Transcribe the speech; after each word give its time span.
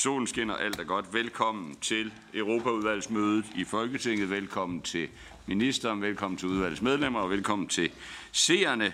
Solen 0.00 0.26
skinner, 0.26 0.54
alt 0.56 0.80
er 0.80 0.84
godt. 0.84 1.14
Velkommen 1.14 1.76
til 1.80 2.12
Europaudvalgsmødet 2.34 3.44
i 3.56 3.64
Folketinget. 3.64 4.30
Velkommen 4.30 4.82
til 4.82 5.08
ministeren, 5.46 6.02
velkommen 6.02 6.38
til 6.38 6.48
udvalgets 6.48 6.82
medlemmer 6.82 7.20
og 7.20 7.30
velkommen 7.30 7.68
til 7.68 7.90
seerne. 8.32 8.92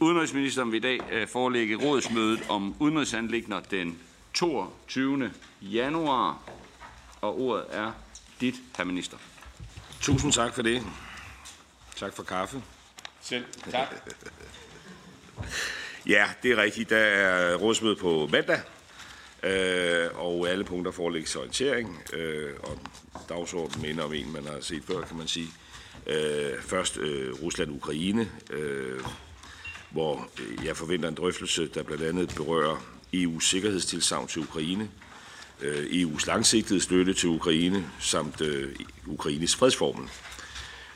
Udenrigsministeren 0.00 0.72
vil 0.72 0.76
i 0.76 0.80
dag 0.80 1.00
øh, 1.12 1.28
forelægge 1.28 1.76
rådsmødet 1.76 2.40
om 2.48 2.74
udenrigsanlægner 2.78 3.60
den 3.60 3.98
22. 4.34 5.30
januar, 5.62 6.42
og 7.20 7.40
ordet 7.40 7.64
er 7.70 7.92
dit, 8.40 8.54
herr 8.76 8.84
minister. 8.84 9.16
Tusind 10.00 10.32
tak 10.32 10.54
for 10.54 10.62
det. 10.62 10.82
Tak 11.96 12.12
for 12.12 12.22
kaffe. 12.22 12.62
Selv 13.20 13.44
tak. 13.70 13.88
Ja, 16.06 16.26
det 16.42 16.50
er 16.50 16.56
rigtigt. 16.56 16.90
Der 16.90 16.96
er 16.96 17.56
rådsmøde 17.56 17.96
på 17.96 18.28
mandag, 18.32 18.60
øh, 19.44 20.08
og 20.14 20.48
alle 20.48 20.64
punkter 20.64 20.92
forelægges 20.92 21.36
orientering, 21.36 22.02
øh, 22.12 22.50
og 22.62 22.78
dagsordenen 23.28 23.82
minder 23.82 24.04
om 24.04 24.12
en, 24.12 24.32
man 24.32 24.44
har 24.46 24.60
set 24.60 24.82
før, 24.84 25.00
kan 25.00 25.16
man 25.16 25.28
sige. 25.28 25.48
Øh, 26.06 26.60
først 26.60 26.98
øh, 26.98 27.32
Rusland-Ukraine, 27.42 28.28
øh, 28.50 29.00
hvor 29.90 30.28
øh, 30.40 30.66
jeg 30.66 30.76
forventer 30.76 31.08
en 31.08 31.14
drøftelse, 31.14 31.66
der 31.66 31.82
blandt 31.82 32.02
andet 32.02 32.32
berører 32.36 32.76
EU's 33.14 33.40
sikkerhedstilsavn 33.40 34.28
til 34.28 34.42
Ukraine, 34.42 34.90
øh, 35.60 35.84
EU's 35.84 36.26
langsigtede 36.26 36.80
støtte 36.80 37.14
til 37.14 37.28
Ukraine, 37.28 37.90
samt 38.00 38.40
øh, 38.40 38.76
Ukraines 39.06 39.56
fredsformel. 39.56 40.08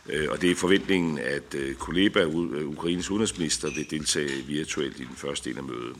Øh, 0.09 0.31
og 0.31 0.41
det 0.41 0.51
er 0.51 0.55
forventningen, 0.55 1.19
at 1.19 1.55
øh, 1.55 1.75
Kuleba, 1.75 2.21
øh, 2.21 2.69
Ukraines 2.69 3.11
udenrigsminister, 3.11 3.71
vil 3.75 3.91
deltage 3.91 4.43
virtuelt 4.47 5.01
i 5.01 5.05
den 5.05 5.17
første 5.17 5.51
del 5.51 5.59
af 5.59 5.65
mødet. 5.65 5.97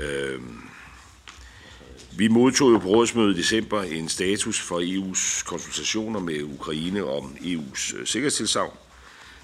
Øh, 0.00 0.40
vi 2.18 2.28
modtog 2.28 2.72
jo 2.72 2.78
på 2.78 2.88
rådsmødet 2.88 3.34
i 3.34 3.38
december 3.38 3.82
en 3.82 4.08
status 4.08 4.60
for 4.60 4.80
EU's 4.80 5.44
konsultationer 5.44 6.20
med 6.20 6.42
Ukraine 6.42 7.04
om 7.04 7.36
EU's 7.40 7.96
øh, 7.96 8.06
sikkerhedstilsavn. 8.06 8.76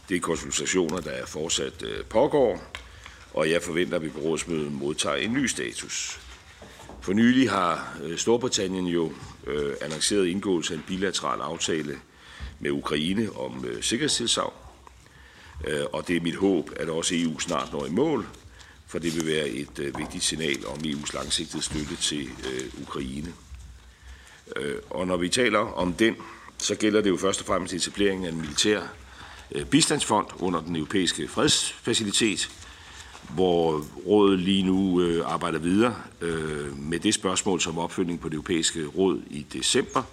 Det 0.08 0.16
er 0.16 0.20
konsultationer, 0.20 1.00
der 1.00 1.26
fortsat 1.26 1.82
øh, 1.82 2.04
pågår, 2.04 2.72
og 3.34 3.50
jeg 3.50 3.62
forventer, 3.62 3.96
at 3.96 4.02
vi 4.02 4.08
på 4.08 4.18
rådsmødet 4.18 4.72
modtager 4.72 5.16
en 5.16 5.32
ny 5.32 5.46
status. 5.46 6.20
For 7.00 7.12
nylig 7.12 7.50
har 7.50 7.96
øh, 8.02 8.18
Storbritannien 8.18 8.86
jo 8.86 9.12
annonceret 9.80 10.26
indgåelse 10.26 10.74
af 10.74 10.78
en 10.78 10.84
bilateral 10.86 11.40
aftale 11.40 11.98
med 12.60 12.70
Ukraine 12.70 13.28
om 13.36 13.64
øh, 13.64 13.82
sikkerhedstilsavn. 13.82 14.54
Øh, 15.68 15.84
og 15.92 16.08
det 16.08 16.16
er 16.16 16.20
mit 16.20 16.36
håb, 16.36 16.70
at 16.76 16.88
også 16.88 17.14
EU 17.14 17.38
snart 17.38 17.72
når 17.72 17.86
i 17.86 17.90
mål, 17.90 18.26
for 18.92 18.98
det 18.98 19.16
vil 19.16 19.26
være 19.26 19.48
et 19.48 19.78
øh, 19.78 19.98
vigtigt 19.98 20.24
signal 20.24 20.66
om 20.66 20.78
EU's 20.78 21.14
langsigtede 21.14 21.62
støtte 21.62 21.96
til 21.96 22.22
øh, 22.22 22.82
Ukraine. 22.82 23.32
Øh, 24.56 24.74
og 24.90 25.06
når 25.06 25.16
vi 25.16 25.28
taler 25.28 25.58
om 25.58 25.92
den, 25.92 26.16
så 26.58 26.74
gælder 26.74 27.00
det 27.00 27.10
jo 27.10 27.16
først 27.16 27.40
og 27.40 27.46
fremmest 27.46 27.74
etableringen 27.74 28.26
af 28.26 28.30
en 28.30 28.40
militær 28.40 28.82
øh, 29.52 29.64
bistandsfond 29.64 30.26
under 30.38 30.60
den 30.60 30.76
europæiske 30.76 31.28
fredsfacilitet, 31.28 32.50
hvor 33.34 33.86
rådet 34.06 34.38
lige 34.38 34.62
nu 34.62 35.00
øh, 35.00 35.32
arbejder 35.32 35.58
videre 35.58 35.96
øh, 36.20 36.78
med 36.78 37.00
det 37.00 37.14
spørgsmål 37.14 37.60
som 37.60 37.78
opfølgning 37.78 38.20
på 38.20 38.28
det 38.28 38.34
europæiske 38.34 38.86
råd 38.86 39.22
i 39.30 39.46
december– 39.52 40.02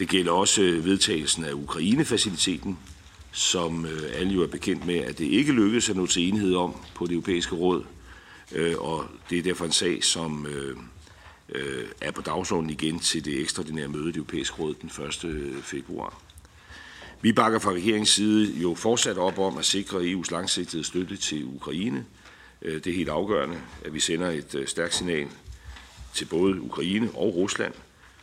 det 0.00 0.08
gælder 0.08 0.32
også 0.32 0.62
øh, 0.62 0.84
vedtagelsen 0.84 1.44
af 1.44 1.52
Ukraine-faciliteten, 1.52 2.78
som 3.32 3.86
øh, 3.86 4.02
alle 4.12 4.32
jo 4.32 4.42
er 4.42 4.46
bekendt 4.46 4.86
med, 4.86 4.98
at 4.98 5.18
det 5.18 5.24
ikke 5.24 5.52
lykkedes 5.52 5.90
at 5.90 5.96
nå 5.96 6.06
til 6.06 6.28
enighed 6.28 6.54
om 6.54 6.74
på 6.94 7.06
det 7.06 7.12
europæiske 7.12 7.54
råd. 7.54 7.84
Øh, 8.52 8.74
og 8.78 9.06
det 9.30 9.38
er 9.38 9.42
derfor 9.42 9.64
en 9.64 9.72
sag, 9.72 10.04
som 10.04 10.46
øh, 10.46 10.76
er 12.00 12.10
på 12.10 12.22
dagsordenen 12.22 12.70
igen 12.70 12.98
til 12.98 13.24
det 13.24 13.40
ekstraordinære 13.40 13.88
møde 13.88 14.04
i 14.04 14.12
det 14.12 14.16
europæiske 14.16 14.56
råd 14.56 14.74
den 14.74 14.90
1. 15.58 15.64
februar. 15.64 16.20
Vi 17.22 17.32
bakker 17.32 17.58
fra 17.58 17.72
regeringens 17.72 18.10
side 18.10 18.60
jo 18.60 18.74
fortsat 18.74 19.18
op 19.18 19.38
om 19.38 19.58
at 19.58 19.64
sikre 19.64 19.98
EU's 19.98 20.30
langsigtede 20.30 20.84
støtte 20.84 21.16
til 21.16 21.44
Ukraine. 21.44 22.04
Det 22.62 22.86
er 22.86 22.94
helt 22.94 23.08
afgørende, 23.08 23.60
at 23.84 23.94
vi 23.94 24.00
sender 24.00 24.30
et 24.30 24.64
stærkt 24.66 24.94
signal 24.94 25.28
til 26.14 26.24
både 26.24 26.60
Ukraine 26.60 27.10
og 27.14 27.34
Rusland, 27.34 27.74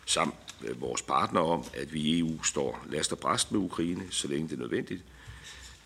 samt 0.06 0.47
Øh, 0.64 0.82
vores 0.82 1.02
partner 1.02 1.42
om, 1.42 1.64
at 1.74 1.94
vi 1.94 2.02
i 2.02 2.20
EU 2.20 2.44
står 2.44 2.86
last 2.90 3.12
og 3.12 3.20
bræst 3.20 3.52
med 3.52 3.60
Ukraine, 3.60 4.04
så 4.10 4.28
længe 4.28 4.48
det 4.48 4.56
er 4.56 4.60
nødvendigt. 4.60 5.04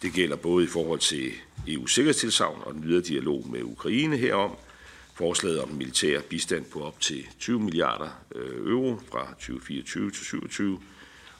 Det 0.01 0.13
gælder 0.13 0.35
både 0.35 0.63
i 0.63 0.67
forhold 0.67 0.99
til 0.99 1.31
EU's 1.67 1.87
sikkerhedstilsavn 1.87 2.61
og 2.65 2.73
den 2.73 2.83
videre 2.83 3.01
dialog 3.01 3.47
med 3.49 3.63
Ukraine 3.63 4.17
herom, 4.17 4.55
forslaget 5.13 5.61
om 5.61 5.69
militær 5.69 6.21
bistand 6.21 6.65
på 6.65 6.83
op 6.83 6.99
til 6.99 7.27
20 7.39 7.59
milliarder 7.59 8.09
øh, 8.35 8.67
euro 8.67 8.99
fra 9.11 9.27
2024 9.33 10.11
til 10.11 10.19
2027 10.19 10.79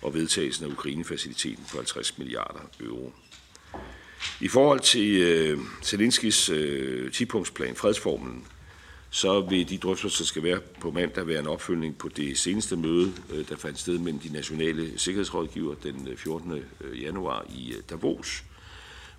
og 0.01 0.13
vedtagelsen 0.13 0.65
af 0.65 0.69
Ukraine-faciliteten 0.69 1.65
på 1.71 1.77
50 1.77 2.17
milliarder 2.17 2.59
euro. 2.79 3.13
I 4.39 4.47
forhold 4.47 4.79
til 4.79 5.21
øh, 5.21 5.59
Zelenskis 5.83 6.49
øh, 6.49 7.11
10-punktsplan, 7.11 7.75
fredsformelen, 7.75 8.45
så 9.13 9.41
vil 9.41 9.69
de 9.69 9.77
drøftelser, 9.77 10.17
der 10.17 10.25
skal 10.25 10.43
være 10.43 10.59
på 10.59 10.91
mandag, 10.91 11.27
være 11.27 11.39
en 11.39 11.47
opfølgning 11.47 11.97
på 11.97 12.09
det 12.09 12.37
seneste 12.37 12.75
møde, 12.75 13.13
øh, 13.29 13.49
der 13.49 13.55
fandt 13.55 13.79
sted 13.79 13.97
mellem 13.97 14.19
de 14.19 14.33
nationale 14.33 14.99
sikkerhedsrådgiver 14.99 15.75
den 15.83 16.07
øh, 16.07 16.17
14. 16.17 16.63
Øh, 16.81 17.01
januar 17.01 17.45
i 17.49 17.73
Davos, 17.89 18.43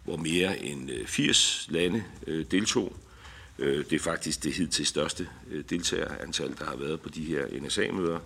hvor 0.05 0.17
mere 0.17 0.65
end 0.65 0.91
80 1.07 1.67
lande 1.71 2.05
deltog. 2.27 2.97
Det 3.59 3.93
er 3.93 3.99
faktisk 3.99 4.45
det 4.45 4.53
hidtil 4.53 4.87
største 4.87 5.29
deltagerantal, 5.71 6.55
der 6.59 6.65
har 6.65 6.77
været 6.77 7.01
på 7.01 7.09
de 7.09 7.25
her 7.25 7.47
NSA-møder, 7.61 8.19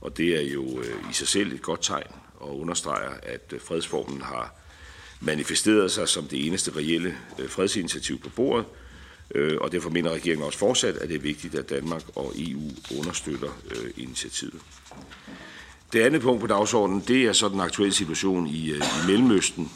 og 0.00 0.16
det 0.16 0.36
er 0.36 0.52
jo 0.52 0.82
i 0.82 1.12
sig 1.12 1.28
selv 1.28 1.52
et 1.52 1.62
godt 1.62 1.82
tegn 1.82 2.12
og 2.34 2.60
understreger, 2.60 3.10
at 3.22 3.54
fredsformen 3.64 4.22
har 4.22 4.54
manifesteret 5.20 5.92
sig 5.92 6.08
som 6.08 6.24
det 6.24 6.46
eneste 6.46 6.76
reelle 6.76 7.14
fredsinitiativ 7.48 8.20
på 8.20 8.28
bordet, 8.28 8.66
Øh, 9.34 9.58
og 9.60 9.72
derfor 9.72 9.90
mener 9.90 10.10
regeringen 10.10 10.46
også 10.46 10.58
fortsat, 10.58 10.96
at 10.96 11.08
det 11.08 11.14
er 11.14 11.20
vigtigt, 11.20 11.54
at 11.54 11.70
Danmark 11.70 12.02
og 12.14 12.32
EU 12.36 12.70
understøtter 12.98 13.50
øh, 13.70 13.90
initiativet. 13.96 14.60
Det 15.92 16.00
andet 16.00 16.22
punkt 16.22 16.40
på 16.40 16.46
dagsordenen, 16.46 17.02
det 17.08 17.24
er 17.24 17.32
så 17.32 17.48
den 17.48 17.60
aktuelle 17.60 17.94
situation 17.94 18.46
i, 18.46 18.70
øh, 18.70 18.76
i 18.76 19.06
Mellemøsten, 19.06 19.70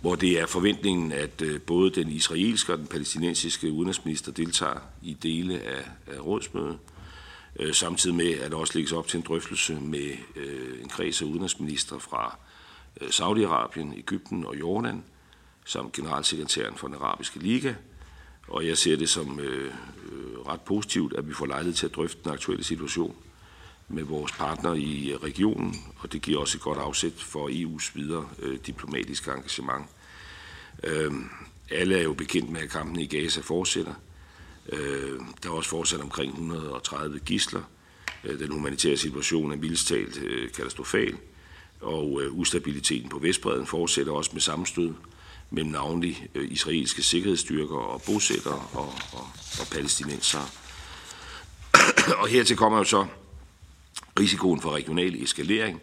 hvor 0.00 0.14
det 0.14 0.40
er 0.40 0.46
forventningen, 0.46 1.12
at 1.12 1.42
øh, 1.42 1.60
både 1.60 1.90
den 1.90 2.08
israelske 2.08 2.72
og 2.72 2.78
den 2.78 2.86
palæstinensiske 2.86 3.72
udenrigsminister 3.72 4.32
deltager 4.32 4.80
i 5.02 5.12
dele 5.22 5.60
af, 5.60 5.84
af 6.06 6.26
rådsmødet, 6.26 6.78
øh, 7.58 7.74
samtidig 7.74 8.16
med, 8.16 8.32
at 8.32 8.50
der 8.50 8.56
også 8.56 8.74
lægges 8.74 8.92
op 8.92 9.08
til 9.08 9.16
en 9.18 9.24
drøftelse 9.28 9.74
med 9.74 10.10
en 10.82 10.88
kreds 10.88 11.22
af 11.22 11.26
udenrigsminister 11.26 11.98
fra 11.98 12.38
Saudi-Arabien, 13.00 13.98
Ægypten 13.98 14.44
og 14.46 14.60
Jordan, 14.60 15.04
som 15.68 15.90
generalsekretæren 15.90 16.76
for 16.76 16.88
den 16.88 16.96
arabiske 16.96 17.38
liga, 17.38 17.74
og 18.46 18.66
jeg 18.66 18.78
ser 18.78 18.96
det 18.96 19.08
som 19.08 19.40
øh, 19.40 19.72
øh, 20.12 20.38
ret 20.46 20.60
positivt, 20.60 21.14
at 21.16 21.28
vi 21.28 21.34
får 21.34 21.46
lejlighed 21.46 21.74
til 21.74 21.86
at 21.86 21.94
drøfte 21.94 22.18
den 22.24 22.32
aktuelle 22.32 22.64
situation 22.64 23.16
med 23.88 24.02
vores 24.02 24.32
partnere 24.32 24.78
i 24.78 25.16
regionen, 25.16 25.76
og 25.98 26.12
det 26.12 26.22
giver 26.22 26.40
også 26.40 26.58
et 26.58 26.62
godt 26.62 26.78
afsæt 26.78 27.12
for 27.12 27.48
EU's 27.48 27.90
videre 27.94 28.28
øh, 28.38 28.58
diplomatiske 28.66 29.30
engagement. 29.30 29.86
Øh, 30.84 31.12
alle 31.70 31.98
er 31.98 32.02
jo 32.02 32.12
bekendt 32.12 32.50
med, 32.50 32.60
at 32.60 32.70
kampen 32.70 33.00
i 33.00 33.06
Gaza 33.06 33.40
fortsætter. 33.40 33.94
Øh, 34.72 35.20
der 35.42 35.48
er 35.48 35.52
også 35.52 35.70
fortsat 35.70 36.00
omkring 36.00 36.32
130 36.32 37.18
gisler. 37.18 37.62
Øh, 38.24 38.38
den 38.38 38.52
humanitære 38.52 38.96
situation 38.96 39.52
er 39.52 39.56
mildest 39.56 39.88
talt 39.88 40.22
øh, 40.22 40.52
katastrofal, 40.52 41.16
og 41.80 42.22
øh, 42.22 42.32
ustabiliteten 42.32 43.08
på 43.08 43.18
Vestbreden 43.18 43.66
fortsætter 43.66 44.12
også 44.12 44.30
med 44.32 44.40
sammenstød 44.40 44.94
mellem 45.50 45.72
navnlig 45.72 46.26
øh, 46.34 46.52
israelske 46.52 47.02
sikkerhedsstyrker 47.02 47.76
og 47.76 48.02
bosættere 48.02 48.62
og, 48.72 48.92
og, 49.12 49.26
og 49.60 49.66
palæstinensere. 49.72 50.46
og 52.22 52.28
hertil 52.28 52.56
kommer 52.56 52.78
jo 52.78 52.84
så 52.84 53.06
risikoen 54.20 54.60
for 54.60 54.70
regional 54.70 55.22
eskalering, 55.22 55.80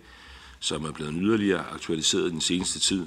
som 0.59 0.85
er 0.85 0.91
blevet 0.91 1.13
yderligere 1.17 1.65
aktualiseret 1.71 2.31
den 2.31 2.41
seneste 2.41 2.79
tid, 2.79 3.05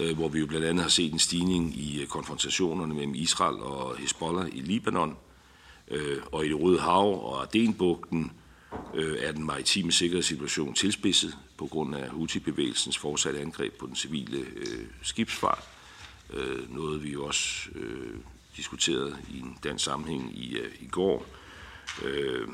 øh, 0.00 0.16
hvor 0.16 0.28
vi 0.28 0.38
jo 0.38 0.46
blandt 0.46 0.66
andet 0.66 0.82
har 0.82 0.90
set 0.90 1.12
en 1.12 1.18
stigning 1.18 1.76
i 1.76 2.02
øh, 2.02 2.06
konfrontationerne 2.06 2.94
mellem 2.94 3.14
Israel 3.14 3.56
og 3.56 3.96
Hezbollah 3.96 4.48
i 4.52 4.60
Libanon, 4.60 5.16
øh, 5.88 6.18
og 6.32 6.46
i 6.46 6.48
det 6.48 6.60
Røde 6.60 6.80
Hav 6.80 7.34
og 7.34 7.42
Adenbugten 7.42 8.32
øh, 8.94 9.16
er 9.20 9.32
den 9.32 9.44
maritime 9.44 9.92
sikkerhedssituation 9.92 10.74
tilspidset 10.74 11.38
på 11.58 11.66
grund 11.66 11.96
af 11.96 12.08
Houthi-bevægelsens 12.08 12.98
fortsatte 12.98 13.40
angreb 13.40 13.72
på 13.78 13.86
den 13.86 13.96
civile 13.96 14.46
skibsfart. 15.02 15.77
Øh, 16.32 16.74
noget 16.74 17.04
vi 17.04 17.16
også 17.16 17.68
øh, 17.74 18.16
diskuterede 18.56 19.16
i 19.30 19.38
en 19.38 19.58
dansk 19.64 19.84
sammenhæng 19.84 20.38
i, 20.38 20.58
øh, 20.58 20.72
i 20.80 20.86
går, 20.86 21.26
øh, 22.04 22.48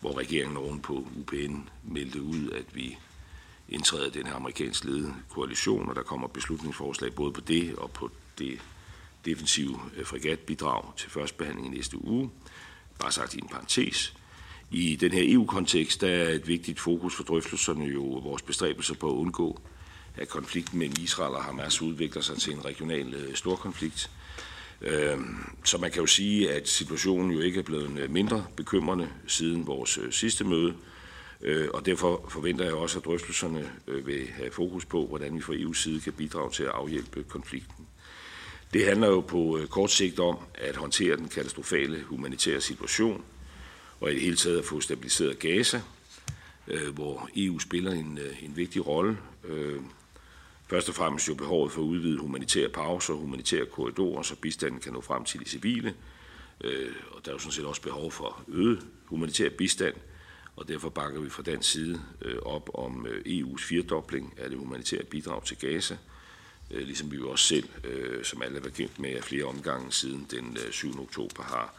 hvor 0.00 0.18
regeringen 0.18 0.56
oven 0.56 0.80
på 0.80 1.08
UPN 1.16 1.68
meldte 1.84 2.22
ud, 2.22 2.50
at 2.50 2.76
vi 2.76 2.98
indtræder 3.68 4.10
den 4.10 4.26
her 4.26 4.34
amerikansk 4.34 4.84
ledede 4.84 5.14
koalition, 5.30 5.88
og 5.88 5.96
der 5.96 6.02
kommer 6.02 6.28
beslutningsforslag 6.28 7.14
både 7.14 7.32
på 7.32 7.40
det 7.40 7.74
og 7.74 7.90
på 7.90 8.10
det 8.38 8.60
defensive 9.24 9.80
øh, 9.96 10.06
fregatbidrag 10.06 10.96
til 10.96 11.10
første 11.10 11.36
behandling 11.36 11.66
i 11.66 11.76
næste 11.76 12.04
uge. 12.04 12.30
Bare 12.98 13.12
sagt 13.12 13.34
i 13.34 13.38
en 13.38 13.48
parentes. 13.48 14.14
I 14.70 14.96
den 14.96 15.12
her 15.12 15.22
EU-kontekst 15.34 16.00
der 16.00 16.08
er 16.08 16.28
et 16.28 16.48
vigtigt 16.48 16.80
fokus 16.80 17.14
for 17.14 17.24
drøftelserne 17.24 17.84
jo 17.84 18.02
vores 18.02 18.42
bestræbelser 18.42 18.94
på 18.94 19.10
at 19.10 19.14
undgå, 19.14 19.60
at 20.16 20.28
konflikten 20.28 20.78
mellem 20.78 20.96
Israel 21.00 21.34
og 21.34 21.44
Hamas 21.44 21.82
udvikler 21.82 22.22
sig 22.22 22.36
til 22.36 22.52
en 22.52 22.64
regional 22.64 23.14
øh, 23.14 23.34
storkonflikt. 23.34 24.10
Øh, 24.80 25.18
så 25.64 25.78
man 25.78 25.90
kan 25.90 26.00
jo 26.00 26.06
sige, 26.06 26.52
at 26.52 26.68
situationen 26.68 27.30
jo 27.30 27.40
ikke 27.40 27.58
er 27.58 27.62
blevet 27.62 27.98
øh, 27.98 28.10
mindre 28.10 28.46
bekymrende 28.56 29.08
siden 29.26 29.66
vores 29.66 29.98
øh, 29.98 30.12
sidste 30.12 30.44
møde, 30.44 30.74
øh, 31.40 31.68
og 31.74 31.86
derfor 31.86 32.26
forventer 32.28 32.64
jeg 32.64 32.74
også, 32.74 32.98
at 32.98 33.04
drøftelserne 33.04 33.70
vil 33.86 34.28
have 34.36 34.50
fokus 34.50 34.84
på, 34.84 35.06
hvordan 35.06 35.36
vi 35.36 35.40
fra 35.40 35.54
EU's 35.54 35.82
side 35.82 36.00
kan 36.00 36.12
bidrage 36.12 36.50
til 36.50 36.62
at 36.62 36.70
afhjælpe 36.74 37.22
konflikten. 37.22 37.86
Det 38.72 38.86
handler 38.86 39.08
jo 39.08 39.20
på 39.20 39.60
kort 39.70 39.90
sigt 39.90 40.18
om 40.20 40.38
at 40.54 40.76
håndtere 40.76 41.16
den 41.16 41.28
katastrofale 41.28 42.02
humanitære 42.02 42.60
situation– 42.60 43.24
og 44.00 44.10
i 44.10 44.14
det 44.14 44.22
hele 44.22 44.36
taget 44.36 44.58
at 44.58 44.64
få 44.64 44.80
stabiliseret 44.80 45.38
Gaza, 45.38 45.80
øh, 46.68 46.94
hvor 46.94 47.28
EU 47.36 47.58
spiller 47.58 47.92
en, 47.92 48.18
en 48.42 48.56
vigtig 48.56 48.86
rolle. 48.86 49.18
Øh, 49.44 49.80
først 50.66 50.88
og 50.88 50.94
fremmest 50.94 51.28
jo 51.28 51.34
behovet 51.34 51.72
for 51.72 51.80
at 51.80 51.86
udvide 51.86 52.18
humanitære 52.18 52.68
pauser, 52.68 53.14
humanitære 53.14 53.66
korridorer, 53.66 54.22
så 54.22 54.36
bistanden 54.36 54.80
kan 54.80 54.92
nå 54.92 55.00
frem 55.00 55.24
til 55.24 55.40
de 55.40 55.48
civile. 55.48 55.94
Øh, 56.64 56.92
og 57.10 57.24
der 57.24 57.30
er 57.30 57.34
jo 57.34 57.38
sådan 57.38 57.52
set 57.52 57.64
også 57.64 57.82
behov 57.82 58.12
for 58.12 58.44
øget 58.48 58.86
humanitær 59.04 59.48
bistand, 59.48 59.94
og 60.56 60.68
derfor 60.68 60.88
bakker 60.88 61.20
vi 61.20 61.30
fra 61.30 61.42
den 61.42 61.62
side 61.62 62.00
øh, 62.22 62.38
op 62.42 62.70
om 62.74 63.06
øh, 63.06 63.40
EU's 63.40 63.64
firedobling 63.68 64.34
af 64.38 64.50
det 64.50 64.58
humanitære 64.58 65.04
bidrag 65.04 65.44
til 65.44 65.56
Gaza, 65.56 65.96
ligesom 66.70 67.10
vi 67.10 67.16
jo 67.16 67.30
også 67.30 67.44
selv, 67.44 67.68
som 68.24 68.42
alle 68.42 68.56
er 68.56 68.62
bekendt 68.62 68.98
med, 68.98 69.10
at 69.10 69.24
flere 69.24 69.44
omgange 69.44 69.92
siden 69.92 70.26
den 70.30 70.58
7. 70.70 71.00
oktober 71.00 71.42
har 71.42 71.74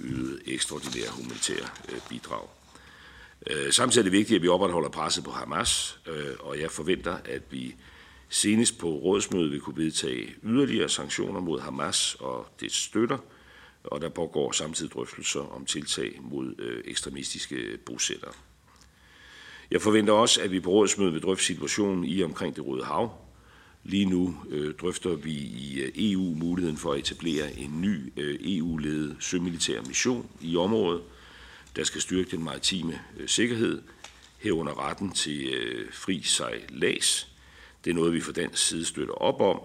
ydet 0.00 0.42
ekstraordinære 0.46 1.10
humanitære 1.10 1.68
bidrag. 2.08 2.48
Samtidig 3.70 4.00
er 4.00 4.02
det 4.02 4.12
vigtigt, 4.12 4.36
at 4.36 4.42
vi 4.42 4.48
opretholder 4.48 4.88
presset 4.88 5.24
på 5.24 5.30
Hamas, 5.30 5.98
og 6.40 6.60
jeg 6.60 6.70
forventer, 6.70 7.18
at 7.24 7.42
vi 7.50 7.74
senest 8.34 8.78
på 8.78 8.88
rådsmødet 8.88 9.50
vil 9.50 9.60
kunne 9.60 9.84
vedtage 9.84 10.34
yderligere 10.42 10.88
sanktioner 10.88 11.40
mod 11.40 11.60
Hamas 11.60 12.16
og 12.20 12.46
dets 12.60 12.76
støtter, 12.76 13.18
og 13.84 14.00
der 14.00 14.08
pågår 14.08 14.52
samtidig 14.52 14.92
drøftelser 14.92 15.40
om 15.40 15.64
tiltag 15.64 16.18
mod 16.22 16.54
øh, 16.58 16.82
ekstremistiske 16.84 17.78
bosættere. 17.86 18.32
Jeg 19.70 19.82
forventer 19.82 20.12
også, 20.12 20.42
at 20.42 20.50
vi 20.50 20.60
på 20.60 20.70
rådsmødet 20.70 21.12
vil 21.14 21.22
drøfte 21.22 21.44
situationen 21.44 22.04
i 22.04 22.22
omkring 22.22 22.56
det 22.56 22.66
Røde 22.66 22.84
Hav, 22.84 23.12
Lige 23.86 24.04
nu 24.04 24.36
øh, 24.50 24.74
drøfter 24.74 25.14
vi 25.14 25.32
i 25.32 25.80
øh, 25.80 25.92
EU 25.96 26.34
muligheden 26.34 26.76
for 26.76 26.92
at 26.92 26.98
etablere 26.98 27.58
en 27.58 27.80
ny 27.80 28.12
øh, 28.16 28.38
EU-ledet 28.42 29.16
sømilitær 29.20 29.82
mission 29.82 30.28
i 30.40 30.56
området, 30.56 31.02
der 31.76 31.84
skal 31.84 32.00
styrke 32.00 32.30
den 32.30 32.44
maritime 32.44 33.00
øh, 33.16 33.28
sikkerhed, 33.28 33.82
herunder 34.38 34.88
retten 34.88 35.12
til 35.12 35.48
øh, 35.48 35.92
fri 35.92 36.22
sejlads. 36.22 37.33
Det 37.84 37.90
er 37.90 37.94
noget, 37.94 38.12
vi 38.12 38.20
fra 38.20 38.32
den 38.32 38.50
side 38.54 38.84
støtter 38.84 39.14
op 39.14 39.40
om. 39.40 39.60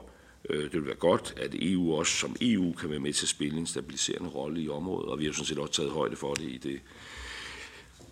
Øh, 0.50 0.64
det 0.64 0.74
vil 0.74 0.86
være 0.86 0.96
godt, 0.96 1.34
at 1.38 1.50
EU 1.54 1.96
også 1.96 2.14
som 2.14 2.36
EU 2.42 2.74
kan 2.74 2.90
være 2.90 3.00
med 3.00 3.14
til 3.14 3.26
at 3.26 3.30
spille 3.30 3.58
en 3.58 3.68
stabiliserende 3.68 4.30
rolle 4.30 4.62
i 4.62 4.70
området, 4.70 5.10
og 5.10 5.20
vi 5.20 5.26
har 5.26 5.32
sådan 5.32 5.46
set 5.46 5.58
også 5.58 5.74
taget 5.74 5.92
højde 5.92 6.16
for 6.16 6.34
det 6.34 6.44
i 6.44 6.58
det 6.58 6.80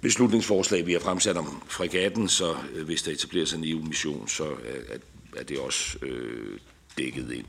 beslutningsforslag, 0.01 0.85
vi 0.85 0.93
har 0.93 0.99
fremsat 0.99 1.37
om 1.37 1.63
fregatten, 1.67 2.29
så 2.29 2.55
øh, 2.73 2.85
hvis 2.85 3.01
der 3.01 3.11
etableres 3.11 3.53
en 3.53 3.63
EU-mission, 3.63 4.27
så 4.27 4.55
er 5.35 5.43
det 5.43 5.59
også 5.59 5.97
øh, 6.01 6.59
dækket 6.97 7.31
ind. 7.31 7.45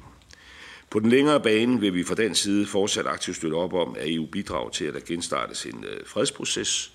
På 0.91 1.01
den 1.01 1.11
længere 1.11 1.41
bane 1.41 1.81
vil 1.81 1.95
vi 1.95 2.05
fra 2.05 2.15
den 2.15 2.35
side 2.35 2.67
fortsat 2.67 3.07
aktivt 3.07 3.37
støtte 3.37 3.55
op 3.55 3.73
om, 3.73 3.97
at 3.99 4.15
EU 4.15 4.27
bidrager 4.27 4.71
til, 4.71 4.85
at 4.85 4.95
der 4.95 5.01
genstartes 5.01 5.67
en 5.67 5.85
fredsproces, 6.07 6.93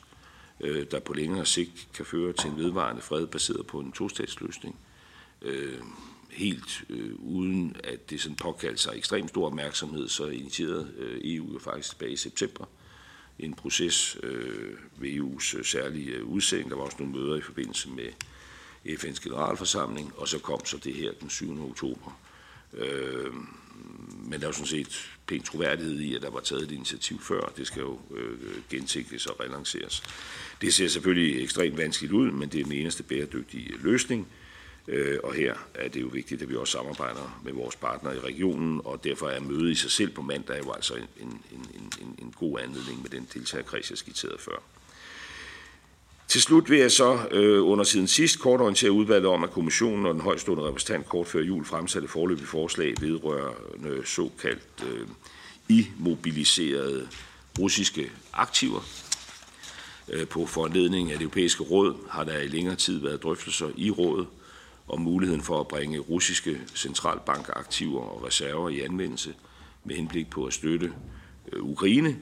der 0.92 1.00
på 1.00 1.14
længere 1.14 1.46
sigt 1.46 1.88
kan 1.96 2.06
føre 2.06 2.34
til 2.34 2.50
en 2.50 2.58
vedvarende 2.58 3.02
fred 3.02 3.28
baseret 3.28 3.68
på 3.68 3.80
en 3.80 3.92
tostatsløsning. 3.92 4.76
Øh, 5.44 5.80
helt 6.30 6.84
øh, 6.90 7.16
uden 7.20 7.76
at 7.84 8.10
det 8.10 8.22
sådan 8.22 8.36
påkaldte 8.36 8.82
sig 8.82 8.94
ekstremt 8.96 9.30
stor 9.30 9.46
opmærksomhed, 9.46 10.10
så 10.10 10.28
initierede 10.28 10.92
øh, 10.98 11.22
EU 11.24 11.54
jo 11.54 11.60
faktisk 11.60 11.90
tilbage 11.90 12.12
i 12.12 12.18
september 12.18 12.66
en 13.40 13.54
proces 13.54 14.18
øh, 14.24 14.74
ved 14.98 15.10
EU's 15.10 15.58
øh, 15.58 15.66
særlige 15.66 16.12
øh, 16.12 16.26
udsending. 16.26 16.70
Der 16.70 16.76
var 16.76 16.84
også 16.84 16.98
nogle 17.00 17.14
møder 17.14 17.36
i 17.36 17.42
forbindelse 17.42 17.90
med 17.90 18.08
FN's 18.86 19.24
generalforsamling, 19.24 20.14
og 20.18 20.28
så 20.28 20.40
kom 20.40 20.66
så 20.66 20.78
det 20.78 20.94
her 20.94 21.12
den 21.22 21.30
7. 21.30 21.70
oktober. 21.70 22.20
Øh, 22.74 23.34
men 24.26 24.40
der 24.40 24.46
er 24.46 24.50
jo 24.50 24.52
sådan 24.52 24.68
set 24.68 25.10
pænt 25.28 25.46
troværdighed 25.46 26.00
i, 26.00 26.16
at 26.16 26.22
der 26.22 26.30
var 26.30 26.40
taget 26.40 26.64
et 26.64 26.72
initiativ 26.72 27.22
før. 27.22 27.54
Det 27.58 27.68
skal 27.68 27.82
jo 27.82 28.00
øh, 28.16 28.38
gentænkes 28.70 29.26
og 29.26 29.40
relanceres. 29.40 30.04
Det 30.62 30.74
ser 30.74 30.88
selvfølgelig 30.88 31.44
ekstremt 31.44 31.78
vanskeligt 31.78 32.14
ud, 32.14 32.32
men 32.32 32.50
det 32.50 32.60
er 32.60 32.64
den 32.64 32.74
eneste 32.74 33.04
bæredygtige 33.04 33.78
løsning. 33.78 34.28
Øh, 34.88 35.20
og 35.24 35.34
her 35.34 35.54
er 35.76 35.88
det 35.88 36.02
jo 36.02 36.08
vigtigt, 36.08 36.42
at 36.42 36.50
vi 36.50 36.56
også 36.56 36.72
samarbejder 36.72 37.42
med 37.44 37.54
vores 37.54 37.76
partnere 37.76 38.16
i 38.16 38.20
regionen, 38.20 38.82
og 38.86 39.04
derfor 39.04 39.28
er 39.28 39.40
mødet 39.40 39.72
i 39.72 39.76
sig 39.76 39.92
selv 39.92 40.12
på 40.12 40.22
mandag 40.22 40.60
jo 40.66 40.72
altså 40.72 40.94
en, 40.94 41.08
en, 41.22 41.42
en, 41.52 41.92
en, 42.02 42.16
en 42.22 42.34
god 42.40 42.60
anledning 42.60 43.02
med 43.02 43.10
den 43.10 43.28
deltagerkreds, 43.34 43.90
jeg 43.90 43.98
skitserede 43.98 44.38
før. 44.40 44.64
Til 46.28 46.42
slut 46.42 46.70
vil 46.70 46.80
jeg 46.80 46.92
så 46.92 47.20
øh, 47.32 47.66
under 47.66 47.84
siden 47.84 48.08
sidst 48.08 48.40
kort 48.40 48.62
orientere 48.62 48.92
udvalget 48.92 49.30
om, 49.30 49.44
at 49.44 49.52
kommissionen 49.52 50.06
og 50.06 50.14
den 50.14 50.22
højstående 50.22 50.64
repræsentant 50.64 51.10
kort 51.10 51.28
før 51.28 51.40
jul 51.40 51.66
fremsatte 51.66 52.08
forløbige 52.08 52.48
forslag 52.48 52.94
vedrørende 53.02 54.06
såkaldt 54.06 54.84
øh, 54.88 55.08
immobiliserede 55.70 57.08
russiske 57.60 58.12
aktiver. 58.34 58.82
Øh, 60.10 60.28
på 60.28 60.46
foranledning 60.46 61.12
af 61.12 61.18
det 61.18 61.24
europæiske 61.24 61.64
råd 61.64 61.96
har 62.10 62.24
der 62.24 62.38
i 62.38 62.48
længere 62.48 62.76
tid 62.76 63.00
været 63.00 63.24
drøftelser 63.24 63.70
i 63.78 63.92
rådet 63.92 64.28
om 64.88 65.02
muligheden 65.02 65.42
for 65.42 65.60
at 65.60 65.68
bringe 65.68 66.00
russiske 66.00 66.62
centralbankaktiver 66.76 68.02
og 68.02 68.24
reserver 68.24 68.70
i 68.70 68.80
anvendelse 68.80 69.36
med 69.84 69.96
henblik 69.96 70.30
på 70.30 70.46
at 70.46 70.54
støtte 70.54 70.94
øh, 71.52 71.64
Ukraine. 71.64 72.18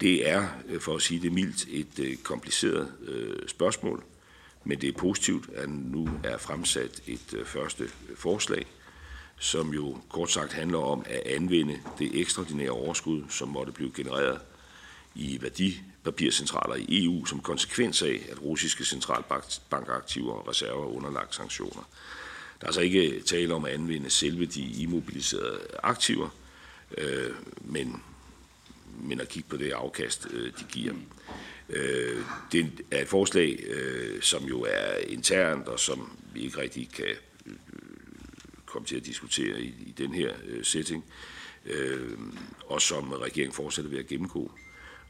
Det 0.00 0.28
er, 0.28 0.46
øh, 0.66 0.80
for 0.80 0.94
at 0.94 1.02
sige 1.02 1.20
det 1.20 1.32
mildt, 1.32 1.66
et 1.68 1.98
øh, 1.98 2.16
kompliceret 2.16 2.92
spørgsmål, 3.46 4.04
men 4.64 4.80
det 4.80 4.88
er 4.88 4.98
positivt, 4.98 5.48
at 5.54 5.68
nu 5.68 6.08
er 6.24 6.38
fremsat 6.38 7.00
et 7.06 7.42
første 7.44 7.84
forslag, 8.16 8.66
som 9.38 9.74
jo 9.74 9.98
kort 10.08 10.30
sagt 10.30 10.52
handler 10.52 10.78
om 10.78 11.04
at 11.06 11.20
anvende 11.20 11.78
det 11.98 12.20
ekstraordinære 12.20 12.70
overskud, 12.70 13.24
som 13.28 13.48
måtte 13.48 13.72
blive 13.72 13.92
genereret 13.94 14.40
i 15.14 15.38
værdi 15.42 15.82
papircentraler 16.06 16.74
i 16.74 17.04
EU 17.04 17.24
som 17.24 17.40
konsekvens 17.40 18.02
af, 18.02 18.20
at 18.30 18.42
russiske 18.42 18.84
centralbankaktiver 18.84 20.32
og 20.32 20.48
reserver 20.48 20.84
er 20.84 20.96
underlagt 20.96 21.34
sanktioner. 21.34 21.88
Der 22.60 22.64
er 22.64 22.66
altså 22.66 22.80
ikke 22.80 23.20
tale 23.20 23.54
om 23.54 23.64
at 23.64 23.72
anvende 23.72 24.10
selve 24.10 24.46
de 24.46 24.62
immobiliserede 24.62 25.60
aktiver, 25.82 26.28
øh, 26.98 27.30
men 27.60 28.02
men 29.02 29.20
at 29.20 29.28
kigge 29.28 29.48
på 29.48 29.56
det 29.56 29.72
afkast, 29.72 30.26
øh, 30.30 30.52
de 30.60 30.64
giver. 30.72 30.94
Øh, 31.68 32.22
det 32.52 32.84
er 32.90 33.02
et 33.02 33.08
forslag, 33.08 33.64
øh, 33.66 34.22
som 34.22 34.44
jo 34.44 34.62
er 34.62 34.96
internt, 35.08 35.68
og 35.68 35.80
som 35.80 36.18
vi 36.34 36.40
ikke 36.40 36.60
rigtig 36.60 36.90
kan 36.92 37.14
øh, 37.46 37.54
komme 38.66 38.86
til 38.86 38.96
at 38.96 39.06
diskutere 39.06 39.60
i, 39.60 39.74
i 39.86 39.94
den 39.98 40.14
her 40.14 40.32
øh, 40.46 40.64
setting, 40.64 41.04
og 42.66 42.82
som 42.82 43.12
regeringen 43.12 43.54
fortsætter 43.54 43.90
ved 43.90 43.98
at 43.98 44.06
gennemgå. 44.06 44.50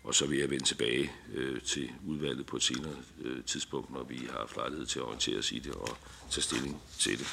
Og 0.06 0.14
så 0.14 0.26
vil 0.26 0.38
jeg 0.38 0.50
vende 0.50 0.64
tilbage 0.64 1.12
øh, 1.34 1.60
til 1.60 1.90
udvalget 2.06 2.46
på 2.46 2.56
et 2.56 2.62
senere 2.62 2.92
øh, 3.24 3.44
tidspunkt, 3.44 3.90
når 3.90 4.02
vi 4.02 4.28
har 4.30 4.38
haft 4.38 4.56
lejlighed 4.56 4.86
til 4.86 4.98
at 4.98 5.04
orientere 5.04 5.38
os 5.38 5.52
i 5.52 5.58
det 5.58 5.72
og 5.72 5.96
tage 6.30 6.42
stilling 6.42 6.82
til 6.98 7.18
det. 7.18 7.26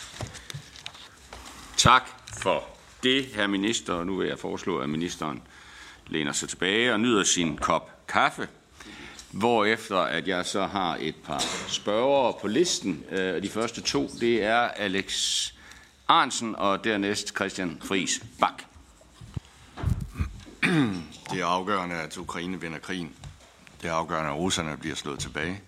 Tak 1.77 2.10
for 2.38 2.63
det, 3.03 3.25
herr 3.25 3.48
minister. 3.48 3.94
Og 3.94 4.06
nu 4.06 4.15
vil 4.18 4.27
jeg 4.27 4.39
foreslå, 4.39 4.77
at 4.77 4.89
ministeren 4.89 5.42
læner 6.08 6.32
sig 6.32 6.50
tilbage 6.50 6.94
og 6.94 7.00
nyder 7.00 7.24
sin 7.24 7.58
kop 7.58 8.08
kaffe. 8.08 8.48
Hvorefter 9.32 9.98
at 9.98 10.27
jeg 10.27 10.46
så 10.46 10.65
har 10.65 10.98
et 11.01 11.15
par 11.15 11.44
spørgere 11.68 12.34
på 12.42 12.48
listen. 12.48 13.03
Øh, 13.12 13.44
de 13.44 13.50
første 13.50 13.82
to, 13.82 14.10
det 14.20 14.44
er 14.44 14.60
Alex 14.60 15.48
Arnsen 16.08 16.56
og 16.56 16.84
dernæst 16.84 17.36
Christian 17.36 17.82
Friis 17.84 18.24
Bak. 18.39 18.73
Det 21.32 21.41
er 21.41 21.46
afgørende, 21.46 21.96
at 21.96 22.17
Ukraine 22.17 22.62
vinder 22.62 22.79
krigen. 22.79 23.15
Det 23.82 23.89
er 23.89 23.93
afgørende, 23.93 24.29
at 24.29 24.36
russerne 24.36 24.77
bliver 24.77 24.96
slået 24.96 25.20
tilbage. 25.20 25.62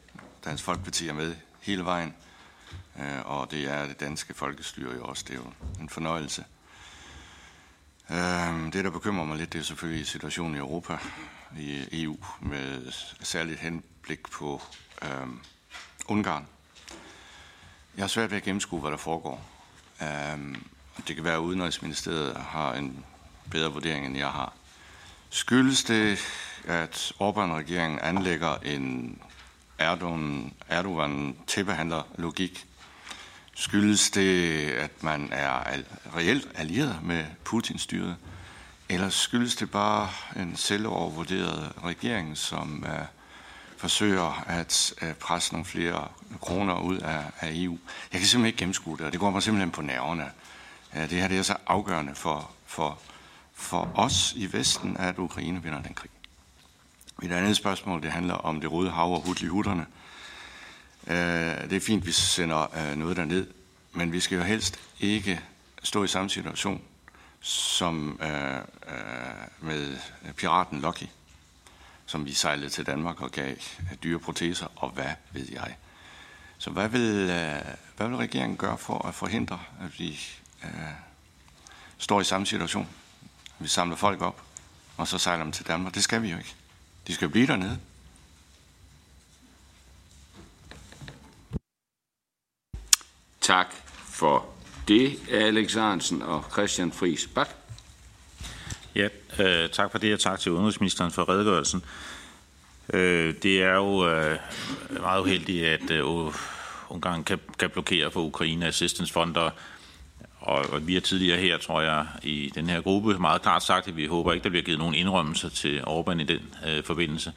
Dansk 0.45 0.63
Folkeparti 0.63 1.07
er 1.07 1.13
med 1.13 1.35
hele 1.61 1.85
vejen, 1.85 2.13
øh, 2.99 3.25
og 3.25 3.51
det 3.51 3.71
er 3.71 3.87
det 3.87 3.99
danske 3.99 4.33
folkestyre 4.33 4.95
jo 4.95 5.05
også. 5.05 5.25
Det 5.27 5.33
er 5.33 5.37
jo 5.37 5.51
en 5.81 5.89
fornøjelse. 5.89 6.45
Øh, 8.09 8.73
det, 8.73 8.85
der 8.85 8.89
bekymrer 8.89 9.25
mig 9.25 9.37
lidt, 9.37 9.53
det 9.53 9.59
er 9.59 9.63
selvfølgelig 9.63 10.07
situationen 10.07 10.55
i 10.55 10.59
Europa, 10.59 10.97
i 11.57 12.03
EU, 12.03 12.17
med 12.39 12.91
særligt 13.21 13.59
henblik 13.59 14.29
på 14.31 14.61
øhm, 15.01 15.39
Ungarn. 16.07 16.47
Jeg 17.97 18.03
har 18.03 18.07
svært 18.07 18.29
ved 18.31 18.37
at 18.37 18.43
gennemskue, 18.43 18.81
hvad 18.81 18.91
der 18.91 18.97
foregår. 18.97 19.45
Øhm, 20.01 20.65
det 21.07 21.15
kan 21.15 21.25
være, 21.25 21.35
at 21.35 21.39
Udenrigsministeriet 21.39 22.37
har 22.37 22.73
en 22.73 23.05
bedre 23.51 23.73
vurdering, 23.73 24.05
end 24.05 24.17
jeg 24.17 24.29
har. 24.29 24.53
Skyldes 25.35 25.83
det, 25.83 26.19
at 26.65 27.13
Orbán-regeringen 27.19 27.99
anlægger 27.99 28.55
en 28.55 29.17
Erdogan, 29.77 30.53
Erdogan 30.69 31.35
logik? 32.17 32.65
Skyldes 33.55 34.11
det, 34.11 34.53
at 34.71 35.03
man 35.03 35.29
er 35.31 35.63
reelt 36.15 36.47
allieret 36.55 36.99
med 37.03 37.25
Putin-styret? 37.43 38.15
Eller 38.89 39.09
skyldes 39.09 39.55
det 39.55 39.71
bare 39.71 40.09
en 40.35 40.55
selvovervurderet 40.55 41.73
regering, 41.83 42.37
som 42.37 42.85
uh, 42.87 43.05
forsøger 43.77 44.43
at 44.47 44.93
uh, 45.01 45.13
presse 45.13 45.53
nogle 45.53 45.65
flere 45.65 46.07
kroner 46.41 46.79
ud 46.79 46.97
af, 46.97 47.23
af 47.39 47.51
EU? 47.53 47.77
Jeg 48.11 48.19
kan 48.19 48.27
simpelthen 48.27 48.45
ikke 48.45 48.57
gennemskue 48.57 48.97
det, 48.97 49.05
og 49.05 49.11
det 49.11 49.19
går 49.19 49.29
mig 49.29 49.43
simpelthen 49.43 49.71
på 49.71 49.81
nerverne. 49.81 50.31
Uh, 50.95 51.01
det 51.01 51.11
her 51.11 51.27
det 51.27 51.37
er 51.37 51.43
så 51.43 51.57
afgørende 51.67 52.15
for, 52.15 52.51
for, 52.65 52.99
for 53.55 53.91
os 53.95 54.33
i 54.35 54.53
Vesten, 54.53 54.97
at 54.97 55.19
Ukraine 55.19 55.63
vinder 55.63 55.81
den 55.81 55.93
krig. 55.93 56.11
Mit 57.21 57.31
andet 57.31 57.55
spørgsmål, 57.55 58.01
det 58.01 58.11
handler 58.11 58.33
om 58.33 58.61
det 58.61 58.71
røde 58.71 58.91
hav 58.91 59.13
og 59.13 59.21
hudlihutterne. 59.21 59.85
Øh, 61.07 61.69
det 61.69 61.73
er 61.73 61.79
fint, 61.79 62.05
vi 62.05 62.11
sender 62.11 62.77
øh, 62.77 62.97
noget 62.97 63.17
derned, 63.17 63.47
men 63.93 64.11
vi 64.11 64.19
skal 64.19 64.37
jo 64.37 64.43
helst 64.43 64.79
ikke 64.99 65.41
stå 65.83 66.03
i 66.03 66.07
samme 66.07 66.29
situation 66.29 66.81
som 67.41 68.19
øh, 68.21 68.55
øh 68.55 68.61
med 69.61 69.97
piraten 70.37 70.81
Lucky, 70.81 71.07
som 72.05 72.25
vi 72.25 72.33
sejlede 72.33 72.69
til 72.69 72.85
Danmark 72.85 73.21
og 73.21 73.31
gav 73.31 73.55
dyre 74.03 74.19
proteser, 74.19 74.67
og 74.75 74.89
hvad 74.89 75.11
ved 75.31 75.47
jeg. 75.51 75.75
Så 76.57 76.69
hvad 76.69 76.89
vil, 76.89 77.29
øh, 77.29 77.61
hvad 77.97 78.07
vil 78.07 78.17
regeringen 78.17 78.57
gøre 78.57 78.77
for 78.77 79.07
at 79.07 79.15
forhindre, 79.15 79.59
at 79.81 79.99
vi 79.99 80.19
øh, 80.63 80.69
står 81.97 82.21
i 82.21 82.23
samme 82.23 82.45
situation? 82.45 82.87
Vi 83.59 83.67
samler 83.67 83.95
folk 83.95 84.21
op, 84.21 84.41
og 84.97 85.07
så 85.07 85.17
sejler 85.17 85.43
dem 85.43 85.51
til 85.51 85.67
Danmark. 85.67 85.95
Det 85.95 86.03
skal 86.03 86.21
vi 86.21 86.31
jo 86.31 86.37
ikke. 86.37 86.55
De 87.07 87.13
skal 87.13 87.29
blive 87.29 87.47
dernede. 87.47 87.79
Tak 93.41 93.67
for 94.05 94.45
det, 94.87 95.19
Alex 95.31 95.75
Arnsen 95.75 96.21
og 96.21 96.45
Christian 96.51 96.91
Friis 96.91 97.27
Bak. 97.35 97.49
Ja, 98.95 99.07
øh, 99.39 99.69
tak 99.69 99.91
for 99.91 99.97
det, 99.97 100.13
og 100.13 100.19
tak 100.19 100.39
til 100.39 100.51
udenrigsministeren 100.51 101.11
for 101.11 101.29
redegørelsen. 101.29 101.83
Øh, 102.93 103.35
det 103.43 103.63
er 103.63 103.73
jo 103.73 104.09
øh, 104.09 104.39
meget 104.89 105.21
uheldigt, 105.21 105.65
at 105.65 105.91
øh, 105.91 106.05
Ungarn 106.89 107.23
kan, 107.23 107.39
kan 107.59 107.69
blokere 107.69 108.11
for 108.11 108.21
Ukraine 108.21 108.67
Assistance 108.67 109.13
Fund, 109.13 109.37
og, 109.37 109.51
og 110.45 110.65
og 110.71 110.87
vi 110.87 110.93
har 110.93 111.01
tidligere 111.01 111.37
her, 111.37 111.57
tror 111.57 111.81
jeg, 111.81 112.05
i 112.23 112.51
den 112.55 112.69
her 112.69 112.81
gruppe. 112.81 113.19
Meget 113.19 113.41
klart 113.41 113.63
sagt, 113.63 113.87
at 113.87 113.97
vi 113.97 114.05
håber 114.05 114.33
ikke, 114.33 114.43
der 114.43 114.49
bliver 114.49 114.63
givet 114.63 114.79
nogen 114.79 114.95
indrømmelser 114.95 115.49
til 115.49 115.79
Orbán 115.79 116.21
i 116.21 116.23
den 116.23 116.39
øh, 116.67 116.83
forbindelse, 116.83 117.33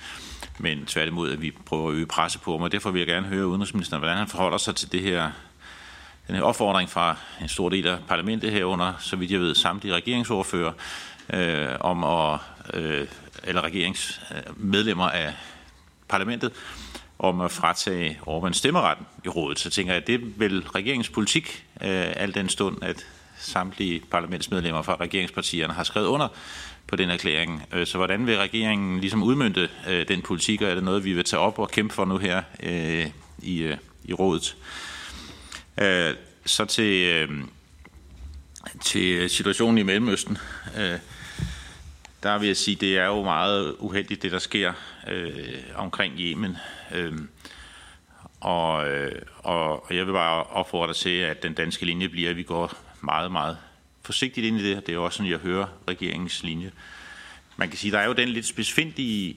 men 0.58 0.86
tværtimod, 0.86 1.32
at 1.32 1.42
vi 1.42 1.50
prøver 1.50 1.88
at 1.88 1.94
øge 1.94 2.06
presse 2.06 2.38
på 2.38 2.50
ham, 2.50 2.62
og 2.62 2.72
derfor 2.72 2.90
vil 2.90 2.98
jeg 2.98 3.06
gerne 3.06 3.26
høre 3.26 3.46
udenrigsministeren, 3.46 4.00
hvordan 4.00 4.16
han 4.16 4.28
forholder 4.28 4.58
sig 4.58 4.76
til 4.76 4.92
det 4.92 5.00
her 5.00 5.30
den 6.26 6.36
her 6.36 6.42
opfordring 6.42 6.90
fra 6.90 7.16
en 7.40 7.48
stor 7.48 7.68
del 7.68 7.86
af 7.86 7.98
parlamentet 8.08 8.52
herunder, 8.52 8.92
så 8.98 9.16
vidt 9.16 9.30
jeg 9.30 9.40
ved, 9.40 9.54
samtlige 9.54 9.94
regeringsordfører, 9.94 10.72
øh, 11.32 11.68
om 11.80 12.04
at, 12.04 12.40
øh, 12.74 13.06
eller 13.44 13.62
regeringsmedlemmer 13.62 15.08
af 15.08 15.34
parlamentet, 16.08 16.52
om 17.18 17.40
at 17.40 17.50
fratage 17.50 18.20
Orbán 18.26 18.52
stemmeretten 18.52 19.06
i 19.24 19.28
rådet. 19.28 19.58
Så 19.58 19.70
tænker 19.70 19.92
jeg, 19.92 20.02
at 20.02 20.06
det 20.06 20.14
er 20.14 20.18
vel 20.36 20.60
regeringens 20.60 21.08
politik, 21.08 21.64
øh, 21.82 22.06
al 22.16 22.34
den 22.34 22.48
stund, 22.48 22.82
at 22.82 23.06
samtlige 23.38 24.02
parlamentsmedlemmer 24.10 24.82
fra 24.82 24.96
regeringspartierne 25.00 25.72
har 25.72 25.84
skrevet 25.84 26.06
under 26.06 26.28
på 26.86 26.96
den 26.96 27.10
erklæring. 27.10 27.62
Øh, 27.72 27.86
så 27.86 27.98
hvordan 27.98 28.26
vil 28.26 28.38
regeringen 28.38 29.00
ligesom 29.00 29.22
udmynde 29.22 29.68
øh, 29.88 30.08
den 30.08 30.22
politik, 30.22 30.62
og 30.62 30.70
er 30.70 30.74
det 30.74 30.84
noget, 30.84 31.04
vi 31.04 31.12
vil 31.12 31.24
tage 31.24 31.40
op 31.40 31.58
og 31.58 31.70
kæmpe 31.70 31.94
for 31.94 32.04
nu 32.04 32.18
her 32.18 32.42
øh, 32.62 33.06
i, 33.42 33.58
øh, 33.58 33.76
i 34.04 34.12
rådet? 34.12 34.56
Øh, 35.80 36.14
så 36.46 36.64
til, 36.64 37.06
øh, 37.06 37.28
til 38.80 39.30
situationen 39.30 39.78
i 39.78 39.82
Mellemøsten. 39.82 40.38
Øh, 40.78 40.98
der 42.22 42.38
vil 42.38 42.46
jeg 42.46 42.56
sige, 42.56 42.74
det 42.74 42.98
er 42.98 43.06
jo 43.06 43.22
meget 43.22 43.74
uheldigt, 43.78 44.22
det 44.22 44.32
der 44.32 44.38
sker 44.38 44.72
øh, 45.08 45.54
omkring 45.74 46.14
Yemen. 46.18 46.56
Øhm, 46.94 47.14
øh, 47.14 47.28
og, 48.40 48.88
øh, 48.88 49.22
og 49.38 49.86
jeg 49.90 50.06
vil 50.06 50.12
bare 50.12 50.42
opfordre 50.42 50.94
til, 50.94 51.18
at 51.18 51.42
den 51.42 51.54
danske 51.54 51.86
linje 51.86 52.08
bliver, 52.08 52.30
at 52.30 52.36
vi 52.36 52.42
går 52.42 52.72
meget, 53.00 53.32
meget 53.32 53.56
forsigtigt 54.02 54.46
ind 54.46 54.60
i 54.60 54.70
det. 54.70 54.86
Det 54.86 54.94
er 54.94 54.98
også 54.98 55.16
sådan, 55.16 55.32
jeg 55.32 55.38
hører 55.38 55.66
regeringens 55.88 56.42
linje. 56.42 56.72
Man 57.56 57.68
kan 57.68 57.78
sige, 57.78 57.92
der 57.92 57.98
er 57.98 58.06
jo 58.06 58.12
den 58.12 58.28
lidt 58.28 58.46
specifindige 58.46 59.36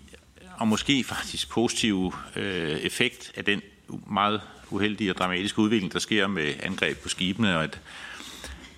og 0.57 0.67
måske 0.67 1.03
faktisk 1.03 1.49
positive 1.49 2.13
øh, 2.35 2.71
effekt 2.71 3.31
af 3.35 3.45
den 3.45 3.61
meget 4.07 4.41
uheldige 4.69 5.11
og 5.11 5.17
dramatiske 5.17 5.59
udvikling, 5.59 5.93
der 5.93 5.99
sker 5.99 6.27
med 6.27 6.53
angreb 6.63 6.97
på 6.97 7.09
skibene, 7.09 7.57
og 7.57 7.63
at, 7.63 7.79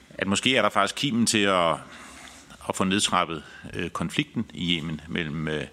at 0.10 0.28
måske 0.28 0.56
er 0.56 0.62
der 0.62 0.70
faktisk 0.70 0.96
kimen 0.96 1.26
til 1.26 1.38
at, 1.38 1.76
at 2.70 2.76
få 2.76 2.84
nedtrappet 2.84 3.44
øh, 3.74 3.90
konflikten 3.90 4.46
i 4.54 4.78
Yemen 4.78 5.02
mellem 5.08 5.48
øh, 5.48 5.64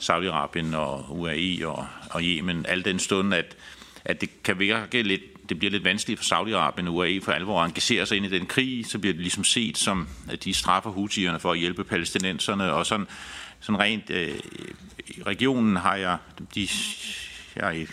Saudi-Arabien 0.00 0.76
og 0.76 1.06
UAE 1.08 1.68
og, 1.68 1.86
og 2.10 2.22
Yemen, 2.22 2.66
al 2.68 2.84
den 2.84 2.98
stund, 2.98 3.34
at, 3.34 3.56
at 4.04 4.20
det 4.20 4.42
kan 4.42 4.58
virke 4.58 5.02
lidt 5.02 5.22
det 5.48 5.58
bliver 5.58 5.70
lidt 5.70 5.84
vanskeligt 5.84 6.20
for 6.20 6.34
Saudi-Arabien 6.34 6.88
og 6.88 6.94
UAE 6.94 7.20
for 7.20 7.32
alvor 7.32 7.60
at 7.60 7.66
engagere 7.68 8.06
sig 8.06 8.16
ind 8.16 8.26
i 8.26 8.28
den 8.28 8.46
krig, 8.46 8.86
så 8.86 8.98
bliver 8.98 9.12
det 9.12 9.20
ligesom 9.20 9.44
set 9.44 9.78
som, 9.78 10.08
at 10.30 10.44
de 10.44 10.54
straffer 10.54 10.90
hutierne 10.90 11.40
for 11.40 11.52
at 11.52 11.58
hjælpe 11.58 11.84
palæstinenserne, 11.84 12.72
og 12.72 12.86
sådan, 12.86 13.06
sådan 13.60 13.80
rent 13.80 14.10
øh, 14.10 14.38
i 15.08 15.22
regionen 15.22 15.76
har 15.76 15.96
jeg, 15.96 16.16
de, 16.54 16.68
jeg 17.56 17.80
er 17.80 17.86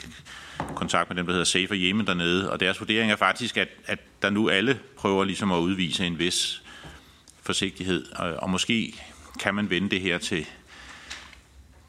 kontakt 0.76 1.10
med 1.10 1.18
dem, 1.18 1.26
der 1.26 1.34
hedder 1.34 1.46
Safer 1.46 1.76
Yemen 1.78 2.08
dernede, 2.08 2.52
og 2.52 2.60
deres 2.60 2.80
vurdering 2.80 3.12
er 3.12 3.16
faktisk, 3.16 3.58
at, 3.58 3.70
at 3.86 4.00
der 4.22 4.30
nu 4.30 4.50
alle 4.50 4.80
prøver 4.98 5.24
ligesom 5.24 5.52
at 5.52 5.58
udvise 5.58 6.06
en 6.06 6.20
vis 6.20 6.64
forsigtighed, 7.42 8.12
og, 8.12 8.34
og 8.34 8.50
måske 8.50 8.94
kan 9.40 9.56
man 9.56 9.70
vende 9.70 9.90
det 9.90 10.02
her 10.02 10.18
til, 10.18 10.46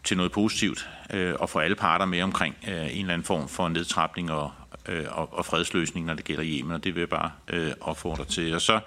til 0.04 0.16
noget 0.16 0.32
positivt, 0.32 0.88
øh, 1.12 1.34
og 1.38 1.50
få 1.50 1.58
alle 1.58 1.76
parter 1.76 2.04
med 2.04 2.22
omkring 2.22 2.56
øh, 2.68 2.74
en 2.74 3.00
eller 3.00 3.12
anden 3.12 3.24
form 3.24 3.48
for 3.48 3.68
nedtrapning 3.68 4.30
og, 4.30 4.52
øh, 4.88 5.06
og, 5.10 5.38
og 5.38 5.46
fredsløsning, 5.46 6.06
når 6.06 6.14
det 6.14 6.24
gælder 6.24 6.44
Yemen, 6.46 6.72
og 6.72 6.84
det 6.84 6.94
vil 6.94 7.00
jeg 7.00 7.08
bare 7.08 7.30
øh, 7.48 7.72
opfordre 7.80 8.24
til. 8.24 8.54
Og 8.54 8.60
så 8.60 8.80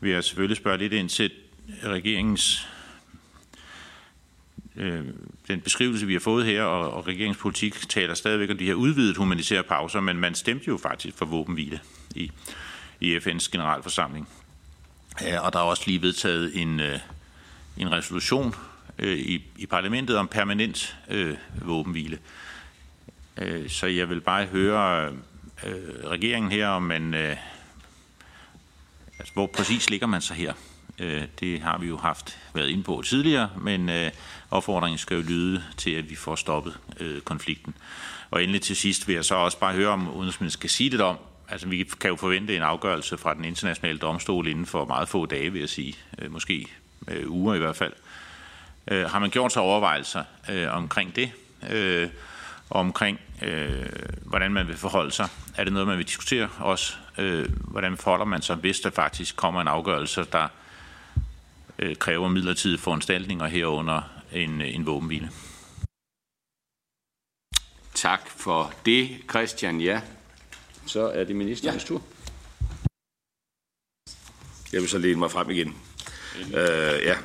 vil 0.00 0.10
jeg 0.10 0.24
selvfølgelig 0.24 0.56
spørge 0.56 0.78
lidt 0.78 0.92
ind 0.92 1.08
til 1.08 1.30
regeringens 1.84 2.68
øh, 4.76 5.04
den 5.48 5.60
beskrivelse, 5.60 6.06
vi 6.06 6.12
har 6.12 6.20
fået 6.20 6.46
her, 6.46 6.62
og, 6.62 6.92
og 6.92 7.06
regeringspolitik 7.06 7.88
taler 7.88 8.14
stadigvæk 8.14 8.50
om 8.50 8.58
de 8.58 8.66
her 8.66 8.74
udvidede 8.74 9.14
humanitære 9.16 9.62
pauser, 9.62 10.00
men 10.00 10.16
man 10.16 10.34
stemte 10.34 10.68
jo 10.68 10.76
faktisk 10.76 11.16
for 11.16 11.24
våbenhvile 11.24 11.80
i, 12.14 12.30
i 13.00 13.16
FN's 13.16 13.48
generalforsamling. 13.52 14.28
Og 15.20 15.52
der 15.52 15.58
er 15.58 15.62
også 15.62 15.82
lige 15.86 16.02
vedtaget 16.02 16.52
en, 16.54 16.80
øh, 16.80 16.98
en 17.76 17.92
resolution 17.92 18.54
øh, 18.98 19.18
i, 19.18 19.44
i 19.56 19.66
parlamentet 19.66 20.16
om 20.16 20.28
permanent 20.28 20.96
øh, 21.08 21.36
våbenhvile. 21.62 22.18
Øh, 23.36 23.70
så 23.70 23.86
jeg 23.86 24.08
vil 24.08 24.20
bare 24.20 24.46
høre 24.46 25.12
øh, 25.66 26.04
regeringen 26.04 26.52
her, 26.52 26.68
om 26.68 26.82
man, 26.82 27.14
øh, 27.14 27.36
altså, 29.18 29.34
hvor 29.34 29.46
præcis 29.46 29.90
ligger 29.90 30.06
man 30.06 30.20
sig 30.20 30.36
her? 30.36 30.52
Øh, 30.98 31.22
det 31.40 31.60
har 31.60 31.78
vi 31.78 31.86
jo 31.86 31.96
haft 31.96 32.38
været 32.54 32.68
inde 32.68 32.82
på 32.82 33.02
tidligere, 33.04 33.50
men 33.60 33.88
øh, 33.88 34.10
opfordringen 34.50 34.98
skal 34.98 35.16
jo 35.16 35.22
lyde 35.22 35.64
til, 35.76 35.90
at 35.90 36.10
vi 36.10 36.14
får 36.14 36.36
stoppet 36.36 36.78
øh, 37.00 37.20
konflikten. 37.20 37.74
Og 38.30 38.42
endelig 38.42 38.62
til 38.62 38.76
sidst 38.76 39.08
vil 39.08 39.14
jeg 39.14 39.24
så 39.24 39.34
også 39.34 39.58
bare 39.58 39.74
høre, 39.74 39.88
om 39.88 40.08
udenrigsministeren 40.08 40.50
skal 40.50 40.70
sige 40.70 40.90
lidt 40.90 41.02
om, 41.02 41.18
altså 41.52 41.68
vi 41.68 41.84
kan 42.00 42.10
jo 42.10 42.16
forvente 42.16 42.56
en 42.56 42.62
afgørelse 42.62 43.18
fra 43.18 43.34
den 43.34 43.44
internationale 43.44 43.98
domstol 43.98 44.46
inden 44.46 44.66
for 44.66 44.84
meget 44.84 45.08
få 45.08 45.26
dage, 45.26 45.52
vil 45.52 45.60
jeg 45.60 45.68
sige, 45.68 45.96
øh, 46.18 46.32
måske 46.32 46.66
øh, 47.08 47.30
uger 47.30 47.54
i 47.54 47.58
hvert 47.58 47.76
fald. 47.76 47.92
Øh, 48.88 49.10
har 49.10 49.18
man 49.18 49.30
gjort 49.30 49.52
sig 49.52 49.62
overvejelser 49.62 50.24
omkring 50.70 51.16
det, 51.16 51.30
omkring 52.70 53.20
hvordan 54.24 54.52
man 54.52 54.68
vil 54.68 54.76
forholde 54.76 55.10
sig? 55.10 55.28
Er 55.56 55.64
det 55.64 55.72
noget, 55.72 55.88
man 55.88 55.98
vil 55.98 56.06
diskutere 56.06 56.48
også? 56.58 56.94
Hvordan 57.58 57.96
forholder 57.96 58.24
man 58.24 58.42
sig, 58.42 58.56
hvis 58.56 58.80
der 58.80 58.90
faktisk 58.90 59.36
kommer 59.36 59.60
en 59.60 59.68
afgørelse, 59.68 60.26
der 60.32 60.48
øh, 61.78 61.96
kræver 61.96 62.28
midlertidige 62.28 62.78
foranstaltninger 62.78 63.46
herunder 63.46 64.02
en, 64.32 64.60
en 64.60 64.86
våbenhvile. 64.86 65.30
Tak 67.94 68.28
for 68.28 68.72
det, 68.86 69.18
Christian. 69.30 69.80
Ja, 69.80 70.00
så 70.86 71.08
er 71.08 71.24
det 71.24 71.36
ministerens 71.36 71.82
ja. 71.82 71.88
tur. 71.88 72.02
Jeg 74.72 74.80
vil 74.80 74.88
så 74.88 74.98
læne 74.98 75.18
mig 75.18 75.30
frem 75.30 75.50
igen. 75.50 75.76
Uh, 76.46 76.52
ja. 76.52 77.16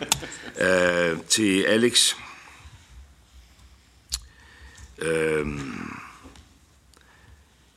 Uh, 1.13 1.19
til 1.27 1.63
Alex. 1.63 2.13
Uh, 5.01 5.59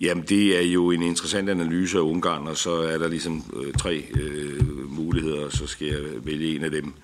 Jamen, 0.01 0.25
det 0.25 0.59
er 0.59 0.63
jo 0.63 0.91
en 0.91 1.03
interessant 1.03 1.51
analyse 1.51 1.99
af 1.99 2.03
Ungarn, 2.03 2.47
og 2.47 2.57
så 2.57 2.73
er 2.73 2.99
der 2.99 3.09
ligesom 3.09 3.45
øh, 3.57 3.75
tre 3.75 4.05
øh, 4.21 4.91
muligheder, 4.91 5.45
og 5.45 5.53
så 5.53 5.67
skal 5.67 5.87
jeg 5.87 6.27
vælge 6.27 6.55
en 6.55 6.65
af 6.65 6.71
dem. 6.71 6.95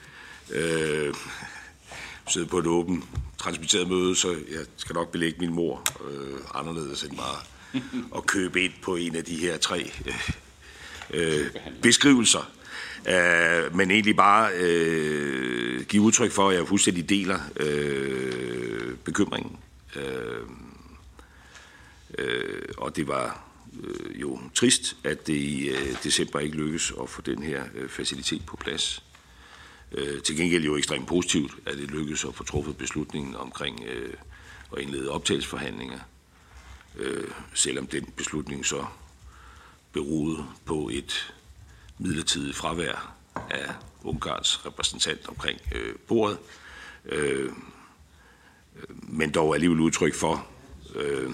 Øh, 0.51 1.15
sidde 2.29 2.47
på 2.47 2.59
et 2.59 2.67
åbent 2.67 3.05
transmitteret 3.39 3.89
møde, 3.89 4.17
så 4.17 4.31
jeg 4.31 4.67
skal 4.77 4.95
nok 4.95 5.13
belægge 5.13 5.39
min 5.41 5.55
mor 5.55 5.83
øh, 6.11 6.39
anderledes 6.55 7.03
end 7.03 7.17
bare 7.17 7.56
at 8.17 8.27
købe 8.27 8.63
ind 8.63 8.73
på 8.83 8.97
en 8.97 9.17
af 9.17 9.25
de 9.25 9.37
her 9.37 9.57
tre 9.57 9.91
øh, 10.07 10.31
øh 11.11 11.51
beskrivelser. 11.83 12.51
Uh, 13.07 13.77
men 13.77 13.91
egentlig 13.91 14.17
bare 14.17 14.51
uh, 14.55 15.83
give 15.83 16.03
udtryk 16.03 16.33
for, 16.33 16.51
at 16.51 16.57
jeg 16.57 16.69
fuldstændig 16.69 17.09
deler 17.09 17.39
uh, 17.61 18.97
bekymringen. 19.05 19.57
Uh, 19.97 20.03
uh, 22.19 22.25
og 22.77 22.97
det 22.97 23.09
var 23.09 23.45
uh, 23.73 24.21
jo 24.21 24.41
trist, 24.55 24.97
at 25.05 25.27
det 25.27 25.35
i 25.35 25.71
uh, 25.71 26.05
december 26.05 26.41
ikke 26.41 26.57
lykkedes 26.57 26.93
at 27.03 27.09
få 27.09 27.23
den 27.23 27.43
her 27.43 27.63
uh, 27.83 27.89
facilitet 27.89 28.47
på 28.47 28.57
plads. 28.57 29.03
Uh, 29.93 30.23
til 30.25 30.37
gengæld 30.37 30.65
jo 30.65 30.77
ekstremt 30.77 31.07
positivt, 31.07 31.53
at 31.67 31.79
det 31.79 31.91
lykkedes 31.91 32.25
at 32.25 32.35
få 32.35 32.45
truffet 32.45 32.77
beslutningen 32.77 33.37
omkring 33.37 33.81
uh, 33.81 34.77
at 34.77 34.83
indlede 34.83 35.11
optagelsesforhandlinger, 35.11 35.99
øh, 36.97 37.31
selvom 37.55 37.87
den 37.87 38.05
beslutning 38.17 38.67
så 38.67 38.87
beroede 39.93 40.45
på 40.65 40.91
et 40.93 41.35
midlertidigt 41.99 42.57
fravær 42.57 43.17
af 43.51 43.75
Ungarns 44.03 44.67
repræsentant 44.67 45.29
omkring 45.29 45.61
øh, 45.73 45.95
bordet, 46.09 46.39
øh, 47.05 47.45
øh, 48.77 48.97
men 49.03 49.31
dog 49.31 49.55
alligevel 49.55 49.81
udtryk 49.81 50.15
for, 50.15 50.47
øh, 50.95 51.31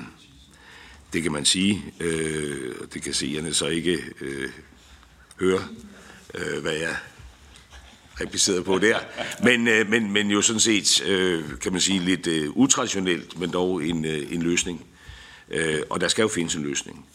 det 1.13 1.23
kan 1.23 1.33
man 1.33 1.45
sige, 1.45 1.95
øh, 2.01 2.75
det 2.95 3.03
kan 3.03 3.15
seerne 3.15 3.55
så 3.55 3.67
ikke 3.67 3.99
øh, 4.21 4.51
høre, 5.41 5.69
øh, 6.35 6.63
hvad 6.63 6.73
jeg 6.75 6.97
repliceret 8.21 8.65
på 8.65 8.79
der, 8.79 8.99
men, 9.43 9.69
øh, 9.69 9.91
men, 9.91 10.13
men 10.13 10.31
jo 10.31 10.43
sådan 10.43 10.61
set, 10.61 11.03
øh, 11.07 11.45
kan 11.61 11.73
man 11.73 11.81
sige, 11.81 11.99
lidt 11.99 12.27
øh, 12.27 12.51
utraditionelt, 12.51 13.39
men 13.39 13.53
dog 13.53 13.85
en, 13.85 14.05
øh, 14.05 14.33
en 14.33 14.43
løsning. 14.43 14.87
Øh, 15.49 15.83
og 15.91 16.01
der 16.01 16.09
skal 16.09 16.23
jo 16.23 16.29
findes 16.29 16.55
en 16.55 16.63
løsning. 16.63 17.07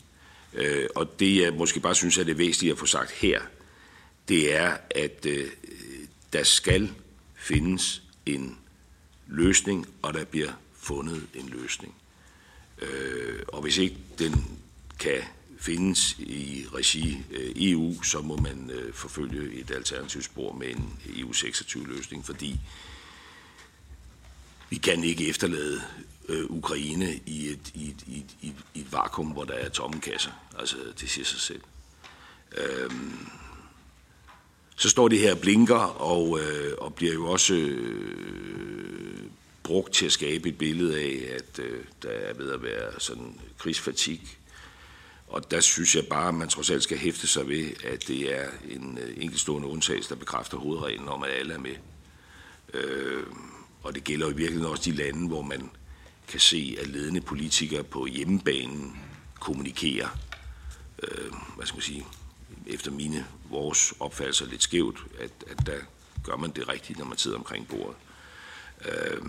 Øh, 0.53 0.87
og 0.95 1.19
det 1.19 1.41
jeg 1.41 1.53
måske 1.53 1.79
bare 1.79 1.95
synes 1.95 2.17
er 2.17 2.23
det 2.23 2.37
væsentlige 2.37 2.71
at 2.71 2.79
få 2.79 2.85
sagt 2.85 3.11
her, 3.11 3.41
det 4.27 4.55
er, 4.55 4.77
at 4.89 5.25
øh, 5.25 5.49
der 6.33 6.43
skal 6.43 6.91
findes 7.35 8.01
en 8.25 8.57
løsning, 9.27 9.87
og 10.01 10.13
der 10.13 10.25
bliver 10.25 10.51
fundet 10.79 11.27
en 11.33 11.49
løsning. 11.49 11.95
Øh, 12.81 13.39
og 13.47 13.61
hvis 13.61 13.77
ikke 13.77 13.97
den 14.19 14.59
kan 14.99 15.21
findes 15.59 16.19
i 16.19 16.65
regi 16.73 17.17
øh, 17.31 17.51
EU, 17.55 18.03
så 18.03 18.21
må 18.21 18.37
man 18.37 18.71
øh, 18.73 18.93
forfølge 18.93 19.59
et 19.59 19.71
alternativt 19.71 20.25
spor 20.25 20.53
med 20.53 20.67
en 20.67 20.99
EU-26-løsning, 21.15 22.25
fordi 22.25 22.59
vi 24.69 24.77
kan 24.77 25.03
ikke 25.03 25.29
efterlade 25.29 25.81
øh, 26.29 26.45
Ukraine 26.49 27.19
i 27.25 27.47
et, 27.47 27.71
i, 27.73 27.89
et, 27.89 28.03
i, 28.07 28.17
et, 28.17 28.35
i, 28.41 28.47
et, 28.47 28.55
i 28.73 28.79
et 28.79 28.93
vakuum, 28.93 29.27
hvor 29.27 29.43
der 29.43 29.53
er 29.53 29.69
tomme 29.69 30.01
kasser. 30.01 30.31
Altså, 30.59 30.77
det 31.01 31.09
siger 31.09 31.25
sig 31.25 31.39
selv. 31.39 31.61
Øhm, 32.57 33.27
så 34.75 34.89
står 34.89 35.07
det 35.07 35.19
her 35.19 35.31
og 35.31 35.39
blinker, 35.39 35.79
og, 36.01 36.39
øh, 36.39 36.73
og 36.77 36.93
bliver 36.93 37.13
jo 37.13 37.29
også 37.31 37.53
øh, 37.53 39.21
brugt 39.63 39.93
til 39.93 40.05
at 40.05 40.11
skabe 40.11 40.49
et 40.49 40.57
billede 40.57 40.99
af, 40.99 41.35
at 41.35 41.59
øh, 41.59 41.83
der 42.03 42.09
er 42.09 42.33
ved 42.33 42.51
at 42.51 42.63
være 42.63 42.91
sådan 42.99 43.39
krigsfatik. 43.57 44.39
Og 45.27 45.51
der 45.51 45.59
synes 45.59 45.95
jeg 45.95 46.07
bare, 46.07 46.27
at 46.27 46.33
man 46.33 46.49
trods 46.49 46.69
alt 46.69 46.83
skal 46.83 46.97
hæfte 46.97 47.27
sig 47.27 47.49
ved, 47.49 47.69
at 47.83 48.07
det 48.07 48.39
er 48.39 48.49
en 48.69 48.97
øh, 49.01 49.13
enkeltstående 49.17 49.67
undtagelse, 49.67 50.09
der 50.09 50.15
bekræfter 50.15 50.57
hovedreglen 50.57 51.07
om, 51.07 51.23
at 51.23 51.29
alle 51.29 51.53
er 51.53 51.59
med. 51.59 51.75
Øh, 52.73 53.23
og 53.87 53.95
det 53.95 54.03
gælder 54.03 54.29
i 54.29 54.33
virkeligheden 54.33 54.71
også 54.71 54.91
de 54.91 54.95
lande, 54.95 55.27
hvor 55.27 55.41
man 55.41 55.69
kan 56.27 56.39
se, 56.39 56.77
at 56.81 56.87
ledende 56.87 57.21
politikere 57.21 57.83
på 57.83 58.05
hjemmebanen 58.05 58.97
kommunikerer, 59.39 60.07
øh, 61.03 61.31
hvad 61.55 61.65
skal 61.65 61.75
man 61.75 61.81
sige, 61.81 62.05
efter 62.65 62.91
mine, 62.91 63.25
vores 63.49 63.93
opfattelse 63.99 64.45
lidt 64.45 64.63
skævt, 64.63 65.05
at, 65.19 65.31
at 65.49 65.65
der 65.65 65.77
gør 66.23 66.35
man 66.35 66.51
det 66.51 66.69
rigtigt, 66.69 66.99
når 66.99 67.05
man 67.05 67.17
sidder 67.17 67.37
omkring 67.37 67.67
bordet. 67.67 67.95
Øh, 68.85 69.21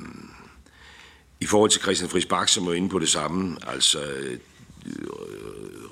I 1.40 1.47
forhold 1.47 1.71
til 1.71 1.83
Christian 1.83 2.11
Friis 2.11 2.27
Bak, 2.27 2.49
som 2.49 2.66
er 2.66 2.73
inde 2.73 2.88
på 2.88 2.99
det 2.99 3.09
samme, 3.09 3.57
altså 3.66 4.03
øh, 4.03 4.38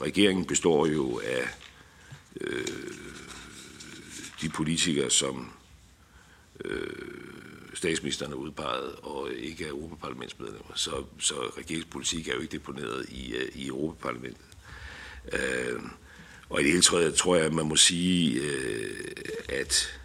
regeringen 0.01 0.45
består 0.45 0.87
jo 0.87 1.21
af 1.25 1.49
øh, 2.41 2.67
de 4.41 4.49
politikere, 4.49 5.11
som 5.11 5.53
øh, 6.65 7.26
statsministeren 7.77 8.33
er 8.33 8.37
udpeget, 8.37 8.95
og 9.03 9.33
ikke 9.33 9.65
er 9.65 9.69
Europaparlamentsmedlemmer. 9.69 10.73
Så, 10.75 11.05
så 11.19 11.35
regeringspolitik 11.59 12.29
er 12.29 12.35
jo 12.35 12.41
ikke 12.41 12.53
deponeret 12.53 13.07
i, 13.09 13.35
øh, 13.35 13.49
i 13.55 13.67
Europaparlamentet. 13.67 14.45
Øh, 15.33 15.81
og 16.49 16.61
i 16.61 16.65
det 16.65 16.73
hele 16.73 16.83
taget 16.83 17.15
tror 17.15 17.37
jeg, 17.37 17.45
at 17.45 17.53
man 17.53 17.69
må 17.69 17.77
sige, 17.77 18.41
øh, 18.41 19.11
at, 19.49 20.01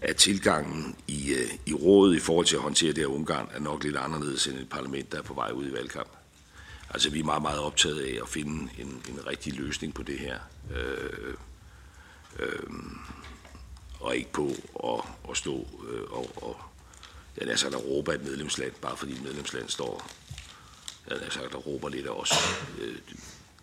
at 0.00 0.16
tilgangen 0.16 0.96
i, 1.08 1.32
øh, 1.32 1.50
i 1.66 1.74
rådet 1.74 2.16
i 2.16 2.20
forhold 2.20 2.46
til 2.46 2.56
at 2.56 2.62
håndtere 2.62 2.92
det 2.92 2.98
her 2.98 3.06
Ungarn 3.06 3.48
er 3.52 3.60
nok 3.60 3.84
lidt 3.84 3.96
anderledes 3.96 4.46
end 4.46 4.58
et 4.58 4.68
parlament, 4.68 5.12
der 5.12 5.18
er 5.18 5.22
på 5.22 5.34
vej 5.34 5.50
ud 5.50 5.68
i 5.68 5.72
valgkamp. 5.72 6.10
Altså 6.90 7.10
vi 7.10 7.20
er 7.20 7.24
meget, 7.24 7.42
meget 7.42 7.60
optaget 7.60 8.00
af 8.00 8.18
at 8.22 8.28
finde 8.28 8.70
en, 8.78 9.02
en 9.08 9.26
rigtig 9.26 9.52
løsning 9.52 9.94
på 9.94 10.02
det 10.02 10.18
her. 10.18 10.38
Øh, 10.76 11.34
øh, 12.38 12.70
og 14.00 14.16
ikke 14.16 14.32
på 14.32 14.50
at, 14.84 15.30
at 15.30 15.36
stå 15.36 15.68
øh, 15.90 16.02
og, 16.10 16.30
og 16.36 16.56
jeg 17.36 17.48
er 17.48 17.56
sagt, 17.56 17.74
at 17.74 17.80
Europa 17.80 18.10
er 18.10 18.14
et 18.14 18.24
medlemsland, 18.24 18.72
bare 18.80 18.96
fordi 18.96 19.12
et 19.12 19.22
medlemsland 19.22 19.68
står, 19.68 20.10
jeg 21.08 21.16
er 21.16 21.30
sagt, 21.30 21.46
at 21.46 21.66
råber 21.66 21.88
lidt 21.88 22.06
af 22.06 22.10
os. 22.10 22.32
Øh, 22.80 22.94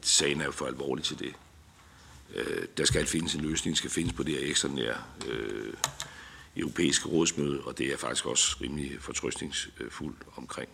sagen 0.01 0.41
er 0.41 0.45
jo 0.45 0.51
for 0.51 0.65
alvorlig 0.65 1.05
til 1.05 1.19
det. 1.19 1.33
Øh, 2.35 2.67
der 2.77 2.85
skal 2.85 3.05
findes 3.05 3.35
en 3.35 3.41
løsning, 3.41 3.77
skal 3.77 3.89
findes 3.89 4.13
på 4.13 4.23
det 4.23 4.33
her 4.33 4.49
ekstraordinære 4.49 4.97
øh, 5.27 5.73
europæiske 6.57 7.09
rådsmøde, 7.09 7.61
og 7.61 7.77
det 7.77 7.93
er 7.93 7.97
faktisk 7.97 8.25
også 8.25 8.57
rimelig 8.61 8.91
fortrøstningsfuldt 8.99 10.17
omkring. 10.35 10.69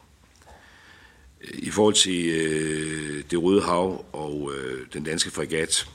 Øh, 1.41 1.59
I 1.59 1.69
forhold 1.69 1.93
til 1.93 2.29
øh, 2.29 3.23
det 3.31 3.43
Røde 3.43 3.61
Hav 3.61 4.05
og 4.13 4.53
øh, 4.55 4.87
den 4.93 5.03
danske 5.03 5.31
fregat, 5.31 5.89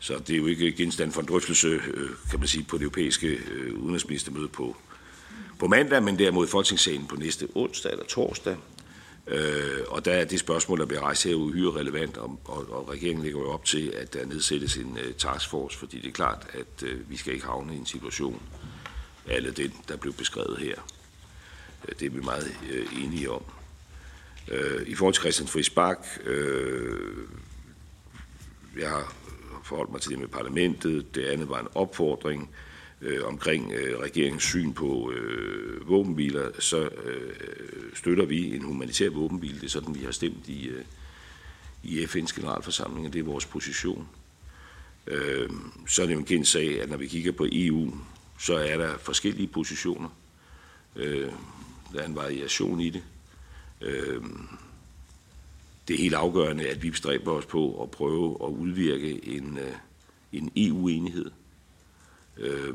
så 0.00 0.18
det 0.18 0.30
er 0.30 0.38
jo 0.38 0.46
ikke 0.46 0.72
genstand 0.72 1.12
for 1.12 1.20
en 1.20 1.28
drøftelse, 1.28 1.68
øh, 1.68 2.10
kan 2.30 2.38
man 2.38 2.48
sige, 2.48 2.64
på 2.64 2.76
det 2.76 2.82
europæiske 2.82 3.26
øh, 3.26 3.74
udenrigsministermøde 3.74 4.48
på, 4.48 4.76
på 5.60 5.66
mandag, 5.66 6.02
men 6.02 6.18
derimod 6.18 6.46
Folketingssalen 6.46 7.06
på 7.06 7.16
næste 7.16 7.48
onsdag 7.54 7.92
eller 7.92 8.04
torsdag. 8.04 8.56
Øh, 9.26 9.78
og 9.88 10.04
der 10.04 10.12
er 10.12 10.24
det 10.24 10.40
spørgsmål, 10.40 10.78
der 10.78 10.86
bliver 10.86 11.00
rejst 11.02 11.24
her, 11.24 11.34
uhyre 11.34 11.80
relevant, 11.80 12.16
og, 12.16 12.40
og, 12.44 12.70
og 12.70 12.88
regeringen 12.88 13.24
lægger 13.24 13.40
jo 13.40 13.50
op 13.50 13.64
til, 13.64 13.92
at 13.96 14.14
der 14.14 14.26
nedsættes 14.26 14.76
en 14.76 14.90
uh, 14.92 15.14
taskforce, 15.18 15.78
fordi 15.78 16.00
det 16.00 16.08
er 16.08 16.12
klart, 16.12 16.46
at 16.52 16.82
uh, 16.82 17.10
vi 17.10 17.16
skal 17.16 17.34
ikke 17.34 17.46
havne 17.46 17.74
i 17.74 17.78
en 17.78 17.86
situation, 17.86 18.42
alle 19.28 19.50
den, 19.50 19.72
der 19.88 19.96
blev 19.96 20.12
beskrevet 20.12 20.58
her. 20.58 20.74
Uh, 21.82 21.94
det 22.00 22.06
er 22.06 22.10
vi 22.10 22.20
meget 22.20 22.56
uh, 22.62 23.04
enige 23.04 23.30
om. 23.30 23.42
Uh, 24.48 24.82
I 24.86 24.94
forhold 24.94 25.14
til 25.14 25.20
Christian 25.20 25.48
Friis 25.48 25.70
Bak, 25.70 26.06
uh, 26.26 27.28
jeg 28.78 28.88
har 28.88 29.14
forholdt 29.64 29.92
mig 29.92 30.00
til 30.00 30.10
det 30.10 30.18
med 30.18 30.28
parlamentet. 30.28 31.14
Det 31.14 31.24
andet 31.24 31.48
var 31.48 31.60
en 31.60 31.68
opfordring 31.74 32.50
øh, 33.00 33.26
omkring 33.26 33.72
øh, 33.72 33.98
regeringens 33.98 34.42
syn 34.42 34.72
på 34.72 35.12
øh, 35.12 35.88
våbenbiler. 35.88 36.50
Så 36.58 36.88
øh, 37.04 37.32
støtter 37.94 38.24
vi 38.24 38.56
en 38.56 38.62
humanitær 38.62 39.10
våbenbil. 39.10 39.54
Det 39.54 39.64
er 39.64 39.68
sådan, 39.68 39.94
vi 39.94 40.04
har 40.04 40.12
stemt 40.12 40.48
i, 40.48 40.68
øh, 40.68 40.84
i 41.82 42.04
FN's 42.04 42.36
generalforsamling, 42.36 43.06
og 43.06 43.12
det 43.12 43.18
er 43.18 43.24
vores 43.24 43.46
position. 43.46 44.08
Øh, 45.06 45.50
så 45.86 46.02
er 46.02 46.06
det 46.06 46.14
jo 46.14 46.18
en 46.18 46.24
kendt 46.24 46.48
sag, 46.48 46.82
at 46.82 46.90
når 46.90 46.96
vi 46.96 47.06
kigger 47.06 47.32
på 47.32 47.46
EU, 47.52 47.94
så 48.38 48.54
er 48.54 48.76
der 48.76 48.98
forskellige 48.98 49.46
positioner. 49.46 50.08
Øh, 50.96 51.30
der 51.92 52.00
er 52.00 52.06
en 52.06 52.16
variation 52.16 52.80
i 52.80 52.90
det. 52.90 53.02
Øh, 53.80 54.22
det 55.88 55.94
er 55.94 56.02
helt 56.02 56.14
afgørende, 56.14 56.68
at 56.68 56.82
vi 56.82 56.90
bestræber 56.90 57.32
os 57.32 57.46
på 57.46 57.82
at 57.82 57.90
prøve 57.90 58.36
at 58.42 58.48
udvirke 58.48 59.28
en, 59.28 59.58
øh, 59.58 59.72
en 60.32 60.50
EU-enighed. 60.56 61.30
Øh, 62.40 62.74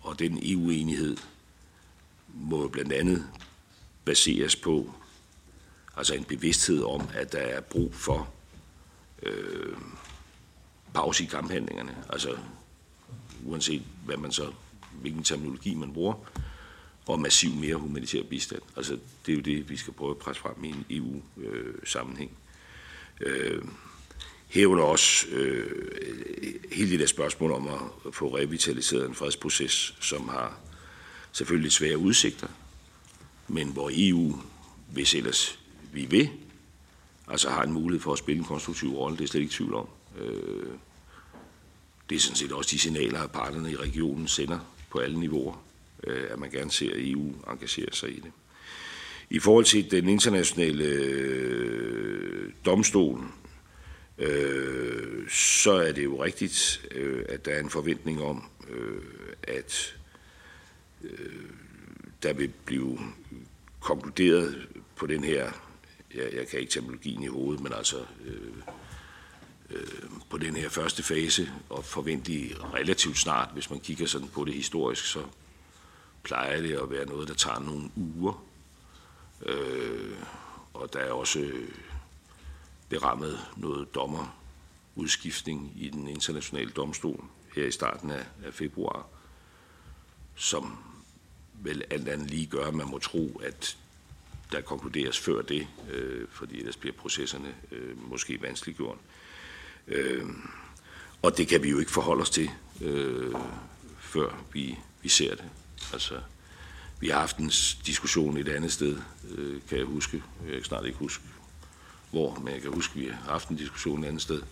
og 0.00 0.18
den 0.18 0.38
EU-enighed 0.42 1.16
må 2.34 2.68
blandt 2.68 2.92
andet 2.92 3.28
baseres 4.04 4.56
på 4.56 4.94
altså 5.96 6.14
en 6.14 6.24
bevidsthed 6.24 6.82
om, 6.82 7.08
at 7.14 7.32
der 7.32 7.38
er 7.38 7.60
brug 7.60 7.94
for 7.94 8.32
øh, 9.22 9.76
pause 10.94 11.24
i 11.24 11.26
kamphandlingerne. 11.26 12.04
Altså 12.08 12.38
uanset 13.44 13.82
hvad 14.04 14.16
man 14.16 14.32
så, 14.32 14.52
hvilken 15.00 15.22
terminologi 15.22 15.74
man 15.74 15.92
bruger, 15.92 16.14
og 17.06 17.20
massiv 17.20 17.54
mere 17.54 17.76
humanitær 17.76 18.22
bistand. 18.22 18.62
Altså 18.76 18.98
det 19.26 19.32
er 19.32 19.36
jo 19.36 19.42
det, 19.42 19.70
vi 19.70 19.76
skal 19.76 19.92
prøve 19.92 20.10
at 20.10 20.18
presse 20.18 20.42
frem 20.42 20.64
i 20.64 20.68
en 20.68 20.86
EU-sammenhæng. 20.90 22.30
Øh, 23.20 23.62
hævner 24.52 24.82
også 24.82 25.26
øh, 25.30 25.66
hele 26.72 26.90
det 26.90 27.00
der 27.00 27.06
spørgsmål 27.06 27.52
om 27.52 27.68
at 27.68 28.14
få 28.14 28.36
revitaliseret 28.36 29.08
en 29.08 29.14
fredsproces, 29.14 29.94
som 30.00 30.28
har 30.28 30.58
selvfølgelig 31.32 31.72
svære 31.72 31.98
udsigter, 31.98 32.46
men 33.48 33.68
hvor 33.68 33.90
EU, 33.94 34.40
hvis 34.92 35.14
ellers 35.14 35.58
vi 35.92 36.04
vil, 36.04 36.30
altså 37.28 37.50
har 37.50 37.62
en 37.62 37.72
mulighed 37.72 38.02
for 38.02 38.12
at 38.12 38.18
spille 38.18 38.38
en 38.38 38.44
konstruktiv 38.44 38.94
rolle, 38.96 39.18
det 39.18 39.24
er 39.24 39.28
slet 39.28 39.40
ikke 39.40 39.52
tvivl 39.52 39.74
om. 39.74 39.88
Øh, 40.20 40.66
det 42.10 42.16
er 42.16 42.20
sådan 42.20 42.36
set 42.36 42.52
også 42.52 42.70
de 42.70 42.78
signaler, 42.78 43.20
at 43.20 43.30
parterne 43.30 43.72
i 43.72 43.76
regionen 43.76 44.28
sender 44.28 44.58
på 44.90 44.98
alle 44.98 45.20
niveauer, 45.20 45.64
øh, 46.06 46.24
at 46.30 46.38
man 46.38 46.50
gerne 46.50 46.70
ser, 46.70 46.90
at 46.90 47.00
EU 47.00 47.34
engagerer 47.50 47.92
sig 47.92 48.10
i 48.10 48.20
det. 48.20 48.32
I 49.30 49.38
forhold 49.38 49.64
til 49.64 49.90
den 49.90 50.08
internationale 50.08 50.84
øh, 50.84 52.52
domstol, 52.66 53.24
øh, 54.22 55.28
så 55.30 55.72
er 55.72 55.92
det 55.92 56.04
jo 56.04 56.24
rigtigt, 56.24 56.86
øh, 56.90 57.24
at 57.28 57.44
der 57.44 57.52
er 57.52 57.60
en 57.60 57.70
forventning 57.70 58.22
om, 58.22 58.44
øh, 58.68 59.02
at 59.42 59.96
øh, 61.04 61.50
der 62.22 62.32
vil 62.32 62.52
blive 62.64 62.98
konkluderet 63.80 64.68
på 64.96 65.06
den 65.06 65.24
her, 65.24 65.52
jeg, 66.14 66.32
jeg 66.34 66.48
kan 66.48 66.60
ikke 66.60 66.72
terminologien 66.72 67.22
i 67.22 67.26
hovedet, 67.26 67.62
men 67.62 67.72
altså 67.72 67.96
øh, 68.26 68.62
øh, 69.70 70.10
på 70.30 70.38
den 70.38 70.56
her 70.56 70.68
første 70.68 71.02
fase, 71.02 71.50
og 71.68 71.84
forventelig 71.84 72.64
relativt 72.74 73.18
snart, 73.18 73.48
hvis 73.52 73.70
man 73.70 73.80
kigger 73.80 74.06
sådan 74.06 74.28
på 74.28 74.44
det 74.44 74.54
historisk, 74.54 75.04
så 75.04 75.22
plejer 76.22 76.60
det 76.60 76.78
at 76.78 76.90
være 76.90 77.06
noget, 77.06 77.28
der 77.28 77.34
tager 77.34 77.60
nogle 77.60 77.90
uger. 77.96 78.44
Øh, 79.46 80.16
og 80.74 80.92
der 80.92 80.98
er 80.98 81.12
også 81.12 81.50
berammet 82.92 83.38
noget 83.56 83.94
dommerudskiftning 83.94 85.72
i 85.76 85.88
den 85.88 86.08
internationale 86.08 86.70
domstol 86.70 87.24
her 87.54 87.66
i 87.66 87.70
starten 87.70 88.10
af, 88.10 88.24
af 88.44 88.54
februar, 88.54 89.06
som 90.36 90.78
vel 91.54 91.84
alt 91.90 92.08
andet 92.08 92.30
lige 92.30 92.46
gør, 92.46 92.64
at 92.64 92.74
man 92.74 92.90
må 92.90 92.98
tro, 92.98 93.40
at 93.44 93.78
der 94.52 94.60
konkluderes 94.60 95.18
før 95.18 95.42
det, 95.42 95.68
øh, 95.90 96.28
fordi 96.30 96.58
ellers 96.58 96.76
bliver 96.76 96.94
processerne 96.94 97.54
øh, 97.72 98.10
måske 98.10 98.42
vanskeliggjort. 98.42 98.98
Øh, 99.88 100.26
og 101.22 101.36
det 101.36 101.48
kan 101.48 101.62
vi 101.62 101.70
jo 101.70 101.78
ikke 101.78 101.90
forholde 101.90 102.22
os 102.22 102.30
til, 102.30 102.50
øh, 102.80 103.34
før 103.98 104.44
vi, 104.52 104.78
vi 105.02 105.08
ser 105.08 105.34
det. 105.34 105.44
Altså, 105.92 106.20
vi 107.00 107.08
har 107.08 107.20
haft 107.20 107.36
en 107.36 107.52
diskussion 107.86 108.36
et 108.36 108.48
andet 108.48 108.72
sted, 108.72 108.98
øh, 109.30 109.60
kan 109.68 109.78
jeg 109.78 109.86
huske. 109.86 110.22
Jeg 110.46 110.54
kan 110.54 110.64
snart 110.64 110.86
ikke 110.86 110.98
huske, 110.98 111.24
hvor, 112.12 112.34
men 112.34 112.54
jeg 112.54 112.62
kan 112.62 112.72
huske, 112.72 112.92
at 112.94 113.00
vi 113.00 113.08
har 113.08 113.32
haft 113.32 113.48
en 113.48 113.56
diskussion 113.56 114.04
et 114.04 114.08
andet 114.08 114.22
sted 114.22 114.42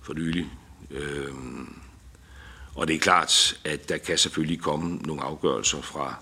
for 0.00 0.14
nylig. 0.14 0.50
Øh, 0.90 1.34
og 2.74 2.88
det 2.88 2.96
er 2.96 3.00
klart, 3.00 3.60
at 3.64 3.88
der 3.88 3.98
kan 3.98 4.18
selvfølgelig 4.18 4.60
komme 4.60 4.96
nogle 4.96 5.22
afgørelser 5.22 5.80
fra 5.80 6.14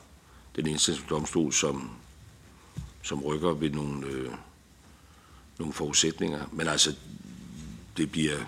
den 0.57 0.67
internationale 0.67 1.11
domstol, 1.11 1.53
som, 1.53 1.91
som 3.03 3.25
rykker 3.25 3.51
ved 3.51 3.71
nogle, 3.71 4.07
øh, 4.07 4.33
nogle 5.59 5.75
forudsætninger. 5.75 6.47
Men 6.53 6.69
altså, 6.69 6.95
det 7.97 8.13
bliver, 8.13 8.39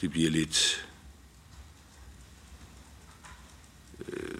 det 0.00 0.10
bliver 0.10 0.30
lidt, 0.30 0.88
øh, 4.08 4.38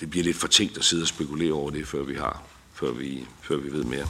det 0.00 0.10
bliver 0.10 0.24
lidt 0.24 0.36
for 0.36 0.48
tænkt 0.48 0.78
at 0.78 0.84
sidde 0.84 1.02
og 1.02 1.08
spekulere 1.08 1.52
over 1.52 1.70
det, 1.70 1.88
før 1.88 2.02
vi 2.02 2.14
har, 2.14 2.42
før 2.72 2.92
vi, 2.92 3.26
før 3.42 3.56
vi 3.56 3.72
ved 3.72 3.84
mere. 3.84 4.08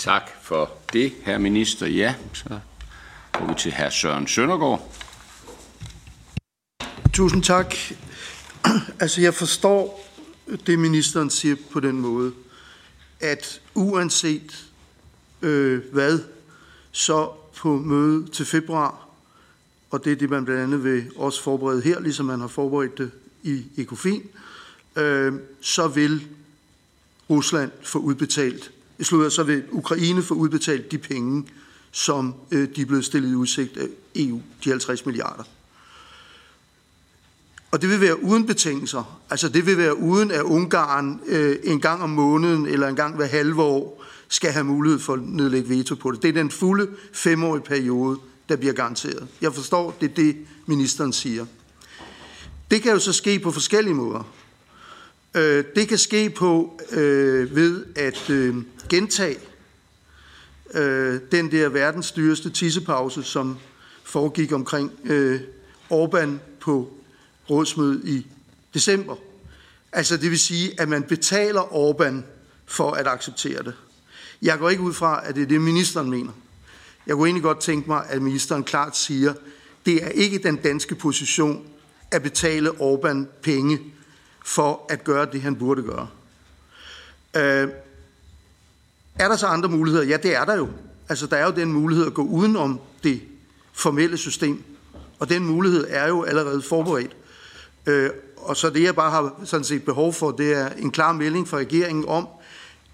Tak 0.00 0.30
for 0.42 0.70
det, 0.92 1.12
herr 1.22 1.38
minister. 1.38 1.86
Ja, 1.86 2.14
så 2.32 2.60
går 3.32 3.46
vi 3.46 3.54
til 3.58 3.72
herr 3.72 3.90
Søren 3.90 4.26
Søndergaard. 4.26 4.94
Tusind 7.12 7.42
tak. 7.42 7.74
Altså, 9.00 9.20
jeg 9.20 9.34
forstår 9.34 10.08
det, 10.66 10.78
ministeren 10.78 11.30
siger 11.30 11.56
på 11.72 11.80
den 11.80 12.00
måde, 12.00 12.32
at 13.20 13.60
uanset 13.74 14.66
øh, 15.42 15.82
hvad, 15.92 16.18
så 16.92 17.30
på 17.56 17.76
møde 17.76 18.28
til 18.28 18.46
februar, 18.46 19.08
og 19.90 20.04
det 20.04 20.12
er 20.12 20.16
det, 20.16 20.30
man 20.30 20.44
blandt 20.44 20.62
andet 20.62 20.84
vil 20.84 21.10
også 21.16 21.42
forberede 21.42 21.82
her, 21.82 22.00
ligesom 22.00 22.26
man 22.26 22.40
har 22.40 22.48
forberedt 22.48 22.98
det 22.98 23.10
i 23.42 23.64
ECOFIN, 23.76 24.22
øh, 24.96 25.32
så 25.60 25.88
vil 25.88 26.26
Rusland 27.30 27.70
få 27.82 27.98
udbetalt, 27.98 28.72
slutter, 29.04 29.28
så 29.28 29.42
vil 29.42 29.64
Ukraine 29.70 30.22
få 30.22 30.34
udbetalt 30.34 30.92
de 30.92 30.98
penge, 30.98 31.46
som 31.90 32.34
øh, 32.50 32.68
de 32.76 32.82
er 32.82 32.86
blevet 32.86 33.04
stillet 33.04 33.30
i 33.30 33.34
udsigt 33.34 33.76
af 33.76 33.86
EU, 34.16 34.40
de 34.64 34.70
50 34.70 35.06
milliarder. 35.06 35.42
Og 37.70 37.82
det 37.82 37.90
vil 37.90 38.00
være 38.00 38.22
uden 38.22 38.46
betingelser. 38.46 39.20
Altså 39.30 39.48
det 39.48 39.66
vil 39.66 39.78
være 39.78 39.98
uden, 39.98 40.30
at 40.30 40.42
Ungarn 40.42 41.20
øh, 41.26 41.56
en 41.64 41.80
gang 41.80 42.02
om 42.02 42.10
måneden 42.10 42.66
eller 42.66 42.88
en 42.88 42.96
gang 42.96 43.16
hver 43.16 43.26
halve 43.26 43.62
år 43.62 44.04
skal 44.28 44.50
have 44.50 44.64
mulighed 44.64 44.98
for 44.98 45.12
at 45.12 45.22
nedlægge 45.22 45.68
veto 45.68 45.94
på 45.94 46.10
det. 46.10 46.22
Det 46.22 46.28
er 46.28 46.32
den 46.32 46.50
fulde 46.50 46.88
femårige 47.12 47.62
periode, 47.62 48.18
der 48.48 48.56
bliver 48.56 48.72
garanteret. 48.72 49.28
Jeg 49.40 49.54
forstår, 49.54 49.96
det 50.00 50.10
er 50.10 50.14
det, 50.14 50.36
ministeren 50.66 51.12
siger. 51.12 51.46
Det 52.70 52.82
kan 52.82 52.92
jo 52.92 52.98
så 52.98 53.12
ske 53.12 53.38
på 53.38 53.50
forskellige 53.50 53.94
måder. 53.94 54.22
Øh, 55.34 55.64
det 55.76 55.88
kan 55.88 55.98
ske 55.98 56.30
på 56.30 56.80
øh, 56.90 57.56
ved 57.56 57.84
at 57.96 58.30
øh, 58.30 58.56
gentage 58.88 59.38
øh, 60.74 61.20
den 61.32 61.50
der 61.50 61.68
verdens 61.68 62.12
dyreste 62.12 62.50
tissepause, 62.50 63.22
som 63.22 63.58
foregik 64.04 64.52
omkring 64.52 64.92
øh, 65.04 65.40
Orbán 65.92 66.30
på 66.60 66.92
rådsmødet 67.50 68.04
i 68.04 68.26
december. 68.74 69.16
Altså 69.92 70.16
det 70.16 70.30
vil 70.30 70.38
sige, 70.38 70.80
at 70.80 70.88
man 70.88 71.02
betaler 71.02 71.62
Orbán 71.62 72.14
for 72.66 72.90
at 72.90 73.06
acceptere 73.06 73.62
det. 73.62 73.74
Jeg 74.42 74.58
går 74.58 74.70
ikke 74.70 74.82
ud 74.82 74.92
fra, 74.92 75.28
at 75.28 75.34
det 75.34 75.42
er 75.42 75.46
det, 75.46 75.60
ministeren 75.60 76.10
mener. 76.10 76.32
Jeg 77.06 77.16
kunne 77.16 77.28
egentlig 77.28 77.42
godt 77.42 77.60
tænke 77.60 77.88
mig, 77.88 78.06
at 78.08 78.22
ministeren 78.22 78.64
klart 78.64 78.96
siger, 78.96 79.34
det 79.86 80.04
er 80.04 80.08
ikke 80.08 80.38
den 80.38 80.56
danske 80.56 80.94
position 80.94 81.66
at 82.10 82.22
betale 82.22 82.70
Orbán 82.70 83.40
penge 83.42 83.78
for 84.50 84.86
at 84.88 85.04
gøre 85.04 85.26
det, 85.32 85.42
han 85.42 85.56
burde 85.56 85.82
gøre. 85.82 86.08
Øh, 87.36 87.68
er 89.18 89.28
der 89.28 89.36
så 89.36 89.46
andre 89.46 89.68
muligheder? 89.68 90.04
Ja, 90.04 90.16
det 90.16 90.36
er 90.36 90.44
der 90.44 90.56
jo. 90.56 90.68
Altså, 91.08 91.26
der 91.26 91.36
er 91.36 91.44
jo 91.44 91.52
den 91.56 91.72
mulighed 91.72 92.06
at 92.06 92.14
gå 92.14 92.22
udenom 92.22 92.80
det 93.02 93.22
formelle 93.72 94.16
system, 94.16 94.62
og 95.18 95.28
den 95.28 95.46
mulighed 95.46 95.86
er 95.88 96.08
jo 96.08 96.22
allerede 96.22 96.62
forberedt. 96.62 97.16
Øh, 97.86 98.10
og 98.36 98.56
så 98.56 98.70
det, 98.70 98.82
jeg 98.82 98.94
bare 98.94 99.10
har 99.10 99.40
sådan 99.44 99.64
set 99.64 99.84
behov 99.84 100.12
for, 100.12 100.30
det 100.30 100.52
er 100.52 100.68
en 100.68 100.90
klar 100.90 101.12
melding 101.12 101.48
fra 101.48 101.56
regeringen 101.56 102.04
om, 102.08 102.28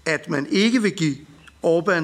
at 0.05 0.29
man 0.29 0.47
ikke 0.49 0.81
vil 0.81 0.91
give 0.91 1.15
Orbán 1.65 2.03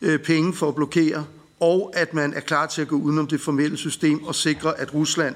øh, 0.00 0.18
penge 0.18 0.54
for 0.54 0.68
at 0.68 0.74
blokere, 0.74 1.26
og 1.60 1.92
at 1.94 2.14
man 2.14 2.34
er 2.34 2.40
klar 2.40 2.66
til 2.66 2.82
at 2.82 2.88
gå 2.88 2.96
udenom 2.96 3.26
det 3.26 3.40
formelle 3.40 3.76
system 3.76 4.24
og 4.24 4.34
sikre, 4.34 4.80
at 4.80 4.94
Rusland 4.94 5.34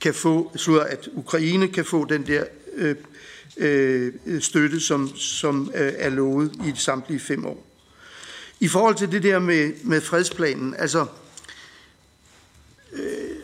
kan 0.00 0.14
få, 0.14 0.50
altså, 0.52 0.80
at 0.80 1.08
Ukraine 1.12 1.68
kan 1.68 1.84
få 1.84 2.04
den 2.04 2.26
der 2.26 2.44
Øh, 2.76 2.96
øh, 3.56 4.12
støtte, 4.40 4.80
som, 4.80 5.16
som 5.16 5.70
øh, 5.74 5.92
er 5.96 6.10
lovet 6.10 6.52
i 6.66 6.70
de 6.70 6.78
samtlige 6.78 7.20
fem 7.20 7.46
år. 7.46 7.66
I 8.60 8.68
forhold 8.68 8.94
til 8.94 9.12
det 9.12 9.22
der 9.22 9.38
med, 9.38 9.72
med 9.84 10.00
fredsplanen, 10.00 10.74
altså, 10.78 11.06
øh, 12.92 13.36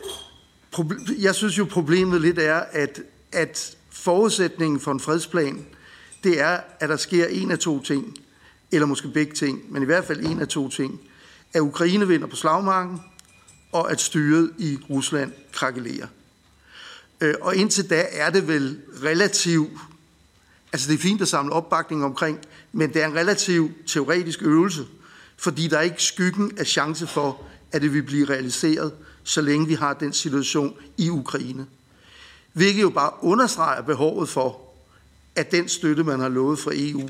jeg 1.19 1.35
synes 1.35 1.57
jo 1.57 1.65
problemet 1.65 2.21
lidt 2.21 2.39
er, 2.39 2.63
at, 2.71 3.01
at 3.31 3.77
forudsætningen 3.89 4.79
for 4.79 4.91
en 4.91 4.99
fredsplan, 4.99 5.65
det 6.23 6.39
er, 6.39 6.59
at 6.79 6.89
der 6.89 6.97
sker 6.97 7.25
en 7.25 7.51
af 7.51 7.59
to 7.59 7.83
ting, 7.83 8.17
eller 8.71 8.87
måske 8.87 9.07
begge 9.07 9.33
ting, 9.33 9.71
men 9.71 9.83
i 9.83 9.85
hvert 9.85 10.05
fald 10.05 10.25
en 10.25 10.39
af 10.39 10.47
to 10.47 10.69
ting. 10.69 11.01
At 11.53 11.59
Ukraine 11.59 12.07
vinder 12.07 12.27
på 12.27 12.35
slagmarken, 12.35 13.01
og 13.71 13.91
at 13.91 14.01
styret 14.01 14.51
i 14.57 14.77
Rusland 14.89 15.33
krakelerer. 15.53 16.07
Øh, 17.21 17.33
og 17.41 17.55
indtil 17.55 17.89
da 17.89 18.05
er 18.11 18.29
det 18.29 18.47
vel 18.47 18.79
relativt, 19.03 19.71
altså 20.73 20.87
det 20.87 20.93
er 20.97 21.01
fint 21.01 21.21
at 21.21 21.27
samle 21.27 21.53
opbakning 21.53 22.05
omkring, 22.05 22.39
men 22.71 22.93
det 22.93 23.01
er 23.01 23.07
en 23.07 23.15
relativ 23.15 23.71
teoretisk 23.87 24.41
øvelse, 24.41 24.85
fordi 25.37 25.67
der 25.67 25.77
er 25.77 25.81
ikke 25.81 26.03
skyggen 26.03 26.57
af 26.57 26.67
chance 26.67 27.07
for, 27.07 27.41
at 27.71 27.81
det 27.81 27.93
vil 27.93 28.03
blive 28.03 28.25
realiseret, 28.25 28.93
så 29.23 29.41
længe 29.41 29.67
vi 29.67 29.73
har 29.73 29.93
den 29.93 30.13
situation 30.13 30.75
i 30.97 31.09
Ukraine. 31.09 31.65
Hvilket 32.53 32.81
jo 32.81 32.89
bare 32.89 33.11
understreger 33.21 33.81
behovet 33.81 34.29
for, 34.29 34.61
at 35.35 35.51
den 35.51 35.69
støtte, 35.69 36.03
man 36.03 36.19
har 36.19 36.29
lovet 36.29 36.59
fra 36.59 36.71
EU, 36.73 37.09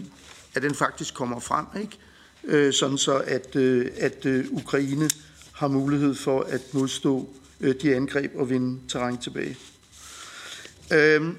at 0.56 0.62
den 0.62 0.76
faktisk 0.76 1.14
kommer 1.14 1.40
frem, 1.40 1.66
ikke? 1.82 1.98
Øh, 2.44 2.74
sådan 2.74 2.98
så 2.98 3.18
at, 3.18 3.56
øh, 3.56 3.92
at 3.98 4.26
øh, 4.26 4.46
Ukraine 4.52 5.10
har 5.52 5.68
mulighed 5.68 6.16
for 6.16 6.42
at 6.42 6.62
modstå 6.74 7.30
øh, 7.60 7.76
de 7.82 7.96
angreb 7.96 8.32
og 8.36 8.50
vinde 8.50 8.80
terræn 8.88 9.18
tilbage. 9.18 9.58
Øhm, 10.92 11.38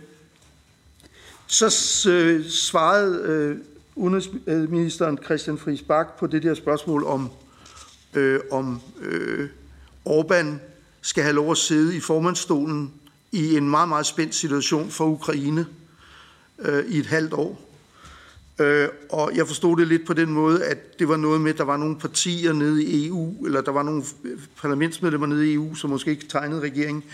så 1.46 1.66
øh, 2.10 2.46
svarede 2.48 3.22
øh, 3.22 3.56
udenrigsministeren 3.94 5.18
Christian 5.24 5.58
Friis 5.58 5.82
Bak 5.82 6.18
på 6.18 6.26
det 6.26 6.42
der 6.42 6.54
spørgsmål 6.54 7.04
om, 7.04 7.30
øh, 8.14 8.40
om 8.50 8.80
øh, 9.02 9.48
Orbán 10.08 10.46
skal 11.00 11.22
have 11.22 11.34
lov 11.34 11.50
at 11.50 11.58
sidde 11.58 11.96
i 11.96 12.00
formandstolen 12.00 12.92
i 13.32 13.56
en 13.56 13.70
meget, 13.70 13.88
meget 13.88 14.06
spændt 14.06 14.34
situation 14.34 14.90
for 14.90 15.06
Ukraine 15.06 15.66
øh, 16.58 16.84
i 16.86 16.98
et 16.98 17.06
halvt 17.06 17.32
år. 17.32 17.72
Øh, 18.58 18.88
og 19.10 19.36
jeg 19.36 19.46
forstod 19.46 19.76
det 19.76 19.88
lidt 19.88 20.06
på 20.06 20.12
den 20.12 20.30
måde, 20.30 20.64
at 20.64 20.98
det 20.98 21.08
var 21.08 21.16
noget 21.16 21.40
med, 21.40 21.52
at 21.52 21.58
der 21.58 21.64
var 21.64 21.76
nogle 21.76 21.98
partier 21.98 22.52
nede 22.52 22.84
i 22.84 23.06
EU, 23.06 23.46
eller 23.46 23.60
der 23.60 23.72
var 23.72 23.82
nogle 23.82 24.04
øh, 24.24 24.38
parlamentsmedlemmer 24.56 25.26
nede 25.26 25.50
i 25.50 25.54
EU, 25.54 25.74
som 25.74 25.90
måske 25.90 26.10
ikke 26.10 26.28
tegnede 26.28 26.60
regeringen. 26.60 27.04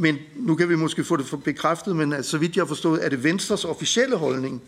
Men 0.00 0.18
nu 0.36 0.54
kan 0.54 0.68
vi 0.68 0.76
måske 0.76 1.04
få 1.04 1.16
det 1.16 1.42
bekræftet, 1.44 1.96
men 1.96 2.12
altså, 2.12 2.30
så 2.30 2.38
vidt 2.38 2.56
jeg 2.56 2.62
har 2.62 2.66
forstået, 2.66 3.04
er 3.04 3.08
det 3.08 3.24
Venstres 3.24 3.64
officielle 3.64 4.16
holdning, 4.16 4.62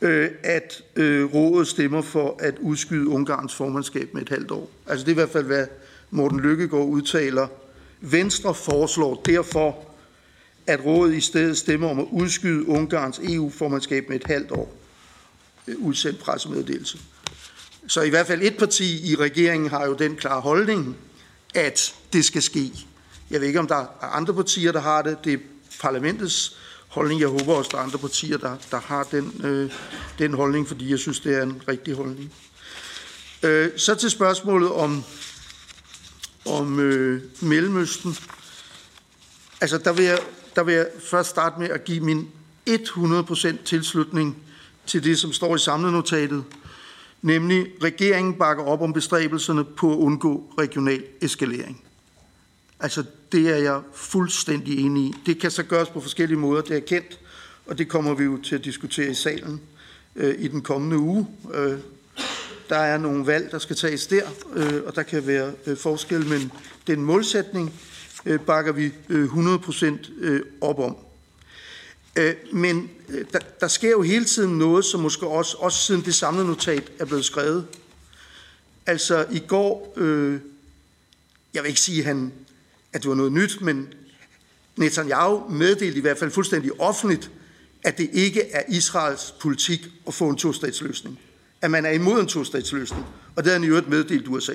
øh, 0.00 0.30
at 0.42 0.82
øh, 0.96 1.34
rådet 1.34 1.68
stemmer 1.68 2.02
for 2.02 2.36
at 2.40 2.58
udskyde 2.58 3.08
Ungarns 3.08 3.54
formandskab 3.54 4.14
med 4.14 4.22
et 4.22 4.28
halvt 4.28 4.50
år. 4.50 4.70
Altså 4.86 5.04
det 5.04 5.10
er 5.10 5.14
i 5.14 5.14
hvert 5.14 5.30
fald, 5.30 5.44
hvad 5.44 5.66
Morten 6.10 6.40
Lykkegaard 6.40 6.86
udtaler. 6.86 7.46
Venstre 8.00 8.54
foreslår 8.54 9.22
derfor, 9.26 9.88
at 10.66 10.84
rådet 10.84 11.14
i 11.14 11.20
stedet 11.20 11.58
stemmer 11.58 11.88
om 11.88 12.00
at 12.00 12.06
udskyde 12.10 12.68
Ungarns 12.68 13.18
EU-formandskab 13.18 14.08
med 14.08 14.16
et 14.16 14.26
halvt 14.26 14.50
år. 14.50 14.76
Øh, 15.68 15.74
udsendt 15.78 16.18
pressemeddelelse. 16.18 16.98
Så 17.86 18.02
i 18.02 18.10
hvert 18.10 18.26
fald 18.26 18.42
et 18.42 18.56
parti 18.58 19.12
i 19.12 19.14
regeringen 19.14 19.70
har 19.70 19.86
jo 19.86 19.94
den 19.94 20.16
klare 20.16 20.40
holdning, 20.40 20.96
at 21.54 21.94
det 22.12 22.24
skal 22.24 22.42
ske. 22.42 22.72
Jeg 23.30 23.40
ved 23.40 23.46
ikke, 23.46 23.58
om 23.58 23.66
der 23.66 23.76
er 23.76 24.06
andre 24.06 24.34
partier, 24.34 24.72
der 24.72 24.80
har 24.80 25.02
det. 25.02 25.24
Det 25.24 25.32
er 25.32 25.38
parlamentets 25.80 26.56
holdning. 26.88 27.20
Jeg 27.20 27.28
håber 27.28 27.54
også, 27.54 27.70
der 27.72 27.78
er 27.78 27.82
andre 27.82 27.98
partier, 27.98 28.38
der, 28.38 28.56
der 28.70 28.80
har 28.80 29.02
den, 29.02 29.40
øh, 29.44 29.72
den 30.18 30.34
holdning, 30.34 30.68
fordi 30.68 30.90
jeg 30.90 30.98
synes, 30.98 31.20
det 31.20 31.34
er 31.38 31.42
en 31.42 31.62
rigtig 31.68 31.94
holdning. 31.94 32.32
Øh, 33.42 33.70
så 33.76 33.94
til 33.94 34.10
spørgsmålet 34.10 34.70
om, 34.70 35.04
om 36.46 36.80
øh, 36.80 37.22
Mellemøsten. 37.40 38.16
Altså, 39.60 39.78
der 39.78 39.92
vil, 39.92 40.04
jeg, 40.04 40.18
der 40.56 40.62
vil 40.62 40.74
jeg 40.74 40.86
først 41.10 41.30
starte 41.30 41.60
med 41.60 41.68
at 41.68 41.84
give 41.84 42.00
min 42.00 42.28
100% 42.70 43.64
tilslutning 43.64 44.36
til 44.86 45.04
det, 45.04 45.18
som 45.18 45.32
står 45.32 45.56
i 45.56 45.58
samlenotatet, 45.58 46.44
nemlig 47.22 47.66
regeringen 47.82 48.34
bakker 48.34 48.64
op 48.64 48.82
om 48.82 48.92
bestræbelserne 48.92 49.64
på 49.64 49.92
at 49.92 49.96
undgå 49.96 50.54
regional 50.58 51.04
eskalering. 51.20 51.86
Altså, 52.80 53.04
det 53.32 53.48
er 53.48 53.56
jeg 53.56 53.80
fuldstændig 53.94 54.78
enig 54.78 55.02
i. 55.02 55.14
Det 55.26 55.40
kan 55.40 55.50
så 55.50 55.62
gøres 55.62 55.88
på 55.88 56.00
forskellige 56.00 56.38
måder, 56.38 56.62
det 56.62 56.76
er 56.76 56.80
kendt, 56.80 57.20
og 57.66 57.78
det 57.78 57.88
kommer 57.88 58.14
vi 58.14 58.24
jo 58.24 58.42
til 58.42 58.54
at 58.54 58.64
diskutere 58.64 59.10
i 59.10 59.14
salen 59.14 59.60
øh, 60.16 60.34
i 60.38 60.48
den 60.48 60.62
kommende 60.62 60.98
uge. 60.98 61.26
Øh, 61.54 61.78
der 62.68 62.76
er 62.76 62.98
nogle 62.98 63.26
valg, 63.26 63.50
der 63.50 63.58
skal 63.58 63.76
tages 63.76 64.06
der, 64.06 64.22
øh, 64.54 64.82
og 64.86 64.96
der 64.96 65.02
kan 65.02 65.26
være 65.26 65.52
øh, 65.66 65.76
forskel, 65.76 66.26
men 66.26 66.52
den 66.86 67.02
målsætning 67.02 67.80
øh, 68.26 68.40
bakker 68.40 68.72
vi 68.72 68.92
øh, 69.08 69.24
100% 69.24 70.10
øh, 70.18 70.42
op 70.60 70.78
om. 70.78 70.96
Øh, 72.16 72.34
men 72.52 72.90
øh, 73.08 73.24
der, 73.32 73.38
der 73.60 73.68
sker 73.68 73.90
jo 73.90 74.02
hele 74.02 74.24
tiden 74.24 74.58
noget, 74.58 74.84
som 74.84 75.00
måske 75.00 75.26
også, 75.26 75.56
også 75.58 75.78
siden 75.78 76.04
det 76.04 76.14
samlede 76.14 76.46
notat 76.46 76.92
er 76.98 77.04
blevet 77.04 77.24
skrevet. 77.24 77.66
Altså 78.86 79.26
i 79.30 79.38
går, 79.38 79.94
øh, 79.96 80.40
jeg 81.54 81.62
vil 81.62 81.68
ikke 81.68 81.80
sige, 81.80 81.98
at, 81.98 82.04
han, 82.04 82.32
at 82.96 83.02
det 83.02 83.08
var 83.08 83.14
noget 83.14 83.32
nyt, 83.32 83.60
men 83.60 83.88
Netanyahu 84.76 85.48
meddelte 85.48 85.98
i 85.98 86.00
hvert 86.00 86.18
fald 86.18 86.30
fuldstændig 86.30 86.80
offentligt, 86.80 87.30
at 87.82 87.98
det 87.98 88.10
ikke 88.12 88.42
er 88.50 88.62
Israels 88.68 89.34
politik 89.40 89.88
at 90.06 90.14
få 90.14 90.28
en 90.28 90.36
to-statsløsning. 90.36 91.20
At 91.62 91.70
man 91.70 91.86
er 91.86 91.90
imod 91.90 92.20
en 92.20 92.26
to-statsløsning. 92.26 93.06
Og 93.36 93.44
det 93.44 93.52
har 93.52 93.58
han 93.58 93.64
i 93.64 93.66
øvrigt 93.66 93.88
meddelt 93.88 94.28
USA. 94.28 94.52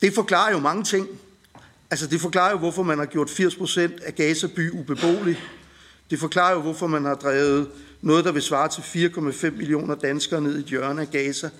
Det 0.00 0.14
forklarer 0.14 0.52
jo 0.52 0.58
mange 0.58 0.84
ting. 0.84 1.08
Altså 1.90 2.06
det 2.06 2.20
forklarer 2.20 2.50
jo, 2.50 2.58
hvorfor 2.58 2.82
man 2.82 2.98
har 2.98 3.06
gjort 3.06 3.30
80% 3.30 3.80
af 4.06 4.14
Gaza 4.14 4.46
by 4.46 4.70
ubeboelig. 4.70 5.42
Det 6.10 6.18
forklarer 6.18 6.54
jo, 6.54 6.60
hvorfor 6.60 6.86
man 6.86 7.04
har 7.04 7.14
drevet 7.14 7.68
noget, 8.00 8.24
der 8.24 8.32
vil 8.32 8.42
svare 8.42 8.68
til 8.68 9.08
4,5 9.10 9.50
millioner 9.50 9.94
danskere 9.94 10.40
ned 10.40 10.56
i 10.56 10.60
et 10.60 10.66
hjørne 10.66 11.00
af 11.02 11.10
Gaza. 11.10 11.50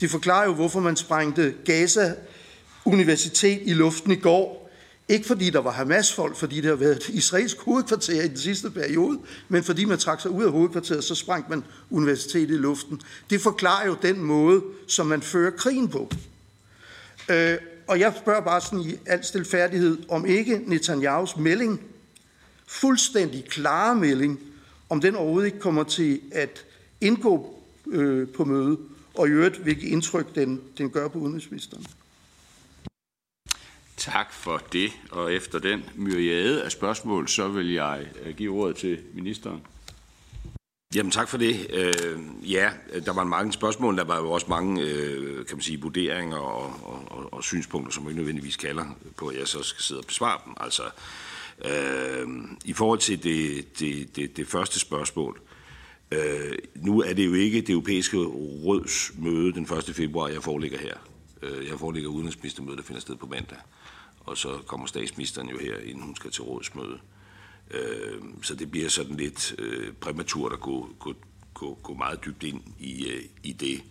Det 0.00 0.10
forklarer 0.10 0.44
jo, 0.44 0.54
hvorfor 0.54 0.80
man 0.80 0.96
sprængte 0.96 1.54
Gaza 1.64 2.14
Universitet 2.84 3.60
i 3.64 3.72
luften 3.72 4.12
i 4.12 4.16
går. 4.16 4.70
Ikke 5.08 5.26
fordi 5.26 5.50
der 5.50 5.58
var 5.58 5.70
Hamas-folk, 5.70 6.36
fordi 6.36 6.56
det 6.56 6.64
har 6.64 6.74
været 6.74 6.96
et 6.96 7.08
israelsk 7.08 7.58
hovedkvarter 7.58 8.22
i 8.22 8.28
den 8.28 8.36
sidste 8.36 8.70
periode, 8.70 9.18
men 9.48 9.64
fordi 9.64 9.84
man 9.84 9.98
trak 9.98 10.20
sig 10.20 10.30
ud 10.30 10.44
af 10.44 10.50
hovedkvarteret, 10.50 11.04
så 11.04 11.14
sprang 11.14 11.44
man 11.50 11.64
universitetet 11.90 12.54
i 12.54 12.58
luften. 12.58 13.00
Det 13.30 13.40
forklarer 13.40 13.86
jo 13.86 13.96
den 14.02 14.22
måde, 14.22 14.62
som 14.88 15.06
man 15.06 15.22
fører 15.22 15.50
krigen 15.50 15.88
på. 15.88 16.10
Øh, 17.28 17.56
og 17.86 18.00
jeg 18.00 18.14
spørger 18.22 18.40
bare 18.40 18.60
sådan 18.60 18.80
i 18.80 18.94
al 19.06 19.24
stilfærdighed, 19.24 19.98
om 20.08 20.26
ikke 20.26 20.60
Netanyahus 20.66 21.36
melding 21.36 21.80
fuldstændig 22.66 23.44
klare 23.44 23.94
melding, 23.96 24.40
om 24.88 25.00
den 25.00 25.16
overhovedet 25.16 25.46
ikke 25.46 25.58
kommer 25.58 25.84
til 25.84 26.20
at 26.32 26.64
indgå 27.00 27.62
øh, 27.86 28.28
på 28.28 28.44
møde, 28.44 28.78
og 29.14 29.28
i 29.28 29.30
øvrigt 29.30 29.56
hvilket 29.56 29.88
indtryk 29.88 30.34
den, 30.34 30.60
den 30.78 30.90
gør 30.90 31.08
på 31.08 31.18
udenrigsministeren. 31.18 31.86
Tak 34.04 34.32
for 34.32 34.62
det, 34.72 34.92
og 35.10 35.34
efter 35.34 35.58
den 35.58 35.84
myriade 35.94 36.64
af 36.64 36.72
spørgsmål, 36.72 37.28
så 37.28 37.48
vil 37.48 37.72
jeg 37.72 38.06
øh, 38.22 38.36
give 38.36 38.60
ordet 38.60 38.76
til 38.76 38.98
ministeren. 39.14 39.62
Jamen 40.94 41.12
tak 41.12 41.28
for 41.28 41.38
det. 41.38 41.66
Øh, 41.70 42.20
ja, 42.52 42.70
der 43.06 43.12
var 43.12 43.24
mange 43.24 43.52
spørgsmål, 43.52 43.96
der 43.96 44.04
var 44.04 44.18
jo 44.18 44.30
også 44.30 44.46
mange 44.48 44.82
øh, 44.82 45.46
kan 45.46 45.56
man 45.56 45.62
sige, 45.62 45.80
vurderinger 45.80 46.36
og, 46.36 46.72
og, 46.82 47.18
og, 47.18 47.32
og 47.32 47.44
synspunkter, 47.44 47.92
som 47.92 48.08
ikke 48.08 48.16
nødvendigvis 48.16 48.56
kalder 48.56 48.84
på, 49.16 49.26
at 49.26 49.38
jeg 49.38 49.48
så 49.48 49.62
skal 49.62 49.82
sidde 49.82 50.00
og 50.00 50.06
besvare 50.06 50.40
dem. 50.46 50.54
Altså, 50.56 50.82
Øh, 51.64 52.28
I 52.64 52.72
forhold 52.72 52.98
til 52.98 53.22
det, 53.22 53.66
det, 53.80 54.16
det, 54.16 54.36
det 54.36 54.46
første 54.46 54.80
spørgsmål, 54.80 55.40
øh, 56.10 56.52
nu 56.74 57.00
er 57.00 57.12
det 57.12 57.26
jo 57.26 57.34
ikke 57.34 57.60
det 57.60 57.70
europæiske 57.70 58.16
råds 58.64 59.12
møde 59.18 59.52
den 59.52 59.62
1. 59.62 59.94
februar, 59.94 60.28
jeg 60.28 60.42
foreligger 60.42 60.78
her. 60.78 60.94
Øh, 61.42 61.68
jeg 61.68 61.78
foreligger 61.78 62.10
udenrigsministermødet, 62.10 62.78
der 62.78 62.84
finder 62.84 63.00
sted 63.00 63.16
på 63.16 63.26
mandag. 63.26 63.58
Og 64.24 64.38
så 64.38 64.58
kommer 64.66 64.86
statsministeren 64.86 65.48
jo 65.48 65.58
her, 65.58 65.78
inden 65.78 66.02
hun 66.02 66.16
skal 66.16 66.30
til 66.30 66.42
rådsmøde. 66.42 66.98
Øh, 67.70 68.22
så 68.42 68.54
det 68.54 68.70
bliver 68.70 68.88
sådan 68.88 69.16
lidt 69.16 69.54
øh, 69.58 69.92
præmaturt 69.92 70.52
at 70.52 70.60
gå, 70.60 70.88
gå, 70.98 71.14
gå, 71.54 71.78
gå 71.82 71.94
meget 71.94 72.24
dybt 72.24 72.42
ind 72.42 72.62
i, 72.78 73.06
øh, 73.06 73.24
i 73.42 73.52
det. 73.52 73.82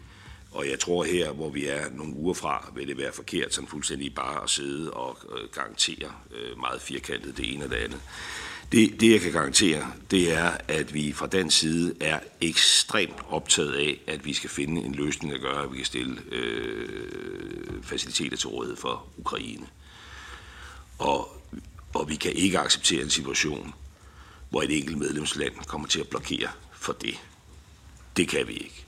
Og 0.52 0.70
jeg 0.70 0.80
tror 0.80 1.04
her, 1.04 1.32
hvor 1.32 1.50
vi 1.50 1.68
er 1.68 1.90
nogle 1.92 2.16
uger 2.16 2.34
fra, 2.34 2.72
vil 2.76 2.88
det 2.88 2.98
være 2.98 3.12
forkert 3.12 3.54
sådan 3.54 3.68
fuldstændig 3.68 4.16
bare 4.16 4.44
at 4.44 4.50
sidde 4.50 4.92
og 4.92 5.18
øh, 5.38 5.50
garantere 5.50 6.12
øh, 6.32 6.60
meget 6.60 6.82
firkantet 6.82 7.38
det 7.38 7.54
ene 7.54 7.64
og 7.64 7.70
det 7.70 7.76
andet. 7.76 8.00
Det, 8.72 9.02
det, 9.02 9.12
jeg 9.12 9.22
kan 9.22 9.32
garantere, 9.32 9.92
det 10.12 10.34
er, 10.34 10.52
at 10.68 10.94
vi 10.94 11.12
fra 11.12 11.28
den 11.28 11.52
side 11.52 11.96
er 12.00 12.20
ekstremt 12.42 13.16
optaget 13.30 13.74
af, 13.74 14.00
at 14.08 14.26
vi 14.26 14.34
skal 14.34 14.50
finde 14.50 14.82
en 14.82 14.96
løsning, 14.96 15.34
der 15.34 15.40
gør, 15.40 15.54
at 15.54 15.72
vi 15.72 15.78
kan 15.78 15.86
stille 15.86 16.22
øh, 16.32 17.84
faciliteter 17.84 18.38
til 18.38 18.50
rådighed 18.50 18.78
for 18.78 19.06
Ukraine. 19.18 19.68
Og, 20.98 21.42
og 21.94 22.10
vi 22.10 22.16
kan 22.16 22.32
ikke 22.32 22.60
acceptere 22.60 23.02
en 23.02 23.10
situation, 23.10 23.74
hvor 24.50 24.62
et 24.62 24.78
enkelt 24.78 24.98
medlemsland 24.98 25.54
kommer 25.68 25.88
til 25.88 26.00
at 26.00 26.08
blokere 26.08 26.50
for 26.74 26.94
det. 26.94 27.16
Det 28.18 28.28
kan 28.28 28.48
vi 28.48 28.54
ikke. 28.54 28.86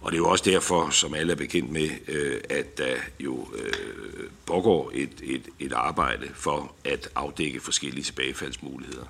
Og 0.00 0.12
det 0.12 0.16
er 0.16 0.22
jo 0.22 0.28
også 0.28 0.44
derfor, 0.44 0.90
som 0.90 1.14
alle 1.14 1.32
er 1.32 1.36
bekendt 1.36 1.70
med, 1.70 1.90
øh, 2.08 2.40
at 2.50 2.78
der 2.78 2.96
jo 3.20 3.48
øh, 3.56 4.30
pågår 4.46 4.90
et, 4.94 5.20
et, 5.22 5.48
et 5.58 5.72
arbejde 5.72 6.28
for 6.34 6.74
at 6.84 7.08
afdække 7.14 7.60
forskellige 7.60 8.04
tilbagefaldsmuligheder, 8.04 9.06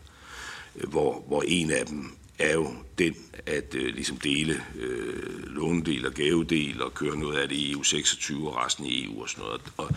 øh, 0.76 0.88
hvor, 0.88 1.24
hvor 1.28 1.42
en 1.46 1.70
af 1.70 1.86
dem 1.86 2.16
er 2.38 2.52
jo 2.52 2.74
den 2.98 3.16
at 3.46 3.74
øh, 3.74 3.94
ligesom 3.94 4.16
dele 4.16 4.62
øh, 4.76 5.46
lånedel 5.46 6.06
og 6.06 6.12
gavedel 6.12 6.82
og 6.82 6.94
køre 6.94 7.16
noget 7.16 7.38
af 7.38 7.48
det 7.48 7.56
i 7.56 7.74
EU26 7.74 8.34
og 8.34 8.56
resten 8.56 8.86
i 8.86 9.04
EU 9.04 9.22
og 9.22 9.28
sådan 9.28 9.44
noget. 9.44 9.62
Og, 9.76 9.90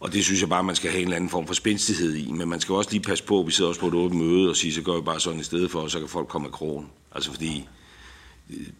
og 0.00 0.12
det 0.12 0.24
synes 0.24 0.40
jeg 0.40 0.48
bare, 0.48 0.64
man 0.64 0.76
skal 0.76 0.90
have 0.90 1.00
en 1.00 1.06
eller 1.06 1.16
anden 1.16 1.30
form 1.30 1.46
for 1.46 1.54
spændstighed 1.54 2.14
i. 2.14 2.32
Men 2.32 2.48
man 2.48 2.60
skal 2.60 2.74
også 2.74 2.90
lige 2.90 3.02
passe 3.02 3.24
på, 3.24 3.40
at 3.40 3.46
vi 3.46 3.52
sidder 3.52 3.68
også 3.68 3.80
på 3.80 3.88
et 3.88 3.94
åbent 3.94 4.22
møde 4.22 4.50
og 4.50 4.56
siger, 4.56 4.74
så 4.74 4.82
gør 4.82 4.96
vi 4.96 5.02
bare 5.02 5.20
sådan 5.20 5.40
i 5.40 5.44
stedet 5.44 5.70
for, 5.70 5.80
og 5.80 5.90
så 5.90 5.98
kan 5.98 6.08
folk 6.08 6.28
komme 6.28 6.46
af 6.46 6.52
krogen. 6.52 6.86
Altså 7.12 7.30
fordi 7.30 7.68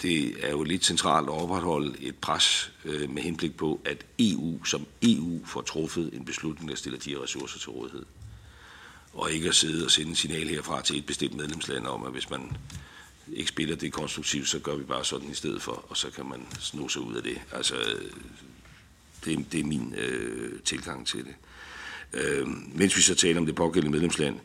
det 0.02 0.44
er 0.46 0.50
jo 0.50 0.62
lidt 0.62 0.84
centralt 0.84 1.28
at 1.28 1.34
opretholde 1.34 1.94
et 2.00 2.16
pres 2.16 2.72
øh, 2.84 3.10
med 3.10 3.22
henblik 3.22 3.56
på, 3.56 3.80
at 3.84 4.04
EU 4.18 4.64
som 4.64 4.86
EU 5.02 5.40
får 5.46 5.60
truffet 5.60 6.10
en 6.12 6.24
beslutning, 6.24 6.70
der 6.70 6.76
stiller 6.76 6.98
de 6.98 7.10
her 7.10 7.22
ressourcer 7.22 7.58
til 7.58 7.70
rådighed. 7.70 8.04
Og 9.12 9.32
ikke 9.32 9.48
at 9.48 9.54
sidde 9.54 9.84
og 9.84 9.90
sende 9.90 10.10
en 10.10 10.16
signal 10.16 10.48
herfra 10.48 10.82
til 10.82 10.98
et 10.98 11.06
bestemt 11.06 11.34
medlemsland 11.34 11.86
om, 11.86 12.04
at 12.04 12.12
hvis 12.12 12.30
man 12.30 12.56
ikke 13.32 13.48
spiller 13.48 13.76
det 13.76 13.92
konstruktivt, 13.92 14.48
så 14.48 14.58
gør 14.58 14.76
vi 14.76 14.84
bare 14.84 15.04
sådan 15.04 15.30
i 15.30 15.34
stedet 15.34 15.62
for, 15.62 15.84
og 15.88 15.96
så 15.96 16.10
kan 16.10 16.26
man 16.26 16.46
sno 16.60 16.88
sig 16.88 17.02
ud 17.02 17.14
af 17.14 17.22
det. 17.22 17.40
Altså, 17.52 17.74
det, 19.24 19.52
det 19.52 19.60
er 19.60 19.64
min 19.64 19.94
øh, 19.98 20.60
tilgang 20.64 21.06
til 21.06 21.24
det. 21.24 21.34
Øh, 22.12 22.46
mens 22.74 22.96
vi 22.96 23.02
så 23.02 23.14
taler 23.14 23.40
om 23.40 23.46
det 23.46 23.54
pågældende 23.54 23.92
medlemsland, 23.92 24.40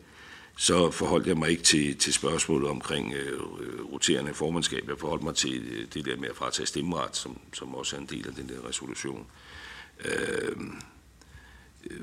så 0.56 0.90
forholdt 0.90 1.26
jeg 1.26 1.36
mig 1.36 1.50
ikke 1.50 1.62
til, 1.62 1.96
til 1.96 2.12
spørgsmålet 2.12 2.70
omkring 2.70 3.14
øh, 3.14 3.32
øh 3.32 3.92
roterende 3.92 4.34
formandskab. 4.34 4.88
Jeg 4.88 4.98
forholdt 4.98 5.22
mig 5.22 5.34
til 5.34 5.62
øh, 5.62 5.86
det 5.94 6.04
der 6.04 6.16
med 6.16 6.28
at 6.28 6.36
fratage 6.36 6.66
stemmeret, 6.66 7.16
som, 7.16 7.38
som 7.52 7.74
også 7.74 7.96
er 7.96 8.00
en 8.00 8.06
del 8.06 8.28
af 8.28 8.34
den 8.34 8.48
der 8.48 8.68
resolution. 8.68 9.26
Øhm, 10.04 10.76
øh, 11.90 12.00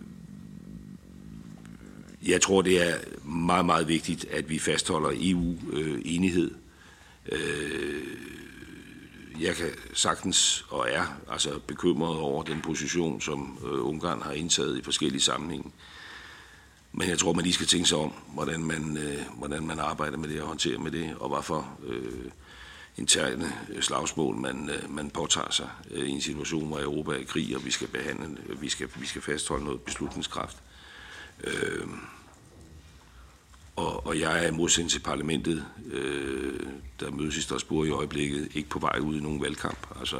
jeg 2.28 2.42
tror, 2.42 2.62
det 2.62 2.90
er 2.90 2.98
meget, 3.26 3.66
meget 3.66 3.88
vigtigt, 3.88 4.26
at 4.26 4.50
vi 4.50 4.60
fastholder 4.60 5.12
EU-enighed. 5.14 6.52
Øh, 7.32 8.04
jeg 9.42 9.56
kan 9.56 9.70
sagtens 9.94 10.66
og 10.70 10.88
er 10.90 11.04
altså 11.32 11.60
bekymret 11.68 12.18
over 12.18 12.44
den 12.44 12.62
position, 12.62 13.22
som 13.22 13.60
øh, 13.66 13.86
Ungarn 13.86 14.22
har 14.22 14.32
indtaget 14.32 14.78
i 14.78 14.84
forskellige 14.84 15.22
sammenhænge. 15.22 15.72
Men 16.92 17.10
jeg 17.10 17.20
tror, 17.20 17.34
man 17.34 17.44
lige 17.44 17.54
skal 17.54 17.68
tænke 17.68 17.90
sig 17.90 17.98
om, 17.98 18.14
hvordan 18.34 18.64
man, 18.64 18.98
øh, 18.98 19.38
hvordan 19.38 19.68
man 19.68 19.80
arbejder 19.80 20.18
med 20.18 20.30
det 20.30 20.42
og 20.42 20.48
håndterer 20.48 20.80
med 20.80 20.92
det, 20.92 21.16
og 21.20 21.30
hvorfor 21.30 21.78
øh, 21.88 22.32
interne 22.98 23.54
øh, 23.70 23.82
slagsmål 23.82 24.36
man, 24.36 24.70
øh, 24.70 24.96
man 24.96 25.10
påtager 25.10 25.52
sig 25.52 25.70
øh, 25.92 26.08
i 26.08 26.12
en 26.12 26.22
situation, 26.22 26.68
hvor 26.68 26.80
Europa 26.80 27.12
er 27.12 27.18
i 27.18 27.24
krig, 27.24 27.56
og 27.56 27.66
vi 27.66 27.72
skal 27.72 27.88
behandle, 27.88 28.38
vi 28.60 28.70
skal, 28.70 28.90
vi 28.96 29.06
skal 29.06 29.22
fastholde 29.22 29.64
noget 29.64 29.82
beslutningskraft. 29.82 30.58
Øh, 31.44 31.88
og, 33.76 34.08
og 34.08 34.20
jeg 34.20 34.44
er 34.44 34.48
i 34.48 34.52
modsætning 34.52 34.92
til 34.92 35.00
parlamentet, 35.00 35.66
øh, 35.92 36.60
der 37.00 37.12
mødes 37.12 37.38
i 37.38 37.42
Strasbourg 37.42 37.88
i 37.88 37.90
øjeblikket, 37.90 38.50
ikke 38.54 38.70
på 38.70 38.80
vej 38.80 39.00
ud 39.00 39.18
i 39.18 39.20
nogen 39.20 39.42
valgkamp. 39.42 39.88
Altså 40.00 40.20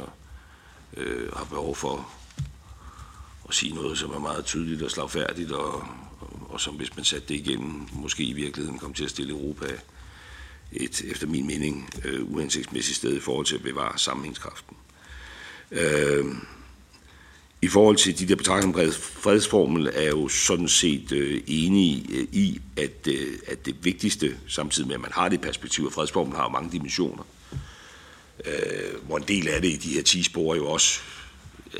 øh, 0.96 1.32
har 1.32 1.44
behov 1.44 1.76
for 1.76 2.08
at 3.48 3.54
sige 3.54 3.74
noget, 3.74 3.98
som 3.98 4.10
er 4.10 4.18
meget 4.18 4.44
tydeligt 4.44 4.82
og 4.82 4.90
slagfærdigt, 4.90 5.52
og, 5.52 5.74
og, 6.20 6.46
og 6.48 6.60
som 6.60 6.74
hvis 6.74 6.96
man 6.96 7.04
satte 7.04 7.28
det 7.28 7.34
igennem, 7.34 7.88
måske 7.92 8.24
i 8.24 8.32
virkeligheden 8.32 8.78
kom 8.78 8.94
til 8.94 9.04
at 9.04 9.10
stille 9.10 9.32
Europa 9.32 9.66
et, 10.72 11.02
efter 11.10 11.26
min 11.26 11.46
mening, 11.46 11.90
øh, 12.04 12.32
uhensigtsmæssigt 12.32 12.96
sted 12.96 13.16
i 13.16 13.20
forhold 13.20 13.46
til 13.46 13.54
at 13.54 13.62
bevare 13.62 13.98
sammenhængskraften. 13.98 14.76
Øh, 15.70 16.24
i 17.62 17.68
forhold 17.68 17.96
til 17.96 18.18
de 18.18 18.28
der 18.28 18.36
betragtninger 18.36 18.86
om 18.86 18.92
fredsformel, 18.92 19.90
er 19.94 20.08
jo 20.08 20.28
sådan 20.28 20.68
set 20.68 21.12
øh, 21.12 21.42
enige 21.46 22.18
øh, 22.18 22.28
i, 22.32 22.60
at, 22.76 23.06
øh, 23.06 23.38
at 23.46 23.66
det 23.66 23.84
vigtigste, 23.84 24.36
samtidig 24.48 24.86
med 24.86 24.94
at 24.94 25.00
man 25.00 25.12
har 25.12 25.28
det 25.28 25.40
perspektiv, 25.40 25.86
at 25.86 25.92
fredsformel 25.92 26.36
har 26.36 26.48
mange 26.48 26.72
dimensioner, 26.72 27.22
øh, 28.44 29.06
hvor 29.06 29.16
en 29.16 29.24
del 29.28 29.48
af 29.48 29.62
det 29.62 29.68
i 29.68 29.76
de 29.76 29.94
her 29.94 30.02
10 30.02 30.22
spor 30.22 30.54
jo 30.54 30.66
også 30.66 31.00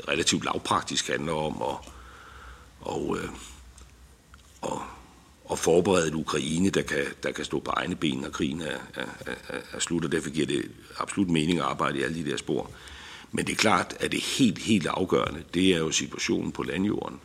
relativt 0.07 0.45
lavpraktisk 0.45 1.07
handler 1.07 1.33
om 1.33 1.61
at, 1.61 1.91
og, 2.81 3.17
øh, 3.17 3.29
og, 4.61 4.81
og 5.45 5.59
forberede 5.59 6.07
en 6.07 6.15
Ukraine, 6.15 6.69
der 6.69 6.81
kan, 6.81 7.05
der 7.23 7.31
kan 7.31 7.45
stå 7.45 7.59
på 7.59 7.71
egne 7.71 7.95
ben, 7.95 8.17
når 8.17 8.29
krigen 8.29 8.61
er, 8.61 8.77
er, 8.95 9.05
er, 9.25 9.59
er 9.73 9.79
slut, 9.79 10.05
og 10.05 10.11
derfor 10.11 10.29
giver 10.29 10.47
det 10.47 10.71
absolut 10.97 11.29
mening 11.29 11.59
at 11.59 11.65
arbejde 11.65 11.99
i 11.99 12.03
alle 12.03 12.25
de 12.25 12.31
der 12.31 12.37
spor. 12.37 12.71
Men 13.35 13.47
det 13.47 13.51
er 13.53 13.57
klart, 13.57 13.95
at 13.99 14.11
det 14.11 14.21
helt, 14.21 14.57
helt 14.57 14.87
afgørende, 14.87 15.43
det 15.53 15.73
er 15.73 15.77
jo 15.77 15.91
situationen 15.91 16.51
på 16.51 16.63
landjorden. 16.63 17.19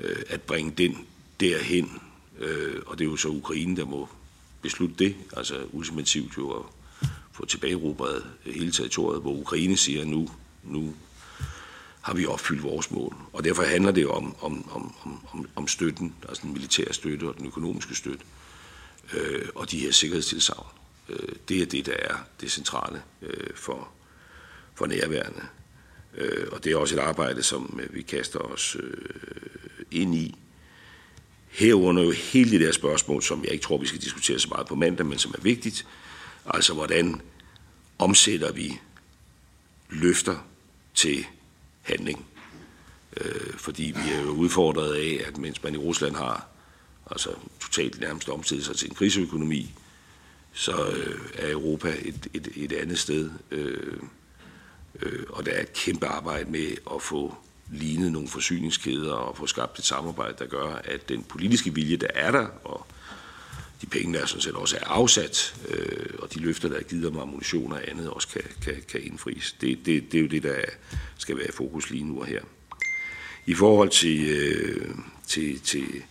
Øh, 0.00 0.22
at 0.28 0.42
bringe 0.42 0.70
den 0.78 1.06
derhen, 1.40 2.00
øh, 2.38 2.82
og 2.86 2.98
det 2.98 3.04
er 3.04 3.08
jo 3.08 3.16
så 3.16 3.28
Ukraine, 3.28 3.76
der 3.76 3.84
må 3.84 4.08
beslutte 4.62 4.94
det, 4.98 5.16
altså 5.36 5.66
ultimativt 5.72 6.36
jo 6.36 6.50
at 6.50 6.62
få 7.32 7.44
tilbagerobret 7.44 8.24
hele 8.44 8.72
territoriet, 8.72 9.22
hvor 9.22 9.32
Ukraine 9.32 9.76
siger, 9.76 10.04
nu, 10.04 10.30
nu 10.64 10.94
har 12.00 12.14
vi 12.14 12.26
opfyldt 12.26 12.62
vores 12.62 12.90
mål. 12.90 13.16
Og 13.32 13.44
derfor 13.44 13.62
handler 13.62 13.92
det 13.92 14.02
jo 14.02 14.12
om, 14.12 14.36
om, 14.40 14.70
om, 14.70 14.94
om, 15.32 15.48
om 15.56 15.68
støtten, 15.68 16.14
altså 16.28 16.42
den 16.42 16.52
militære 16.52 16.92
støtte 16.92 17.24
og 17.24 17.38
den 17.38 17.46
økonomiske 17.46 17.94
støtte, 17.94 18.24
øh, 19.14 19.48
og 19.54 19.70
de 19.70 19.78
her 19.78 19.92
sikkerhedstilsavn. 19.92 20.66
Øh, 21.08 21.28
det 21.48 21.62
er 21.62 21.66
det, 21.66 21.86
der 21.86 21.96
er 21.98 22.14
det 22.40 22.50
centrale 22.50 23.02
øh, 23.22 23.54
for, 23.54 23.88
for 24.74 24.86
nærværende. 24.86 25.42
Øh, 26.16 26.46
og 26.52 26.64
det 26.64 26.72
er 26.72 26.76
også 26.76 26.94
et 26.96 27.00
arbejde, 27.00 27.42
som 27.42 27.80
øh, 27.82 27.94
vi 27.94 28.02
kaster 28.02 28.38
os 28.38 28.76
øh, 28.80 28.96
ind 29.90 30.14
i. 30.14 30.34
Herunder 31.48 32.02
jo 32.02 32.10
hele 32.10 32.50
det 32.50 32.60
der 32.60 32.72
spørgsmål, 32.72 33.22
som 33.22 33.44
jeg 33.44 33.52
ikke 33.52 33.62
tror, 33.62 33.78
vi 33.78 33.86
skal 33.86 34.00
diskutere 34.00 34.38
så 34.38 34.48
meget 34.48 34.66
på 34.66 34.74
mandag, 34.74 35.06
men 35.06 35.18
som 35.18 35.34
er 35.38 35.42
vigtigt. 35.42 35.86
Altså, 36.46 36.74
hvordan 36.74 37.20
omsætter 37.98 38.52
vi 38.52 38.80
løfter 39.90 40.46
til 40.94 41.26
handling? 41.82 42.26
Øh, 43.16 43.54
fordi 43.56 43.82
vi 43.82 44.12
er 44.12 44.22
jo 44.22 44.30
udfordret 44.30 44.94
af, 44.94 45.24
at 45.26 45.38
mens 45.38 45.62
man 45.62 45.74
i 45.74 45.78
Rusland 45.78 46.16
har 46.16 46.48
altså 47.10 47.30
totalt 47.60 48.00
nærmest 48.00 48.28
omstillet 48.28 48.66
sig 48.66 48.76
til 48.76 48.88
en 48.88 48.94
kriseøkonomi, 48.94 49.74
så 50.52 50.72
er 51.34 51.50
Europa 51.50 51.96
et, 52.04 52.28
et, 52.34 52.48
et 52.56 52.72
andet 52.72 52.98
sted. 52.98 53.30
Øh, 53.50 53.96
Øh, 55.02 55.24
og 55.28 55.46
der 55.46 55.52
er 55.52 55.62
et 55.62 55.72
kæmpe 55.72 56.06
arbejde 56.06 56.50
med 56.50 56.76
at 56.94 57.02
få 57.02 57.34
lignet 57.72 58.12
nogle 58.12 58.28
forsyningskæder 58.28 59.12
og 59.12 59.36
få 59.36 59.46
skabt 59.46 59.78
et 59.78 59.84
samarbejde, 59.84 60.34
der 60.38 60.46
gør, 60.46 60.74
at 60.84 61.08
den 61.08 61.22
politiske 61.22 61.74
vilje, 61.74 61.96
der 61.96 62.06
er 62.14 62.30
der, 62.30 62.46
og 62.64 62.86
de 63.80 63.86
penge, 63.86 64.18
der 64.18 64.26
sådan 64.26 64.42
set 64.42 64.54
også 64.54 64.76
er 64.76 64.86
afsat, 64.86 65.56
øh, 65.68 66.14
og 66.18 66.34
de 66.34 66.38
løfter, 66.38 66.68
der 66.68 66.76
er 66.76 66.82
givet 66.82 67.06
om 67.06 67.18
ammunition 67.18 67.72
og 67.72 67.90
andet, 67.90 68.10
også 68.10 68.28
kan, 68.28 68.42
kan, 68.62 68.82
kan 68.88 69.00
indfries. 69.04 69.56
Det, 69.60 69.78
det, 69.86 70.12
det 70.12 70.18
er 70.18 70.22
jo 70.22 70.28
det, 70.28 70.42
der 70.42 70.54
skal 71.18 71.36
være 71.36 71.48
i 71.48 71.52
fokus 71.52 71.90
lige 71.90 72.04
nu 72.04 72.20
og 72.20 72.26
her. 72.26 72.40
I 73.46 73.54
forhold 73.54 73.88
til, 73.88 74.24
øh, 74.24 74.94
til, 75.26 75.60
til, 75.60 76.02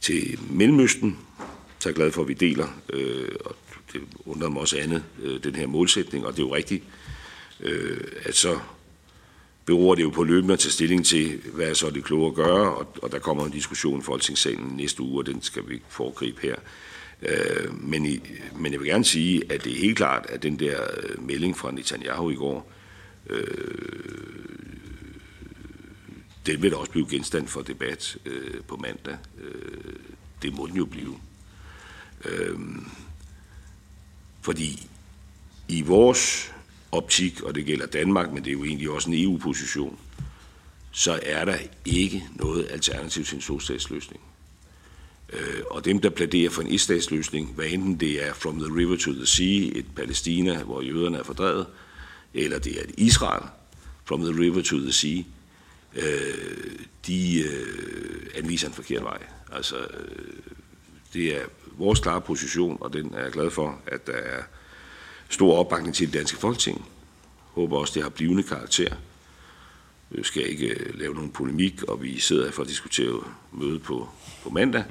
til 0.00 0.38
Mellemøsten, 0.50 1.18
så 1.78 1.88
er 1.88 1.90
jeg 1.90 1.96
glad 1.96 2.12
for, 2.12 2.22
at 2.22 2.28
vi 2.28 2.34
deler, 2.34 2.68
øh, 2.92 3.28
og 3.44 3.56
det 3.92 4.00
undrer 4.26 4.48
mig 4.48 4.60
også 4.60 4.78
andet, 4.78 5.04
øh, 5.22 5.44
den 5.44 5.54
her 5.54 5.66
målsætning, 5.66 6.26
og 6.26 6.32
det 6.32 6.38
er 6.38 6.46
jo 6.46 6.54
rigtigt, 6.54 6.82
øh, 6.82 7.03
Øh, 7.60 8.00
at 8.24 8.34
så 8.34 8.58
beror 9.64 9.94
det 9.94 10.02
jo 10.02 10.10
på 10.10 10.24
løbende 10.24 10.54
at 10.54 10.60
tage 10.60 10.72
stilling 10.72 11.06
til, 11.06 11.40
hvad 11.54 11.66
er 11.66 11.74
så 11.74 11.90
det 11.90 12.04
kloge 12.04 12.26
at 12.26 12.34
gøre, 12.34 12.74
og, 12.74 12.96
og 13.02 13.12
der 13.12 13.18
kommer 13.18 13.44
en 13.44 13.52
diskussion 13.52 14.00
i 14.00 14.02
Folketingssalen 14.02 14.76
næste 14.76 15.02
uge, 15.02 15.20
og 15.20 15.26
den 15.26 15.42
skal 15.42 15.68
vi 15.68 15.82
foregribe 15.88 16.42
her. 16.42 16.56
Øh, 17.22 17.82
men, 17.82 18.06
i, 18.06 18.20
men 18.56 18.72
jeg 18.72 18.80
vil 18.80 18.88
gerne 18.88 19.04
sige, 19.04 19.52
at 19.52 19.64
det 19.64 19.72
er 19.72 19.80
helt 19.80 19.96
klart, 19.96 20.26
at 20.28 20.42
den 20.42 20.58
der 20.58 20.80
øh, 20.96 21.22
melding 21.22 21.56
fra 21.56 21.70
Netanyahu 21.70 22.30
i 22.30 22.34
går, 22.34 22.72
øh, 23.30 23.46
den 26.46 26.62
vil 26.62 26.74
også 26.74 26.92
blive 26.92 27.08
genstand 27.10 27.48
for 27.48 27.62
debat 27.62 28.16
øh, 28.26 28.60
på 28.68 28.76
mandag. 28.76 29.16
Øh, 29.42 29.94
det 30.42 30.54
må 30.54 30.66
den 30.66 30.76
jo 30.76 30.84
blive. 30.84 31.18
Øh, 32.24 32.58
fordi 34.42 34.86
i 35.68 35.82
vores 35.82 36.52
optik, 36.94 37.42
og 37.42 37.54
det 37.54 37.66
gælder 37.66 37.86
Danmark, 37.86 38.32
men 38.32 38.44
det 38.44 38.48
er 38.48 38.52
jo 38.52 38.64
egentlig 38.64 38.90
også 38.90 39.10
en 39.10 39.24
EU-position, 39.24 39.98
så 40.92 41.20
er 41.22 41.44
der 41.44 41.56
ikke 41.84 42.24
noget 42.34 42.68
alternativ 42.70 43.24
til 43.24 43.36
en 43.36 43.42
solstatsløsning. 43.42 44.20
Øh, 45.32 45.62
og 45.70 45.84
dem, 45.84 46.00
der 46.00 46.10
pladerer 46.10 46.50
for 46.50 46.62
en 46.62 46.70
istatsløsning, 46.70 47.54
hvad 47.54 47.66
enten 47.66 48.00
det 48.00 48.26
er 48.26 48.34
from 48.34 48.58
the 48.58 48.76
river 48.76 48.96
to 48.96 49.12
the 49.12 49.26
sea, 49.26 49.78
et 49.78 49.86
Palæstina, 49.96 50.62
hvor 50.62 50.82
jøderne 50.82 51.18
er 51.18 51.22
fordrevet, 51.22 51.66
eller 52.34 52.58
det 52.58 52.78
er 52.78 52.82
et 52.82 52.94
Israel, 52.98 53.42
from 54.04 54.20
the 54.20 54.42
river 54.42 54.62
to 54.62 54.78
the 54.78 54.92
sea, 54.92 55.22
øh, 55.96 56.78
de 57.06 57.40
øh, 57.40 58.26
anviser 58.34 58.68
en 58.68 58.74
forkert 58.74 59.04
vej. 59.04 59.18
Altså, 59.52 59.76
det 61.12 61.36
er 61.36 61.44
vores 61.72 62.00
klare 62.00 62.20
position, 62.20 62.78
og 62.80 62.92
den 62.92 63.14
er 63.14 63.22
jeg 63.22 63.32
glad 63.32 63.50
for, 63.50 63.80
at 63.86 64.06
der 64.06 64.12
er 64.12 64.42
stor 65.34 65.58
opbakning 65.58 65.94
til 65.94 66.06
det 66.06 66.14
danske 66.14 66.38
folketing. 66.38 66.76
Jeg 66.76 67.62
håber 67.62 67.78
også, 67.78 67.92
det 67.94 68.02
har 68.02 68.10
blivende 68.10 68.42
karakter. 68.42 68.94
Vi 70.10 70.22
skal 70.22 70.50
ikke 70.50 70.66
øh, 70.66 70.98
lave 70.98 71.14
nogen 71.14 71.30
polemik, 71.30 71.82
og 71.82 72.02
vi 72.02 72.18
sidder 72.18 72.44
her 72.44 72.52
for 72.52 72.62
at 72.62 72.68
diskutere 72.68 73.24
mødet 73.52 73.82
på, 73.82 74.08
på 74.42 74.50
mandag. 74.50 74.84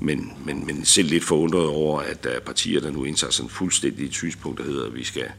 Men, 0.00 0.32
men, 0.44 0.66
men 0.66 0.84
selv 0.84 1.08
lidt 1.08 1.24
forundret 1.24 1.66
over, 1.66 2.00
at 2.00 2.24
der 2.24 2.30
er 2.30 2.40
partier, 2.40 2.80
der 2.80 2.90
nu 2.90 3.04
indtager 3.04 3.30
sådan 3.30 3.50
fuldstændig 3.50 4.06
et 4.06 4.14
synspunkt, 4.14 4.58
der 4.58 4.64
hedder, 4.64 4.86
at 4.86 4.94
vi 4.94 5.04
skal 5.04 5.30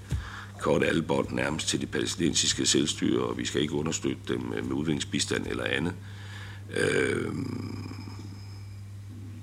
korte 0.60 0.86
alle 0.88 1.02
bånd 1.02 1.32
nærmest 1.32 1.68
til 1.68 1.82
det 1.82 1.92
palæstinensiske 1.92 2.66
selvstyre, 2.66 3.24
og 3.24 3.38
vi 3.38 3.46
skal 3.46 3.62
ikke 3.62 3.74
understøtte 3.74 4.22
dem 4.28 4.54
øh, 4.54 4.66
med 4.66 4.74
udviklingsbistand 4.74 5.48
eller 5.48 5.64
andet. 5.64 5.94
Øh, 6.78 7.32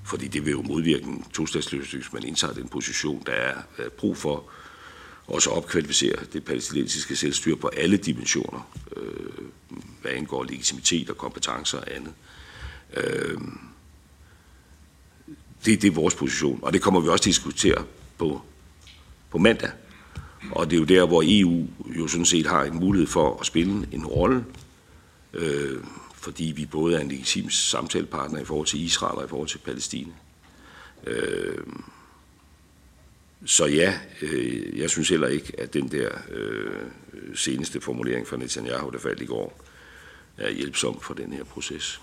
fordi 0.05 0.29
det 0.29 0.45
vil 0.45 0.51
jo 0.51 0.63
modvirke 0.63 1.05
en 1.05 1.25
to 1.33 1.43
hvis 1.45 2.13
man 2.13 2.25
indtager 2.25 2.55
den 2.55 2.69
position, 2.69 3.23
der 3.27 3.33
er 3.33 3.55
brug 3.99 4.17
for 4.17 4.45
også 5.27 5.51
opkvalificere 5.51 6.16
det 6.33 6.45
palæstinensiske 6.45 7.16
selvstyre 7.16 7.57
på 7.57 7.68
alle 7.68 7.97
dimensioner, 7.97 8.70
øh, 8.97 9.45
hvad 10.03 10.12
angår 10.12 10.45
legitimitet 10.45 11.11
og 11.11 11.16
kompetencer 11.16 11.79
og 11.79 11.95
andet. 11.95 12.12
Øh, 12.97 13.39
det, 15.64 15.83
det 15.83 15.89
er 15.89 15.95
vores 15.95 16.14
position, 16.14 16.59
og 16.62 16.72
det 16.72 16.83
kommer 16.83 17.01
vi 17.01 17.09
også 17.09 17.22
til 17.22 17.31
at 17.31 17.35
diskutere 17.35 17.85
på, 18.18 18.43
på 19.31 19.39
mandag. 19.39 19.70
Og 20.51 20.70
det 20.70 20.77
er 20.77 20.81
jo 20.81 20.85
der, 20.85 21.07
hvor 21.07 21.22
EU 21.27 21.66
jo 21.99 22.09
sådan 22.09 22.27
set 22.27 22.47
har 22.47 22.64
en 22.64 22.75
mulighed 22.75 23.07
for 23.07 23.39
at 23.41 23.47
spille 23.47 23.89
en 23.93 24.07
rolle, 24.07 24.45
øh, 25.33 25.81
fordi 26.14 26.45
vi 26.45 26.66
både 26.66 26.97
er 26.97 27.01
en 27.01 27.09
legitim 27.09 27.51
samtalepartner 27.51 28.41
i 28.41 28.45
forhold 28.45 28.66
til 28.66 28.85
Israel 28.85 29.18
og 29.18 29.25
i 29.25 29.29
forhold 29.29 29.49
til 29.49 29.59
Palæstina. 29.59 30.12
Øh, 31.07 31.64
så 33.45 33.67
ja, 33.67 33.95
øh, 34.23 34.79
jeg 34.79 34.91
synes 34.91 35.09
heller 35.09 35.29
ikke, 35.29 35.61
at 35.61 35.75
den 35.75 35.89
der 35.89 36.09
øh, 36.31 36.83
seneste 37.35 37.81
formulering 37.81 38.27
fra 38.27 38.37
Netanyahu, 38.37 38.91
der 38.91 38.99
faldt 38.99 39.23
i 39.23 39.25
går, 39.27 39.65
er 40.39 40.51
hjælpsom 40.51 41.01
for 41.01 41.15
den 41.15 41.33
her 41.33 41.45
proces. 41.45 42.01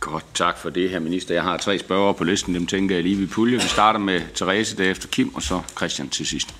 Godt, 0.00 0.24
tak 0.34 0.58
for 0.58 0.70
det, 0.70 0.90
her 0.90 0.98
minister. 0.98 1.34
Jeg 1.34 1.42
har 1.42 1.56
tre 1.56 1.78
spørgere 1.78 2.14
på 2.14 2.24
listen, 2.24 2.54
dem 2.54 2.66
tænker 2.66 2.94
jeg 2.94 3.04
lige 3.04 3.16
vi 3.16 3.26
pulje. 3.26 3.56
Vi 3.56 3.68
starter 3.68 4.00
med 4.00 4.20
Therese, 4.34 4.76
derefter 4.76 5.08
Kim, 5.08 5.34
og 5.34 5.42
så 5.42 5.62
Christian 5.76 6.08
til 6.08 6.26
sidst. 6.26 6.54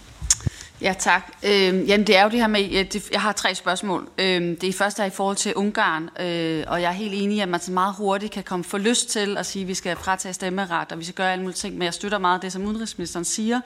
Ja, 0.83 0.95
tak. 0.99 1.33
Øh, 1.43 1.89
jamen, 1.89 2.07
det 2.07 2.17
er 2.17 2.23
jo 2.23 2.31
det 2.31 2.41
her 2.41 2.47
med, 2.47 2.73
øh, 2.73 3.01
jeg 3.13 3.21
har 3.21 3.33
tre 3.33 3.55
spørgsmål. 3.55 4.09
Øh, 4.19 4.61
det 4.61 4.75
første 4.75 5.03
er 5.03 5.07
i 5.07 5.11
forhold 5.11 5.37
til 5.37 5.55
Ungarn, 5.55 6.11
øh, 6.21 6.65
og 6.67 6.83
jeg 6.83 6.89
er 6.89 6.93
helt 6.93 7.15
enig 7.15 7.37
i, 7.37 7.41
at 7.41 7.49
man 7.49 7.61
så 7.61 7.73
meget 7.73 7.95
hurtigt 7.95 8.33
kan 8.33 8.43
komme 8.43 8.65
for 8.65 8.79
lyst 8.79 9.11
til 9.11 9.37
at 9.39 9.47
sige, 9.47 9.63
at 9.63 9.69
vi 9.69 9.75
skal 9.75 9.97
fratage 9.97 10.33
stemmeret, 10.35 10.93
og 10.93 10.99
vi 10.99 11.05
skal 11.05 11.15
gøre 11.15 11.33
alle 11.33 11.43
mulige 11.43 11.57
ting, 11.57 11.75
men 11.75 11.83
jeg 11.83 11.95
støtter 11.95 12.19
meget 12.19 12.43
det, 12.43 12.53
som 12.53 12.67
udenrigsministeren 12.67 13.25
siger, 13.25 13.61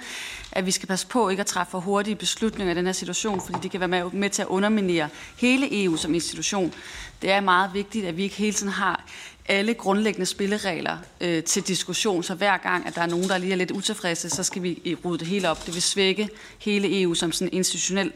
at 0.53 0.67
vi 0.67 0.71
skal 0.71 0.87
passe 0.89 1.07
på 1.07 1.29
ikke 1.29 1.41
at 1.41 1.47
træffe 1.47 1.71
for 1.71 1.81
hurtige 1.81 2.17
beslutninger 2.17 2.75
i 2.75 2.77
den 2.77 2.87
her 2.87 2.93
situation, 2.93 3.41
fordi 3.41 3.59
det 3.62 3.71
kan 3.71 3.81
være 3.81 3.89
med, 3.89 4.05
med 4.12 4.31
til 4.31 4.43
at 4.43 4.49
underminere 4.49 5.09
hele 5.37 5.85
EU 5.85 5.97
som 5.97 6.14
institution. 6.14 6.75
Det 7.23 7.31
er 7.31 7.41
meget 7.41 7.71
vigtigt, 7.75 8.07
at 8.07 8.17
vi 8.17 8.23
ikke 8.23 8.37
hele 8.37 8.53
tiden 8.53 8.73
har 8.73 9.05
alle 9.49 9.74
grundlæggende 9.74 10.26
spilleregler 10.26 10.99
øh, 11.20 11.44
til 11.44 11.62
diskussion, 11.62 12.22
så 12.22 12.34
hver 12.34 12.57
gang, 12.57 12.86
at 12.86 12.94
der 12.94 13.03
er 13.03 13.07
nogen, 13.07 13.28
der 13.28 13.38
lige 13.38 13.53
er 13.53 13.57
lidt 13.57 13.70
utilfredse, 13.70 14.30
så 14.30 14.42
skal 14.42 14.62
vi 14.62 14.97
rydde 15.05 15.18
det 15.18 15.26
hele 15.26 15.51
op. 15.51 15.66
Det 15.66 15.74
vil 15.74 15.82
svække 15.82 16.28
hele 16.59 17.03
EU 17.03 17.14
som 17.14 17.32
sådan 17.32 17.49
en 17.49 17.57
institutionel 17.57 18.12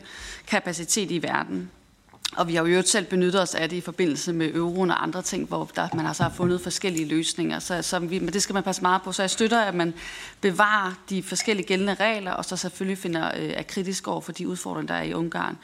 kapacitet 0.47 1.11
i 1.11 1.23
verden. 1.23 1.71
Og 2.37 2.49
vi 2.49 2.55
har 2.55 2.67
jo 2.67 2.83
selv 2.83 3.07
benyttet 3.07 3.43
os 3.43 3.55
af 3.55 3.69
det 3.69 3.77
i 3.77 3.81
forbindelse 3.81 4.33
med 4.33 4.55
euroen 4.55 4.91
og 4.91 5.03
andre 5.03 5.23
ting, 5.23 5.49
hvor 5.49 5.71
der, 5.77 5.89
man 5.95 6.07
altså 6.07 6.23
har 6.23 6.31
fundet 6.31 6.61
forskellige 6.61 7.09
løsninger. 7.09 7.59
Så, 7.59 7.83
så 7.83 7.99
vi, 7.99 8.19
men 8.19 8.33
det 8.33 8.43
skal 8.43 8.55
man 8.55 8.63
passe 8.63 8.83
meget 8.83 9.03
på. 9.03 9.13
Så 9.13 9.23
jeg 9.23 9.31
støtter, 9.31 9.61
at 9.61 9.75
man 9.75 9.95
bevarer 10.41 10.93
de 11.11 11.23
forskellige 11.23 11.67
gældende 11.67 11.95
regler, 11.95 12.33
og 12.33 12.45
så 12.45 12.57
selvfølgelig 12.57 12.99
finder 12.99 13.31
øh, 13.37 13.51
er 13.57 13.63
kritisk 13.63 14.09
over 14.09 14.21
for 14.21 14.33
de 14.33 14.49
udfordringer, 14.49 14.95
der 14.95 15.01
er 15.01 15.05
i 15.05 15.15
Ungarn 15.15 15.59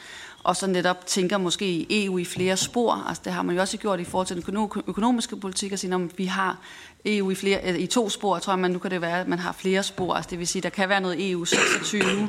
og 0.46 0.56
så 0.56 0.66
netop 0.66 1.06
tænker 1.06 1.38
måske 1.38 1.66
i 1.66 2.04
EU 2.04 2.18
i 2.18 2.24
flere 2.24 2.56
spor. 2.56 3.04
Altså 3.08 3.22
det 3.24 3.32
har 3.32 3.42
man 3.42 3.54
jo 3.54 3.60
også 3.60 3.76
gjort 3.76 4.00
i 4.00 4.04
forhold 4.04 4.26
til 4.26 4.36
den 4.36 4.68
økonomiske 4.86 5.36
politik, 5.36 5.72
at 5.72 5.78
sige, 5.78 5.94
at 5.94 6.18
vi 6.18 6.24
har 6.24 6.58
EU 7.04 7.30
i, 7.30 7.34
flere, 7.34 7.80
i 7.80 7.86
to 7.86 8.08
spor, 8.08 8.36
jeg 8.36 8.42
tror 8.42 8.56
man 8.56 8.70
nu 8.70 8.78
kan 8.78 8.90
det 8.90 9.00
være, 9.00 9.20
at 9.20 9.28
man 9.28 9.38
har 9.38 9.52
flere 9.52 9.82
spor. 9.82 10.14
Altså 10.14 10.30
det 10.30 10.38
vil 10.38 10.46
sige, 10.46 10.60
at 10.60 10.62
der 10.62 10.70
kan 10.70 10.88
være 10.88 11.00
noget 11.00 11.30
EU 11.30 11.44
26, 11.44 12.28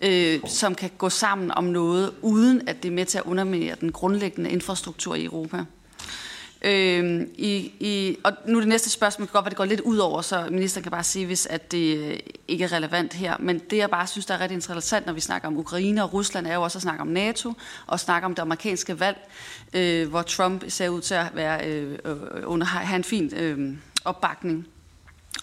øh, 0.00 0.40
som 0.46 0.74
kan 0.74 0.90
gå 0.98 1.08
sammen 1.08 1.50
om 1.50 1.64
noget, 1.64 2.12
uden 2.22 2.68
at 2.68 2.82
det 2.82 2.88
er 2.88 2.92
med 2.92 3.06
til 3.06 3.18
at 3.18 3.24
underminere 3.24 3.76
den 3.80 3.92
grundlæggende 3.92 4.50
infrastruktur 4.50 5.14
i 5.14 5.24
Europa. 5.24 5.64
Øh, 6.66 7.26
i, 7.34 7.72
i, 7.80 8.16
og 8.24 8.32
nu 8.46 8.60
det 8.60 8.68
næste 8.68 8.90
spørgsmål 8.90 9.26
kan 9.26 9.32
godt 9.32 9.44
være, 9.44 9.50
det 9.50 9.56
går 9.56 9.64
lidt 9.64 9.80
ud 9.80 9.98
over, 9.98 10.22
så 10.22 10.46
ministeren 10.50 10.82
kan 10.82 10.92
bare 10.92 11.04
sige, 11.04 11.26
hvis 11.26 11.46
at 11.46 11.72
det 11.72 11.98
øh, 11.98 12.18
ikke 12.48 12.64
er 12.64 12.72
relevant 12.72 13.12
her. 13.12 13.36
Men 13.40 13.58
det, 13.58 13.76
jeg 13.76 13.90
bare 13.90 14.06
synes, 14.06 14.26
der 14.26 14.34
er 14.34 14.40
rigtig 14.40 14.54
interessant, 14.54 15.06
når 15.06 15.12
vi 15.12 15.20
snakker 15.20 15.48
om 15.48 15.58
Ukraine 15.58 16.02
og 16.04 16.12
Rusland, 16.12 16.46
er 16.46 16.54
jo 16.54 16.62
også 16.62 16.78
at 16.78 16.82
snakke 16.82 17.00
om 17.00 17.08
NATO 17.08 17.52
og 17.86 18.00
snakke 18.00 18.26
om 18.26 18.34
det 18.34 18.42
amerikanske 18.42 19.00
valg, 19.00 19.28
øh, 19.74 20.08
hvor 20.08 20.22
Trump 20.22 20.64
ser 20.68 20.88
ud 20.88 21.00
til 21.00 21.14
at 21.14 21.26
være, 21.34 21.66
øh, 21.66 21.98
øh 22.04 22.16
under, 22.44 22.66
have 22.66 22.96
en 22.96 23.04
fin 23.04 23.32
øh, 23.36 23.76
opbakning. 24.04 24.66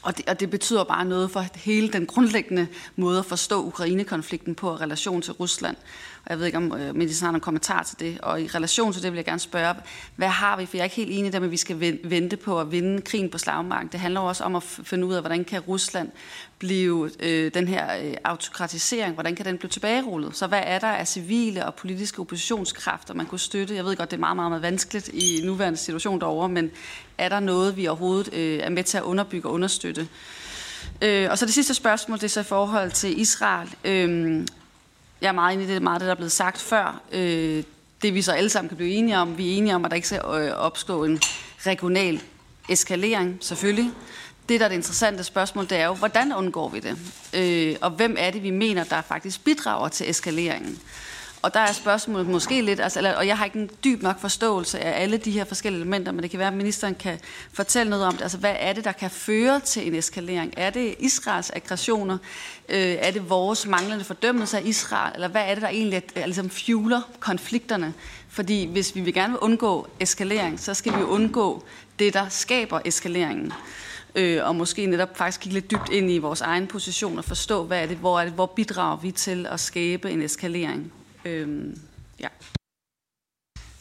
Og 0.02 0.18
det, 0.18 0.30
og 0.30 0.40
det 0.40 0.50
betyder 0.50 0.84
bare 0.84 1.06
noget 1.06 1.32
for 1.32 1.46
hele 1.56 1.90
den 1.90 2.06
grundlæggende 2.06 2.68
måde 2.96 3.20
at 3.20 3.26
forstå 3.26 3.66
Ukraine-konflikten 3.66 4.56
på 4.56 4.76
relation 4.76 5.22
til 5.22 5.34
Rusland. 5.34 5.76
Og 6.26 6.30
jeg 6.30 6.40
ved 6.40 6.46
ikke, 6.46 6.58
om 6.58 6.74
øh, 6.74 6.96
ministeren 6.96 7.30
har 7.30 7.36
en 7.36 7.42
kommentar 7.42 7.84
til 7.84 8.00
det. 8.00 8.20
Og 8.22 8.42
i 8.42 8.48
relation 8.48 8.94
til 8.94 9.04
det 9.04 9.12
vil 9.12 9.18
jeg 9.18 9.26
gerne 9.26 9.40
spørge, 9.40 9.76
hvad 10.16 10.28
har 10.28 10.58
vi? 10.58 10.66
For 10.66 10.78
jeg 10.78 10.82
er 10.82 10.84
ikke 10.84 10.96
helt 10.96 11.12
enig 11.12 11.34
der 11.34 11.40
med, 11.40 11.48
at 11.48 11.52
vi 11.52 11.58
skal 11.58 12.00
vente 12.04 12.38
på 12.38 12.60
at 12.60 12.72
vinde 12.72 13.02
krigen 13.02 13.30
på 13.30 13.38
slagmarken. 13.38 13.90
Det 13.92 14.00
handler 14.00 14.20
også 14.20 14.44
om 14.44 14.56
at 14.56 14.64
finde 14.64 15.06
ud 15.06 15.14
af, 15.14 15.22
hvordan 15.22 15.44
kan 15.44 15.60
Rusland 15.60 16.10
blive 16.60 17.12
øh, 17.20 17.54
den 17.54 17.68
her 17.68 17.98
øh, 18.04 18.14
autokratisering, 18.24 19.14
hvordan 19.14 19.36
kan 19.36 19.46
den 19.46 19.58
blive 19.58 19.70
tilbagerullet? 19.70 20.36
Så 20.36 20.48
hvad 20.48 20.62
er 20.66 20.80
der 20.80 20.88
af 20.88 21.08
civile 21.08 21.66
og 21.66 21.76
politiske 21.76 22.20
oppositionskræfter, 22.20 23.14
man 23.14 23.26
kunne 23.26 23.40
støtte? 23.40 23.76
Jeg 23.76 23.86
ved 23.86 23.96
godt, 23.96 24.12
det 24.12 24.18
er 24.18 24.20
meget, 24.20 24.36
meget, 24.36 24.52
meget 24.52 24.62
vanskeligt 24.62 25.08
i 25.08 25.42
nuværende 25.46 25.78
situation 25.78 26.20
derovre, 26.20 26.50
men 26.50 26.72
er 27.18 27.30
der 27.30 27.40
noget, 27.40 27.78
vi 27.78 27.88
overhovedet 27.88 28.34
øh, 28.34 28.60
er 28.60 28.70
med 28.70 28.84
til 28.84 28.98
at 28.98 29.04
underbygge 29.04 29.48
og 29.48 29.54
understøtte? 29.54 30.08
Øh, 31.02 31.28
og 31.32 31.38
så 31.38 31.46
det 31.46 31.54
sidste 31.54 31.74
spørgsmål, 31.74 32.18
det 32.18 32.24
er 32.24 32.28
så 32.28 32.40
i 32.40 32.44
forhold 32.44 32.92
til 32.92 33.20
Israel. 33.20 33.76
Øh, 33.86 34.46
jeg 35.22 35.28
er 35.28 35.32
meget 35.32 35.54
enig 35.54 35.70
i 35.70 35.74
det, 35.74 35.82
meget 35.82 36.00
det, 36.00 36.06
der 36.06 36.12
er 36.12 36.16
blevet 36.16 36.32
sagt 36.32 36.62
før. 36.62 37.02
Øh, 37.12 37.64
det 38.02 38.14
vi 38.14 38.22
så 38.22 38.32
alle 38.32 38.50
sammen 38.50 38.70
kan 38.70 38.78
blive 38.78 38.92
enige 38.92 39.18
om, 39.18 39.38
vi 39.38 39.54
er 39.54 39.58
enige 39.58 39.76
om, 39.76 39.86
at 39.86 39.92
der 39.92 39.96
ikke 39.96 40.08
skal 40.08 40.22
øh, 40.26 40.52
opstå 40.52 41.04
en 41.04 41.22
regional 41.66 42.22
eskalering, 42.70 43.38
selvfølgelig. 43.42 43.92
Det, 44.50 44.60
der 44.60 44.66
er 44.66 44.70
det 44.70 44.76
interessante 44.76 45.24
spørgsmål, 45.24 45.70
det 45.70 45.78
er 45.78 45.86
jo, 45.86 45.94
hvordan 45.94 46.36
undgår 46.36 46.70
vi 46.70 46.80
det? 46.80 46.98
Øh, 47.34 47.76
og 47.82 47.90
hvem 47.92 48.16
er 48.20 48.32
det, 48.32 48.44
vi 48.44 48.50
mener, 48.50 48.84
der 48.84 49.02
faktisk 49.02 49.44
bidrager 49.44 49.88
til 49.88 50.10
eskaleringen? 50.10 50.80
Og 51.42 51.54
der 51.54 51.60
er 51.60 51.74
spørgsmålet 51.74 52.28
måske 52.28 52.62
lidt, 52.62 52.80
altså, 52.80 53.14
og 53.18 53.28
jeg 53.28 53.38
har 53.38 53.46
ikke 53.46 53.60
en 53.60 53.70
dyb 53.84 54.02
nok 54.02 54.20
forståelse 54.20 54.80
af 54.80 55.04
alle 55.04 55.18
de 55.18 55.32
her 55.32 55.44
forskellige 55.44 55.82
elementer, 55.82 56.12
men 56.12 56.24
det 56.24 56.32
kan 56.32 56.40
være, 56.40 56.48
at 56.48 56.54
ministeren 56.54 56.96
kan 56.96 57.20
fortælle 57.54 57.90
noget 57.90 58.06
om 58.06 58.14
det. 58.14 58.22
Altså, 58.22 58.38
hvad 58.38 58.56
er 58.60 58.74
det, 58.74 58.84
der 58.84 58.92
kan 58.92 59.10
føre 59.10 59.60
til 59.60 59.88
en 59.88 59.96
eskalering? 59.96 60.54
Er 60.58 60.70
det 60.70 60.96
Israels 61.00 61.52
aggressioner? 61.56 62.18
Øh, 62.70 62.96
er 63.00 63.12
det 63.12 63.30
vores 63.30 63.68
manglende 63.68 64.04
fordømmelse 64.04 64.58
af 64.58 64.62
Israel? 64.66 65.12
Eller 65.16 65.28
hvad 65.28 65.42
er 65.46 65.54
det, 65.54 65.62
der 65.62 65.70
egentlig 65.70 66.04
er, 66.16 66.26
ligesom 66.26 66.50
fueler 66.50 67.02
konflikterne? 67.20 67.94
Fordi 68.30 68.66
hvis 68.66 68.96
vi 68.96 69.02
vil 69.02 69.14
gerne 69.14 69.34
vil 69.34 69.40
undgå 69.40 69.88
eskalering, 70.00 70.60
så 70.60 70.74
skal 70.74 70.98
vi 70.98 71.04
undgå 71.04 71.64
det, 72.00 72.14
der 72.14 72.30
skaber 72.30 72.80
eskaleringen. 72.86 73.54
Øh, 74.16 74.48
og 74.48 74.56
måske 74.56 74.86
netop 74.86 75.18
faktisk 75.18 75.40
kigge 75.40 75.54
lidt 75.54 75.72
dybt 75.72 75.90
ind 75.92 76.12
i 76.12 76.18
vores 76.18 76.42
egen 76.42 76.68
position 76.68 77.18
og 77.18 77.26
forstå, 77.26 77.64
hvad 77.64 77.84
er 77.84 77.86
det, 77.86 77.98
hvor, 77.98 78.20
er 78.20 78.24
det, 78.24 78.34
hvor 78.34 78.46
bidrager 78.46 78.98
vi 78.98 79.12
til 79.12 79.48
at 79.52 79.60
skabe 79.60 80.12
en 80.12 80.22
eskalering. 80.22 80.94
Øhm, 81.26 81.80
ja. 82.20 82.28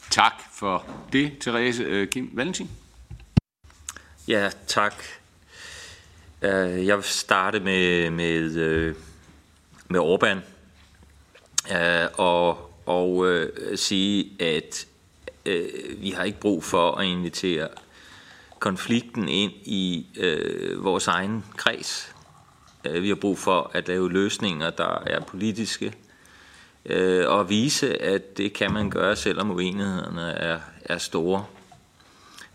Tak 0.09 0.33
for 0.53 0.85
det, 1.13 1.37
Therese. 1.39 1.83
Øh, 1.83 2.07
Kim 2.07 2.29
Valentin? 2.33 2.69
Ja, 4.27 4.49
tak. 4.67 5.03
Øh, 6.41 6.87
jeg 6.87 6.97
vil 6.97 7.03
starte 7.03 7.59
med, 7.59 8.09
med, 8.09 8.55
øh, 8.55 8.95
med 9.87 9.99
Orbán 9.99 10.37
og, 12.17 12.73
og 12.85 13.39
sige, 13.75 14.43
at 14.43 14.87
vi 15.97 16.11
har 16.11 16.23
ikke 16.23 16.39
brug 16.39 16.63
for 16.63 16.91
at 16.91 17.05
invitere 17.05 17.69
konflikten 18.59 19.29
ind 19.29 19.51
i 19.63 20.07
vores 20.77 21.07
egen 21.07 21.45
kreds. 21.57 22.15
Vi 22.83 23.07
har 23.07 23.15
brug 23.15 23.37
for 23.37 23.71
at 23.73 23.87
lave 23.87 24.11
løsninger, 24.11 24.69
der 24.69 25.03
er 25.05 25.19
politiske, 25.19 25.93
øh, 26.85 27.29
og 27.29 27.49
vise, 27.49 28.01
at 28.01 28.37
det 28.37 28.53
kan 28.53 28.73
man 28.73 28.89
gøre, 28.89 29.15
selvom 29.15 29.51
uenighederne 29.51 30.31
er, 30.31 30.59
er 30.85 30.97
store. 30.97 31.45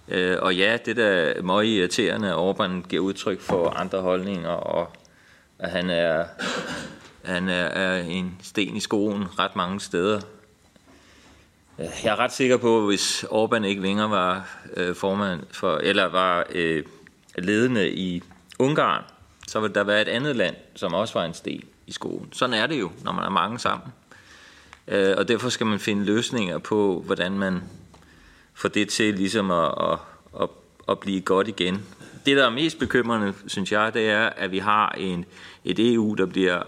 Øh, 0.09 0.39
og 0.43 0.57
ja, 0.57 0.79
det 0.85 0.97
der 0.97 1.07
er 1.07 1.43
meget 1.43 1.66
irriterende, 1.66 2.29
at 2.29 2.37
Orbán 2.37 2.89
giver 2.89 3.03
udtryk 3.03 3.41
for 3.41 3.70
andre 3.70 4.01
holdninger, 4.01 4.51
og 4.51 4.93
at 5.59 5.70
han 5.70 5.91
er, 5.91 6.24
han 7.24 7.49
er, 7.49 7.64
er 7.64 8.03
en 8.03 8.39
sten 8.43 8.77
i 8.77 8.81
skoen 8.81 9.39
ret 9.39 9.57
mange 9.57 9.81
steder. 9.81 10.20
Jeg 11.79 12.12
er 12.12 12.16
ret 12.16 12.33
sikker 12.33 12.57
på, 12.57 12.79
at 12.79 12.87
hvis 12.87 13.24
Orbán 13.24 13.64
ikke 13.64 13.83
længere 13.83 14.11
var 14.11 14.59
øh, 14.77 14.95
formand 14.95 15.43
for, 15.51 15.77
eller 15.77 16.05
var 16.05 16.47
øh, 16.51 16.85
ledende 17.39 17.91
i 17.91 18.22
Ungarn, 18.59 19.03
så 19.49 19.61
ville 19.61 19.74
der 19.74 19.85
være 19.85 20.03
et 20.03 20.09
andet 20.09 20.37
land, 20.37 20.57
som 20.74 20.95
også 20.95 21.14
var 21.18 21.24
en 21.24 21.35
sten 21.35 21.64
i 21.87 21.93
skoen. 21.93 22.33
Sådan 22.33 22.55
er 22.55 22.66
det 22.66 22.81
jo, 22.81 22.91
når 23.05 23.12
man 23.12 23.24
er 23.24 23.31
mange 23.31 23.59
sammen. 23.59 23.93
Øh, 24.89 25.14
og 25.18 25.28
derfor 25.28 25.49
skal 25.49 25.66
man 25.66 25.78
finde 25.78 26.05
løsninger 26.05 26.59
på, 26.59 27.03
hvordan 27.07 27.32
man 27.32 27.62
får 28.55 28.68
det 28.68 28.89
til 28.89 29.14
ligesom 29.14 29.51
at, 29.51 29.74
at, 29.80 29.99
at, 30.43 30.49
at 30.89 30.99
blive 30.99 31.20
godt 31.20 31.49
igen. 31.49 31.82
Det, 32.26 32.37
der 32.37 32.47
er 32.47 32.51
mest 32.51 32.78
bekymrende, 32.78 33.34
synes 33.47 33.72
jeg, 33.72 33.95
det 33.95 34.11
er, 34.11 34.26
at 34.26 34.53
vi 34.53 34.59
har 34.59 34.91
en, 34.91 35.24
et 35.64 35.93
EU, 35.95 36.14
der 36.14 36.26
bliver 36.26 36.62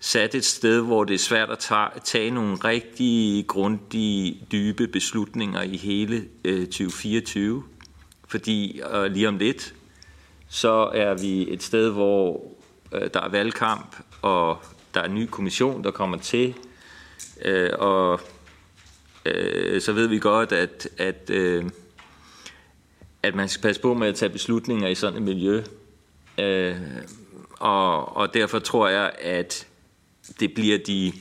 sat 0.00 0.34
et 0.34 0.44
sted, 0.44 0.80
hvor 0.80 1.04
det 1.04 1.14
er 1.14 1.18
svært 1.18 1.50
at 1.50 1.58
tage, 1.58 1.88
tage 2.04 2.30
nogle 2.30 2.56
rigtig 2.56 3.44
grundige, 3.46 4.46
dybe 4.52 4.86
beslutninger 4.86 5.62
i 5.62 5.76
hele 5.76 6.24
øh, 6.44 6.66
2024. 6.66 7.62
Fordi 8.28 8.80
øh, 8.94 9.04
lige 9.04 9.28
om 9.28 9.38
lidt, 9.38 9.74
så 10.48 10.90
er 10.94 11.14
vi 11.14 11.52
et 11.52 11.62
sted, 11.62 11.90
hvor 11.90 12.42
øh, 12.92 13.10
der 13.14 13.20
er 13.20 13.28
valgkamp, 13.28 13.96
og 14.22 14.58
der 14.94 15.00
er 15.00 15.04
en 15.04 15.14
ny 15.14 15.26
kommission, 15.26 15.84
der 15.84 15.90
kommer 15.90 16.18
til, 16.18 16.54
Øh, 17.44 17.70
og 17.78 18.20
øh, 19.24 19.80
så 19.80 19.92
ved 19.92 20.06
vi 20.06 20.18
godt, 20.18 20.52
at, 20.52 20.88
at, 20.98 21.30
øh, 21.30 21.64
at 23.22 23.34
man 23.34 23.48
skal 23.48 23.62
passe 23.62 23.82
på 23.82 23.94
med 23.94 24.08
at 24.08 24.14
tage 24.14 24.30
beslutninger 24.30 24.88
i 24.88 24.94
sådan 24.94 25.16
et 25.16 25.22
miljø. 25.22 25.62
Øh, 26.38 26.76
og, 27.60 28.16
og 28.16 28.34
derfor 28.34 28.58
tror 28.58 28.88
jeg, 28.88 29.12
at 29.20 29.66
det 30.40 30.54
bliver 30.54 30.78
de, 30.78 31.12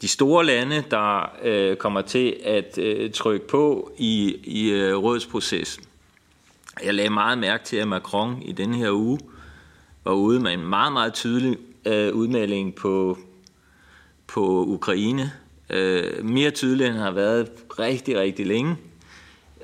de 0.00 0.08
store 0.08 0.46
lande, 0.46 0.84
der 0.90 1.36
øh, 1.42 1.76
kommer 1.76 2.02
til 2.02 2.36
at 2.44 2.78
øh, 2.78 3.12
trykke 3.12 3.48
på 3.48 3.92
i, 3.98 4.36
i 4.44 4.70
øh, 4.70 4.96
rådsprocessen. 4.96 5.84
Jeg 6.84 6.94
lagde 6.94 7.10
meget 7.10 7.38
mærke 7.38 7.64
til, 7.64 7.76
at 7.76 7.88
Macron 7.88 8.42
i 8.42 8.52
den 8.52 8.74
her 8.74 8.90
uge 8.90 9.20
var 10.04 10.12
ude 10.12 10.40
med 10.40 10.52
en 10.52 10.66
meget, 10.66 10.92
meget 10.92 11.14
tydelig 11.14 11.58
øh, 11.84 12.14
udmelding 12.14 12.74
på, 12.74 13.18
på 14.26 14.64
Ukraine. 14.64 15.32
Øh, 15.70 16.24
mere 16.24 16.50
tydelig 16.50 16.86
end 16.86 16.96
har 16.96 17.10
været 17.10 17.48
rigtig, 17.78 18.18
rigtig 18.18 18.46
længe. 18.46 18.76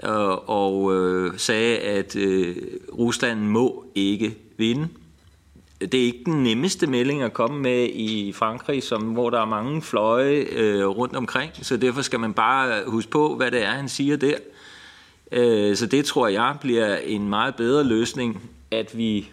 Og, 0.03 0.49
og 0.49 0.95
øh, 0.95 1.33
sagde, 1.37 1.79
at 1.79 2.17
øh, 2.17 2.57
Rusland 2.99 3.41
må 3.41 3.85
ikke 3.95 4.37
vinde. 4.57 4.89
Det 5.81 5.95
er 5.95 6.05
ikke 6.05 6.23
den 6.25 6.43
nemmeste 6.43 6.87
melding 6.87 7.23
at 7.23 7.33
komme 7.33 7.59
med 7.63 7.89
i 7.93 8.33
Frankrig, 8.33 8.83
som, 8.83 9.03
hvor 9.03 9.31
der 9.31 9.41
er 9.41 9.45
mange 9.45 9.83
fløje 9.83 10.35
øh, 10.35 10.87
rundt 10.87 11.17
omkring. 11.17 11.53
Så 11.63 11.77
derfor 11.77 12.03
skal 12.03 12.21
man 12.21 12.35
bare 12.35 12.83
huske 12.87 13.11
på, 13.11 13.37
hvad 13.37 13.51
det 13.51 13.65
er, 13.65 13.71
han 13.71 13.89
siger 13.89 14.17
der. 14.17 14.37
Øh, 15.33 15.77
så 15.77 15.87
det 15.87 16.05
tror 16.05 16.29
jeg 16.29 16.57
bliver 16.61 16.97
en 16.97 17.29
meget 17.29 17.55
bedre 17.55 17.85
løsning, 17.85 18.51
at 18.71 18.99
vi 18.99 19.31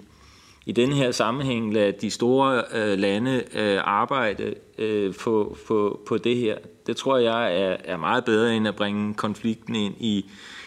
i 0.65 0.71
den 0.71 0.93
her 0.93 1.11
sammenhæng 1.11 1.73
lade 1.73 1.91
de 1.91 2.11
store 2.11 2.63
øh, 2.73 2.99
lande 2.99 3.43
øh, 3.55 3.79
arbejde 3.83 4.53
øh, 4.77 5.13
på, 5.15 5.57
på, 5.67 5.99
på 6.07 6.17
det 6.17 6.37
her. 6.37 6.57
Det 6.87 6.97
tror 6.97 7.17
jeg 7.17 7.61
er, 7.61 7.77
er 7.83 7.97
meget 7.97 8.25
bedre 8.25 8.55
end 8.55 8.67
at 8.67 8.75
bringe 8.75 9.13
konflikten 9.13 9.75
ind 9.75 9.95
i, 9.99 10.25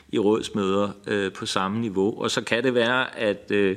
i 0.09 0.18
rådsmøder 0.18 0.88
øh, 1.07 1.32
på 1.32 1.47
samme 1.47 1.80
niveau. 1.80 2.22
Og 2.22 2.30
så 2.30 2.45
kan 2.45 2.64
det 2.64 2.74
være, 2.74 3.18
at 3.18 3.51
øh, 3.51 3.76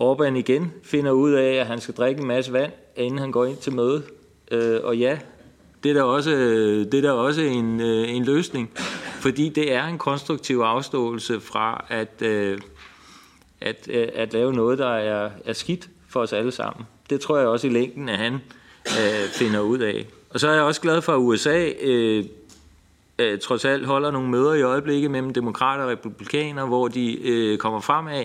Orbán 0.00 0.34
igen 0.34 0.72
finder 0.82 1.10
ud 1.10 1.32
af, 1.32 1.54
at 1.54 1.66
han 1.66 1.80
skal 1.80 1.94
drikke 1.94 2.20
en 2.20 2.26
masse 2.26 2.52
vand, 2.52 2.72
inden 2.96 3.18
han 3.18 3.32
går 3.32 3.44
ind 3.44 3.56
til 3.56 3.72
møde. 3.72 4.02
Øh, 4.50 4.80
og 4.84 4.96
ja, 4.96 5.18
det 5.82 5.90
er 5.90 5.94
da 5.94 6.02
også, 6.02 6.30
det 6.92 6.94
er 6.94 7.02
da 7.02 7.12
også 7.12 7.40
en, 7.40 7.80
øh, 7.80 8.14
en 8.14 8.24
løsning, 8.24 8.70
fordi 9.20 9.48
det 9.48 9.72
er 9.72 9.86
en 9.86 9.98
konstruktiv 9.98 10.58
afståelse 10.58 11.40
fra 11.40 11.84
at, 11.88 12.22
øh, 12.22 12.58
at, 13.60 13.88
øh, 13.90 14.08
at 14.14 14.32
lave 14.32 14.52
noget, 14.52 14.78
der 14.78 14.94
er, 14.94 15.30
er 15.44 15.52
skidt 15.52 15.88
for 16.08 16.20
os 16.20 16.32
alle 16.32 16.52
sammen. 16.52 16.86
Det 17.10 17.20
tror 17.20 17.38
jeg 17.38 17.46
også 17.46 17.66
i 17.66 17.70
længden, 17.70 18.08
at 18.08 18.18
han 18.18 18.34
øh, 18.86 19.28
finder 19.32 19.60
ud 19.60 19.78
af. 19.78 20.06
Og 20.30 20.40
så 20.40 20.48
er 20.48 20.52
jeg 20.52 20.62
også 20.62 20.80
glad 20.80 21.02
for, 21.02 21.12
at 21.12 21.18
USA 21.18 21.70
øh, 21.80 22.24
øh, 23.18 23.38
trods 23.38 23.64
alt 23.64 23.86
holder 23.86 24.10
nogle 24.10 24.28
møder 24.28 24.54
i 24.54 24.62
øjeblikket 24.62 25.10
mellem 25.10 25.32
demokrater 25.32 25.84
og 25.84 25.90
republikanere, 25.90 26.66
hvor 26.66 26.88
de 26.88 27.28
øh, 27.28 27.58
kommer 27.58 27.80
fremad. 27.80 28.24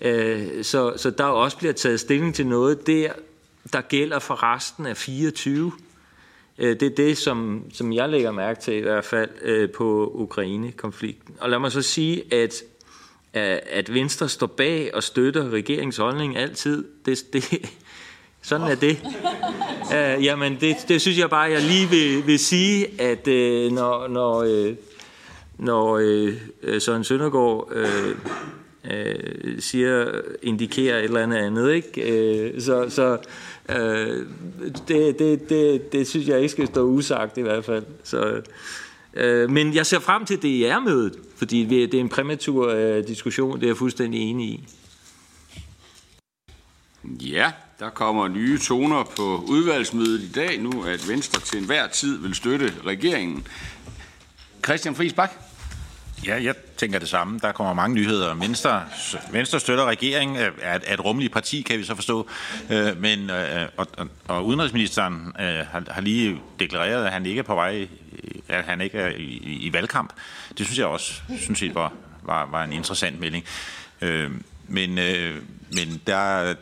Øh, 0.00 0.64
så, 0.64 0.92
så 0.96 1.10
der 1.10 1.24
også 1.24 1.56
bliver 1.56 1.72
taget 1.72 2.00
stilling 2.00 2.34
til 2.34 2.46
noget 2.46 2.86
der, 2.86 3.12
der 3.72 3.80
gælder 3.80 4.18
for 4.18 4.42
resten 4.42 4.86
af 4.86 4.96
24. 4.96 5.72
Øh, 6.58 6.80
det 6.80 6.82
er 6.82 6.94
det, 6.96 7.18
som, 7.18 7.64
som 7.72 7.92
jeg 7.92 8.08
lægger 8.08 8.30
mærke 8.30 8.60
til 8.60 8.74
i 8.74 8.80
hvert 8.80 9.04
fald 9.04 9.30
øh, 9.42 9.70
på 9.70 10.12
Ukraine-konflikten. 10.14 11.34
Og 11.40 11.50
lad 11.50 11.58
mig 11.58 11.72
så 11.72 11.82
sige, 11.82 12.34
at 12.34 12.62
at 13.70 13.94
Venstre 13.94 14.28
står 14.28 14.46
bag 14.46 14.90
og 14.94 15.02
støtter 15.02 15.50
regeringens 15.50 15.96
holdning 15.96 16.36
altid. 16.36 16.84
Det, 17.06 17.32
det, 17.32 17.44
sådan 18.42 18.66
er 18.66 18.74
det. 18.74 18.98
Uh, 19.84 20.24
jamen, 20.24 20.56
det, 20.60 20.76
det 20.88 21.00
synes 21.00 21.18
jeg 21.18 21.30
bare, 21.30 21.50
jeg 21.50 21.62
lige 21.62 21.88
vil, 21.88 22.26
vil 22.26 22.38
sige, 22.38 23.00
at 23.00 23.28
uh, 23.28 23.72
når, 23.72 24.08
når, 24.08 24.44
uh, 24.44 24.74
når 25.58 25.98
uh, 25.98 26.78
Søren 26.78 27.04
Søndergaard 27.04 27.72
uh, 27.76 28.10
uh, 28.84 29.58
siger, 29.58 30.20
indikerer 30.42 30.98
et 30.98 31.04
eller 31.04 31.20
andet 31.20 31.36
andet, 31.36 31.72
ikke? 31.72 32.52
Uh, 32.54 32.62
så, 32.62 32.86
så 32.88 33.18
uh, 33.68 34.26
det, 34.88 35.18
det, 35.18 35.48
det, 35.50 35.92
det 35.92 36.08
synes 36.08 36.28
jeg 36.28 36.38
ikke 36.38 36.48
skal 36.48 36.66
stå 36.66 36.82
usagt 36.82 37.38
i 37.38 37.42
hvert 37.42 37.64
fald. 37.64 37.84
Så, 38.04 38.32
uh, 38.32 38.38
Øh, 39.14 39.50
men 39.50 39.74
jeg 39.74 39.86
ser 39.86 39.98
frem 39.98 40.24
til 40.24 40.36
DR-mødet, 40.42 41.18
fordi 41.36 41.64
det 41.64 41.94
er 41.94 42.00
en 42.00 42.08
præmatur 42.08 42.68
øh, 42.68 43.08
diskussion, 43.08 43.56
det 43.56 43.62
er 43.62 43.68
jeg 43.68 43.76
fuldstændig 43.76 44.20
enig 44.20 44.48
i. 44.48 44.68
Ja, 47.04 47.52
der 47.78 47.90
kommer 47.90 48.28
nye 48.28 48.58
toner 48.58 49.04
på 49.16 49.44
udvalgsmødet 49.46 50.20
i 50.20 50.32
dag 50.32 50.60
nu, 50.60 50.82
at 50.82 51.08
Venstre 51.08 51.40
til 51.40 51.58
enhver 51.58 51.86
tid 51.86 52.18
vil 52.18 52.34
støtte 52.34 52.74
regeringen. 52.86 53.46
Christian 54.64 54.94
Friis 54.94 55.12
Bak? 55.12 55.47
Ja, 56.26 56.42
jeg 56.42 56.54
tænker 56.76 56.98
det 56.98 57.08
samme. 57.08 57.38
Der 57.42 57.52
kommer 57.52 57.74
mange 57.74 57.94
nyheder. 57.94 58.34
Venstre, 58.34 58.84
Venstre 59.30 59.60
støtter 59.60 59.84
regeringen, 59.84 60.36
øh, 60.36 60.52
er 60.60 60.76
et, 60.76 60.92
et 60.92 61.04
rummeligt 61.04 61.32
parti, 61.32 61.62
kan 61.62 61.78
vi 61.78 61.84
så 61.84 61.94
forstå. 61.94 62.28
Øh, 62.70 63.00
men, 63.00 63.30
øh, 63.30 63.68
og, 63.76 63.86
og, 63.96 64.08
og 64.28 64.46
udenrigsministeren 64.46 65.32
øh, 65.40 65.46
har, 65.46 65.82
har 65.90 66.00
lige 66.00 66.40
deklareret, 66.58 67.06
at 67.06 67.12
han 67.12 67.26
ikke 67.26 67.38
er 67.38 67.42
på 67.42 67.54
vej, 67.54 67.80
øh, 68.12 68.40
at 68.48 68.64
han 68.64 68.80
ikke 68.80 68.98
er 68.98 69.08
i, 69.08 69.58
i 69.60 69.72
valgkamp. 69.72 70.12
Det 70.58 70.66
synes 70.66 70.78
jeg 70.78 70.86
også 70.86 71.12
synes 71.40 71.62
jeg 71.62 71.74
var, 71.74 71.92
var, 72.22 72.46
var 72.46 72.64
en 72.64 72.72
interessant 72.72 73.20
melding. 73.20 73.44
Øh, 74.00 74.30
men, 74.68 74.94
men 75.74 76.00
der, 76.06 76.54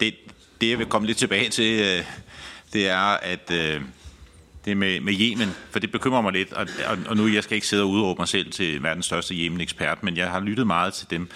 det, 0.00 0.14
det, 0.60 0.70
jeg 0.70 0.78
vil 0.78 0.86
komme 0.86 1.06
lidt 1.06 1.18
tilbage 1.18 1.48
til, 1.48 1.80
øh, 1.80 2.04
det 2.72 2.88
er, 2.88 3.16
at 3.22 3.50
øh, 3.50 3.80
det 4.66 4.76
med, 4.76 5.00
med 5.00 5.14
Yemen, 5.20 5.48
for 5.70 5.78
det 5.78 5.92
bekymrer 5.92 6.20
mig 6.20 6.32
lidt, 6.32 6.52
og, 6.52 6.66
og, 6.88 6.98
og 7.06 7.16
nu 7.16 7.26
jeg 7.26 7.42
skal 7.42 7.54
ikke 7.54 7.66
sidde 7.66 7.82
og 7.82 7.90
udråbe 7.90 8.18
mig 8.18 8.28
selv 8.28 8.52
til 8.52 8.82
verdens 8.82 9.06
største 9.06 9.34
Yemen-ekspert, 9.34 10.02
men 10.02 10.16
jeg 10.16 10.30
har 10.30 10.40
lyttet 10.40 10.66
meget 10.66 10.94
til 10.94 11.10
dem, 11.10 11.30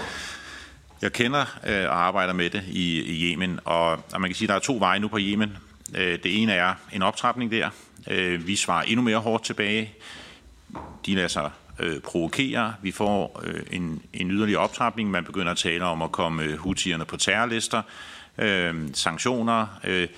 jeg 1.03 1.13
kender 1.13 1.59
øh, 1.67 1.89
og 1.89 2.07
arbejder 2.07 2.33
med 2.33 2.51
det 2.51 2.63
i, 2.69 3.01
i 3.01 3.33
Yemen, 3.33 3.61
og, 3.65 3.91
og 3.91 4.21
man 4.21 4.31
kan 4.31 4.35
sige, 4.35 4.47
at 4.47 4.49
der 4.49 4.55
er 4.55 4.59
to 4.59 4.77
veje 4.79 4.99
nu 4.99 5.09
på 5.09 5.19
Yemen. 5.21 5.57
Øh, 5.95 6.19
det 6.23 6.43
ene 6.43 6.53
er 6.53 6.75
en 6.93 7.03
optrapning 7.03 7.51
der. 7.51 7.71
Øh, 8.11 8.47
vi 8.47 8.57
svarer 8.57 8.83
endnu 8.83 9.03
mere 9.03 9.19
hårdt 9.19 9.45
tilbage. 9.45 9.93
De 11.07 11.15
lader 11.15 11.29
sig 11.29 11.51
øh, 11.79 12.01
provokere. 12.01 12.75
Vi 12.83 12.91
får 12.91 13.41
øh, 13.45 13.63
en, 13.71 14.03
en 14.13 14.31
yderligere 14.31 14.61
optrapning. 14.61 15.11
Man 15.11 15.25
begynder 15.25 15.53
at 15.53 15.59
tale 15.59 15.85
om 15.85 16.03
at 16.03 16.13
komme 16.13 16.43
øh, 16.43 16.57
hutierne 16.57 17.05
på 17.05 17.17
terrorlister 17.17 17.83
øh, 18.39 18.75
sanktioner, 18.95 19.67
øh, 19.85 20.09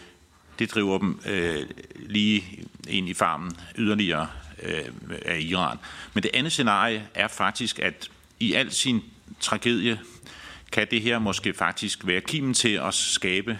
det 0.62 0.74
driver 0.74 0.98
dem 0.98 1.20
øh, 1.26 1.62
lige 1.98 2.44
ind 2.88 3.08
i 3.08 3.14
farmen 3.14 3.52
yderligere 3.78 4.26
øh, 4.62 4.84
af 5.24 5.38
Iran. 5.40 5.78
Men 6.14 6.22
det 6.22 6.30
andet 6.34 6.52
scenarie 6.52 7.04
er 7.14 7.28
faktisk, 7.28 7.78
at 7.78 8.10
i 8.40 8.52
al 8.52 8.72
sin 8.72 9.00
tragedie 9.40 10.00
kan 10.72 10.86
det 10.90 11.02
her 11.02 11.18
måske 11.18 11.54
faktisk 11.54 12.06
være 12.06 12.20
kimen 12.20 12.54
til 12.54 12.68
at 12.68 12.94
skabe 12.94 13.58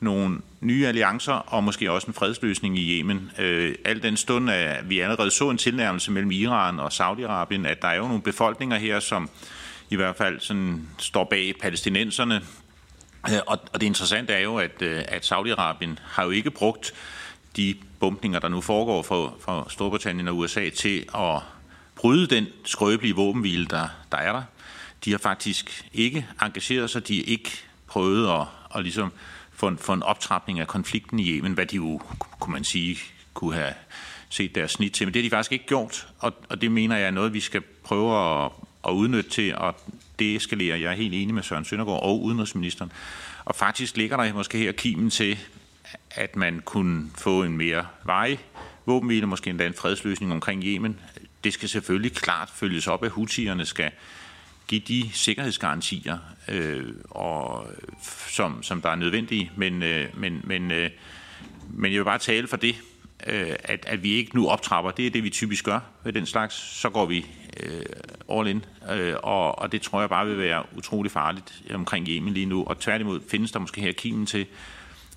nogle 0.00 0.38
nye 0.60 0.86
alliancer 0.86 1.32
og 1.32 1.64
måske 1.64 1.92
også 1.92 2.06
en 2.06 2.14
fredsløsning 2.14 2.78
i 2.78 2.98
Yemen. 2.98 3.30
Øh, 3.38 3.74
al 3.84 4.02
den 4.02 4.16
stund, 4.16 4.50
at 4.50 4.90
vi 4.90 5.00
allerede 5.00 5.30
så 5.30 5.50
en 5.50 5.58
tilnærmelse 5.58 6.12
mellem 6.12 6.30
Iran 6.30 6.80
og 6.80 6.88
Saudi-Arabien, 6.92 7.66
at 7.66 7.82
der 7.82 7.88
er 7.88 7.96
jo 7.96 8.08
nogle 8.08 8.22
befolkninger 8.22 8.76
her, 8.76 9.00
som 9.00 9.30
i 9.90 9.96
hvert 9.96 10.16
fald 10.16 10.40
sådan 10.40 10.88
står 10.98 11.24
bag 11.24 11.54
palæstinenserne, 11.60 12.42
Øh, 13.32 13.40
og, 13.46 13.58
og 13.72 13.80
det 13.80 13.86
interessante 13.86 14.32
er 14.32 14.38
jo, 14.40 14.56
at, 14.56 14.82
øh, 14.82 15.04
at 15.08 15.32
Saudi-Arabien 15.32 15.98
har 16.02 16.24
jo 16.24 16.30
ikke 16.30 16.50
brugt 16.50 16.92
de 17.56 17.74
bumpninger, 18.00 18.38
der 18.38 18.48
nu 18.48 18.60
foregår 18.60 19.02
for, 19.02 19.36
for 19.40 19.66
Storbritannien 19.68 20.28
og 20.28 20.36
USA, 20.36 20.70
til 20.70 21.04
at 21.14 21.40
bryde 21.94 22.26
den 22.26 22.46
skrøbelige 22.64 23.14
våbenhvile, 23.14 23.66
der, 23.66 23.88
der 24.12 24.18
er 24.18 24.32
der. 24.32 24.42
De 25.04 25.10
har 25.10 25.18
faktisk 25.18 25.88
ikke 25.92 26.26
engageret 26.42 26.90
sig, 26.90 27.08
de 27.08 27.16
har 27.16 27.24
ikke 27.26 27.50
prøvet 27.86 28.40
at, 28.40 28.46
at 28.74 28.82
ligesom 28.82 29.12
få, 29.52 29.68
en, 29.68 29.78
få 29.78 29.92
en 29.92 30.02
optrapning 30.02 30.60
af 30.60 30.66
konflikten 30.66 31.18
i 31.18 31.28
Yemen, 31.30 31.52
hvad 31.52 31.66
de 31.66 31.76
jo, 31.76 32.00
kunne 32.40 32.52
man 32.52 32.64
sige, 32.64 32.98
kunne 33.34 33.54
have 33.54 33.74
set 34.28 34.54
deres 34.54 34.70
snit 34.70 34.92
til. 34.92 35.06
Men 35.06 35.14
det 35.14 35.22
har 35.22 35.28
de 35.28 35.30
faktisk 35.30 35.52
ikke 35.52 35.66
gjort, 35.66 36.08
og, 36.18 36.32
og 36.48 36.60
det 36.60 36.72
mener 36.72 36.96
jeg 36.96 37.06
er 37.06 37.10
noget, 37.10 37.32
vi 37.32 37.40
skal 37.40 37.62
prøve 37.84 38.44
at, 38.44 38.50
at 38.88 38.90
udnytte 38.90 39.30
til 39.30 39.54
at 39.60 39.74
det 40.18 40.36
eskalerer. 40.36 40.76
Jeg 40.76 40.92
er 40.92 40.96
helt 40.96 41.14
enig 41.14 41.34
med 41.34 41.42
Søren 41.42 41.64
Søndergaard 41.64 42.02
og 42.02 42.22
udenrigsministeren. 42.22 42.92
Og 43.44 43.54
faktisk 43.54 43.96
ligger 43.96 44.16
der 44.16 44.32
måske 44.32 44.58
her 44.58 44.72
kimen 44.72 45.10
til, 45.10 45.38
at 46.10 46.36
man 46.36 46.62
kunne 46.64 47.10
få 47.14 47.42
en 47.42 47.56
mere 47.56 47.86
vej 48.04 48.36
våbenhvile, 48.86 49.26
måske 49.26 49.50
endda 49.50 49.66
en 49.66 49.74
fredsløsning 49.74 50.32
omkring 50.32 50.64
Yemen. 50.64 51.00
Det 51.44 51.52
skal 51.52 51.68
selvfølgelig 51.68 52.12
klart 52.12 52.50
følges 52.54 52.86
op, 52.86 53.04
at 53.04 53.10
Houthierne 53.10 53.66
skal 53.66 53.90
give 54.68 54.80
de 54.88 55.10
sikkerhedsgarantier, 55.12 56.18
øh, 56.48 56.84
og, 57.10 57.66
som, 58.28 58.62
som 58.62 58.82
der 58.82 58.88
er 58.88 58.94
nødvendige. 58.94 59.50
Men, 59.56 59.82
øh, 59.82 60.08
men, 60.14 60.40
men, 60.44 60.70
øh, 60.70 60.90
men 61.68 61.92
jeg 61.92 61.98
vil 61.98 62.04
bare 62.04 62.18
tale 62.18 62.48
for 62.48 62.56
det, 62.56 62.76
øh, 63.26 63.54
at, 63.64 63.84
at 63.86 64.02
vi 64.02 64.12
ikke 64.12 64.36
nu 64.36 64.48
optrapper. 64.48 64.90
Det 64.90 65.06
er 65.06 65.10
det, 65.10 65.24
vi 65.24 65.30
typisk 65.30 65.64
gør 65.64 65.80
ved 66.04 66.12
den 66.12 66.26
slags. 66.26 66.54
Så 66.54 66.90
går 66.90 67.06
vi 67.06 67.26
øh, 67.62 67.84
all 68.30 68.48
in, 68.48 68.64
øh, 68.90 69.14
og, 69.22 69.58
og 69.58 69.72
det 69.72 69.82
tror 69.82 70.00
jeg 70.00 70.08
bare 70.08 70.26
vil 70.26 70.38
være 70.38 70.62
utrolig 70.76 71.12
farligt 71.12 71.62
omkring 71.74 72.08
Yemen 72.08 72.34
lige 72.34 72.46
nu. 72.46 72.64
Og 72.64 72.78
tværtimod 72.78 73.20
findes 73.30 73.52
der 73.52 73.58
måske 73.58 73.80
her 73.80 73.92
kimen 73.92 74.26
til 74.26 74.46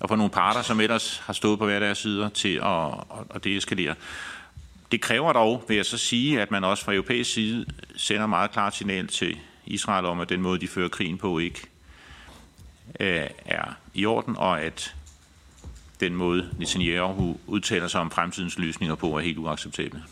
at 0.00 0.08
få 0.08 0.14
nogle 0.16 0.30
parter, 0.30 0.62
som 0.62 0.80
ellers 0.80 1.18
har 1.18 1.32
stået 1.32 1.58
på 1.58 1.64
hver 1.64 1.78
deres 1.78 1.98
sider, 1.98 2.28
til 2.28 2.60
at, 2.62 2.86
at, 2.86 3.26
at 3.34 3.44
deeskalere. 3.44 3.94
Det 4.92 5.00
kræver 5.00 5.32
dog, 5.32 5.64
vil 5.68 5.76
jeg 5.76 5.86
så 5.86 5.98
sige, 5.98 6.42
at 6.42 6.50
man 6.50 6.64
også 6.64 6.84
fra 6.84 6.92
europæisk 6.92 7.32
side 7.32 7.66
sender 7.96 8.26
meget 8.26 8.50
klart 8.50 8.76
signal 8.76 9.06
til 9.06 9.38
Israel 9.66 10.06
om, 10.06 10.20
at 10.20 10.28
den 10.28 10.40
måde, 10.40 10.60
de 10.60 10.68
fører 10.68 10.88
krigen 10.88 11.18
på, 11.18 11.38
ikke 11.38 11.60
øh, 13.00 13.26
er 13.44 13.76
i 13.94 14.06
orden, 14.06 14.36
og 14.36 14.62
at 14.62 14.94
den 16.00 16.14
måde, 16.14 16.50
Netanyahu 16.58 17.36
udtaler 17.46 17.88
sig 17.88 18.00
om 18.00 18.10
fremtidens 18.10 18.58
løsninger 18.58 18.94
på, 18.94 19.16
er 19.16 19.20
helt 19.20 19.38
uacceptabel. 19.38 20.02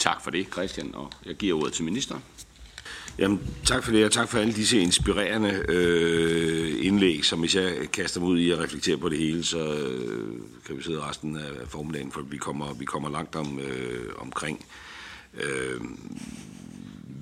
Tak 0.00 0.22
for 0.22 0.30
det, 0.30 0.46
Christian, 0.52 0.94
og 0.94 1.12
jeg 1.26 1.34
giver 1.34 1.58
ordet 1.60 1.72
til 1.72 1.84
ministeren. 1.84 2.22
Jamen, 3.18 3.40
tak 3.64 3.84
for 3.84 3.92
det, 3.92 4.04
og 4.04 4.12
tak 4.12 4.28
for 4.28 4.38
alle 4.38 4.52
disse 4.52 4.78
inspirerende 4.78 5.64
øh, 5.68 6.86
indlæg, 6.86 7.24
som 7.24 7.40
hvis 7.40 7.54
jeg 7.54 7.88
kaster 7.92 8.20
mig 8.20 8.28
ud 8.28 8.38
i 8.38 8.50
at 8.50 8.58
reflektere 8.58 8.96
på 8.96 9.08
det 9.08 9.18
hele, 9.18 9.44
så 9.44 9.58
øh, 9.58 10.40
kan 10.66 10.76
vi 10.76 10.82
sidde 10.82 11.00
resten 11.00 11.36
af 11.36 11.68
formiddagen, 11.68 12.12
for 12.12 12.20
vi 12.20 12.36
kommer, 12.36 12.74
vi 12.74 12.84
kommer 12.84 13.10
langt 13.10 13.36
om, 13.36 13.58
øh, 13.58 14.08
omkring. 14.16 14.64
Øh, 15.34 15.80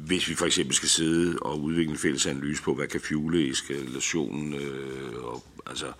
hvis 0.06 0.28
vi 0.28 0.34
for 0.34 0.46
eksempel 0.46 0.74
skal 0.74 0.88
sidde 0.88 1.38
og 1.42 1.60
udvikle 1.60 1.92
en 1.92 1.98
fælles 1.98 2.26
analyse 2.26 2.62
på, 2.62 2.74
hvad 2.74 2.86
kan 2.86 3.00
fuele 3.00 3.50
eskalationen, 3.50 4.54
øh, 4.54 5.24
og, 5.24 5.44
altså, 5.66 5.86
øh, 5.86 5.92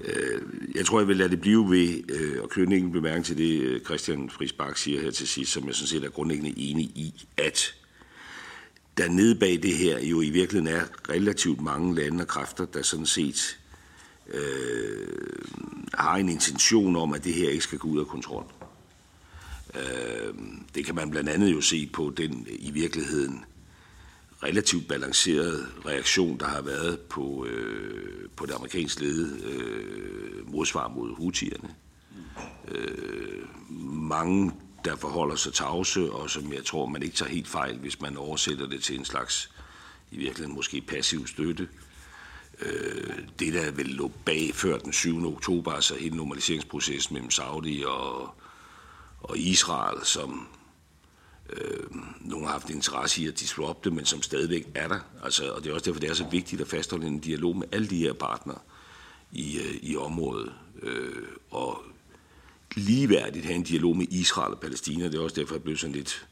Øh, 0.00 0.42
jeg 0.74 0.86
tror, 0.86 1.00
jeg 1.00 1.08
vil 1.08 1.16
lade 1.16 1.28
det 1.28 1.40
blive 1.40 1.70
ved 1.70 2.02
øh, 2.10 2.42
at 2.42 2.50
knytte 2.50 2.76
en 2.76 2.92
bemærkning 2.92 3.24
til 3.24 3.38
det, 3.38 3.60
øh, 3.60 3.80
Christian 3.80 4.30
Friis 4.30 4.52
Bak 4.52 4.76
siger 4.76 5.00
her 5.00 5.10
til 5.10 5.28
sidst, 5.28 5.52
som 5.52 5.66
jeg 5.66 5.74
sådan 5.74 5.88
set 5.88 6.04
er 6.04 6.10
grundlæggende 6.10 6.58
enig 6.58 6.84
i, 6.84 7.26
at 7.36 7.74
der 8.98 9.08
nede 9.08 9.34
bag 9.34 9.62
det 9.62 9.74
her 9.74 9.98
jo 9.98 10.20
i 10.20 10.30
virkeligheden 10.30 10.76
er 10.76 10.84
relativt 11.08 11.60
mange 11.60 11.94
lande 11.94 12.22
og 12.24 12.28
kræfter, 12.28 12.64
der 12.64 12.82
sådan 12.82 13.06
set 13.06 13.58
øh, 14.28 15.08
har 15.94 16.16
en 16.16 16.28
intention 16.28 16.96
om, 16.96 17.12
at 17.12 17.24
det 17.24 17.34
her 17.34 17.48
ikke 17.48 17.64
skal 17.64 17.78
gå 17.78 17.88
ud 17.88 18.00
af 18.00 18.06
kontrol. 18.06 18.44
Øh, 19.74 20.34
det 20.74 20.84
kan 20.84 20.94
man 20.94 21.10
blandt 21.10 21.28
andet 21.28 21.52
jo 21.52 21.60
se 21.60 21.90
på 21.92 22.12
den 22.16 22.46
i 22.50 22.70
virkeligheden 22.70 23.44
relativt 24.44 24.88
balanceret 24.88 25.68
reaktion, 25.86 26.38
der 26.38 26.46
har 26.46 26.62
været 26.62 27.00
på, 27.00 27.46
øh, 27.46 28.28
på 28.36 28.46
det 28.46 28.52
amerikansk 28.52 29.00
ledede 29.00 29.44
øh, 29.44 30.52
modsvar 30.52 30.88
mod 30.88 31.16
hutierne. 31.16 31.74
Øh, 32.68 33.42
mange, 33.82 34.52
der 34.84 34.96
forholder 34.96 35.36
sig 35.36 35.52
tavse, 35.52 36.12
og 36.12 36.30
som 36.30 36.52
jeg 36.52 36.64
tror, 36.64 36.86
man 36.86 37.02
ikke 37.02 37.16
tager 37.16 37.30
helt 37.30 37.48
fejl, 37.48 37.78
hvis 37.78 38.00
man 38.00 38.16
oversætter 38.16 38.68
det 38.68 38.82
til 38.82 38.98
en 38.98 39.04
slags, 39.04 39.50
i 40.10 40.16
virkeligheden 40.16 40.54
måske 40.54 40.80
passiv 40.80 41.26
støtte. 41.26 41.68
Øh, 42.60 43.18
det, 43.38 43.54
der 43.54 43.70
vel 43.70 43.86
lå 43.86 44.12
bag 44.24 44.50
før 44.54 44.78
den 44.78 44.92
7. 44.92 45.26
oktober, 45.26 45.72
altså 45.72 45.94
hele 45.94 46.16
normaliseringsprocessen 46.16 47.14
mellem 47.14 47.30
Saudi 47.30 47.84
og, 47.86 48.34
og 49.20 49.38
Israel, 49.38 50.04
som 50.04 50.46
øh, 51.50 51.86
nogle 52.20 52.46
har 52.46 52.52
haft 52.52 52.70
interesse 52.70 53.22
i 53.22 53.26
at 53.26 53.40
disrupte, 53.40 53.90
men 53.90 54.04
som 54.04 54.22
stadigvæk 54.22 54.66
er 54.74 54.88
der. 54.88 55.00
Altså, 55.24 55.52
og 55.52 55.64
det 55.64 55.70
er 55.70 55.74
også 55.74 55.84
derfor, 55.84 56.00
det 56.00 56.10
er 56.10 56.14
så 56.14 56.26
vigtigt 56.30 56.60
at 56.60 56.68
fastholde 56.68 57.06
en 57.06 57.18
dialog 57.18 57.56
med 57.56 57.66
alle 57.72 57.86
de 57.86 57.98
her 57.98 58.12
partnere 58.12 58.58
i, 59.32 59.58
øh, 59.58 59.74
i 59.82 59.96
området. 59.96 60.52
Øh, 60.82 61.22
og 61.50 61.82
ligeværdigt 62.76 63.44
have 63.44 63.56
en 63.56 63.62
dialog 63.62 63.96
med 63.96 64.06
Israel 64.10 64.52
og 64.52 64.60
Palæstina. 64.60 65.04
Det 65.04 65.14
er 65.14 65.20
også 65.20 65.40
derfor, 65.40 65.54
jeg 65.54 65.62
blev 65.62 65.76
sådan 65.76 65.94
lidt 65.94 66.26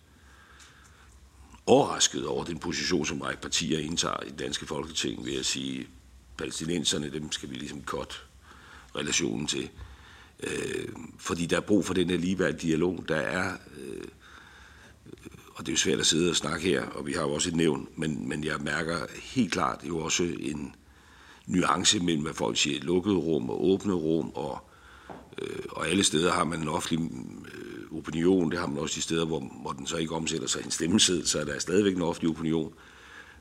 overrasket 1.67 2.27
over 2.27 2.45
den 2.45 2.59
position, 2.59 3.07
som 3.07 3.21
række 3.21 3.43
partier 3.43 3.79
indtager 3.79 4.23
i 4.23 4.29
det 4.31 4.39
danske 4.39 4.67
folketing, 4.67 5.27
ved 5.27 5.39
at 5.39 5.47
sige, 5.47 5.87
palæstinenserne, 6.39 7.13
dem 7.13 7.33
skal 7.33 7.51
vi 7.51 7.55
ligesom 7.55 7.83
godt 7.83 8.27
relationen 8.97 9.47
til. 9.47 9.71
Øh, 10.43 10.89
fordi 11.19 11.47
der 11.47 11.57
er 11.57 11.61
brug 11.61 11.85
for 11.85 11.95
den 11.95 12.11
her 12.11 12.17
ligeværdige 12.17 12.69
dialog. 12.69 13.05
Der 13.09 13.17
er, 13.17 13.57
øh, 13.79 14.05
og 15.55 15.67
det 15.67 15.69
er 15.69 15.73
jo 15.73 15.79
svært 15.79 16.01
at 16.01 16.07
sidde 16.07 16.31
og 16.31 16.37
snakke 16.37 16.69
her, 16.69 16.87
og 16.87 17.07
vi 17.07 17.13
har 17.13 17.23
jo 17.23 17.33
også 17.33 17.49
et 17.49 17.57
nævn, 17.57 17.89
men, 17.97 18.29
men 18.29 18.45
jeg 18.45 18.57
mærker 18.61 18.97
helt 19.23 19.53
klart 19.53 19.81
jo 19.89 19.99
også 19.99 20.23
en 20.41 20.75
nuance 21.47 22.01
mellem, 22.01 22.23
hvad 22.23 22.35
folk 22.35 22.57
siger, 22.57 22.81
lukkede 22.81 23.17
rum 23.17 23.51
og 23.51 23.65
åbne 23.65 23.93
rum, 23.93 24.31
og, 24.35 24.69
øh, 25.43 25.65
og 25.71 25.89
alle 25.89 26.05
steder 26.05 26.33
har 26.33 26.45
man 26.45 26.63
en 26.63 26.69
offentlig 26.69 27.11
øh, 27.55 27.99
opinion, 27.99 28.51
det 28.51 28.59
har 28.59 28.67
man 28.67 28.79
også 28.79 28.95
de 28.97 29.03
steder, 29.03 29.27
hvor, 29.27 29.41
hvor 29.63 29.73
den 29.73 29.87
så 29.87 29.97
ikke 29.97 30.15
omsætter 30.15 30.49
sig 30.49 30.63
i 30.63 30.65
en 30.65 30.71
stemmeseddel, 30.71 31.27
så 31.27 31.41
er 31.41 31.45
der 31.45 31.59
stadigvæk 31.59 31.97
en 31.97 32.03
offentlig 32.03 32.31
opinion. 32.31 32.73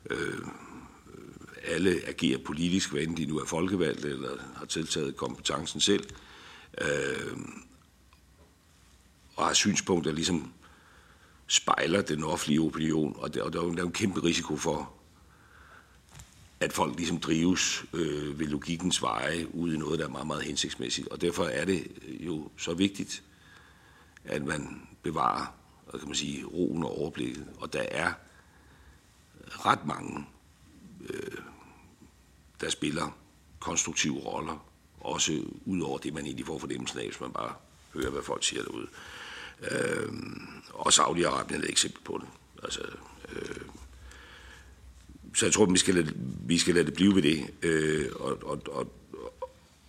Øh, 0.10 0.48
alle 1.64 2.02
agerer 2.08 2.38
politisk, 2.38 2.92
hvad 2.92 3.02
enten 3.02 3.18
de 3.18 3.26
nu 3.26 3.40
er 3.40 3.46
folkevalgte 3.46 4.10
eller 4.10 4.30
har 4.56 4.66
tiltaget 4.66 5.16
kompetencen 5.16 5.82
selv 5.82 6.04
øh, 6.82 7.38
og 9.36 9.46
har 9.46 9.54
synspunkter, 9.54 10.12
ligesom 10.12 10.54
spejler 11.52 12.02
den 12.02 12.24
offentlige 12.24 12.62
opinion, 12.62 13.16
og 13.20 13.34
der, 13.34 13.44
og 13.44 13.54
der, 13.54 13.60
er, 13.60 13.66
jo, 13.66 13.74
der 13.74 13.82
er 13.82 13.86
en 13.86 13.92
kæmpe 13.92 14.24
risiko 14.24 14.58
for, 14.58 14.94
at 16.60 16.74
folk 16.74 16.98
ligesom 16.98 17.20
drives 17.20 17.86
øh, 17.94 18.40
ved 18.40 18.48
logikkens 18.48 19.02
veje 19.02 19.56
ud 19.56 19.74
i 19.74 19.78
noget, 19.78 20.00
der 20.00 20.06
er 20.06 20.10
meget, 20.10 20.28
meget 20.28 20.44
hensigtsmæssigt. 20.44 21.08
Og 21.08 21.22
derfor 21.22 21.44
er 21.44 21.66
det 21.66 21.88
jo 22.20 22.50
så 22.58 22.74
vigtigt, 22.74 23.24
at 24.26 24.46
man 24.46 24.88
bevarer 25.04 25.62
hvad 25.92 26.00
kan 26.00 26.10
man 26.10 26.16
sige, 26.16 26.46
roen 26.46 26.84
og 26.84 26.98
overblikket. 26.98 27.48
Og 27.58 27.74
der 27.74 27.82
er 27.82 28.14
ret 29.50 29.86
mange, 29.86 30.26
øh, 31.10 31.38
der 32.62 32.70
spiller 32.70 33.18
konstruktive 33.60 34.20
roller 34.20 34.66
også 35.00 35.44
ud 35.66 35.82
over 35.82 35.98
det, 35.98 36.14
man 36.14 36.26
egentlig 36.26 36.46
får 36.46 36.60
fornemmelsen 36.60 37.00
af, 37.00 37.06
hvis 37.06 37.22
man 37.22 37.32
bare 37.32 37.54
hører, 37.94 38.10
hvad 38.10 38.24
folk 38.24 38.44
siger 38.44 38.64
derude. 38.64 38.88
Øh, 39.72 40.14
og 40.74 40.88
Saudi-Arabien 40.88 41.56
er 41.56 41.60
et 41.60 41.70
eksempel 41.70 42.04
på 42.04 42.20
det. 42.22 42.28
Altså, 42.64 42.82
øh, 43.36 43.62
så 45.36 45.46
jeg 45.46 45.54
tror, 45.54 45.66
vi 45.66 45.78
skal 45.78 45.96
lade, 45.96 46.14
vi 46.46 46.58
skal 46.58 46.76
lade 46.76 46.86
det 46.86 46.94
blive 46.94 47.16
ved 47.16 47.22
det, 47.22 47.50
øh, 47.62 48.10
og, 48.16 48.38
og, 48.44 48.62
og, 48.68 48.94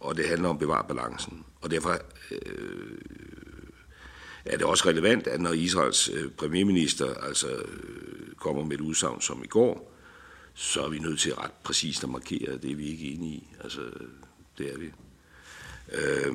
og 0.01 0.17
det 0.17 0.29
handler 0.29 0.49
om 0.49 0.57
at 0.57 0.61
bevare 0.61 0.85
balancen. 0.89 1.45
Og 1.61 1.71
derfor 1.71 1.99
øh, 2.31 2.99
er 4.45 4.57
det 4.57 4.67
også 4.67 4.89
relevant, 4.89 5.27
at 5.27 5.41
når 5.41 5.53
Israels 5.53 6.09
øh, 6.09 6.31
premierminister 6.31 7.15
altså, 7.15 7.49
øh, 7.49 8.35
kommer 8.37 8.65
med 8.65 8.73
et 8.73 8.81
udsagn 8.81 9.21
som 9.21 9.45
i 9.45 9.47
går, 9.47 9.93
så 10.55 10.85
er 10.85 10.89
vi 10.89 10.99
nødt 10.99 11.21
til 11.21 11.35
ret 11.35 11.53
præcist 11.63 12.05
at 12.05 12.11
markere, 12.11 12.53
at 12.53 12.63
det 12.63 12.71
er 12.71 12.77
vi 12.77 12.87
ikke 12.87 13.05
enige 13.05 13.35
i. 13.35 13.49
Altså, 13.61 13.81
det 14.59 14.73
er 14.73 14.79
vi. 14.79 14.93
Øh, 15.93 16.35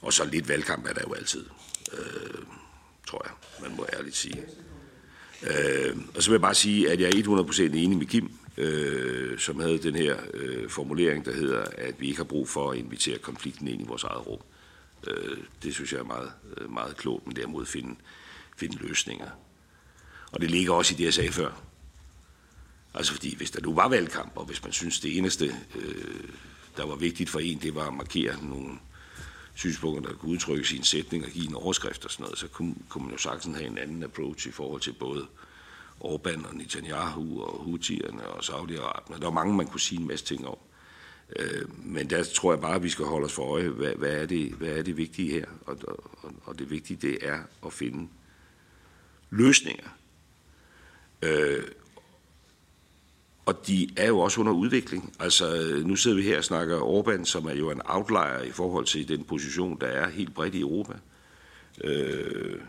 og 0.00 0.12
så 0.12 0.24
lidt 0.24 0.48
valgkamp 0.48 0.86
er 0.86 0.92
der 0.92 1.02
jo 1.08 1.12
altid, 1.14 1.44
øh, 1.92 2.42
tror 3.06 3.26
jeg, 3.26 3.32
man 3.68 3.76
må 3.76 3.86
ærligt 3.92 4.16
sige. 4.16 4.42
Øh, 5.42 5.96
og 6.14 6.22
så 6.22 6.30
vil 6.30 6.34
jeg 6.34 6.40
bare 6.40 6.54
sige, 6.54 6.90
at 6.90 7.00
jeg 7.00 7.08
er 7.08 7.44
100% 7.50 7.62
enig 7.62 7.98
med 7.98 8.06
Kim, 8.06 8.30
øh, 8.56 9.38
som 9.38 9.60
havde 9.60 9.78
den 9.78 9.94
her 9.94 10.16
øh, 10.34 10.70
formulering, 10.70 11.24
der 11.24 11.34
hedder, 11.34 11.64
at 11.78 12.00
vi 12.00 12.06
ikke 12.06 12.18
har 12.18 12.24
brug 12.24 12.48
for 12.48 12.70
at 12.70 12.78
invitere 12.78 13.18
konflikten 13.18 13.68
ind 13.68 13.80
i 13.80 13.84
vores 13.84 14.04
eget 14.04 14.26
rum. 14.26 14.40
Øh, 15.06 15.36
det 15.62 15.74
synes 15.74 15.92
jeg 15.92 15.98
er 15.98 16.04
meget, 16.04 16.32
øh, 16.56 16.72
meget 16.72 16.96
klogt, 16.96 17.26
men 17.26 17.36
derimod 17.36 17.66
finde, 17.66 17.94
finde 18.56 18.76
løsninger. 18.76 19.30
Og 20.32 20.40
det 20.40 20.50
ligger 20.50 20.72
også 20.72 20.94
i 20.94 20.96
det, 20.96 21.04
jeg 21.04 21.14
sagde 21.14 21.32
før. 21.32 21.62
Altså 22.94 23.12
fordi, 23.12 23.36
hvis 23.36 23.50
der 23.50 23.60
nu 23.60 23.74
var 23.74 23.88
valgkamp, 23.88 24.32
og 24.36 24.44
hvis 24.44 24.62
man 24.62 24.72
synes, 24.72 25.00
det 25.00 25.18
eneste, 25.18 25.56
øh, 25.74 26.30
der 26.76 26.86
var 26.86 26.96
vigtigt 26.96 27.30
for 27.30 27.38
en, 27.38 27.58
det 27.58 27.74
var 27.74 27.86
at 27.86 27.94
markere 27.94 28.44
nogle 28.44 28.78
synspunkter, 29.56 30.10
der 30.10 30.18
kunne 30.18 30.32
udtrykkes 30.32 30.72
i 30.72 30.76
en 30.76 30.84
sætning 30.84 31.24
og 31.24 31.30
give 31.30 31.48
en 31.48 31.54
overskrift 31.54 32.04
og 32.04 32.10
sådan 32.10 32.24
noget, 32.24 32.38
så 32.38 32.48
kunne, 32.48 32.74
kunne 32.88 33.04
man 33.04 33.12
jo 33.12 33.18
sagtens 33.18 33.56
have 33.56 33.70
en 33.70 33.78
anden 33.78 34.02
approach 34.02 34.48
i 34.48 34.50
forhold 34.50 34.80
til 34.80 34.92
både 34.92 35.26
Orbán 36.04 36.48
og 36.48 36.54
Netanyahu 36.54 37.42
og 37.42 37.64
Houthierne 37.64 38.26
og 38.26 38.40
Saudi-Arabien. 38.40 39.18
Der 39.18 39.24
var 39.24 39.30
mange, 39.30 39.56
man 39.56 39.66
kunne 39.66 39.80
sige 39.80 40.00
en 40.00 40.06
masse 40.06 40.24
ting 40.24 40.46
om. 40.46 40.58
Øh, 41.36 41.84
men 41.86 42.10
der 42.10 42.24
tror 42.24 42.52
jeg 42.52 42.60
bare, 42.60 42.74
at 42.74 42.82
vi 42.82 42.88
skal 42.88 43.04
holde 43.04 43.24
os 43.24 43.32
for 43.32 43.42
øje, 43.42 43.68
hvad, 43.68 43.94
hvad, 43.94 44.12
er, 44.12 44.26
det, 44.26 44.52
hvad 44.52 44.68
er 44.68 44.82
det 44.82 44.96
vigtige 44.96 45.30
her? 45.30 45.46
Og, 45.66 45.78
og, 45.88 46.32
og 46.44 46.58
det 46.58 46.70
vigtige, 46.70 46.98
det 47.08 47.18
er 47.22 47.38
at 47.66 47.72
finde 47.72 48.08
løsninger. 49.30 49.88
Øh, 51.22 51.64
og 53.46 53.66
de 53.66 53.88
er 53.96 54.06
jo 54.06 54.18
også 54.18 54.40
under 54.40 54.52
udvikling. 54.52 55.12
Altså, 55.20 55.76
nu 55.84 55.96
sidder 55.96 56.16
vi 56.16 56.22
her 56.22 56.38
og 56.38 56.44
snakker 56.44 56.78
Orbán, 56.78 57.24
som 57.24 57.46
er 57.46 57.54
jo 57.54 57.70
en 57.70 57.80
outlier 57.84 58.42
i 58.42 58.50
forhold 58.50 58.84
til 58.84 59.08
den 59.08 59.24
position, 59.24 59.78
der 59.80 59.86
er 59.86 60.10
helt 60.10 60.34
bredt 60.34 60.54
i 60.54 60.60
Europa. 60.60 60.92
Øh, 61.84 62.60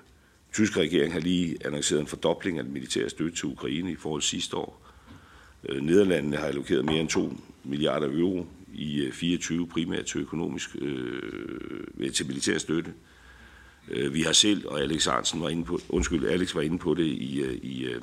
tyske 0.53 0.79
regering 0.79 1.13
har 1.13 1.19
lige 1.19 1.57
annonceret 1.65 2.01
en 2.01 2.07
fordobling 2.07 2.57
af 2.57 2.63
den 2.63 2.73
militære 2.73 3.09
støtte 3.09 3.37
til 3.37 3.45
Ukraine 3.45 3.91
i 3.91 3.95
forhold 3.95 4.21
til 4.21 4.29
sidste 4.29 4.57
år. 4.57 4.81
Øh, 5.69 5.81
Nederlandene 5.81 6.37
har 6.37 6.45
allokeret 6.45 6.85
mere 6.85 6.99
end 6.99 7.09
2 7.09 7.33
milliarder 7.63 8.07
euro 8.07 8.45
i 8.73 9.01
øh, 9.01 9.13
24 9.13 9.67
primært 9.67 10.05
til 10.05 10.21
økonomisk, 10.21 10.75
øh, 10.81 12.13
til 12.13 12.27
militær 12.27 12.57
støtte. 12.57 12.93
Øh, 13.89 14.13
vi 14.13 14.21
har 14.21 14.33
selv, 14.33 14.67
og 14.67 14.81
Alex 14.81 15.07
Arnsen 15.07 15.41
var 15.41 15.49
inde 15.49 15.65
på, 15.65 15.79
undskyld, 15.89 16.25
Alex 16.25 16.55
var 16.55 16.61
inde 16.61 16.77
på 16.77 16.93
det 16.93 17.05
i, 17.05 17.41
øh, 17.41 17.53
i, 17.53 17.83
øh, 17.83 18.01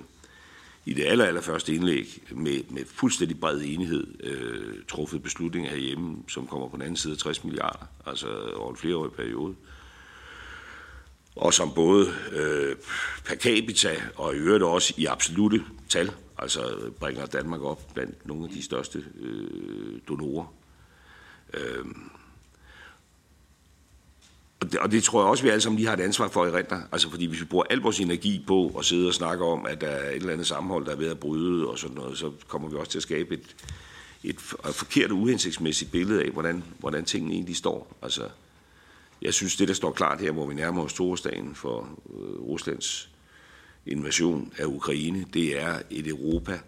i 0.86 0.94
det 0.94 1.04
aller, 1.04 1.24
aller 1.24 1.40
første 1.40 1.74
indlæg 1.74 2.22
med, 2.30 2.60
med 2.70 2.84
fuldstændig 2.86 3.40
bred 3.40 3.60
enighed 3.64 4.06
øh, 4.20 4.74
truffet 4.88 5.22
beslutninger 5.22 5.70
herhjemme, 5.70 6.16
som 6.28 6.46
kommer 6.46 6.68
på 6.68 6.76
den 6.76 6.82
anden 6.82 6.96
side 6.96 7.12
af 7.12 7.18
60 7.18 7.44
milliarder, 7.44 7.86
altså 8.06 8.26
over 8.56 8.70
en 8.70 8.76
flereårig 8.76 9.12
periode. 9.12 9.54
Og 11.36 11.54
som 11.54 11.72
både 11.74 12.06
øh, 12.32 12.76
per 13.24 13.36
capita 13.36 13.96
og 14.16 14.34
i 14.34 14.38
øvrigt 14.38 14.64
også 14.64 14.94
i 14.96 15.06
absolute 15.06 15.64
tal, 15.88 16.12
altså 16.38 16.90
bringer 17.00 17.26
Danmark 17.26 17.62
op 17.62 17.94
blandt 17.94 18.26
nogle 18.26 18.44
af 18.44 18.50
de 18.50 18.62
største 18.62 19.04
øh, 19.20 20.00
donorer. 20.08 20.54
Øh, 21.54 21.84
og 24.64 24.72
det, 24.72 24.80
og 24.80 24.92
det 24.92 25.02
tror 25.02 25.20
jeg 25.20 25.28
også, 25.28 25.42
vi 25.42 25.48
alle 25.48 25.60
sammen 25.60 25.76
lige 25.76 25.86
har 25.86 25.96
et 25.96 26.00
ansvar 26.00 26.28
for 26.28 26.46
i 26.46 26.50
renter. 26.50 26.80
Altså 26.92 27.10
fordi 27.10 27.26
hvis 27.26 27.40
vi 27.40 27.44
bruger 27.44 27.64
al 27.70 27.78
vores 27.78 28.00
energi 28.00 28.44
på 28.46 28.74
at 28.78 28.84
sidde 28.84 29.08
og 29.08 29.14
snakke 29.14 29.44
om, 29.44 29.66
at 29.66 29.80
der 29.80 29.86
er 29.86 30.10
et 30.10 30.16
eller 30.16 30.32
andet 30.32 30.46
sammenhold, 30.46 30.86
der 30.86 30.92
er 30.92 30.96
ved 30.96 31.10
at 31.10 31.18
bryde 31.18 31.68
og 31.68 31.78
sådan 31.78 31.96
noget, 31.96 32.18
så 32.18 32.30
kommer 32.48 32.68
vi 32.68 32.76
også 32.76 32.90
til 32.90 32.98
at 32.98 33.02
skabe 33.02 33.34
et, 33.34 33.56
et 34.24 34.40
forkert 34.72 35.10
og 35.10 35.16
uhensigtsmæssigt 35.16 35.90
billede 35.90 36.22
af, 36.24 36.30
hvordan, 36.30 36.64
hvordan 36.78 37.04
tingene 37.04 37.34
egentlig 37.34 37.56
står. 37.56 37.96
Altså, 38.02 38.28
jeg 39.22 39.34
synes, 39.34 39.56
det 39.56 39.68
der 39.68 39.74
står 39.74 39.92
klart 39.92 40.20
her, 40.20 40.32
hvor 40.32 40.46
vi 40.46 40.54
nærmer 40.54 40.84
os 40.84 40.92
torsdagen 40.92 41.54
for 41.54 41.88
øh, 42.10 42.40
Ruslands 42.40 43.08
invasion 43.86 44.52
af 44.58 44.64
Ukraine, 44.64 45.26
det 45.34 45.60
er 45.60 45.78
et 45.90 46.06
Europa, 46.06 46.60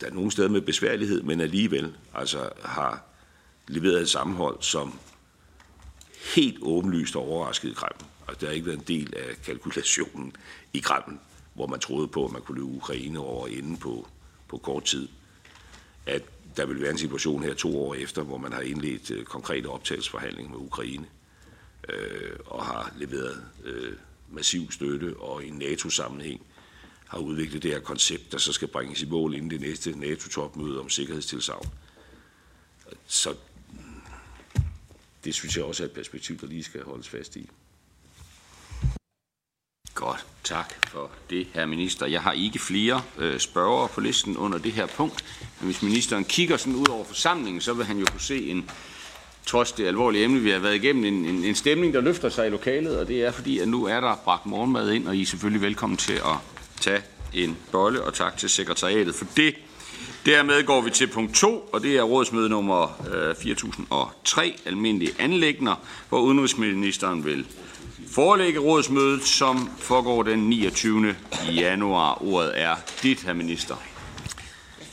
der 0.00 0.06
er 0.06 0.14
nogle 0.14 0.30
steder 0.30 0.48
med 0.48 0.60
besværlighed, 0.60 1.22
men 1.22 1.40
alligevel 1.40 1.94
altså 2.14 2.48
har 2.64 3.04
leveret 3.68 4.00
et 4.00 4.08
sammenhold, 4.08 4.56
som 4.60 4.98
helt 6.34 6.58
åbenlyst 6.62 7.16
overrasket 7.16 7.76
Kreml. 7.76 7.92
Altså, 7.92 8.06
og 8.26 8.40
det 8.40 8.48
har 8.48 8.54
ikke 8.54 8.66
været 8.66 8.78
en 8.78 8.84
del 8.88 9.14
af 9.16 9.42
kalkulationen 9.44 10.32
i 10.72 10.78
Kreml, 10.78 11.18
hvor 11.54 11.66
man 11.66 11.80
troede 11.80 12.08
på, 12.08 12.24
at 12.24 12.32
man 12.32 12.42
kunne 12.42 12.58
løbe 12.58 12.76
Ukraine 12.76 13.18
over 13.18 13.46
inden 13.46 13.76
på, 13.76 14.08
på 14.48 14.58
kort 14.58 14.84
tid. 14.84 15.08
At 16.06 16.22
der 16.56 16.66
vil 16.66 16.82
være 16.82 16.90
en 16.90 16.98
situation 16.98 17.42
her 17.42 17.54
to 17.54 17.82
år 17.82 17.94
efter, 17.94 18.22
hvor 18.22 18.38
man 18.38 18.52
har 18.52 18.60
indledt 18.60 19.10
øh, 19.10 19.24
konkrete 19.24 19.66
optagelsesforhandlinger 19.66 20.50
med 20.50 20.58
Ukraine 20.58 21.06
øh, 21.88 22.36
og 22.46 22.64
har 22.64 22.92
leveret 22.96 23.44
øh, 23.64 23.92
massiv 24.30 24.70
støtte 24.70 25.16
og 25.16 25.44
i 25.44 25.50
NATO-sammenhæng 25.50 26.46
har 27.06 27.18
udviklet 27.18 27.62
det 27.62 27.70
her 27.70 27.80
koncept, 27.80 28.32
der 28.32 28.38
så 28.38 28.52
skal 28.52 28.68
bringes 28.68 29.02
i 29.02 29.06
mål 29.06 29.34
inden 29.34 29.50
det 29.50 29.60
næste 29.60 29.98
NATO-topmøde 29.98 30.80
om 30.80 30.88
sikkerhedstilsavn. 30.88 31.68
Så 33.06 33.34
det 35.28 35.34
synes 35.34 35.56
jeg 35.56 35.64
også 35.64 35.82
er 35.82 35.86
et 35.86 35.92
perspektiv, 35.92 36.40
der 36.40 36.46
lige 36.46 36.64
skal 36.64 36.82
holdes 36.82 37.08
fast 37.08 37.36
i. 37.36 37.50
Godt, 39.94 40.26
tak 40.44 40.86
for 40.88 41.10
det, 41.30 41.46
herr 41.54 41.66
minister. 41.66 42.06
Jeg 42.06 42.22
har 42.22 42.32
ikke 42.32 42.58
flere 42.58 43.02
øh, 43.18 43.38
spørgere 43.38 43.88
på 43.88 44.00
listen 44.00 44.36
under 44.36 44.58
det 44.58 44.72
her 44.72 44.86
punkt, 44.86 45.24
men 45.60 45.66
hvis 45.66 45.82
ministeren 45.82 46.24
kigger 46.24 46.56
sådan 46.56 46.74
ud 46.74 46.88
over 46.88 47.04
forsamlingen, 47.04 47.60
så 47.60 47.74
vil 47.74 47.84
han 47.84 47.98
jo 47.98 48.06
kunne 48.10 48.20
se 48.20 48.50
en, 48.50 48.70
trods 49.46 49.72
det 49.72 49.86
alvorlige 49.86 50.24
emne, 50.24 50.40
vi 50.40 50.50
har 50.50 50.58
været 50.58 50.74
igennem, 50.74 51.04
en, 51.04 51.24
en, 51.24 51.44
en 51.44 51.54
stemning, 51.54 51.94
der 51.94 52.00
løfter 52.00 52.28
sig 52.28 52.46
i 52.46 52.50
lokalet, 52.50 52.98
og 52.98 53.08
det 53.08 53.24
er 53.24 53.30
fordi, 53.30 53.58
at 53.58 53.68
nu 53.68 53.84
er 53.84 54.00
der 54.00 54.16
bragt 54.24 54.46
morgenmad 54.46 54.90
ind, 54.90 55.08
og 55.08 55.16
I 55.16 55.22
er 55.22 55.26
selvfølgelig 55.26 55.62
velkommen 55.62 55.96
til 55.96 56.12
at 56.12 56.36
tage 56.80 57.02
en 57.34 57.56
bolle, 57.72 58.02
og 58.02 58.14
tak 58.14 58.36
til 58.36 58.48
sekretariatet 58.48 59.14
for 59.14 59.26
det. 59.36 59.54
Dermed 60.26 60.66
går 60.66 60.80
vi 60.80 60.90
til 60.90 61.06
punkt 61.06 61.34
2, 61.34 61.68
og 61.72 61.82
det 61.82 61.96
er 61.96 62.02
rådsmøde 62.02 62.48
nummer 62.48 63.06
øh, 63.14 63.34
4003, 63.42 64.54
almindelige 64.66 65.12
anlægner, 65.18 65.74
hvor 66.08 66.20
udenrigsministeren 66.20 67.24
vil 67.24 67.46
forelægge 68.12 68.58
rådsmødet, 68.58 69.24
som 69.24 69.70
foregår 69.78 70.22
den 70.22 70.38
29. 70.38 71.16
januar. 71.50 72.22
Ordet 72.22 72.60
er 72.60 72.76
dit, 73.02 73.22
herr 73.22 73.32
minister. 73.32 73.74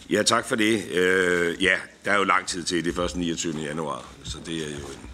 Ja, 0.09 0.23
tak 0.23 0.47
for 0.47 0.55
det. 0.55 0.91
Øh, 0.91 1.63
ja, 1.63 1.75
der 2.05 2.11
er 2.11 2.17
jo 2.17 2.23
lang 2.23 2.47
tid 2.47 2.63
til 2.63 2.85
det 2.85 2.95
første 2.95 3.19
29. 3.19 3.61
januar, 3.61 4.05
så 4.23 4.37
det 4.45 4.55
er 4.55 4.69
jo 4.69 4.85
en, 4.85 5.04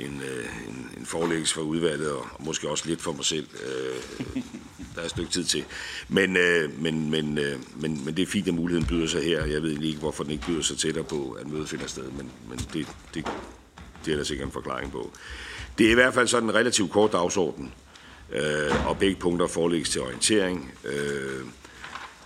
en, 0.00 0.22
øh, 0.24 0.44
en, 0.68 0.90
en 0.98 1.06
forelæggelse 1.06 1.54
for 1.54 1.60
udvalget, 1.60 2.12
og 2.12 2.26
måske 2.40 2.68
også 2.68 2.84
lidt 2.86 3.02
for 3.02 3.12
mig 3.12 3.24
selv. 3.24 3.46
Øh, 3.66 4.42
der 4.94 5.00
er 5.00 5.04
et 5.04 5.10
stykke 5.10 5.30
tid 5.30 5.44
til. 5.44 5.64
Men, 6.08 6.36
øh, 6.36 6.82
men, 6.82 7.10
men, 7.10 7.38
øh, 7.38 7.58
men, 7.76 8.04
men 8.04 8.16
det 8.16 8.22
er 8.22 8.26
fint, 8.26 8.48
at 8.48 8.54
muligheden 8.54 8.88
byder 8.88 9.06
sig 9.06 9.22
her. 9.22 9.44
Jeg 9.44 9.62
ved 9.62 9.82
ikke, 9.82 9.98
hvorfor 9.98 10.24
den 10.24 10.32
ikke 10.32 10.46
byder 10.46 10.62
sig 10.62 10.78
tættere 10.78 11.04
på, 11.04 11.30
at 11.40 11.46
mødet 11.46 11.68
finder 11.68 11.86
sted, 11.86 12.04
men, 12.04 12.30
men 12.48 12.58
det, 12.58 12.86
det, 13.14 13.26
det 14.04 14.12
er 14.12 14.16
der 14.16 14.24
sikkert 14.24 14.46
en 14.46 14.52
forklaring 14.52 14.92
på. 14.92 15.10
Det 15.78 15.86
er 15.86 15.90
i 15.90 15.94
hvert 15.94 16.14
fald 16.14 16.28
sådan 16.28 16.48
en 16.48 16.54
relativt 16.54 16.92
kort 16.92 17.12
dagsorden, 17.12 17.72
øh, 18.32 18.88
og 18.88 18.98
begge 18.98 19.16
punkter 19.16 19.46
forelægges 19.46 19.90
til 19.90 20.00
orientering. 20.00 20.72
Øh, 20.84 21.44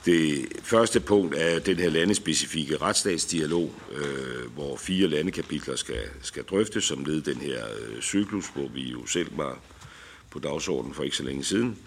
det 0.05 0.49
første 0.63 1.01
punkt 1.01 1.35
er 1.35 1.59
den 1.59 1.77
her 1.77 1.91
landespecifikke 1.91 2.77
retsstatsdialog, 2.77 3.75
øh, 3.93 4.53
hvor 4.55 4.77
fire 4.77 5.09
landekapitler 5.09 5.77
skal, 5.77 6.03
skal 6.23 6.45
drøftes 6.45 6.85
som 6.85 7.05
led 7.05 7.23
den 7.23 7.37
her 7.37 7.65
øh, 7.67 8.03
cyklus, 8.03 8.45
hvor 8.55 8.69
vi 8.69 8.83
jo 8.83 9.07
selv 9.07 9.29
var 9.37 9.59
på 10.31 10.39
dagsordenen 10.39 10.95
for 10.95 11.03
ikke 11.03 11.17
så 11.17 11.23
længe 11.23 11.45
siden. 11.45 11.79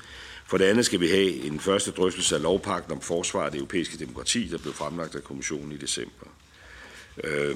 For 0.47 0.57
det 0.57 0.65
andet 0.65 0.85
skal 0.85 0.99
vi 0.99 1.07
have 1.07 1.31
en 1.31 1.59
første 1.59 1.91
drøftelse 1.91 2.35
af 2.35 2.41
lovpakken 2.41 2.91
om 2.91 3.01
forsvar 3.01 3.45
af 3.45 3.51
det 3.51 3.57
europæiske 3.57 3.97
demokrati, 3.97 4.47
der 4.47 4.57
blev 4.57 4.73
fremlagt 4.73 5.15
af 5.15 5.23
kommissionen 5.23 5.71
i 5.71 5.77
december. 5.77 6.25
Øh, 7.23 7.55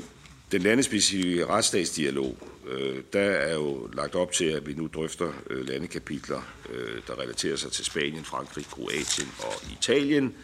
den 0.52 0.62
landespecifikke 0.62 1.46
retsstatsdialog, 1.46 2.38
øh, 2.68 3.04
der 3.14 3.20
er 3.22 3.54
jo 3.54 3.90
lagt 3.94 4.16
op 4.16 4.32
til, 4.32 4.46
at 4.46 4.68
vi 4.68 4.74
nu 4.74 4.90
drøfter 4.94 5.32
øh, 5.50 5.68
landekapitler, 5.68 6.42
øh, 6.70 7.02
der 7.08 7.20
relaterer 7.20 7.56
sig 7.56 7.72
til 7.72 7.86
Spanien, 7.86 8.24
Frankrig, 8.24 8.66
Kroatien 8.66 9.30
og 9.40 9.54
Italien. 9.72 10.36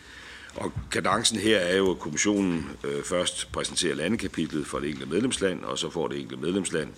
Og 0.56 0.72
kadencen 0.91 1.39
her 1.39 1.58
er 1.58 1.78
jo, 1.78 1.91
at 1.91 1.99
kommissionen 1.99 2.70
øh, 2.84 3.03
først 3.03 3.51
præsenterer 3.51 3.95
landekapitlet 3.95 4.68
for 4.68 4.80
det 4.80 4.89
enkelte 4.89 5.12
medlemsland, 5.12 5.64
og 5.64 5.78
så 5.80 5.89
får 5.89 6.08
det 6.08 6.20
enkelte 6.20 6.43
medlemsland 6.43 6.89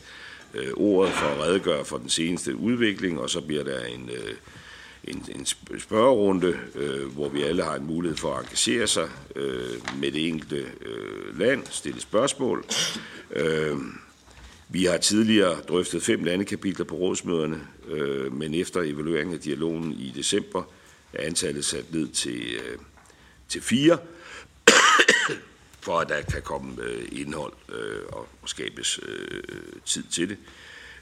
øh, 0.54 0.72
ordet 0.74 1.14
for 1.14 1.28
at 1.28 1.40
redegøre 1.40 1.86
for 1.86 1.98
den 1.98 2.10
seneste 2.10 2.56
udvikling, 2.56 3.20
og 3.20 3.30
så 3.30 3.42
bliver 3.42 3.64
der 3.64 3.86
en, 3.86 4.10
øh, 4.10 4.34
en, 5.04 5.26
en 5.36 5.46
spørgerunde, 5.80 6.58
øh, 6.76 7.06
hvor 7.06 7.30
vi 7.30 7.44
alle 7.44 7.64
har 7.64 7.76
en 7.76 7.86
mulighed 7.86 8.18
for 8.18 8.34
at 8.34 8.44
engagere 8.44 8.88
sig 8.88 9.10
øh, 9.36 10.00
med 10.00 10.12
det 10.12 10.28
enkelte 10.28 10.66
øh, 10.86 11.40
land, 11.40 11.64
stille 11.70 12.02
spørgsmål. 12.02 12.66
Øh, 13.32 13.78
vi 14.70 14.86
har 14.86 14.98
tidligere 14.98 15.56
drøftet 15.62 16.04
fem 16.04 16.24
landekapitler 16.24 16.86
på 16.86 16.96
rådsmøderne, 16.96 17.62
øh, 17.88 18.34
men 18.34 18.54
efter 18.54 18.82
evalueringen 18.82 19.36
af 19.36 19.40
dialogen 19.40 19.92
i 19.92 20.14
december 20.16 20.64
er 21.14 21.26
antallet 21.26 21.66
sat 21.66 21.94
ned 21.94 22.08
til, 22.08 22.42
øh, 22.42 22.78
til 23.50 23.62
fire, 23.62 24.00
for 25.86 26.00
at 26.00 26.10
der 26.10 26.22
kan 26.22 26.42
komme 26.42 26.84
øh, 26.84 27.08
indhold 27.12 27.54
øh, 27.70 28.06
og, 28.08 28.28
skabes 28.46 29.00
øh, 29.04 29.44
tid 29.86 30.04
til 30.04 30.30
det. 30.30 30.38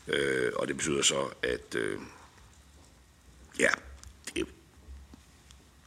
Øh, 0.07 0.51
og 0.55 0.67
det 0.67 0.77
betyder 0.77 1.01
så, 1.01 1.29
at 1.43 1.75
øh, 1.75 1.99
ja, 3.59 3.69
det, 4.25 4.41
er, 4.41 4.45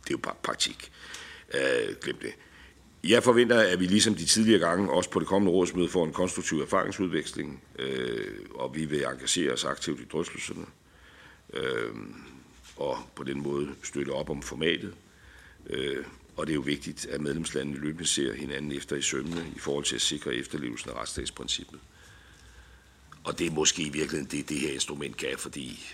det 0.04 0.08
er 0.08 0.10
jo 0.10 0.18
bare 0.18 0.34
praktik. 0.42 0.92
Øh, 1.54 1.96
glem 2.02 2.16
det. 2.16 2.32
Jeg 3.04 3.22
forventer, 3.22 3.60
at 3.60 3.80
vi 3.80 3.86
ligesom 3.86 4.14
de 4.14 4.24
tidligere 4.24 4.60
gange, 4.60 4.90
også 4.90 5.10
på 5.10 5.20
det 5.20 5.28
kommende 5.28 5.52
rådsmøde, 5.52 5.88
får 5.88 6.04
en 6.04 6.12
konstruktiv 6.12 6.60
erfaringsudveksling, 6.60 7.62
øh, 7.78 8.34
og 8.54 8.74
vi 8.74 8.84
vil 8.84 9.04
engagere 9.04 9.52
os 9.52 9.64
aktivt 9.64 10.00
i 10.00 10.04
drøftelserne, 10.04 10.66
øh, 11.54 11.94
og 12.76 12.98
på 13.14 13.24
den 13.24 13.42
måde 13.42 13.68
støtte 13.82 14.10
op 14.10 14.30
om 14.30 14.42
formatet. 14.42 14.94
Øh, 15.70 16.04
og 16.38 16.46
det 16.46 16.52
er 16.52 16.54
jo 16.54 16.60
vigtigt, 16.60 17.06
at 17.06 17.20
medlemslandene 17.20 17.78
løbende 17.78 18.06
ser 18.06 18.34
hinanden 18.34 18.72
efter 18.72 18.96
i 18.96 19.02
sømmene 19.02 19.52
i 19.56 19.58
forhold 19.58 19.84
til 19.84 19.94
at 19.94 20.02
sikre 20.02 20.34
efterlevelsen 20.34 20.90
af 20.90 20.94
retsstatsprincippet. 20.94 21.80
Og 23.24 23.38
det 23.38 23.46
er 23.46 23.50
måske 23.50 23.82
i 23.82 23.88
virkeligheden 23.88 24.30
det, 24.30 24.48
det 24.48 24.60
her 24.60 24.72
instrument 24.72 25.16
kan, 25.16 25.38
fordi 25.38 25.86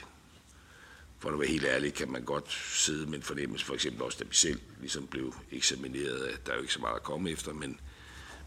for 1.19 1.31
at 1.31 1.39
være 1.39 1.49
helt 1.49 1.65
ærlig, 1.65 1.95
kan 1.95 2.11
man 2.11 2.23
godt 2.23 2.53
sidde 2.75 3.07
med 3.07 3.19
en 3.19 3.23
fornemmelse, 3.23 3.67
for 3.67 3.75
eksempel 3.75 4.03
også 4.03 4.19
da 4.21 4.25
vi 4.29 4.35
selv 4.35 4.61
ligesom 4.81 5.07
blev 5.07 5.35
eksamineret, 5.53 6.25
at 6.25 6.47
der 6.47 6.53
er 6.53 6.57
jo 6.57 6.63
ikke 6.63 6.75
så 6.75 6.81
meget 6.81 6.97
at 6.97 7.03
komme 7.03 7.31
efter, 7.31 7.53
men, 7.53 7.81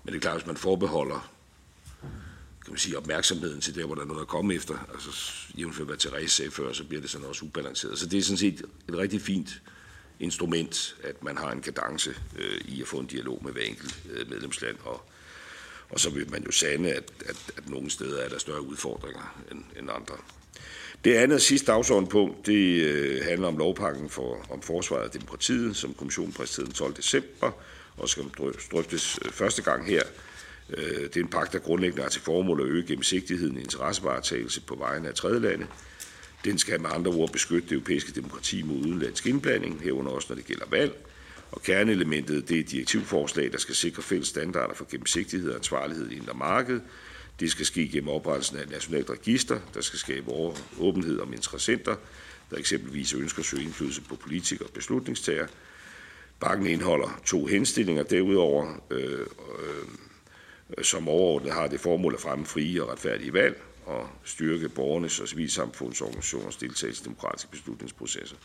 men 0.04 0.14
det 0.14 0.16
er 0.16 0.20
klart, 0.20 0.38
hvis 0.38 0.48
man 0.48 0.58
forbeholder 0.58 1.32
kan 2.66 2.72
man 2.74 2.80
sige, 2.80 2.98
opmærksomheden 2.98 3.62
til 3.62 3.76
der, 3.76 3.86
hvor 3.86 3.96
der 3.96 4.02
er 4.02 4.06
noget 4.06 4.22
at 4.22 4.28
komme 4.28 4.54
efter, 4.54 4.78
altså 4.94 5.34
jævnfør 5.58 5.84
hvad 5.84 5.98
Therese 5.98 6.36
sagde 6.36 6.52
før, 6.52 6.74
så 6.74 6.84
bliver 6.84 7.02
det 7.02 7.10
sådan 7.10 7.28
også 7.28 7.46
ubalanceret. 7.46 8.00
Så 8.00 8.06
det 8.06 8.20
er 8.20 8.24
sådan 8.24 8.38
set 8.38 8.62
et 8.90 8.98
rigtig 8.98 9.22
fint 9.22 9.62
instrument, 10.20 10.96
at 11.04 11.24
man 11.24 11.38
har 11.38 11.52
en 11.52 11.62
kadence 11.62 12.16
øh, 12.40 12.62
i 12.66 12.82
at 12.82 12.88
få 12.88 12.98
en 13.00 13.06
dialog 13.06 13.42
med 13.44 13.52
hver 13.52 13.62
enkelt 13.62 14.00
øh, 14.12 14.30
medlemsland, 14.30 14.78
og, 14.84 15.02
og 15.90 16.00
så 16.00 16.10
vil 16.10 16.32
man 16.32 16.44
jo 16.44 16.52
sande, 16.52 16.92
at, 16.92 17.12
at, 17.26 17.52
at 17.58 17.70
nogle 17.70 17.90
steder 17.90 18.22
er 18.24 18.30
der 18.30 18.38
større 18.38 18.62
udfordringer 18.62 19.44
end, 19.52 19.64
end 19.80 19.90
andre. 19.92 20.16
Det 21.06 21.16
andet 21.16 21.36
og 21.36 21.42
sidste 21.42 21.72
dagsordenpunkt, 21.72 22.46
det 22.46 22.84
øh, 22.84 23.26
handler 23.26 23.48
om 23.48 23.58
lovpakken 23.58 24.10
for, 24.10 24.46
om 24.50 24.62
forsvaret 24.62 25.04
af 25.04 25.10
demokratiet, 25.10 25.76
som 25.76 25.94
kommissionen 25.94 26.34
præsenterede 26.34 26.68
den 26.68 26.76
12. 26.76 26.94
december, 26.94 27.52
og 27.98 28.10
skal 28.10 28.24
drøftes 28.72 29.20
øh, 29.26 29.32
første 29.32 29.62
gang 29.62 29.88
her. 29.88 30.04
Øh, 30.70 31.02
det 31.02 31.18
er 31.18 31.22
en 31.22 31.28
pagt, 31.28 31.54
der 31.54 31.60
grundlæggende 31.60 32.02
har 32.02 32.10
til 32.10 32.22
formål 32.22 32.62
at 32.62 32.68
øge 32.68 32.88
gennemsigtigheden 32.88 33.58
i 33.58 33.62
interessevaretagelse 33.62 34.62
på 34.62 34.76
vegne 34.76 35.08
af 35.08 35.14
tredje 35.14 35.40
lande. 35.40 35.68
Den 36.46 36.58
skal 36.58 36.82
med 36.82 36.90
andre 36.94 37.12
ord 37.12 37.32
beskytte 37.32 37.70
det 37.70 37.76
europæiske 37.76 38.12
demokrati 38.12 38.64
mod 38.64 38.76
udenlandsk 38.76 39.26
indblanding, 39.26 39.82
herunder 39.82 40.12
også 40.12 40.28
når 40.30 40.36
det 40.36 40.46
gælder 40.46 40.66
valg. 40.70 41.06
Og 41.52 41.62
kerneelementet 41.62 42.50
det 42.50 42.56
er 42.56 42.60
et 42.60 42.72
direktivforslag, 42.72 43.52
der 43.52 43.58
skal 43.58 43.76
sikre 43.76 44.02
fælles 44.02 44.28
standarder 44.28 44.74
for 44.74 44.88
gennemsigtighed 44.92 45.50
og 45.50 45.56
ansvarlighed 45.56 46.12
i 46.12 46.16
indre 46.16 46.34
marked, 46.34 46.80
det 47.40 47.52
skal 47.52 47.66
ske 47.66 47.90
gennem 47.90 48.10
oprettelsen 48.10 48.58
af 48.58 48.64
et 48.64 48.70
nationalt 48.70 49.10
register, 49.10 49.60
der 49.74 49.82
skal 49.82 50.00
skabe 50.00 50.32
åbenhed 50.80 51.20
om 51.20 51.34
interessenter, 51.34 51.96
der 52.50 52.58
eksempelvis 52.58 53.14
ønsker 53.14 53.40
at 53.40 53.46
søge 53.46 53.64
indflydelse 53.64 54.02
på 54.02 54.16
politikere 54.16 54.68
og 54.68 54.74
beslutningstager. 54.74 55.48
Bakken 56.40 56.68
indeholder 56.68 57.22
to 57.26 57.46
henstillinger 57.46 58.04
derudover, 58.04 58.82
øh, 58.90 59.20
øh, 60.78 60.84
som 60.84 61.08
overordnet 61.08 61.54
har 61.54 61.68
det 61.68 61.80
formål 61.80 62.14
at 62.14 62.22
fremme 62.22 62.46
frie 62.46 62.84
og 62.84 62.92
retfærdige 62.92 63.34
valg, 63.34 63.62
at 63.90 64.06
styrke 64.24 64.70
borgernes 64.70 65.20
og 65.20 65.28
civilsamfundsorganisationers 65.28 66.56
deltagelse 66.56 67.02
i 67.02 67.06
demokratiske 67.06 67.52
beslutningsprocesser. 67.52 68.36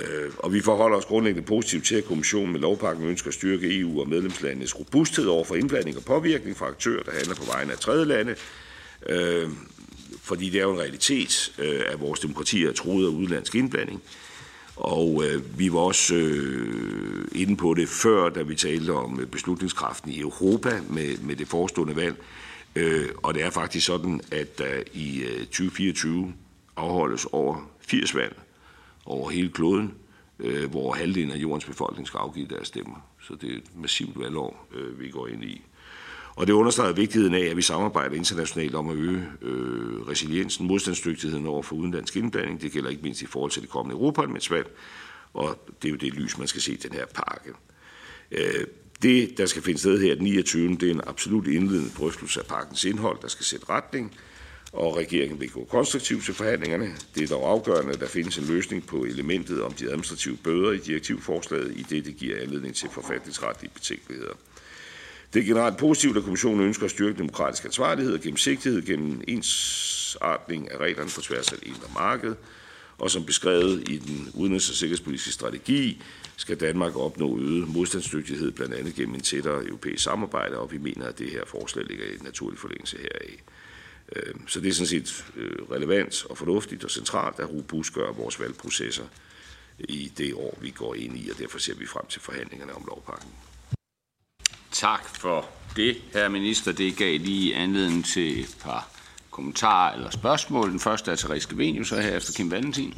Øh, 0.00 0.30
og 0.38 0.52
vi 0.52 0.60
forholder 0.60 0.96
os 0.96 1.04
grundlæggende 1.04 1.46
positivt 1.46 1.84
til, 1.84 1.94
at 1.94 2.04
kommissionen 2.04 2.52
med 2.52 2.60
lovpakken 2.60 3.04
ønsker 3.06 3.28
at 3.28 3.34
styrke 3.34 3.80
EU 3.80 4.00
og 4.00 4.08
medlemslandenes 4.08 4.78
robusthed 4.78 5.26
over 5.26 5.44
for 5.44 5.54
indblanding 5.54 5.96
og 5.96 6.04
påvirkning 6.04 6.56
fra 6.56 6.66
aktører, 6.66 7.02
der 7.02 7.12
handler 7.12 7.34
på 7.34 7.44
vegne 7.44 7.72
af 7.72 7.78
tredje 7.78 8.04
lande. 8.04 8.34
Øh, 9.06 9.48
fordi 10.22 10.50
det 10.50 10.58
er 10.58 10.62
jo 10.62 10.72
en 10.72 10.80
realitet, 10.80 11.52
øh, 11.58 11.80
at 11.86 12.00
vores 12.00 12.20
demokrati 12.20 12.64
er 12.64 12.72
truet 12.72 13.06
af 13.06 13.10
udenlandsk 13.10 13.54
indblanding. 13.54 14.02
Og 14.76 15.24
øh, 15.26 15.58
vi 15.58 15.72
var 15.72 15.78
også 15.78 16.14
øh, 16.14 17.28
inde 17.34 17.56
på 17.56 17.74
det 17.74 17.88
før, 17.88 18.28
da 18.28 18.42
vi 18.42 18.54
talte 18.54 18.90
om 18.90 19.28
beslutningskraften 19.32 20.10
i 20.10 20.20
Europa 20.20 20.80
med, 20.88 21.18
med 21.18 21.36
det 21.36 21.48
forestående 21.48 21.96
valg. 21.96 22.16
Øh, 22.76 23.08
og 23.22 23.34
det 23.34 23.42
er 23.42 23.50
faktisk 23.50 23.86
sådan, 23.86 24.20
at 24.30 24.58
der 24.58 24.82
i 24.92 25.22
øh, 25.22 25.38
2024 25.38 26.34
afholdes 26.76 27.24
over 27.24 27.70
80 27.80 28.14
valg 28.14 28.40
over 29.04 29.30
hele 29.30 29.48
kloden, 29.50 29.94
øh, 30.38 30.70
hvor 30.70 30.92
halvdelen 30.92 31.30
af 31.30 31.36
jordens 31.36 31.64
befolkning 31.64 32.06
skal 32.06 32.18
afgive 32.18 32.46
deres 32.46 32.68
stemmer. 32.68 33.06
Så 33.20 33.34
det 33.34 33.52
er 33.52 33.56
et 33.56 33.76
massivt 33.76 34.18
valgår, 34.18 34.68
øh, 34.74 35.00
vi 35.00 35.10
går 35.10 35.26
ind 35.26 35.44
i. 35.44 35.62
Og 36.34 36.46
det 36.46 36.52
understreger 36.52 36.92
vigtigheden 36.92 37.34
af, 37.34 37.46
at 37.50 37.56
vi 37.56 37.62
samarbejder 37.62 38.16
internationalt 38.16 38.74
om 38.74 38.88
at 38.88 38.96
øge 38.96 39.26
øh, 39.42 40.08
resiliensen, 40.08 40.66
modstandsdygtigheden 40.66 41.46
over 41.46 41.62
for 41.62 41.76
udenlandsk 41.76 42.16
indblanding. 42.16 42.60
Det 42.60 42.72
gælder 42.72 42.90
ikke 42.90 43.02
mindst 43.02 43.22
i 43.22 43.26
forhold 43.26 43.50
til 43.50 43.62
det 43.62 43.70
kommende 43.70 43.94
Europaparlamentsvalg, 43.94 44.76
og 45.34 45.66
det 45.82 45.88
er 45.88 45.92
jo 45.92 45.96
det 45.96 46.14
lys, 46.14 46.38
man 46.38 46.48
skal 46.48 46.62
se 46.62 46.76
den 46.76 46.92
her 46.92 47.06
pakke. 47.06 47.50
Øh, 48.30 48.66
det, 49.02 49.38
der 49.38 49.46
skal 49.46 49.62
finde 49.62 49.80
sted 49.80 50.00
her 50.00 50.14
den 50.14 50.24
29. 50.24 50.76
det 50.76 50.82
er 50.82 50.94
en 50.94 51.00
absolut 51.06 51.46
indledende 51.46 51.90
drøftelse 51.98 52.40
af 52.40 52.46
pakkens 52.46 52.84
indhold, 52.84 53.18
der 53.22 53.28
skal 53.28 53.44
sætte 53.44 53.68
retning, 53.68 54.16
og 54.72 54.96
regeringen 54.96 55.40
vil 55.40 55.50
gå 55.50 55.64
konstruktivt 55.64 56.24
til 56.24 56.34
forhandlingerne. 56.34 56.96
Det 57.14 57.22
er 57.22 57.26
dog 57.26 57.50
afgørende, 57.50 57.92
at 57.92 58.00
der 58.00 58.08
findes 58.08 58.38
en 58.38 58.44
løsning 58.44 58.86
på 58.86 59.04
elementet 59.04 59.62
om 59.62 59.72
de 59.72 59.86
administrative 59.86 60.36
bøder 60.36 60.72
i 60.72 60.78
direktivforslaget, 60.78 61.76
i 61.76 61.86
det 61.90 62.04
det 62.04 62.16
giver 62.16 62.42
anledning 62.42 62.74
til 62.74 62.88
forfatningsretlige 62.92 63.70
betænkeligheder. 63.74 64.34
Det 65.34 65.40
er 65.40 65.46
generelt 65.46 65.76
positivt, 65.76 66.16
at 66.16 66.22
kommissionen 66.22 66.60
ønsker 66.60 66.84
at 66.84 66.90
styrke 66.90 67.18
demokratisk 67.18 67.64
ansvarlighed 67.64 68.14
og 68.14 68.20
gennemsigtighed 68.20 68.82
gennem 68.82 69.22
ensartning 69.28 70.72
af 70.72 70.76
reglerne 70.76 71.10
på 71.14 71.20
tværs 71.20 71.52
af 71.52 71.58
det 71.58 71.66
indre 71.66 71.88
marked. 71.94 72.34
Og 72.98 73.10
som 73.10 73.24
beskrevet 73.24 73.88
i 73.88 73.98
den 73.98 74.30
udenrigs- 74.34 74.70
og 74.70 74.76
sikkerhedspolitiske 74.76 75.32
strategi, 75.32 76.02
skal 76.36 76.60
Danmark 76.60 76.96
opnå 76.96 77.38
øget 77.38 77.68
modstandsdygtighed, 77.68 78.52
blandt 78.52 78.74
andet 78.74 78.94
gennem 78.94 79.14
en 79.14 79.20
tættere 79.20 79.64
europæisk 79.64 80.04
samarbejde, 80.04 80.58
og 80.58 80.72
vi 80.72 80.78
mener, 80.78 81.06
at 81.06 81.18
det 81.18 81.30
her 81.30 81.44
forslag 81.46 81.84
ligger 81.84 82.04
i 82.04 82.14
en 82.14 82.24
naturlig 82.24 82.58
forlængelse 82.58 82.98
heraf. 82.98 83.42
Øhm, 84.16 84.48
så 84.48 84.60
det 84.60 84.68
er 84.68 84.72
sådan 84.72 84.86
set 84.86 85.24
øh, 85.36 85.56
relevant 85.70 86.26
og 86.30 86.38
fornuftigt 86.38 86.84
og 86.84 86.90
centralt 86.90 87.40
at 87.40 87.50
robustgøre 87.50 88.16
vores 88.16 88.40
valgprocesser 88.40 89.04
i 89.78 90.12
det 90.18 90.34
år, 90.34 90.58
vi 90.60 90.70
går 90.70 90.94
ind 90.94 91.18
i, 91.18 91.30
og 91.30 91.38
derfor 91.38 91.58
ser 91.58 91.74
vi 91.74 91.86
frem 91.86 92.06
til 92.06 92.20
forhandlingerne 92.20 92.74
om 92.74 92.84
lovpakken. 92.86 93.30
Tak 94.72 95.04
for 95.04 95.48
det, 95.76 95.96
herre 96.12 96.30
minister. 96.30 96.72
Det 96.72 96.96
gav 96.96 97.18
lige 97.18 97.54
anledning 97.54 98.04
til 98.04 98.40
et 98.40 98.56
par 98.60 98.88
kommentarer 99.30 99.94
eller 99.94 100.10
spørgsmål. 100.10 100.70
Den 100.70 100.80
første 100.80 101.10
er 101.10 101.16
Therese 101.16 101.48
Gavenius, 101.48 101.92
og 101.92 102.02
herefter 102.02 102.32
Kim 102.32 102.50
Valentin. 102.50 102.94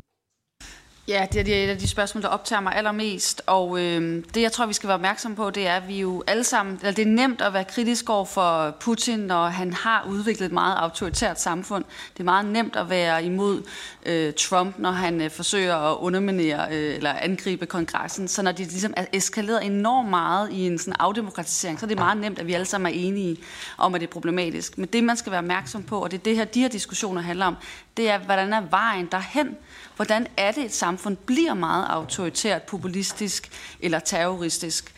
Ja, 1.09 1.27
det 1.33 1.49
er 1.49 1.65
et 1.65 1.69
af 1.69 1.79
de 1.79 1.89
spørgsmål, 1.89 2.23
der 2.23 2.29
optager 2.29 2.61
mig 2.61 2.75
allermest, 2.77 3.43
og 3.47 3.81
øh, 3.81 4.25
det 4.35 4.43
jeg 4.43 4.53
tror, 4.53 4.67
vi 4.67 4.73
skal 4.73 4.87
være 4.89 4.95
opmærksom 4.95 5.35
på, 5.35 5.51
det 5.51 5.67
er, 5.67 5.77
at 5.77 5.89
vi 5.89 6.01
jo 6.01 6.23
alle 6.27 6.45
sammen, 6.45 6.79
eller 6.81 6.93
det 6.93 7.03
er 7.03 7.11
nemt 7.11 7.41
at 7.41 7.53
være 7.53 7.65
kritisk 7.65 8.11
over 8.11 8.25
for 8.25 8.71
Putin, 8.81 9.19
når 9.19 9.47
han 9.47 9.73
har 9.73 10.07
udviklet 10.09 10.47
et 10.47 10.53
meget 10.53 10.77
autoritært 10.77 11.41
samfund. 11.41 11.85
Det 12.13 12.21
er 12.21 12.25
meget 12.25 12.47
nemt 12.47 12.77
at 12.77 12.91
være 12.91 13.25
imod 13.25 13.63
øh, 14.07 14.33
Trump, 14.33 14.79
når 14.79 14.91
han 14.91 15.21
øh, 15.21 15.31
forsøger 15.31 15.77
at 15.77 15.97
underminere 15.97 16.67
øh, 16.71 16.95
eller 16.95 17.13
angribe 17.13 17.67
kongressen. 17.67 18.29
Så 18.29 18.43
når 18.43 18.53
de 18.53 18.65
ligesom 18.65 18.95
er 18.97 19.05
eskaleret 19.13 19.67
enormt 19.67 20.11
meget 20.11 20.53
i 20.53 20.67
en 20.67 20.79
sådan 20.79 20.95
afdemokratisering, 20.99 21.81
så 21.81 21.87
er 21.87 21.89
det 21.89 21.99
meget 21.99 22.17
nemt, 22.17 22.39
at 22.39 22.47
vi 22.47 22.53
alle 22.53 22.67
sammen 22.67 22.93
er 22.93 22.97
enige 22.97 23.37
om, 23.79 23.95
at 23.95 24.01
det 24.01 24.07
er 24.07 24.13
problematisk. 24.13 24.79
Men 24.79 24.89
det, 24.93 25.05
man 25.05 25.17
skal 25.17 25.33
være 25.33 25.41
opmærksom 25.41 25.83
på, 25.83 25.99
og 25.99 26.11
det 26.11 26.19
er 26.19 26.23
det 26.23 26.37
her, 26.37 26.45
de 26.45 26.61
her 26.61 26.69
diskussioner 26.69 27.21
handler 27.21 27.47
om, 27.47 27.57
det 27.97 28.11
er, 28.11 28.19
hvordan 28.19 28.53
er 28.53 28.63
vejen 28.71 29.07
derhen? 29.07 29.57
Hvordan 29.97 30.27
er 30.37 30.53
det, 30.53 30.65
et 30.65 30.75
samfund 30.75 31.17
bliver 31.17 31.55
meget 31.55 31.87
autoritært, 31.89 32.63
populistisk 32.63 33.51
eller 33.81 33.99
terroristisk? 33.99 34.95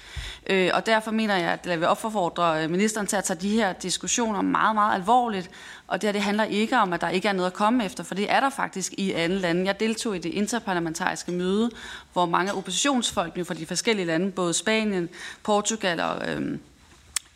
Øh, 0.51 0.71
og 0.75 0.87
derfor 0.87 1.11
mener 1.11 1.37
jeg, 1.37 1.51
at 1.51 1.67
jeg 1.67 1.81
vil 1.81 1.89
opfordre 1.89 2.65
øh, 2.65 2.71
ministeren 2.71 3.07
til 3.07 3.17
at 3.17 3.25
tage 3.25 3.41
de 3.41 3.51
her 3.51 3.73
diskussioner 3.73 4.43
meget, 4.43 4.75
meget 4.75 4.95
alvorligt. 4.95 5.51
Og 5.87 6.01
det 6.01 6.09
her 6.09 6.13
det 6.13 6.23
handler 6.23 6.45
ikke 6.45 6.79
om, 6.79 6.93
at 6.93 7.01
der 7.01 7.09
ikke 7.09 7.29
er 7.29 7.33
noget 7.33 7.51
at 7.51 7.57
komme 7.57 7.85
efter, 7.85 8.05
for 8.05 8.15
det 8.15 8.33
er 8.33 8.41
der 8.41 8.51
faktisk 8.51 8.93
i 8.99 9.13
andre 9.13 9.39
lande. 9.39 9.67
Jeg 9.67 9.81
deltog 9.81 10.17
i 10.17 10.19
det 10.19 10.29
interparlamentariske 10.29 11.33
møde, 11.33 11.71
hvor 12.13 12.27
mange 12.27 12.55
oppositionsfolkene 12.55 13.45
fra 13.45 13.55
de 13.55 13.67
forskellige 13.67 14.07
lande, 14.07 14.31
både 14.31 14.55
Spanien, 14.55 15.09
Portugal 15.43 16.01
og 16.01 16.29
øh, 16.29 16.59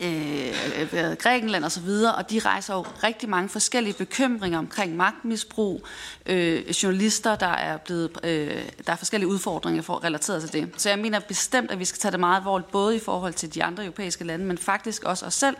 øh, 0.01 1.17
Grækenland 1.19 1.65
osv., 1.65 1.89
og, 1.89 2.15
og 2.15 2.29
de 2.29 2.39
rejser 2.39 2.73
jo 2.73 2.85
rigtig 3.03 3.29
mange 3.29 3.49
forskellige 3.49 3.93
bekymringer 3.93 4.59
omkring 4.59 4.95
magtmisbrug, 4.95 5.85
øh, 6.25 6.69
journalister, 6.69 7.35
der 7.35 7.47
er 7.47 7.77
blevet, 7.77 8.17
øh, 8.23 8.63
der 8.85 8.91
er 8.91 8.95
forskellige 8.95 9.29
udfordringer 9.29 9.81
for, 9.81 10.03
relateret 10.03 10.41
til 10.41 10.53
det. 10.53 10.69
Så 10.77 10.89
jeg 10.89 10.99
mener 10.99 11.19
bestemt, 11.19 11.71
at 11.71 11.79
vi 11.79 11.85
skal 11.85 11.99
tage 11.99 12.11
det 12.11 12.19
meget 12.19 12.37
alvorligt, 12.37 12.71
både 12.71 12.95
i 12.95 12.99
forhold 12.99 13.33
til 13.33 13.53
de 13.53 13.63
andre 13.63 13.83
europæiske 13.83 14.23
lande, 14.23 14.45
men 14.45 14.57
faktisk 14.57 15.03
også 15.03 15.25
os 15.25 15.33
selv, 15.33 15.55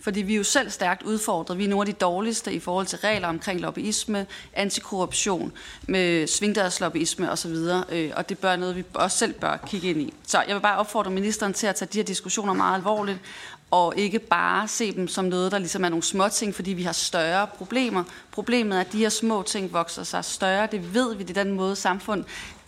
fordi 0.00 0.22
vi 0.22 0.32
er 0.32 0.36
jo 0.36 0.44
selv 0.44 0.70
stærkt 0.70 1.02
udfordret. 1.02 1.58
Vi 1.58 1.64
er 1.64 1.68
nogle 1.68 1.88
af 1.88 1.94
de 1.94 2.00
dårligste 2.00 2.52
i 2.52 2.60
forhold 2.60 2.86
til 2.86 2.98
regler 2.98 3.28
omkring 3.28 3.60
lobbyisme, 3.60 4.26
antikorruption, 4.52 5.52
med 5.82 6.26
svingdørslobbyisme 6.26 7.30
osv., 7.30 7.54
øh, 7.88 8.10
og 8.16 8.28
det 8.28 8.38
bør 8.38 8.56
noget, 8.56 8.76
vi 8.76 8.84
også 8.94 9.18
selv 9.18 9.32
bør 9.32 9.56
kigge 9.56 9.90
ind 9.90 10.00
i. 10.00 10.14
Så 10.26 10.42
jeg 10.48 10.54
vil 10.54 10.60
bare 10.60 10.78
opfordre 10.78 11.10
ministeren 11.10 11.52
til 11.52 11.66
at 11.66 11.74
tage 11.74 11.88
de 11.92 11.98
her 11.98 12.04
diskussioner 12.04 12.52
meget 12.52 12.74
alvorligt, 12.74 13.18
og 13.70 13.94
ikke 13.96 14.18
bare 14.18 14.68
se 14.68 14.92
dem 14.92 15.08
som 15.08 15.24
noget, 15.24 15.52
der 15.52 15.58
ligesom 15.58 15.84
er 15.84 15.88
nogle 15.88 16.02
små 16.02 16.28
ting, 16.28 16.54
fordi 16.54 16.72
vi 16.72 16.82
har 16.82 16.92
større 16.92 17.46
problemer. 17.46 18.04
Problemet 18.30 18.76
er, 18.76 18.80
at 18.80 18.92
de 18.92 18.98
her 18.98 19.08
små 19.08 19.42
ting 19.42 19.72
vokser 19.72 20.02
sig 20.02 20.24
større. 20.24 20.68
Det 20.72 20.94
ved 20.94 21.14
vi, 21.14 21.22
det 21.22 21.36
er 21.38 21.44
den 21.44 21.52
måde, 21.52 21.76
samfund 21.76 22.24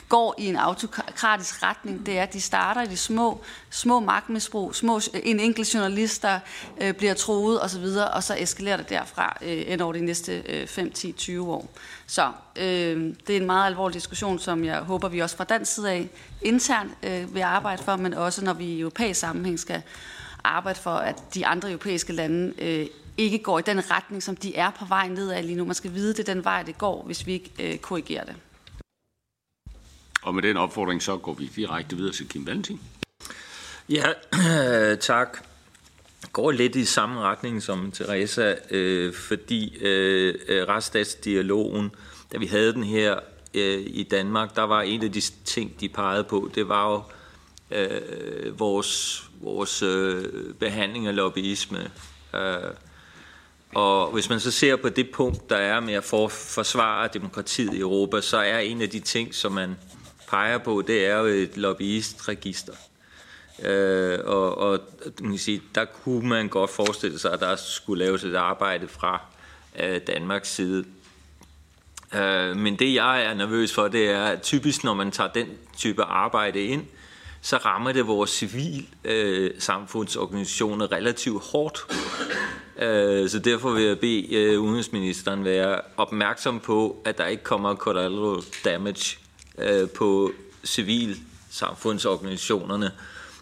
går 0.09 0.35
i 0.39 0.47
en 0.47 0.57
autokratisk 0.57 1.63
retning, 1.63 2.07
det 2.07 2.19
er, 2.19 2.23
at 2.23 2.33
de 2.33 2.41
starter 2.41 2.83
i 2.83 2.87
de 2.87 2.97
små, 2.97 3.41
små 3.71 4.01
magtmisbrug, 4.01 4.75
små, 4.75 5.01
en 5.23 5.41
enkelt 5.41 5.75
journalist, 5.75 6.23
der 6.23 6.41
øh, 6.81 6.95
bliver 6.95 7.15
troet 7.15 7.63
osv., 7.63 7.85
og 8.15 8.23
så 8.23 8.37
eskalerer 8.39 8.77
det 8.77 8.89
derfra 8.89 9.39
øh, 9.43 9.65
ind 9.67 9.81
over 9.81 9.93
de 9.93 10.01
næste 10.01 10.43
øh, 10.47 10.67
5, 10.67 10.93
10, 10.93 11.13
20 11.13 11.53
år. 11.53 11.69
Så 12.07 12.33
øh, 12.57 13.15
det 13.27 13.37
er 13.37 13.41
en 13.41 13.47
meget 13.47 13.67
alvorlig 13.67 13.95
diskussion, 13.95 14.39
som 14.39 14.65
jeg 14.65 14.79
håber, 14.79 15.09
vi 15.09 15.19
også 15.19 15.37
fra 15.37 15.45
dansk 15.45 15.75
side 15.75 15.91
af 15.91 16.09
internt 16.43 16.93
øh, 17.03 17.35
vil 17.35 17.41
arbejde 17.41 17.83
for, 17.83 17.97
men 17.97 18.15
også 18.15 18.45
når 18.45 18.53
vi 18.53 18.65
i 18.65 18.81
europæisk 18.81 19.21
sammenhæng 19.21 19.61
skal 19.61 19.83
arbejde 20.49 20.79
for, 20.79 20.91
at 20.91 21.23
de 21.35 21.47
andre 21.47 21.69
europæiske 21.69 22.13
lande 22.13 22.55
øh, 22.59 22.87
ikke 23.19 23.39
går 23.39 23.59
i 23.59 23.63
den 23.63 23.91
retning, 23.91 24.23
som 24.23 24.37
de 24.37 24.57
er 24.57 24.71
på 24.71 24.85
vej 24.85 25.09
nedad 25.09 25.43
lige 25.43 25.57
nu. 25.57 25.65
Man 25.65 25.75
skal 25.75 25.95
vide, 25.95 26.15
det 26.15 26.29
er 26.29 26.35
den 26.35 26.45
vej, 26.45 26.63
det 26.63 26.79
går, 26.79 27.03
hvis 27.07 27.27
vi 27.27 27.33
ikke 27.33 27.51
øh, 27.61 27.79
korrigerer 27.79 28.25
det. 28.25 28.35
Og 30.23 30.35
med 30.35 30.43
den 30.43 30.57
opfordring, 30.57 31.03
så 31.03 31.17
går 31.17 31.35
vi 31.35 31.51
direkte 31.57 31.97
videre 31.97 32.13
til 32.13 32.29
Kim 32.29 32.47
Valentin. 32.47 32.81
Ja, 33.89 34.05
tak. 35.11 35.39
Går 36.33 36.51
lidt 36.51 36.77
i 36.77 36.85
samme 36.85 37.21
retning 37.21 37.63
som 37.63 37.91
Teresa, 37.91 38.55
øh, 38.71 39.15
fordi 39.15 39.77
øh, 39.81 40.35
retsstatsdialogen, 40.69 41.91
da 42.33 42.39
vi 42.39 42.47
havde 42.47 42.73
den 42.73 42.85
her 42.85 43.19
øh, 43.55 43.83
i 43.87 44.03
Danmark, 44.11 44.57
der 44.57 44.63
var 44.63 44.83
en 44.83 45.05
af 45.05 45.13
de 45.13 45.21
ting, 45.45 45.81
de 45.81 45.89
pegede 45.89 46.25
på, 46.25 46.51
det 46.55 46.69
var 46.69 46.91
jo 46.91 47.03
øh, 47.71 48.59
vores, 48.59 49.23
vores 49.41 49.83
øh, 49.83 50.25
behandling 50.55 51.07
af 51.07 51.17
lobbyisme. 51.17 51.91
Øh, 52.35 52.71
og 53.75 54.13
hvis 54.13 54.29
man 54.29 54.41
så 54.41 54.51
ser 54.51 54.77
på 54.77 54.89
det 54.89 55.11
punkt, 55.11 55.51
der 55.51 55.57
er 55.57 55.81
med 55.81 55.95
at 55.95 56.05
for, 56.05 56.29
forsvare 56.29 57.09
demokratiet 57.13 57.75
i 57.75 57.81
Europa, 57.81 58.21
så 58.21 58.37
er 58.37 58.59
en 58.59 58.83
af 58.83 58.91
de 58.91 59.01
ting, 59.01 59.35
som 59.35 59.53
man 59.53 59.77
peger 60.29 60.59
på, 60.59 60.83
det 60.87 61.07
er 61.07 61.17
jo 61.17 61.25
et 61.25 61.57
lobbyistregister. 61.57 62.73
Øh, 63.63 64.19
og, 64.25 64.59
og 64.59 64.81
man 65.21 65.31
kan 65.31 65.39
sige, 65.39 65.63
der 65.75 65.85
kunne 65.85 66.29
man 66.29 66.49
godt 66.49 66.71
forestille 66.71 67.19
sig, 67.19 67.33
at 67.33 67.41
der 67.41 67.57
skulle 67.57 68.05
laves 68.05 68.25
et 68.25 68.35
arbejde 68.35 68.89
fra 68.89 69.21
øh, 69.79 70.01
Danmarks 70.07 70.55
side. 70.55 70.85
Øh, 72.15 72.57
men 72.57 72.77
det 72.77 72.95
jeg 72.95 73.25
er 73.25 73.35
nervøs 73.35 73.75
for, 73.75 73.89
det 73.89 74.11
er 74.11 74.25
at 74.25 74.43
typisk, 74.43 74.85
når 74.85 74.95
man 74.95 75.11
tager 75.11 75.31
den 75.31 75.47
type 75.77 76.03
arbejde 76.03 76.63
ind, 76.63 76.87
så 77.43 77.57
rammer 77.57 77.93
det 77.93 78.07
vores 78.07 78.31
civil 78.31 78.87
øh, 79.05 79.51
samfundsorganisationer 79.59 80.93
relativt 80.93 81.43
hårdt. 81.43 81.87
Øh, 82.83 83.29
så 83.29 83.39
derfor 83.39 83.71
vil 83.71 83.85
jeg 83.85 83.99
bede 83.99 84.35
øh, 84.35 84.61
udenrigsministeren 84.61 85.45
være 85.45 85.81
opmærksom 85.97 86.61
på, 86.61 87.03
at 87.05 87.19
der 87.19 87.27
ikke 87.27 87.43
kommer 87.43 87.75
collateral 87.75 88.43
damage 88.65 89.19
øh, 89.59 89.89
på 89.89 90.33
civil 90.65 91.17
samfundsorganisationerne. 91.51 92.91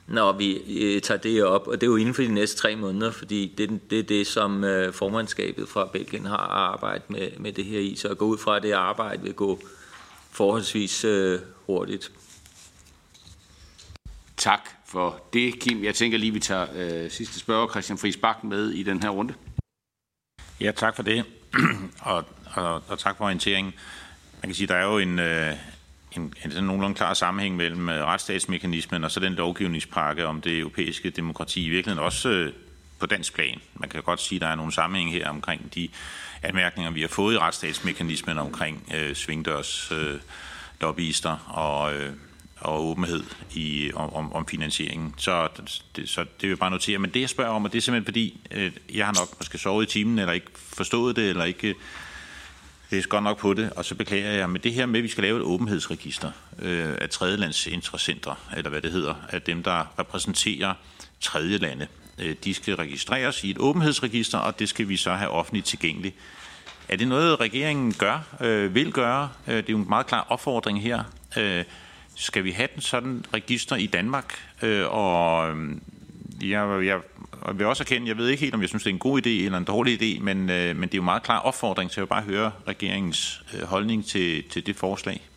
når 0.06 0.32
vi 0.32 0.52
øh, 0.82 1.02
tager 1.02 1.18
det 1.18 1.44
op, 1.44 1.68
og 1.68 1.80
det 1.80 1.86
er 1.86 1.90
jo 1.90 1.96
inden 1.96 2.14
for 2.14 2.22
de 2.22 2.34
næste 2.34 2.56
tre 2.56 2.76
måneder, 2.76 3.10
fordi 3.10 3.54
det, 3.58 3.90
det 3.90 3.98
er 3.98 4.02
det, 4.02 4.26
som 4.26 4.64
øh, 4.64 4.92
formandskabet 4.92 5.68
fra 5.68 5.88
Belgien 5.92 6.26
har 6.26 6.36
arbejdet 6.36 7.10
med, 7.10 7.28
med 7.38 7.52
det 7.52 7.64
her 7.64 7.80
i, 7.80 7.96
så 7.96 8.08
at 8.08 8.18
gå 8.18 8.24
ud 8.24 8.38
fra, 8.38 8.56
at 8.56 8.62
det 8.62 8.72
arbejde 8.72 9.22
vil 9.22 9.34
gå 9.34 9.58
forholdsvis 10.30 11.04
øh, 11.04 11.38
hurtigt. 11.66 12.12
Tak 14.36 14.70
for 14.84 15.20
det, 15.32 15.60
Kim. 15.60 15.84
Jeg 15.84 15.94
tænker 15.94 16.18
lige, 16.18 16.32
vi 16.32 16.40
tager 16.40 16.66
øh, 16.74 17.10
sidste 17.10 17.38
spørger, 17.38 17.68
Christian 17.68 17.98
Friis 17.98 18.16
Bak, 18.16 18.44
med 18.44 18.70
i 18.70 18.82
den 18.82 19.02
her 19.02 19.10
runde. 19.10 19.34
Ja, 20.60 20.70
tak 20.70 20.96
for 20.96 21.02
det, 21.02 21.24
og, 22.00 22.24
og, 22.54 22.82
og 22.88 22.98
tak 22.98 23.16
for 23.16 23.24
orienteringen. 23.24 23.74
Man 24.42 24.48
kan 24.48 24.54
sige, 24.54 24.66
der 24.66 24.74
er 24.74 24.84
jo 24.84 24.98
en, 24.98 25.18
øh, 25.18 25.52
en, 26.12 26.34
en 26.44 26.50
sådan 26.50 26.64
nogenlunde 26.64 26.96
klar 26.96 27.14
sammenhæng 27.14 27.56
mellem 27.56 27.88
øh, 27.88 28.04
retsstatsmekanismen 28.04 29.04
og 29.04 29.10
så 29.10 29.20
den 29.20 29.32
lovgivningspakke 29.32 30.26
om 30.26 30.40
det 30.40 30.58
europæiske 30.58 31.10
demokrati. 31.10 31.66
I 31.66 31.68
virkeligheden 31.68 32.04
også 32.04 32.28
øh, 32.28 32.52
på 32.98 33.06
dansk 33.06 33.34
plan. 33.34 33.60
Man 33.74 33.88
kan 33.88 34.02
godt 34.02 34.20
sige, 34.20 34.36
at 34.36 34.40
der 34.40 34.48
er 34.48 34.54
nogle 34.54 34.72
sammenhæng 34.72 35.12
her 35.12 35.28
omkring 35.28 35.74
de 35.74 35.88
anmærkninger, 36.42 36.90
vi 36.90 37.00
har 37.00 37.08
fået 37.08 37.34
i 37.34 37.38
retsstatsmekanismen 37.38 38.38
omkring 38.38 38.88
øh, 38.94 39.14
svingdørs 39.14 39.92
øh, 39.92 40.20
lobbyister 40.80 41.36
og, 41.46 41.94
øh, 41.94 42.12
og 42.60 42.86
åbenhed 42.86 43.22
i, 43.54 43.90
om, 43.94 44.32
om 44.32 44.46
finansieringen. 44.46 45.14
Så 45.16 45.48
det, 45.96 46.08
så 46.08 46.20
det 46.20 46.42
vil 46.42 46.48
jeg 46.48 46.58
bare 46.58 46.70
notere. 46.70 46.98
Men 46.98 47.10
det, 47.10 47.20
jeg 47.20 47.28
spørger 47.28 47.50
om, 47.50 47.64
og 47.64 47.72
det 47.72 47.78
er 47.78 47.82
simpelthen 47.82 48.04
fordi, 48.04 48.40
øh, 48.50 48.72
jeg 48.94 49.06
har 49.06 49.14
nok 49.20 49.28
måske 49.38 49.58
sovet 49.58 49.86
i 49.86 49.92
timen, 49.92 50.18
eller 50.18 50.32
ikke 50.32 50.46
forstået 50.54 51.16
det, 51.16 51.28
eller 51.28 51.44
ikke 51.44 51.68
øh, 51.68 51.74
det 52.90 53.08
godt 53.08 53.24
nok 53.24 53.38
på 53.38 53.54
det, 53.54 53.70
og 53.70 53.84
så 53.84 53.94
beklager 53.94 54.30
jeg, 54.30 54.50
men 54.50 54.62
det 54.62 54.72
her 54.72 54.86
med, 54.86 55.00
at 55.00 55.02
vi 55.02 55.08
skal 55.08 55.24
lave 55.24 55.36
et 55.36 55.42
åbenhedsregister 55.42 56.30
øh, 56.58 56.94
af 57.00 57.10
tredjelandsinteressenter, 57.10 58.34
eller 58.56 58.70
hvad 58.70 58.82
det 58.82 58.92
hedder, 58.92 59.14
af 59.28 59.42
dem, 59.42 59.62
der 59.62 59.98
repræsenterer 59.98 60.74
tredjelande, 61.20 61.86
øh, 62.18 62.36
de 62.44 62.54
skal 62.54 62.76
registreres 62.76 63.44
i 63.44 63.50
et 63.50 63.58
åbenhedsregister, 63.58 64.38
og 64.38 64.58
det 64.58 64.68
skal 64.68 64.88
vi 64.88 64.96
så 64.96 65.14
have 65.14 65.30
offentligt 65.30 65.66
tilgængeligt. 65.66 66.14
Er 66.88 66.96
det 66.96 67.08
noget, 67.08 67.40
regeringen 67.40 67.92
gør, 67.92 68.36
øh, 68.40 68.74
vil 68.74 68.92
gøre? 68.92 69.28
Øh, 69.46 69.56
det 69.56 69.68
er 69.68 69.72
jo 69.72 69.78
en 69.78 69.88
meget 69.88 70.06
klar 70.06 70.26
opfordring 70.28 70.82
her. 70.82 71.04
Øh, 71.36 71.64
skal 72.16 72.44
vi 72.44 72.50
have 72.50 72.68
den 72.74 72.82
sådan 72.82 73.24
register 73.34 73.76
i 73.76 73.86
Danmark? 73.86 74.34
Øh, 74.62 74.84
og 74.88 75.50
øhm, 75.50 75.82
jeg, 76.42 76.84
jeg 76.84 77.00
og 77.40 77.52
jeg 77.52 77.58
vil 77.58 77.66
også 77.66 77.82
erkende, 77.82 78.08
jeg 78.08 78.16
ved 78.16 78.28
ikke 78.28 78.40
helt, 78.40 78.54
om 78.54 78.60
jeg 78.60 78.68
synes, 78.68 78.82
det 78.82 78.90
er 78.90 78.94
en 78.94 78.98
god 78.98 79.26
idé 79.26 79.28
eller 79.28 79.58
en 79.58 79.64
dårlig 79.64 80.02
idé, 80.02 80.22
men, 80.22 80.50
øh, 80.50 80.76
men 80.76 80.82
det 80.88 80.94
er 80.94 80.98
jo 80.98 81.02
meget 81.02 81.22
klar 81.22 81.38
opfordring 81.38 81.90
til 81.90 82.00
at 82.00 82.08
bare 82.08 82.22
høre 82.22 82.52
regeringens 82.68 83.42
øh, 83.54 83.62
holdning 83.62 84.06
til, 84.06 84.48
til 84.48 84.66
det 84.66 84.76
forslag. 84.76 85.28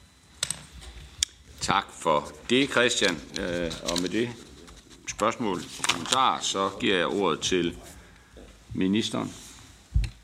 Tak 1.61 1.85
for 1.99 2.31
det, 2.49 2.69
Christian. 2.69 3.17
Øh, 3.39 3.71
og 3.83 4.01
med 4.01 4.09
det 4.09 4.29
spørgsmål 5.07 5.57
og 5.57 5.85
kommentar, 5.89 6.39
så 6.41 6.69
giver 6.79 6.97
jeg 6.97 7.07
ordet 7.07 7.39
til 7.39 7.75
ministeren. 8.73 9.33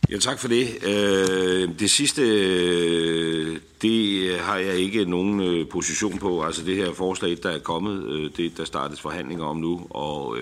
Ja, 0.10 0.18
tak 0.18 0.40
for 0.40 0.48
det. 0.48 0.84
Øh, 0.84 1.80
det 1.80 1.90
sidste, 1.90 2.22
øh, 2.22 3.60
det 3.82 4.40
har 4.40 4.58
jeg 4.58 4.76
ikke 4.78 5.06
nogen 5.06 5.40
øh, 5.40 5.70
position 5.70 6.20
på. 6.20 6.44
Altså 6.44 6.66
det 6.66 6.76
her 6.76 6.94
forslag, 6.94 7.38
der 7.44 7.50
er 7.50 7.60
kommet, 7.60 8.38
det 8.38 8.58
der 8.58 8.66
startes 8.66 9.02
forhandlinger 9.02 9.46
om 9.46 9.58
nu, 9.58 9.88
og, 9.90 10.38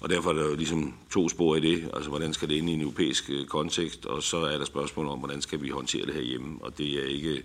og 0.00 0.10
derfor 0.10 0.30
er 0.30 0.34
der 0.34 0.48
jo 0.48 0.54
ligesom 0.54 0.94
to 1.10 1.28
spor 1.28 1.56
i 1.56 1.60
det. 1.60 1.90
Altså 1.94 2.10
hvordan 2.10 2.32
skal 2.32 2.48
det 2.48 2.54
ind 2.54 2.70
i 2.70 2.72
en 2.72 2.80
europæisk 2.80 3.30
kontekst, 3.48 4.06
og 4.06 4.22
så 4.22 4.36
er 4.36 4.58
der 4.58 4.64
spørgsmål 4.64 5.08
om, 5.08 5.18
hvordan 5.18 5.42
skal 5.42 5.62
vi 5.62 5.68
håndtere 5.68 6.06
det 6.06 6.14
her 6.14 6.22
hjemme, 6.22 6.58
og 6.60 6.78
det 6.78 7.02
er 7.02 7.06
ikke 7.06 7.42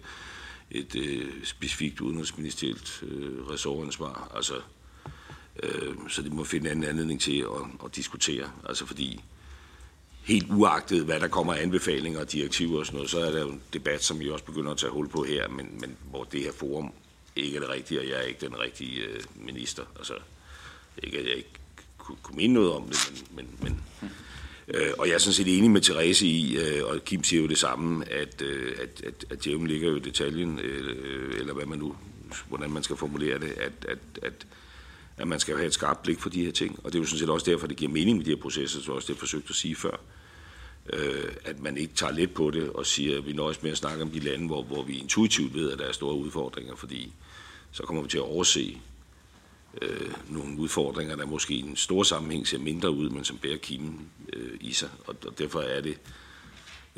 et 0.71 0.95
øh, 0.95 1.25
specifikt 1.43 2.01
udenrigsministerielt 2.01 3.03
øh, 3.03 3.47
ressortansvar. 3.49 4.31
Altså, 4.35 4.53
øh, 5.63 5.95
så 6.09 6.21
det 6.21 6.33
må 6.33 6.43
finde 6.43 6.65
en 6.65 6.71
anden 6.71 6.89
anledning 6.89 7.21
til 7.21 7.39
at, 7.39 7.85
at 7.85 7.95
diskutere. 7.95 8.49
Altså 8.69 8.85
fordi 8.85 9.21
helt 10.27 10.51
uagtet, 10.51 11.03
hvad 11.03 11.19
der 11.19 11.27
kommer 11.27 11.53
af 11.53 11.61
anbefalinger 11.61 12.19
og 12.19 12.31
direktiver 12.31 12.79
og 12.79 12.85
sådan 12.85 12.95
noget, 12.95 13.09
så 13.09 13.19
er 13.19 13.31
der 13.31 13.41
jo 13.41 13.49
en 13.49 13.61
debat, 13.73 14.03
som 14.03 14.19
vi 14.19 14.29
også 14.29 14.45
begynder 14.45 14.71
at 14.71 14.77
tage 14.77 14.91
hul 14.91 15.09
på 15.09 15.23
her, 15.23 15.47
men, 15.47 15.77
men 15.79 15.97
hvor 16.09 16.23
det 16.23 16.41
her 16.41 16.51
forum 16.51 16.93
ikke 17.35 17.55
er 17.55 17.59
det 17.59 17.69
rigtige, 17.69 17.99
og 17.99 18.07
jeg 18.07 18.17
er 18.17 18.21
ikke 18.21 18.45
den 18.45 18.59
rigtige 18.59 19.01
øh, 19.01 19.19
minister. 19.35 19.83
Altså, 19.97 20.13
ikke 21.03 21.17
at 21.19 21.25
jeg 21.25 21.35
ikke 21.35 21.49
kunne, 21.97 22.17
kunne 22.23 22.35
mene 22.35 22.53
noget 22.53 22.71
om 22.71 22.83
det, 22.83 23.23
men... 23.35 23.47
men, 23.61 23.79
men 23.99 24.11
øh, 24.67 24.91
og 24.97 25.07
jeg 25.07 25.13
er 25.13 25.17
sådan 25.17 25.33
set 25.33 25.57
enig 25.57 25.71
med 25.71 25.81
Therese 25.81 26.27
i, 26.27 26.57
øh, 26.57 26.85
og 26.85 27.05
Kim 27.05 27.23
siger 27.23 27.41
jo 27.41 27.47
det 27.47 27.57
samme, 27.57 28.11
at, 28.11 28.41
øh, 28.41 28.75
at, 28.81 29.01
at, 29.03 29.25
at 29.29 29.43
djævlen 29.43 29.67
ligger 29.67 29.89
jo 29.89 29.95
i 29.95 29.99
detaljen, 29.99 30.59
øh, 30.59 31.39
eller 31.39 31.53
hvad 31.53 31.65
man 31.65 31.79
nu, 31.79 31.95
hvordan 32.47 32.71
man 32.71 32.83
skal 32.83 32.95
formulere 32.95 33.39
det, 33.39 33.51
at, 33.51 33.85
at, 33.87 33.99
at 34.21 34.47
at 35.17 35.27
man 35.27 35.39
skal 35.39 35.55
have 35.55 35.67
et 35.67 35.73
skarpt 35.73 36.03
blik 36.03 36.19
for 36.19 36.29
de 36.29 36.45
her 36.45 36.51
ting. 36.51 36.79
Og 36.83 36.93
det 36.93 36.97
er 36.97 37.01
jo 37.01 37.05
sådan 37.05 37.19
set 37.19 37.29
også 37.29 37.51
derfor, 37.51 37.67
det 37.67 37.77
giver 37.77 37.91
mening 37.91 38.17
med 38.17 38.25
de 38.25 38.29
her 38.29 38.41
processer, 38.41 38.81
så 38.81 38.91
også 38.91 39.05
det, 39.05 39.13
jeg 39.13 39.19
forsøgte 39.19 39.49
at 39.49 39.55
sige 39.55 39.75
før 39.75 39.97
øh, 40.93 41.31
at 41.45 41.59
man 41.59 41.77
ikke 41.77 41.93
tager 41.93 42.13
let 42.13 42.33
på 42.33 42.51
det 42.51 42.69
og 42.69 42.85
siger, 42.85 43.17
at 43.17 43.25
vi 43.25 43.33
nøjes 43.33 43.63
med 43.63 43.71
at 43.71 43.77
snakke 43.77 44.03
om 44.03 44.11
de 44.11 44.19
lande, 44.19 44.45
hvor, 44.47 44.63
hvor 44.63 44.83
vi 44.83 44.97
intuitivt 44.97 45.53
ved, 45.53 45.71
at 45.71 45.79
der 45.79 45.85
er 45.85 45.91
store 45.91 46.15
udfordringer, 46.15 46.75
fordi 46.75 47.13
så 47.71 47.83
kommer 47.83 48.03
vi 48.03 48.09
til 48.09 48.17
at 48.17 48.23
overse 48.23 48.81
øh, 49.81 50.11
nogle 50.29 50.59
udfordringer, 50.59 51.15
der 51.15 51.25
måske 51.25 51.53
i 51.53 51.59
en 51.59 51.75
stor 51.75 52.03
sammenhæng 52.03 52.47
ser 52.47 52.59
mindre 52.59 52.91
ud, 52.91 53.09
men 53.09 53.23
som 53.23 53.37
bærer 53.37 53.57
kimen 53.57 54.09
øh, 54.33 54.57
i 54.61 54.73
sig. 54.73 54.89
Og, 55.07 55.15
og 55.25 55.39
derfor 55.39 55.59
er 55.59 55.81
det 55.81 55.97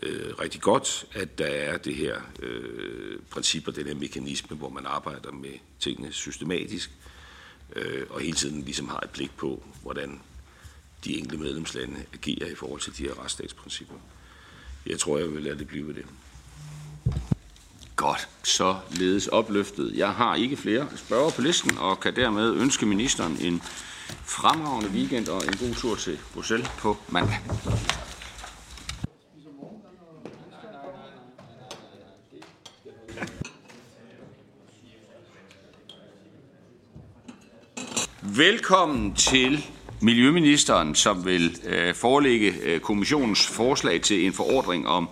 øh, 0.03 0.33
rigtig 0.39 0.61
godt, 0.61 1.05
at 1.13 1.37
der 1.37 1.45
er 1.45 1.77
det 1.77 1.95
her 1.95 2.21
øh, 2.41 3.19
princip 3.29 3.67
og 3.67 3.75
den 3.75 3.87
her 3.87 3.95
mekanisme, 3.95 4.57
hvor 4.57 4.69
man 4.69 4.85
arbejder 4.85 5.31
med 5.31 5.53
tingene 5.79 6.11
systematisk, 6.11 6.91
øh, 7.75 8.05
og 8.09 8.21
hele 8.21 8.35
tiden 8.35 8.61
ligesom 8.61 8.87
har 8.87 8.99
et 8.99 9.09
blik 9.09 9.31
på, 9.37 9.63
hvordan 9.81 10.21
de 11.05 11.17
enkelte 11.17 11.37
medlemslande 11.37 12.05
agerer 12.13 12.51
i 12.51 12.55
forhold 12.55 12.81
til 12.81 12.97
de 12.97 13.03
her 13.03 13.23
retsstatsprincipper. 13.23 13.95
Jeg 14.85 14.99
tror, 14.99 15.17
jeg 15.17 15.33
vil 15.33 15.43
lade 15.43 15.59
det 15.59 15.67
blive 15.67 15.87
ved 15.87 15.93
det. 15.93 16.05
Godt, 17.95 18.29
så 18.43 18.79
ledes 18.91 19.27
opløftet. 19.27 19.91
Jeg 19.95 20.11
har 20.11 20.35
ikke 20.35 20.57
flere 20.57 20.87
spørger 20.95 21.29
på 21.29 21.41
listen, 21.41 21.77
og 21.77 21.99
kan 21.99 22.15
dermed 22.15 22.53
ønske 22.53 22.85
ministeren 22.85 23.37
en 23.41 23.61
fremragende 24.25 24.89
weekend 24.89 25.27
og 25.27 25.43
en 25.45 25.57
god 25.57 25.75
tur 25.75 25.95
til 25.95 26.19
Bruxelles 26.33 26.69
på 26.77 26.97
mandag. 27.09 27.39
Velkommen 38.21 39.15
til 39.15 39.65
Miljøministeren, 40.01 40.95
som 40.95 41.25
vil 41.25 41.57
øh, 41.65 41.95
forelægge 41.95 42.53
øh, 42.63 42.79
kommissionens 42.79 43.47
forslag 43.47 44.01
til 44.01 44.25
en 44.25 44.33
forordring 44.33 44.87
om 44.87 45.09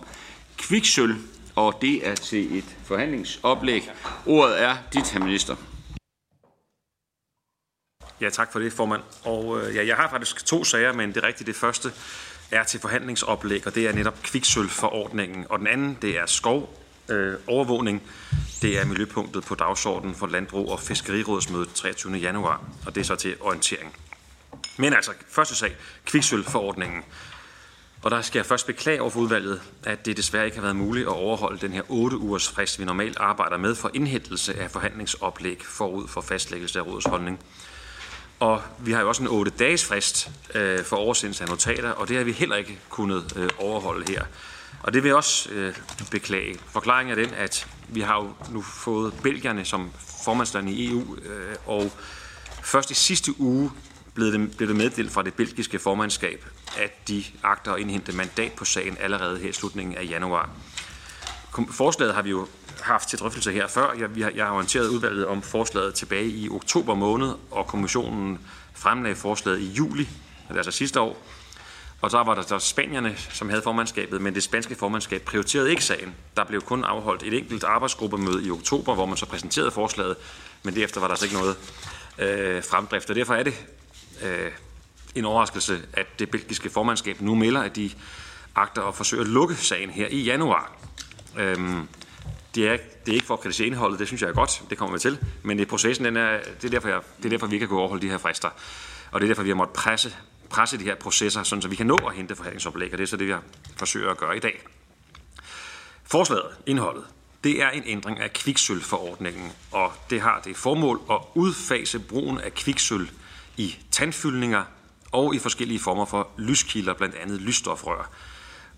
kviksøl, 0.56 1.16
og 1.54 1.78
det 1.80 2.08
er 2.08 2.14
til 2.14 2.58
et 2.58 2.76
forhandlingsoplæg. 2.84 3.90
Ordet 4.26 4.62
er 4.62 4.76
dit, 4.92 5.10
herr 5.10 5.24
minister. 5.24 5.56
Ja, 8.20 8.30
tak 8.30 8.52
for 8.52 8.58
det, 8.58 8.72
formand. 8.72 9.02
Og 9.24 9.60
øh, 9.60 9.76
ja, 9.76 9.86
jeg 9.86 9.96
har 9.96 10.10
faktisk 10.10 10.46
to 10.46 10.64
sager, 10.64 10.92
men 10.92 11.14
det 11.14 11.22
rigtige. 11.22 11.46
Det 11.46 11.56
første 11.56 11.92
er 12.50 12.64
til 12.64 12.80
forhandlingsoplæg, 12.80 13.66
og 13.66 13.74
det 13.74 13.86
er 13.88 13.92
netop 13.92 14.22
kviksølforordningen. 14.22 15.46
Og 15.48 15.58
den 15.58 15.66
anden, 15.66 15.98
det 16.02 16.18
er 16.18 16.26
skov 16.26 16.78
øh, 17.08 17.34
overvågning. 17.46 18.02
Det 18.62 18.80
er 18.80 18.84
miljøpunktet 18.84 19.44
på 19.44 19.54
dagsordenen 19.54 20.14
for 20.14 20.26
Landbrug- 20.26 20.70
og 20.70 20.80
Fiskerirådsmødet 20.80 21.68
23. 21.74 22.12
januar, 22.12 22.64
og 22.86 22.94
det 22.94 23.00
er 23.00 23.04
så 23.04 23.16
til 23.16 23.36
orientering. 23.40 23.94
Men 24.78 24.92
altså, 24.92 25.12
første 25.28 25.54
sag, 25.54 25.76
kviksølforordningen. 26.04 27.02
Og 28.02 28.10
der 28.10 28.22
skal 28.22 28.38
jeg 28.38 28.46
først 28.46 28.66
beklage 28.66 29.00
over 29.00 29.10
for 29.10 29.20
udvalget, 29.20 29.60
at 29.84 30.06
det 30.06 30.16
desværre 30.16 30.44
ikke 30.44 30.56
har 30.56 30.62
været 30.62 30.76
muligt 30.76 31.06
at 31.06 31.12
overholde 31.12 31.58
den 31.60 31.72
her 31.72 31.82
8 31.88 32.16
ugers 32.16 32.48
frist, 32.48 32.78
vi 32.78 32.84
normalt 32.84 33.16
arbejder 33.20 33.56
med 33.56 33.74
for 33.74 33.90
indhentelse 33.94 34.60
af 34.60 34.70
forhandlingsoplæg 34.70 35.64
forud 35.64 36.08
for 36.08 36.20
fastlæggelse 36.20 36.78
af 36.78 36.86
rådets 36.86 37.06
holdning. 37.06 37.40
Og 38.40 38.62
vi 38.78 38.92
har 38.92 39.00
jo 39.00 39.08
også 39.08 39.22
en 39.22 39.28
8 39.28 39.52
dages 39.58 39.84
frist 39.84 40.30
øh, 40.54 40.84
for 40.84 40.96
oversendelse 40.96 41.44
af 41.44 41.48
notater, 41.50 41.90
og 41.90 42.08
det 42.08 42.16
har 42.16 42.24
vi 42.24 42.32
heller 42.32 42.56
ikke 42.56 42.78
kunnet 42.88 43.32
øh, 43.36 43.48
overholde 43.58 44.12
her. 44.12 44.24
Og 44.82 44.92
det 44.92 45.02
vil 45.02 45.08
jeg 45.08 45.16
også 45.16 45.50
øh, 45.50 45.74
beklage. 46.10 46.58
Forklaringen 46.72 47.18
er 47.18 47.24
den, 47.24 47.34
at 47.34 47.66
vi 47.88 48.00
har 48.00 48.16
jo 48.16 48.32
nu 48.50 48.62
fået 48.62 49.14
Belgierne 49.22 49.64
som 49.64 49.90
formandsland 50.24 50.70
i 50.70 50.90
EU, 50.90 51.16
øh, 51.16 51.56
og 51.66 51.92
først 52.62 52.90
i 52.90 52.94
sidste 52.94 53.40
uge 53.40 53.70
blev 54.18 54.32
det, 54.32 54.56
blev 54.56 54.68
det 54.68 54.76
meddelt 54.76 55.12
fra 55.12 55.22
det 55.22 55.34
belgiske 55.34 55.78
formandskab, 55.78 56.44
at 56.78 57.08
de 57.08 57.24
agter 57.42 57.72
at 57.72 57.80
indhente 57.80 58.12
mandat 58.12 58.52
på 58.52 58.64
sagen 58.64 58.96
allerede 59.00 59.38
her 59.38 59.48
i 59.48 59.52
slutningen 59.52 59.96
af 59.96 60.04
januar. 60.10 60.50
Forslaget 61.70 62.14
har 62.14 62.22
vi 62.22 62.30
jo 62.30 62.46
haft 62.80 63.08
til 63.08 63.18
drøftelse 63.18 63.52
her 63.52 63.66
før. 63.66 63.92
Jeg, 63.92 64.14
vi 64.14 64.20
har, 64.20 64.30
jeg 64.34 64.46
har 64.46 64.52
orienteret 64.52 64.88
udvalget 64.88 65.26
om 65.26 65.42
forslaget 65.42 65.94
tilbage 65.94 66.28
i 66.28 66.48
oktober 66.48 66.94
måned, 66.94 67.34
og 67.50 67.66
kommissionen 67.66 68.38
fremlagde 68.74 69.16
forslaget 69.16 69.60
i 69.60 69.66
juli, 69.66 70.08
altså 70.50 70.70
sidste 70.70 71.00
år. 71.00 71.26
Og 72.00 72.10
så 72.10 72.22
var 72.22 72.34
der, 72.34 72.42
så 72.42 72.58
spanierne, 72.58 73.16
som 73.16 73.48
havde 73.48 73.62
formandskabet, 73.62 74.20
men 74.20 74.34
det 74.34 74.42
spanske 74.42 74.74
formandskab 74.74 75.22
prioriterede 75.22 75.70
ikke 75.70 75.84
sagen. 75.84 76.14
Der 76.36 76.44
blev 76.44 76.60
kun 76.60 76.84
afholdt 76.84 77.22
et 77.22 77.34
enkelt 77.34 77.64
arbejdsgruppemøde 77.64 78.46
i 78.46 78.50
oktober, 78.50 78.94
hvor 78.94 79.06
man 79.06 79.16
så 79.16 79.26
præsenterede 79.26 79.70
forslaget, 79.70 80.16
men 80.62 80.74
derefter 80.74 81.00
var 81.00 81.06
der 81.06 81.12
altså 81.12 81.24
ikke 81.24 81.36
noget 81.36 81.56
øh, 82.18 82.64
fremdrift. 82.64 83.10
Og 83.10 83.16
derfor 83.16 83.34
er 83.34 83.42
det 83.42 83.54
øh, 84.22 84.50
en 85.14 85.24
overraskelse, 85.24 85.82
at 85.92 86.06
det 86.18 86.30
belgiske 86.30 86.70
formandskab 86.70 87.20
nu 87.20 87.34
melder, 87.34 87.60
at 87.60 87.76
de 87.76 87.90
agter 88.54 88.82
at 88.82 88.94
forsøge 88.94 89.22
at 89.22 89.28
lukke 89.28 89.54
sagen 89.54 89.90
her 89.90 90.06
i 90.10 90.22
januar. 90.22 90.72
Øhm, 91.38 91.88
det, 92.54 92.68
er, 92.68 92.76
det 93.06 93.12
er 93.12 93.14
ikke 93.14 93.26
for 93.26 93.34
at 93.34 93.40
kritisere 93.40 93.66
indholdet, 93.66 93.98
det 93.98 94.06
synes 94.06 94.22
jeg 94.22 94.28
er 94.28 94.34
godt, 94.34 94.62
det 94.70 94.78
kommer 94.78 94.96
vi 94.96 95.00
til, 95.00 95.18
men 95.42 95.58
det, 95.58 95.68
processen, 95.68 96.04
den 96.04 96.16
er, 96.16 96.40
det, 96.62 96.64
er 96.64 96.70
derfor, 96.70 96.88
jeg, 96.88 97.00
det 97.16 97.24
er 97.24 97.30
derfor, 97.30 97.46
vi 97.46 97.54
ikke 97.54 97.64
kan 97.64 97.68
kunne 97.68 97.80
overholde 97.80 98.02
de 98.02 98.10
her 98.10 98.18
frister. 98.18 98.48
Og 99.10 99.20
det 99.20 99.26
er 99.26 99.28
derfor, 99.28 99.42
vi 99.42 99.48
har 99.48 99.56
måttet 99.56 99.76
presse, 99.76 100.16
presse 100.50 100.78
de 100.78 100.84
her 100.84 100.94
processer, 100.94 101.42
sådan 101.42 101.62
så 101.62 101.68
vi 101.68 101.76
kan 101.76 101.86
nå 101.86 101.96
at 101.96 102.14
hente 102.14 102.36
forhandlingsoplæg, 102.36 102.92
og 102.92 102.98
det 102.98 103.04
er 103.04 103.08
så 103.08 103.16
det, 103.16 103.26
vi 103.26 103.34
forsøger 103.76 104.10
at 104.10 104.16
gøre 104.16 104.36
i 104.36 104.40
dag. 104.40 104.60
Forslaget, 106.04 106.46
indholdet, 106.66 107.04
det 107.44 107.62
er 107.62 107.70
en 107.70 107.82
ændring 107.86 108.20
af 108.20 108.32
kviksølforordningen, 108.32 109.52
og 109.72 109.92
det 110.10 110.20
har 110.20 110.40
det 110.44 110.56
formål 110.56 111.00
at 111.10 111.18
udfase 111.34 111.98
brugen 111.98 112.40
af 112.40 112.54
kviksøl 112.54 113.10
i 113.58 113.76
tandfyldninger 113.90 114.64
og 115.12 115.34
i 115.34 115.38
forskellige 115.38 115.80
former 115.80 116.04
for 116.04 116.28
lyskilder, 116.38 116.94
blandt 116.94 117.14
andet 117.14 117.40
lysstofrør. 117.40 118.10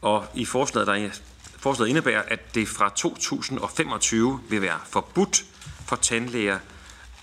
Og 0.03 0.26
i 0.35 0.45
forslaget, 0.45 0.87
der 0.87 1.11
forslaget 1.57 1.89
indebærer, 1.89 2.22
at 2.22 2.55
det 2.55 2.68
fra 2.68 2.89
2025 2.89 4.41
vil 4.49 4.62
være 4.62 4.78
forbudt 4.87 5.45
for 5.87 5.97
tandlæger 5.97 6.59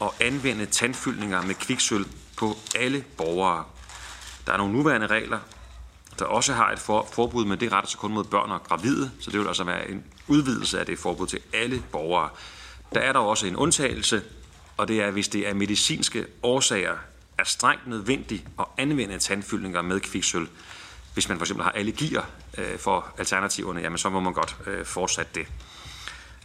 at 0.01 0.10
anvende 0.20 0.66
tandfyldninger 0.66 1.41
med 1.41 1.55
kviksøl 1.55 2.05
på 2.38 2.58
alle 2.76 3.03
borgere. 3.18 3.64
Der 4.47 4.53
er 4.53 4.58
nogle 4.58 4.74
nuværende 4.74 5.08
regler, 5.08 5.39
der 6.20 6.26
også 6.26 6.53
har 6.53 6.72
et 6.72 6.80
for, 6.80 7.08
forbud, 7.14 7.45
men 7.45 7.60
det 7.60 7.72
retter 7.72 7.89
sig 7.89 7.99
kun 7.99 8.14
mod 8.14 8.24
børn 8.24 8.51
og 8.51 8.64
gravide, 8.64 9.12
så 9.20 9.32
det 9.32 9.39
vil 9.39 9.47
altså 9.47 9.64
være 9.64 9.89
en 9.89 10.03
udvidelse 10.28 10.80
af 10.80 10.86
det 10.86 10.99
forbud 10.99 11.28
til 11.28 11.39
alle 11.53 11.84
borgere. 11.91 12.30
Der 12.93 12.99
er 12.99 13.14
der 13.14 13.20
også 13.20 13.47
en 13.47 13.55
undtagelse, 13.55 14.24
og 14.78 14.88
det 14.88 15.01
er, 15.01 15.12
hvis 15.12 15.28
det 15.28 15.47
er 15.47 15.53
medicinske 15.53 16.26
årsager, 16.43 16.97
er 17.38 17.43
strengt 17.43 17.88
nødvendigt 17.88 18.43
at 18.59 18.65
anvende 18.77 19.19
tandfyldninger 19.19 19.81
med 19.81 19.99
kviksøl. 19.99 20.47
Hvis 21.13 21.29
man 21.29 21.38
for 21.38 21.45
eksempel 21.45 21.63
har 21.63 21.71
allergier 21.71 22.21
øh, 22.57 22.79
for 22.79 23.13
alternativerne, 23.17 23.81
jamen 23.81 23.97
så 23.97 24.09
må 24.09 24.19
man 24.19 24.33
godt 24.33 24.57
øh, 24.67 24.85
fortsætte 24.85 25.31
det. 25.35 25.47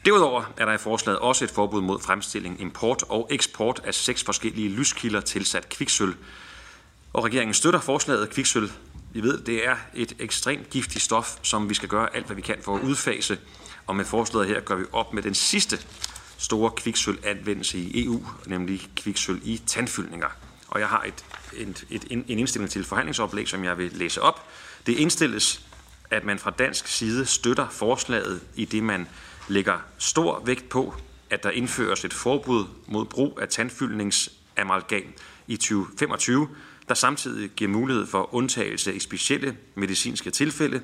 Derudover 0.04 0.44
er 0.56 0.64
der 0.64 0.72
i 0.72 0.78
forslaget 0.78 1.18
også 1.18 1.44
et 1.44 1.50
forbud 1.50 1.80
mod 1.80 2.00
fremstilling, 2.00 2.60
import 2.60 3.02
og 3.08 3.28
eksport 3.30 3.80
af 3.84 3.94
seks 3.94 4.24
forskellige 4.24 4.68
lyskilder 4.68 5.20
tilsat 5.20 5.68
kviksøl. 5.68 6.14
Og 7.12 7.24
regeringen 7.24 7.54
støtter 7.54 7.80
forslaget. 7.80 8.30
Kviksøl, 8.30 8.72
vi 9.12 9.22
ved, 9.22 9.38
det 9.38 9.66
er 9.66 9.76
et 9.94 10.16
ekstremt 10.18 10.70
giftigt 10.70 11.04
stof, 11.04 11.36
som 11.42 11.68
vi 11.68 11.74
skal 11.74 11.88
gøre 11.88 12.16
alt, 12.16 12.26
hvad 12.26 12.36
vi 12.36 12.42
kan 12.42 12.56
for 12.62 12.76
at 12.76 12.82
udfase. 12.82 13.38
Og 13.86 13.96
med 13.96 14.04
forslaget 14.04 14.48
her 14.48 14.60
gør 14.60 14.74
vi 14.74 14.84
op 14.92 15.14
med 15.14 15.22
den 15.22 15.34
sidste 15.34 15.78
store 16.38 16.70
kviksølv 16.70 17.18
anvendelse 17.24 17.78
i 17.78 18.04
EU, 18.04 18.26
nemlig 18.46 18.88
kviksøl 18.96 19.40
i 19.44 19.62
tandfyldninger. 19.66 20.28
Og 20.72 20.80
jeg 20.80 20.88
har 20.88 21.02
et, 21.02 21.24
et, 21.56 21.84
et, 21.90 22.04
en 22.10 22.24
indstilling 22.38 22.70
til 22.70 22.84
forhandlingsoplæg, 22.84 23.48
som 23.48 23.64
jeg 23.64 23.78
vil 23.78 23.92
læse 23.92 24.22
op. 24.22 24.48
Det 24.86 24.92
indstilles, 24.92 25.66
at 26.10 26.24
man 26.24 26.38
fra 26.38 26.50
dansk 26.50 26.86
side 26.86 27.26
støtter 27.26 27.68
forslaget 27.68 28.40
i 28.54 28.64
det, 28.64 28.82
man 28.82 29.08
lægger 29.48 29.78
stor 29.98 30.42
vægt 30.44 30.68
på, 30.68 30.94
at 31.30 31.42
der 31.42 31.50
indføres 31.50 32.04
et 32.04 32.12
forbud 32.12 32.64
mod 32.86 33.04
brug 33.04 33.38
af 33.42 33.48
tandfyldningsamalgam 33.48 35.02
i 35.46 35.56
2025, 35.56 36.48
der 36.88 36.94
samtidig 36.94 37.50
giver 37.50 37.70
mulighed 37.70 38.06
for 38.06 38.34
undtagelse 38.34 38.94
i 38.94 38.98
specielle 38.98 39.56
medicinske 39.74 40.30
tilfælde, 40.30 40.82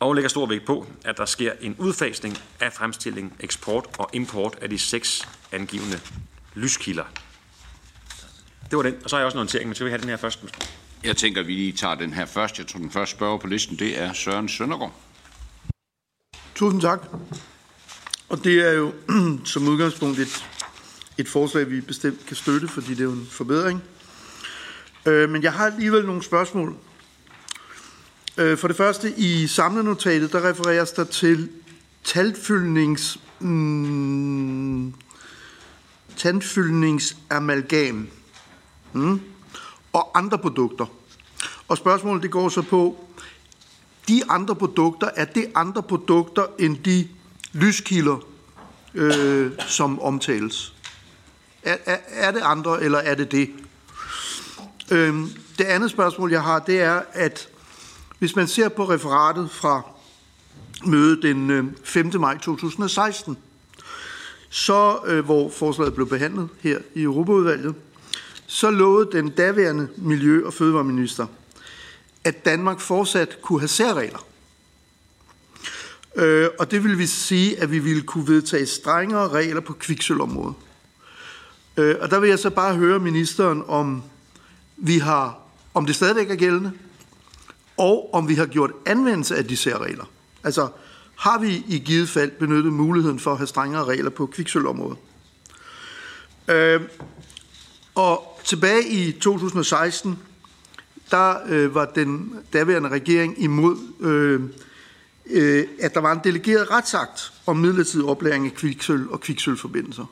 og 0.00 0.14
lægger 0.14 0.28
stor 0.28 0.46
vægt 0.46 0.66
på, 0.66 0.86
at 1.04 1.16
der 1.16 1.24
sker 1.24 1.52
en 1.60 1.76
udfasning 1.78 2.38
af 2.60 2.72
fremstilling, 2.72 3.36
eksport 3.40 3.86
og 3.98 4.10
import 4.12 4.58
af 4.60 4.70
de 4.70 4.78
seks 4.78 5.28
angivende 5.52 6.00
lyskilder. 6.54 7.04
Det 8.70 8.76
var 8.76 8.82
den. 8.82 8.94
Og 9.04 9.10
så 9.10 9.16
har 9.16 9.20
jeg 9.20 9.26
også 9.26 9.36
en 9.36 9.40
orientering, 9.40 9.68
men 9.68 9.74
så 9.74 9.84
vil 9.84 9.90
vi 9.90 9.92
have 9.92 10.00
den 10.00 10.08
her 10.08 10.16
først. 10.16 10.44
Jeg 11.04 11.16
tænker, 11.16 11.40
at 11.40 11.46
vi 11.46 11.54
lige 11.54 11.72
tager 11.72 11.94
den 11.94 12.12
her 12.12 12.26
først. 12.26 12.58
Jeg 12.58 12.66
tror, 12.66 12.78
den 12.78 12.90
første 12.90 13.16
spørger 13.16 13.38
på 13.38 13.46
listen, 13.46 13.78
det 13.78 14.00
er 14.00 14.12
Søren 14.12 14.48
Søndergaard. 14.48 14.94
Tusind 16.54 16.82
tak. 16.82 17.02
Og 18.28 18.44
det 18.44 18.68
er 18.68 18.72
jo 18.72 18.92
som 19.52 19.68
udgangspunkt 19.68 20.18
et, 20.18 20.44
et 21.18 21.28
forslag, 21.28 21.70
vi 21.70 21.80
bestemt 21.80 22.26
kan 22.26 22.36
støtte, 22.36 22.68
fordi 22.68 22.90
det 22.90 23.00
er 23.00 23.04
jo 23.04 23.12
en 23.12 23.28
forbedring. 23.30 23.82
Øh, 25.06 25.30
men 25.30 25.42
jeg 25.42 25.52
har 25.52 25.66
alligevel 25.66 26.06
nogle 26.06 26.22
spørgsmål. 26.22 26.76
Øh, 28.38 28.58
for 28.58 28.68
det 28.68 28.76
første, 28.76 29.14
i 29.16 29.46
samlenotatet, 29.46 30.32
der 30.32 30.48
refereres 30.48 30.90
der 30.90 31.04
til 31.04 31.48
talfyldnings, 32.04 33.18
mm, 33.40 34.94
tandfyldningsamalgam 36.16 38.08
mm, 38.92 39.20
og 39.92 40.18
andre 40.18 40.38
produkter. 40.38 40.86
Og 41.68 41.76
spørgsmålet 41.76 42.22
det 42.22 42.30
går 42.30 42.48
så 42.48 42.62
på, 42.62 43.04
de 44.08 44.22
andre 44.28 44.54
produkter, 44.54 45.10
er 45.16 45.24
det 45.24 45.46
andre 45.54 45.82
produkter 45.82 46.46
end 46.58 46.76
de 46.76 47.08
lyskilder, 47.52 48.16
øh, 48.94 49.52
som 49.66 50.00
omtales? 50.00 50.74
Er, 51.62 51.76
er, 51.86 51.98
er 52.08 52.30
det 52.30 52.40
andre, 52.44 52.82
eller 52.82 52.98
er 52.98 53.14
det 53.14 53.32
det? 53.32 53.50
Øh, 54.90 55.14
det 55.58 55.64
andet 55.64 55.90
spørgsmål, 55.90 56.30
jeg 56.30 56.42
har, 56.42 56.58
det 56.58 56.80
er, 56.80 57.02
at 57.12 57.48
hvis 58.18 58.36
man 58.36 58.48
ser 58.48 58.68
på 58.68 58.90
referatet 58.90 59.50
fra 59.50 59.82
mødet 60.84 61.22
den 61.22 61.50
øh, 61.50 61.64
5. 61.84 62.10
Maj 62.20 62.38
2016, 62.38 63.38
så 64.48 64.98
øh, 65.06 65.24
hvor 65.24 65.50
forslaget 65.50 65.94
blev 65.94 66.08
behandlet 66.08 66.48
her 66.60 66.78
i 66.94 67.02
Europaudvalget, 67.02 67.74
så 68.50 68.70
lovede 68.70 69.12
den 69.12 69.30
daværende 69.30 69.88
Miljø- 69.96 70.46
og 70.46 70.54
Fødevareminister, 70.54 71.26
at 72.24 72.44
Danmark 72.44 72.80
fortsat 72.80 73.38
kunne 73.42 73.60
have 73.60 73.68
særregler. 73.68 74.26
Øh, 76.16 76.48
og 76.58 76.70
det 76.70 76.84
vil 76.84 76.98
vi 76.98 77.06
sige, 77.06 77.60
at 77.60 77.70
vi 77.70 77.78
ville 77.78 78.02
kunne 78.02 78.28
vedtage 78.28 78.66
strengere 78.66 79.28
regler 79.28 79.60
på 79.60 79.72
kviksølområdet. 79.72 80.54
Øh, 81.76 81.96
og 82.00 82.10
der 82.10 82.20
vil 82.20 82.28
jeg 82.28 82.38
så 82.38 82.50
bare 82.50 82.74
høre 82.74 82.98
ministeren, 82.98 83.62
om 83.66 84.02
vi 84.76 84.98
har, 84.98 85.38
om 85.74 85.86
det 85.86 85.94
stadigvæk 85.94 86.30
er 86.30 86.36
gældende, 86.36 86.72
og 87.76 88.14
om 88.14 88.28
vi 88.28 88.34
har 88.34 88.46
gjort 88.46 88.70
anvendelse 88.86 89.36
af 89.36 89.44
de 89.44 89.56
særregler. 89.56 90.04
Altså, 90.44 90.68
har 91.16 91.38
vi 91.38 91.64
i 91.68 91.78
givet 91.78 92.08
fald 92.08 92.30
benyttet 92.30 92.72
muligheden 92.72 93.18
for 93.18 93.30
at 93.30 93.36
have 93.36 93.46
strengere 93.46 93.84
regler 93.84 94.10
på 94.10 94.26
kviksølområdet? 94.26 94.98
Øh, 96.48 96.80
og 97.94 98.37
tilbage 98.48 98.88
i 98.88 99.12
2016, 99.12 100.18
der 101.10 101.34
øh, 101.48 101.74
var 101.74 101.84
den 101.84 102.32
daværende 102.52 102.88
regering 102.88 103.42
imod, 103.42 103.76
øh, 104.00 104.40
øh, 105.26 105.64
at 105.80 105.94
der 105.94 106.00
var 106.00 106.12
en 106.12 106.20
delegeret 106.24 106.70
retsakt 106.70 107.32
om 107.46 107.56
midlertidig 107.56 108.06
oplæring 108.06 108.46
af 108.46 108.54
kviksøl 108.54 109.08
og 109.10 109.20
kviksølforbindelser. 109.20 110.04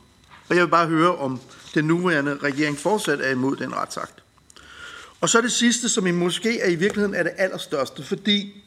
Og 0.48 0.56
jeg 0.56 0.64
vil 0.64 0.70
bare 0.70 0.86
høre, 0.86 1.16
om 1.16 1.40
den 1.74 1.84
nuværende 1.84 2.36
regering 2.36 2.78
fortsat 2.78 3.20
er 3.20 3.30
imod 3.30 3.56
den 3.56 3.74
retsakt. 3.74 4.22
Og 5.20 5.28
så 5.28 5.40
det 5.40 5.52
sidste, 5.52 5.88
som 5.88 6.06
I 6.06 6.10
måske 6.10 6.60
er 6.60 6.68
i 6.68 6.74
virkeligheden 6.74 7.14
er 7.14 7.22
det 7.22 7.32
allerstørste, 7.36 8.04
fordi 8.04 8.62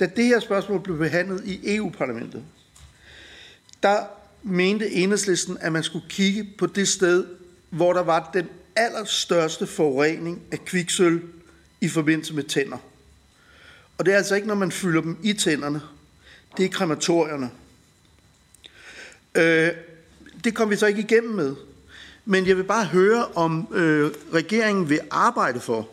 da 0.00 0.06
det 0.16 0.24
her 0.24 0.40
spørgsmål 0.40 0.80
blev 0.80 0.98
behandlet 0.98 1.42
i 1.44 1.76
EU-parlamentet, 1.76 2.42
der 3.82 3.98
mente 4.42 4.90
enhedslisten, 4.90 5.58
at 5.60 5.72
man 5.72 5.82
skulle 5.82 6.04
kigge 6.08 6.48
på 6.58 6.66
det 6.66 6.88
sted, 6.88 7.26
hvor 7.70 7.92
der 7.92 8.02
var 8.02 8.30
den 8.34 8.48
allerstørste 8.76 9.66
forurening 9.66 10.42
af 10.52 10.64
kviksøl 10.64 11.22
i 11.80 11.88
forbindelse 11.88 12.34
med 12.34 12.42
tænder. 12.42 12.78
Og 13.98 14.06
det 14.06 14.12
er 14.12 14.16
altså 14.16 14.34
ikke, 14.34 14.48
når 14.48 14.54
man 14.54 14.72
fylder 14.72 15.00
dem 15.00 15.18
i 15.22 15.32
tænderne. 15.32 15.80
Det 16.56 16.64
er 16.64 16.68
krematorierne. 16.68 17.50
Øh, 19.34 19.70
det 20.44 20.54
kom 20.54 20.70
vi 20.70 20.76
så 20.76 20.86
ikke 20.86 21.00
igennem 21.00 21.34
med. 21.34 21.56
Men 22.24 22.46
jeg 22.46 22.56
vil 22.56 22.64
bare 22.64 22.84
høre, 22.84 23.26
om 23.34 23.68
øh, 23.74 24.10
regeringen 24.32 24.88
vil 24.88 25.00
arbejde 25.10 25.60
for, 25.60 25.88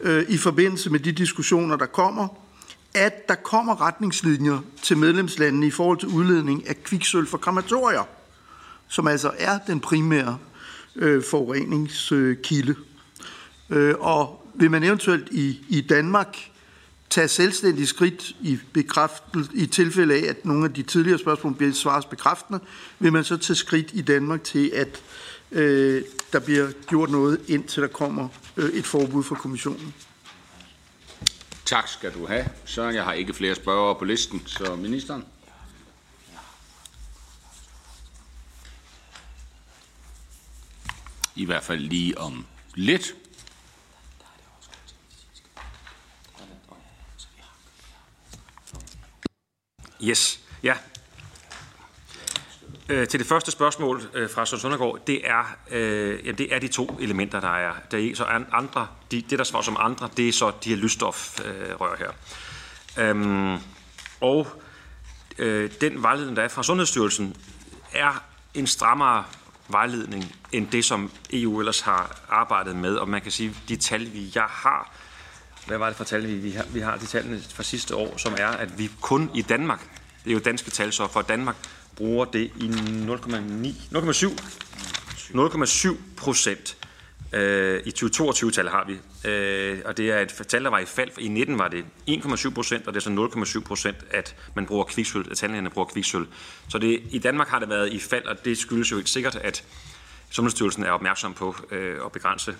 øh, 0.00 0.24
i 0.28 0.38
forbindelse 0.38 0.90
med 0.90 1.00
de 1.00 1.12
diskussioner, 1.12 1.76
der 1.76 1.86
kommer, 1.86 2.28
at 2.94 3.28
der 3.28 3.34
kommer 3.34 3.80
retningslinjer 3.80 4.58
til 4.82 4.96
medlemslandene 4.96 5.66
i 5.66 5.70
forhold 5.70 5.98
til 5.98 6.08
udledning 6.08 6.68
af 6.68 6.82
kviksøl 6.82 7.26
fra 7.26 7.38
krematorier, 7.38 8.08
som 8.88 9.06
altså 9.06 9.32
er 9.38 9.58
den 9.66 9.80
primære 9.80 10.38
øh, 10.96 11.22
forureningskilde. 11.22 12.74
Øh, 13.70 13.94
og 13.98 14.46
vil 14.54 14.70
man 14.70 14.82
eventuelt 14.82 15.28
i, 15.30 15.60
i 15.68 15.80
Danmark 15.80 16.50
tage 17.10 17.28
selvstændig 17.28 17.88
skridt 17.88 18.30
i, 18.40 18.58
i 19.54 19.66
tilfælde 19.66 20.14
af, 20.14 20.30
at 20.30 20.44
nogle 20.44 20.64
af 20.64 20.72
de 20.72 20.82
tidligere 20.82 21.18
spørgsmål 21.18 21.54
bliver 21.54 21.72
svaret 21.72 22.06
bekræftende, 22.10 22.60
vil 22.98 23.12
man 23.12 23.24
så 23.24 23.36
tage 23.36 23.56
skridt 23.56 23.90
i 23.92 24.02
Danmark 24.02 24.44
til, 24.44 24.70
at 24.74 25.02
øh, 25.52 26.02
der 26.32 26.38
bliver 26.38 26.70
gjort 26.86 27.10
noget, 27.10 27.40
indtil 27.48 27.82
der 27.82 27.88
kommer 27.88 28.28
øh, 28.56 28.70
et 28.70 28.86
forbud 28.86 29.22
fra 29.22 29.34
kommissionen. 29.34 29.94
Tak 31.64 31.88
skal 31.88 32.12
du 32.14 32.26
have. 32.26 32.44
Søren, 32.64 32.94
jeg 32.94 33.04
har 33.04 33.12
ikke 33.12 33.34
flere 33.34 33.54
spørgere 33.54 33.94
på 33.94 34.04
listen, 34.04 34.42
så 34.46 34.76
ministeren. 34.76 35.24
I 41.36 41.44
hvert 41.44 41.64
fald 41.64 41.80
lige 41.80 42.18
om 42.18 42.46
lidt. 42.74 43.14
Yes, 50.02 50.40
ja. 50.62 50.74
Øh, 52.88 53.08
til 53.08 53.20
det 53.20 53.26
første 53.26 53.50
spørgsmål 53.50 54.02
øh, 54.14 54.30
fra 54.30 54.46
Søren 54.46 54.60
Søndergaard, 54.60 54.98
det 55.06 55.28
er, 55.28 55.56
øh, 55.70 56.26
ja, 56.26 56.32
det 56.32 56.54
er 56.54 56.58
de 56.58 56.68
to 56.68 56.98
elementer, 57.00 57.40
der 57.40 57.56
er. 57.56 57.72
Der 57.90 58.10
er 58.10 58.14
så 58.14 58.24
andre, 58.52 58.88
de, 59.10 59.22
det, 59.30 59.38
der 59.38 59.44
svarer 59.44 59.62
som 59.62 59.76
andre, 59.80 60.08
det 60.16 60.28
er 60.28 60.32
så 60.32 60.52
de 60.64 60.68
her 60.68 60.76
lysstofrør 60.76 61.92
øh, 61.92 61.98
her. 61.98 62.10
Øhm, 62.98 63.58
og 64.20 64.46
øh, 65.38 65.70
den 65.80 66.02
vejledning, 66.02 66.36
der 66.36 66.42
er 66.42 66.48
fra 66.48 66.62
Sundhedsstyrelsen, 66.62 67.36
er 67.92 68.24
en 68.54 68.66
strammere 68.66 69.24
vejledning 69.70 70.36
end 70.52 70.68
det, 70.68 70.84
som 70.84 71.10
EU 71.32 71.58
ellers 71.58 71.80
har 71.80 72.20
arbejdet 72.28 72.76
med. 72.76 72.96
Og 72.96 73.08
man 73.08 73.20
kan 73.20 73.32
sige, 73.32 73.54
de 73.68 73.76
tal, 73.76 74.12
vi 74.12 74.32
jeg 74.34 74.46
har, 74.48 74.92
hvad 75.66 75.78
var 75.78 75.86
det 75.86 75.96
for 75.96 76.04
tal, 76.04 76.42
vi 76.42 76.50
har? 76.50 76.64
Vi 76.72 76.80
har 76.80 76.96
de 76.96 77.06
tallene 77.06 77.42
fra 77.54 77.62
sidste 77.62 77.96
år, 77.96 78.16
som 78.16 78.34
er, 78.38 78.46
at 78.46 78.78
vi 78.78 78.90
kun 79.00 79.30
i 79.34 79.42
Danmark, 79.42 79.80
det 80.24 80.30
er 80.30 80.34
jo 80.34 80.40
danske 80.40 80.70
tal, 80.70 80.92
så 80.92 81.08
for 81.08 81.22
Danmark 81.22 81.56
bruger 81.96 82.24
det 82.24 82.50
i 82.56 82.68
0,9, 82.68 83.96
0,7 83.96 84.60
0,7 85.34 85.96
procent. 86.16 86.76
Øh, 87.32 87.82
I 87.86 87.90
2022-tallet 87.90 88.72
har 88.72 88.84
vi, 88.86 89.28
øh, 89.30 89.78
og 89.84 89.96
det 89.96 90.10
er 90.10 90.18
et 90.18 90.28
tal, 90.48 90.64
der 90.64 90.70
var 90.70 90.78
i 90.78 90.84
fald. 90.84 91.10
I 91.18 91.28
19 91.28 91.58
var 91.58 91.68
det 91.68 91.84
1,7 92.08 92.50
procent, 92.50 92.86
og 92.86 92.94
det 92.94 93.06
er 93.06 93.30
så 93.42 93.58
0,7 93.58 93.60
procent, 93.60 93.96
at 94.10 94.36
man 94.54 94.66
bruger 94.66 94.84
kviksøl, 94.84 95.26
at 95.30 95.36
tandlægerne 95.36 95.70
bruger 95.70 95.88
kviksøl. 95.88 96.26
Så 96.68 96.78
det, 96.78 97.00
i 97.10 97.18
Danmark 97.18 97.48
har 97.48 97.58
det 97.58 97.68
været 97.68 97.92
i 97.92 97.98
fald, 97.98 98.24
og 98.24 98.44
det 98.44 98.58
skyldes 98.58 98.90
jo 98.90 98.96
helt 98.96 99.08
sikkert, 99.08 99.36
at 99.36 99.64
Sundhedsstyrelsen 100.30 100.84
er 100.84 100.90
opmærksom 100.90 101.34
på 101.34 101.56
øh, 101.70 101.98
at 102.04 102.12
begrænse, 102.12 102.56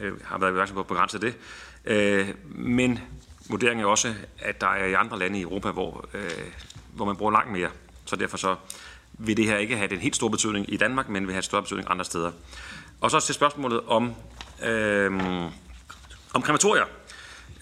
øh, 0.00 0.12
har 0.24 0.38
været 0.38 0.50
opmærksom 0.50 0.74
på 0.74 0.80
at 0.80 0.86
begrænse 0.86 1.20
det. 1.20 1.34
Øh, 1.84 2.28
men 2.48 2.98
vurderingen 3.50 3.84
er 3.84 3.88
også, 3.88 4.14
at 4.38 4.60
der 4.60 4.66
er 4.66 4.86
i 4.86 4.92
andre 4.92 5.18
lande 5.18 5.38
i 5.38 5.42
Europa, 5.42 5.70
hvor, 5.70 6.08
øh, 6.14 6.30
hvor 6.94 7.04
man 7.04 7.16
bruger 7.16 7.32
langt 7.32 7.52
mere. 7.52 7.68
Så 8.04 8.16
derfor 8.16 8.36
så 8.36 8.56
vil 9.12 9.36
det 9.36 9.46
her 9.46 9.56
ikke 9.56 9.76
have 9.76 9.88
den 9.88 9.98
helt 9.98 10.16
store 10.16 10.30
betydning 10.30 10.72
i 10.72 10.76
Danmark, 10.76 11.08
men 11.08 11.26
vil 11.26 11.32
have 11.32 11.42
større 11.42 11.62
betydning 11.62 11.90
andre 11.90 12.04
steder. 12.04 12.32
Og 13.00 13.10
så 13.10 13.20
til 13.20 13.34
spørgsmålet 13.34 13.80
om, 13.86 14.14
øh, 14.62 15.12
om 16.34 16.42
krematorier. 16.42 16.84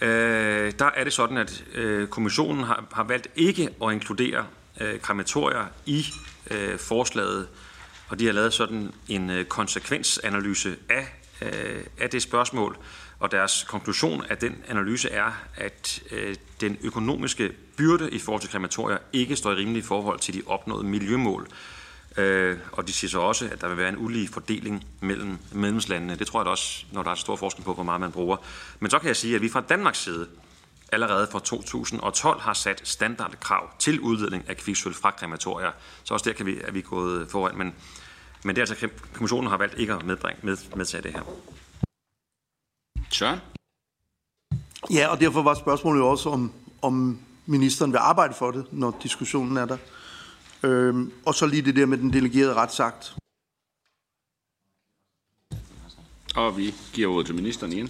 Øh, 0.01 0.73
der 0.79 0.89
er 0.95 1.03
det 1.03 1.13
sådan, 1.13 1.37
at 1.37 1.63
øh, 1.75 2.07
kommissionen 2.07 2.63
har, 2.63 2.83
har 2.93 3.03
valgt 3.03 3.27
ikke 3.35 3.69
at 3.83 3.91
inkludere 3.91 4.45
øh, 4.79 4.99
krematorier 4.99 5.65
i 5.85 6.05
øh, 6.51 6.79
forslaget, 6.79 7.47
og 8.07 8.19
de 8.19 8.25
har 8.25 8.33
lavet 8.33 8.53
sådan 8.53 8.91
en 9.07 9.29
øh, 9.29 9.45
konsekvensanalyse 9.45 10.75
af, 10.89 11.07
øh, 11.41 11.83
af 11.97 12.09
det 12.09 12.21
spørgsmål. 12.21 12.77
Og 13.19 13.31
deres 13.31 13.65
konklusion 13.67 14.23
af 14.29 14.37
den 14.37 14.63
analyse 14.67 15.09
er, 15.09 15.31
at 15.55 16.01
øh, 16.11 16.35
den 16.61 16.77
økonomiske 16.81 17.51
byrde 17.77 18.09
i 18.11 18.19
forhold 18.19 18.41
til 18.41 18.49
krematorier 18.49 18.97
ikke 19.13 19.35
står 19.35 19.51
i 19.51 19.55
rimelig 19.55 19.83
forhold 19.83 20.19
til 20.19 20.33
de 20.33 20.41
opnåede 20.45 20.83
miljømål. 20.83 21.47
Øh, 21.49 21.78
og 22.71 22.87
de 22.87 22.93
siger 22.93 23.11
så 23.11 23.19
også, 23.19 23.49
at 23.51 23.61
der 23.61 23.67
vil 23.67 23.77
være 23.77 23.89
en 23.89 23.97
ulige 23.97 24.27
fordeling 24.27 24.85
mellem 25.01 25.37
medlemslandene. 25.51 26.15
Det 26.15 26.27
tror 26.27 26.39
jeg 26.39 26.45
da 26.45 26.51
også, 26.51 26.85
når 26.91 27.03
der 27.03 27.11
er 27.11 27.15
stor 27.15 27.35
forskel 27.35 27.63
på, 27.63 27.73
hvor 27.73 27.83
meget 27.83 28.01
man 28.01 28.11
bruger. 28.11 28.37
Men 28.79 28.91
så 28.91 28.99
kan 28.99 29.07
jeg 29.07 29.15
sige, 29.15 29.35
at 29.35 29.41
vi 29.41 29.49
fra 29.49 29.61
Danmarks 29.61 29.99
side 29.99 30.27
allerede 30.91 31.27
fra 31.31 31.39
2012 31.39 32.41
har 32.41 32.53
sat 32.53 32.81
standardkrav 32.87 33.69
til 33.79 33.99
udledning 33.99 34.49
af 34.49 34.57
kviksøl 34.57 34.93
fra 34.93 35.11
krematorier. 35.11 35.71
Så 36.03 36.13
også 36.13 36.29
der 36.29 36.35
kan 36.35 36.45
vi, 36.45 36.57
er 36.63 36.71
vi 36.71 36.81
gået 36.81 37.27
foran. 37.31 37.57
Men, 37.57 37.73
men 38.43 38.55
det 38.55 38.61
er 38.61 38.71
altså, 38.71 38.89
kommissionen 39.13 39.49
har 39.49 39.57
valgt 39.57 39.79
ikke 39.79 39.93
at 39.93 40.05
medbringe, 40.05 40.39
med, 40.43 40.57
medtage 40.75 41.03
det 41.03 41.11
her. 41.11 41.21
Søren? 43.09 43.39
Ja, 44.91 45.07
og 45.07 45.19
derfor 45.19 45.41
var 45.41 45.53
spørgsmålet 45.53 45.99
jo 45.99 46.09
også, 46.09 46.29
om, 46.29 46.51
om 46.81 47.19
ministeren 47.45 47.91
vil 47.91 47.97
arbejde 47.97 48.33
for 48.33 48.51
det, 48.51 48.65
når 48.71 48.99
diskussionen 49.03 49.57
er 49.57 49.65
der. 49.65 49.77
Øhm, 50.63 51.11
og 51.25 51.35
så 51.35 51.45
lige 51.45 51.61
det 51.61 51.75
der 51.75 51.85
med 51.85 51.97
den 51.97 52.13
delegerede 52.13 52.53
retsakt. 52.53 53.15
Og 56.35 56.57
vi 56.57 56.73
giver 56.93 57.13
ordet 57.13 57.25
til 57.25 57.35
ministeren 57.35 57.73
igen. 57.73 57.89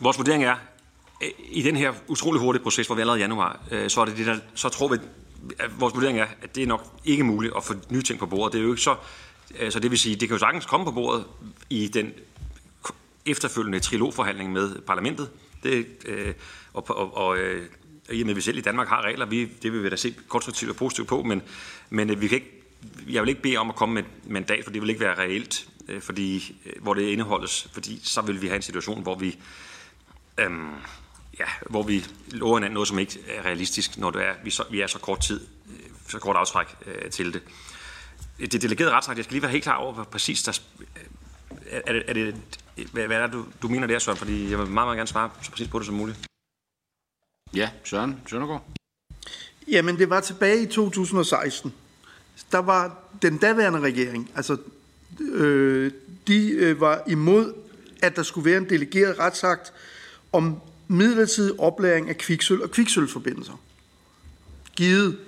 Vores 0.00 0.18
vurdering 0.18 0.44
er, 0.44 0.56
i 1.38 1.62
den 1.62 1.76
her 1.76 1.92
utrolig 2.08 2.40
hurtige 2.40 2.62
proces, 2.62 2.86
hvor 2.86 2.96
vi 2.96 3.00
allerede 3.00 3.20
i 3.20 3.22
januar, 3.22 3.60
øh, 3.70 3.90
så, 3.90 4.00
er 4.00 4.04
det 4.04 4.16
det 4.16 4.26
der, 4.26 4.38
så 4.54 4.68
tror 4.68 4.88
vi, 4.88 4.98
at 5.58 5.80
vores 5.80 5.94
vurdering 5.94 6.18
er, 6.18 6.26
at 6.42 6.54
det 6.54 6.62
er 6.62 6.66
nok 6.66 7.00
ikke 7.04 7.24
muligt 7.24 7.56
at 7.56 7.64
få 7.64 7.74
nye 7.90 8.02
ting 8.02 8.18
på 8.18 8.26
bordet. 8.26 8.52
Det 8.52 8.58
er 8.58 8.62
jo 8.62 8.70
ikke 8.70 8.82
så, 8.82 8.96
altså 9.58 9.80
det 9.80 9.90
vil 9.90 9.98
sige, 9.98 10.16
det 10.16 10.28
kan 10.28 10.34
jo 10.34 10.38
sagtens 10.38 10.66
komme 10.66 10.86
på 10.86 10.92
bordet 10.92 11.24
i 11.70 11.88
den 11.88 12.12
efterfølgende 13.26 13.80
trilogforhandling 13.80 14.52
med 14.52 14.80
parlamentet. 14.80 15.30
Det, 15.62 15.86
øh, 16.06 16.34
og, 16.72 16.90
og, 16.90 17.16
og 17.16 17.38
øh, 17.38 17.66
i 18.10 18.20
og 18.20 18.26
med, 18.26 18.32
at 18.32 18.36
vi 18.36 18.40
selv 18.40 18.58
i 18.58 18.60
Danmark 18.60 18.88
har 18.88 19.02
regler, 19.02 19.26
vi, 19.26 19.44
det 19.62 19.72
vil 19.72 19.82
vi 19.82 19.88
da 19.88 19.96
se 19.96 20.14
konstruktivt 20.28 20.70
og 20.70 20.76
positivt 20.76 21.08
på, 21.08 21.22
men, 21.22 21.42
men 21.90 22.10
øh, 22.10 22.20
vi 22.20 22.28
kan 22.28 22.36
ikke, 22.36 22.50
jeg 23.08 23.22
vil 23.22 23.28
ikke 23.28 23.42
bede 23.42 23.56
om 23.56 23.68
at 23.68 23.76
komme 23.76 23.94
med 23.94 24.02
et 24.02 24.30
mandat, 24.30 24.64
for 24.64 24.72
det 24.72 24.82
vil 24.82 24.90
ikke 24.90 25.00
være 25.00 25.18
reelt, 25.18 25.68
øh, 25.88 26.02
fordi, 26.02 26.56
øh, 26.66 26.82
hvor 26.82 26.94
det 26.94 27.02
indeholdes, 27.02 27.68
fordi 27.72 28.00
så 28.02 28.22
vil 28.22 28.42
vi 28.42 28.46
have 28.46 28.56
en 28.56 28.62
situation, 28.62 29.02
hvor 29.02 29.14
vi, 29.14 29.38
øh, 30.38 30.50
ja, 31.38 31.46
hvor 31.70 31.82
vi 31.82 32.04
lover 32.30 32.58
hinanden 32.58 32.74
noget, 32.74 32.88
som 32.88 32.98
ikke 32.98 33.18
er 33.28 33.42
realistisk, 33.42 33.98
når 33.98 34.10
det 34.10 34.22
er, 34.22 34.34
vi, 34.44 34.50
så, 34.50 34.64
vi 34.70 34.80
er 34.80 34.86
så 34.86 34.98
kort 34.98 35.20
tid, 35.20 35.40
øh, 35.70 35.90
så 36.08 36.18
kort 36.18 36.36
aftræk 36.36 36.66
øh, 36.86 37.10
til 37.10 37.32
det. 37.32 37.42
Det 38.38 38.62
delegerede 38.62 38.92
retsret, 38.92 39.16
jeg 39.16 39.24
skal 39.24 39.34
lige 39.34 39.42
være 39.42 39.50
helt 39.50 39.64
klar 39.64 39.76
over, 39.76 39.92
hvad 39.92 40.04
præcis 40.04 40.42
der, 40.42 40.60
er, 41.70 41.92
det, 41.92 42.02
er 42.06 42.12
det, 42.12 42.34
hvad, 42.92 43.06
hvad 43.06 43.16
er 43.16 43.26
det, 43.26 43.32
du, 43.32 43.46
du 43.62 43.68
mener 43.68 43.86
der, 43.86 43.98
Søren? 43.98 44.18
Fordi 44.18 44.50
jeg 44.50 44.58
vil 44.58 44.66
meget, 44.66 44.86
meget 44.86 44.96
gerne 44.96 45.08
svare 45.08 45.30
så 45.42 45.50
præcis 45.50 45.68
på 45.68 45.78
det 45.78 45.86
som 45.86 45.94
muligt. 45.94 46.18
Ja, 47.54 47.70
Søren 47.84 48.20
Søndergaard. 48.26 48.64
Jamen, 49.68 49.98
det 49.98 50.10
var 50.10 50.20
tilbage 50.20 50.62
i 50.62 50.66
2016. 50.66 51.74
Der 52.52 52.58
var 52.58 52.98
den 53.22 53.38
daværende 53.38 53.80
regering, 53.80 54.30
altså 54.36 54.56
øh, 55.20 55.92
de 56.26 56.48
øh, 56.50 56.80
var 56.80 57.02
imod, 57.06 57.54
at 58.02 58.16
der 58.16 58.22
skulle 58.22 58.50
være 58.50 58.58
en 58.58 58.70
delegeret 58.70 59.18
retsakt 59.18 59.72
om 60.32 60.60
midlertidig 60.88 61.60
oplæring 61.60 62.08
af 62.08 62.18
kviksøl 62.18 62.62
og 62.62 62.70
kviksølforbindelser. 62.70 63.60
Givet 64.76 65.18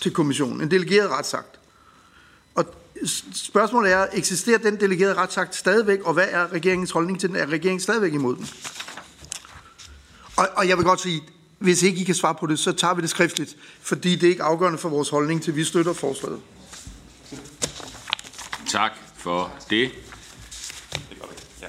til 0.00 0.12
kommissionen. 0.12 0.60
En 0.60 0.70
delegeret 0.70 1.10
retsakt. 1.10 1.58
Spørgsmålet 3.34 3.92
er, 3.92 4.06
eksisterer 4.12 4.58
den 4.58 4.80
delegerede 4.80 5.14
retsakt 5.14 5.54
stadigvæk, 5.54 6.00
og 6.00 6.12
hvad 6.12 6.26
er 6.30 6.52
regeringens 6.52 6.90
holdning 6.90 7.20
til 7.20 7.28
den? 7.28 7.36
Er 7.36 7.46
regeringen 7.46 7.80
stadigvæk 7.80 8.12
imod 8.12 8.36
den? 8.36 8.48
Og, 10.36 10.48
og 10.56 10.68
jeg 10.68 10.76
vil 10.76 10.84
godt 10.84 11.00
sige, 11.00 11.22
hvis 11.58 11.82
ikke 11.82 12.00
I 12.00 12.04
kan 12.04 12.14
svare 12.14 12.34
på 12.34 12.46
det, 12.46 12.58
så 12.58 12.72
tager 12.72 12.94
vi 12.94 13.02
det 13.02 13.10
skriftligt, 13.10 13.56
fordi 13.80 14.14
det 14.14 14.26
er 14.26 14.30
ikke 14.30 14.42
afgørende 14.42 14.78
for 14.78 14.88
vores 14.88 15.08
holdning 15.08 15.42
til, 15.42 15.56
vi 15.56 15.64
støtter 15.64 15.92
forslaget. 15.92 16.40
Tak 18.68 18.92
for 19.16 19.52
det. 19.70 19.90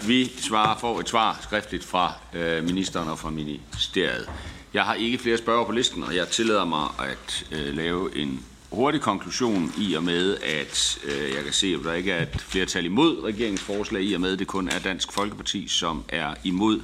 Vi 0.05 0.31
svarer 0.37 0.79
for 0.79 0.99
et 0.99 1.09
svar 1.09 1.39
skriftligt 1.41 1.85
fra 1.85 2.13
øh, 2.33 2.63
ministeren 2.63 3.09
og 3.09 3.19
fra 3.19 3.29
ministeriet. 3.29 4.29
Jeg 4.73 4.83
har 4.83 4.93
ikke 4.93 5.17
flere 5.17 5.37
spørger 5.37 5.65
på 5.65 5.71
listen, 5.71 6.03
og 6.03 6.15
jeg 6.15 6.27
tillader 6.27 6.65
mig 6.65 6.87
at 6.99 7.45
øh, 7.51 7.73
lave 7.75 8.17
en 8.17 8.45
hurtig 8.71 9.01
konklusion 9.01 9.73
i 9.77 9.93
og 9.93 10.03
med, 10.03 10.37
at 10.37 10.99
øh, 11.03 11.33
jeg 11.35 11.43
kan 11.43 11.53
se, 11.53 11.67
at 11.67 11.83
der 11.83 11.93
ikke 11.93 12.11
er 12.11 12.21
et 12.21 12.41
flertal 12.41 12.85
imod 12.85 13.23
regeringsforslag, 13.23 14.03
i 14.03 14.13
og 14.13 14.21
med, 14.21 14.33
at 14.33 14.39
det 14.39 14.47
kun 14.47 14.69
er 14.69 14.79
Dansk 14.79 15.11
Folkeparti, 15.11 15.67
som 15.67 16.03
er 16.09 16.35
imod 16.43 16.81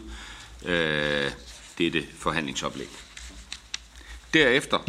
øh, 0.65 1.31
dette 1.77 2.03
forhandlingsoplæg. 2.17 2.87
Derefter, 4.33 4.79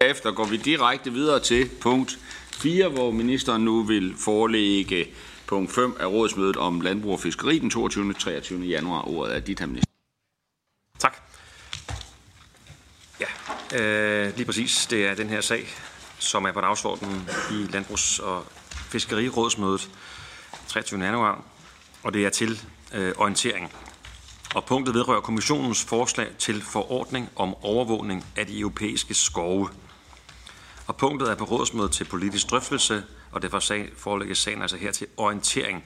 derefter 0.00 0.32
går 0.32 0.44
vi 0.44 0.56
direkte 0.56 1.12
videre 1.12 1.40
til 1.40 1.70
punkt 1.80 2.18
4, 2.52 2.88
hvor 2.88 3.10
ministeren 3.10 3.64
nu 3.64 3.82
vil 3.82 4.14
forelægge 4.18 5.06
punkt 5.46 5.72
5 5.72 5.96
af 6.00 6.06
rådsmødet 6.06 6.56
om 6.56 6.80
landbrug 6.80 7.12
og 7.12 7.20
fiskeri 7.20 7.58
den 7.58 7.70
22. 7.70 8.08
og 8.08 8.16
23. 8.18 8.60
januar. 8.60 9.08
Ordet 9.08 9.36
er 9.36 9.40
dit, 9.40 9.58
her 9.58 9.66
minister. 9.66 9.90
Tak. 10.98 11.23
Øh, 13.72 14.36
lige 14.36 14.46
præcis. 14.46 14.86
Det 14.86 15.06
er 15.06 15.14
den 15.14 15.28
her 15.28 15.40
sag, 15.40 15.68
som 16.18 16.44
er 16.44 16.52
på 16.52 16.60
dagsordenen 16.60 17.28
i 17.50 17.54
Landbrugs- 17.54 18.18
og 18.18 18.46
Fiskerirådsmødet 18.70 19.90
23. 20.68 21.04
januar, 21.04 21.42
og 22.02 22.14
det 22.14 22.26
er 22.26 22.30
til 22.30 22.60
øh, 22.92 23.12
orientering. 23.16 23.72
Og 24.54 24.64
punktet 24.64 24.94
vedrører 24.94 25.20
kommissionens 25.20 25.84
forslag 25.84 26.28
til 26.38 26.62
forordning 26.62 27.30
om 27.36 27.54
overvågning 27.64 28.24
af 28.36 28.46
de 28.46 28.58
europæiske 28.60 29.14
skove. 29.14 29.68
Og 30.86 30.96
punktet 30.96 31.30
er 31.30 31.34
på 31.34 31.44
rådsmødet 31.44 31.92
til 31.92 32.04
politisk 32.04 32.50
drøftelse, 32.50 33.02
og 33.32 33.42
derfor 33.42 33.58
sag, 33.58 33.90
forelægges 33.96 34.38
sagen 34.38 34.62
altså 34.62 34.76
her 34.76 34.92
til 34.92 35.06
orientering. 35.16 35.84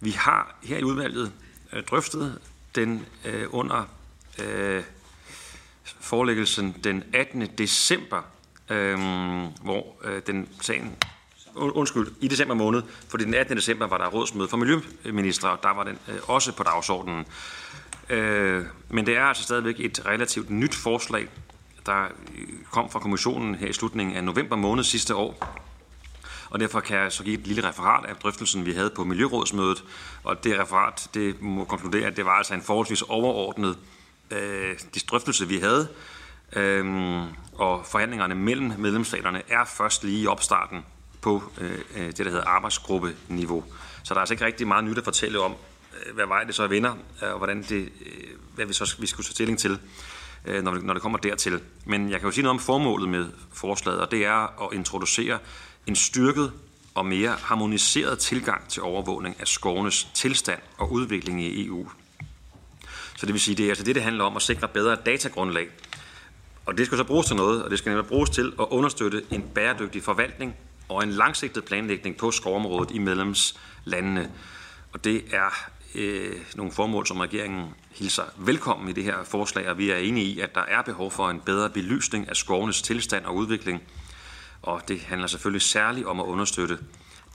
Vi 0.00 0.10
har 0.10 0.58
her 0.62 0.78
i 0.78 0.82
udvalget 0.82 1.32
øh, 1.72 1.84
drøftet 1.84 2.38
den 2.74 3.06
øh, 3.24 3.46
under 3.50 3.84
øh, 4.38 4.82
forelæggelsen 6.08 6.76
den 6.84 7.04
18. 7.12 7.46
december, 7.58 8.22
øh, 8.70 8.98
hvor 9.62 9.86
øh, 10.04 10.22
den 10.26 10.48
sagen 10.60 10.96
undskyld, 11.56 12.08
i 12.20 12.28
december 12.28 12.54
måned, 12.54 12.82
fordi 13.08 13.24
den 13.24 13.34
18. 13.34 13.56
december 13.56 13.86
var 13.86 13.98
der 13.98 14.06
rådsmøde 14.06 14.48
for 14.48 14.56
miljøminister, 14.56 15.48
og 15.48 15.62
der 15.62 15.74
var 15.74 15.84
den 15.84 15.98
øh, 16.08 16.14
også 16.26 16.52
på 16.52 16.62
dagsordenen. 16.62 17.26
Øh, 18.08 18.64
men 18.88 19.06
det 19.06 19.16
er 19.16 19.24
altså 19.24 19.42
stadigvæk 19.42 19.80
et 19.80 20.06
relativt 20.06 20.50
nyt 20.50 20.74
forslag, 20.74 21.28
der 21.86 22.04
øh, 22.04 22.46
kom 22.70 22.90
fra 22.90 22.98
kommissionen 22.98 23.54
her 23.54 23.68
i 23.68 23.72
slutningen 23.72 24.16
af 24.16 24.24
november 24.24 24.56
måned 24.56 24.84
sidste 24.84 25.14
år. 25.14 25.58
Og 26.50 26.60
derfor 26.60 26.80
kan 26.80 26.98
jeg 26.98 27.12
så 27.12 27.24
give 27.24 27.38
et 27.38 27.46
lille 27.46 27.68
referat 27.68 28.04
af 28.04 28.16
drøftelsen, 28.16 28.66
vi 28.66 28.72
havde 28.72 28.90
på 28.90 29.04
Miljørådsmødet. 29.04 29.84
Og 30.24 30.44
det 30.44 30.60
referat, 30.60 31.08
det 31.14 31.42
må 31.42 31.64
konkludere, 31.64 32.06
at 32.06 32.16
det 32.16 32.24
var 32.24 32.32
altså 32.32 32.54
en 32.54 32.62
forholdsvis 32.62 33.02
overordnet 33.02 33.78
øh, 34.30 34.76
drøftelse, 35.10 35.48
vi 35.48 35.58
havde. 35.58 35.88
øh, 36.52 37.22
og 37.58 37.86
forhandlingerne 37.86 38.34
mellem 38.34 38.72
medlemsstaterne 38.78 39.42
er 39.48 39.64
først 39.64 40.04
lige 40.04 40.22
i 40.22 40.26
opstarten 40.26 40.84
på 41.20 41.42
øh, 41.60 41.78
øh, 41.96 42.06
det, 42.06 42.18
der 42.18 42.30
hedder 42.30 42.46
arbejdsgruppeniveau. 42.46 43.64
Så 44.04 44.14
der 44.14 44.18
er 44.18 44.20
altså 44.20 44.34
ikke 44.34 44.44
rigtig 44.44 44.68
meget 44.68 44.84
nyt 44.84 44.98
at 44.98 45.04
fortælle 45.04 45.40
om, 45.40 45.54
øh, 46.06 46.14
hvad 46.14 46.26
vej 46.26 46.44
det 46.44 46.54
så 46.54 46.66
vinder, 46.66 46.94
øh, 47.22 47.30
og 47.30 47.38
hvordan 47.38 47.62
det, 47.62 47.92
øh, 48.06 48.22
hvad 48.54 48.66
vi 48.66 48.72
så 48.72 48.96
vi 49.00 49.06
skulle 49.06 49.24
tage 49.24 49.34
stilling 49.34 49.58
til, 49.58 49.78
når 50.62 50.74
det, 50.74 50.84
når 50.84 50.92
det 50.92 51.02
kommer 51.02 51.18
dertil. 51.18 51.60
Men 51.84 52.10
jeg 52.10 52.20
kan 52.20 52.28
jo 52.28 52.32
sige 52.32 52.42
noget 52.42 52.54
om 52.54 52.64
formålet 52.64 53.08
med 53.08 53.26
forslaget, 53.52 54.00
og 54.00 54.10
det 54.10 54.24
er 54.24 54.62
at 54.62 54.68
introducere 54.72 55.38
en 55.86 55.96
styrket 55.96 56.52
og 56.94 57.06
mere 57.06 57.36
harmoniseret 57.42 58.18
tilgang 58.18 58.68
til 58.68 58.82
overvågning 58.82 59.36
af 59.40 59.48
skovenes 59.48 60.08
tilstand 60.14 60.60
og 60.78 60.92
udvikling 60.92 61.42
i 61.42 61.66
EU. 61.66 61.88
Så 63.18 63.26
det 63.26 63.32
vil 63.32 63.40
sige, 63.40 63.54
det 63.54 63.64
er 63.64 63.68
altså 63.68 63.84
det, 63.84 63.94
det 63.94 64.02
handler 64.02 64.24
om 64.24 64.36
at 64.36 64.42
sikre 64.42 64.68
bedre 64.68 64.96
datagrundlag. 65.06 65.68
Og 66.66 66.78
det 66.78 66.86
skal 66.86 66.98
så 66.98 67.04
bruges 67.04 67.26
til 67.26 67.36
noget, 67.36 67.62
og 67.62 67.70
det 67.70 67.78
skal 67.78 67.90
nemlig 67.90 68.06
bruges 68.06 68.30
til 68.30 68.52
at 68.60 68.66
understøtte 68.70 69.22
en 69.30 69.42
bæredygtig 69.54 70.02
forvaltning 70.02 70.56
og 70.88 71.02
en 71.02 71.10
langsigtet 71.10 71.64
planlægning 71.64 72.16
på 72.16 72.30
skovområdet 72.30 72.90
i 72.94 72.98
medlemslandene. 72.98 74.30
Og 74.92 75.04
det 75.04 75.24
er 75.32 75.70
øh, 75.94 76.36
nogle 76.54 76.72
formål, 76.72 77.06
som 77.06 77.20
regeringen 77.20 77.74
hilser 77.90 78.22
velkommen 78.36 78.88
i 78.88 78.92
det 78.92 79.04
her 79.04 79.24
forslag, 79.24 79.68
og 79.68 79.78
vi 79.78 79.90
er 79.90 79.96
enige 79.96 80.26
i, 80.26 80.40
at 80.40 80.54
der 80.54 80.64
er 80.68 80.82
behov 80.82 81.10
for 81.10 81.30
en 81.30 81.40
bedre 81.40 81.70
belysning 81.70 82.28
af 82.28 82.36
skovenes 82.36 82.82
tilstand 82.82 83.24
og 83.24 83.36
udvikling. 83.36 83.82
Og 84.62 84.82
det 84.88 85.00
handler 85.00 85.26
selvfølgelig 85.26 85.62
særligt 85.62 86.06
om 86.06 86.20
at 86.20 86.24
understøtte 86.24 86.78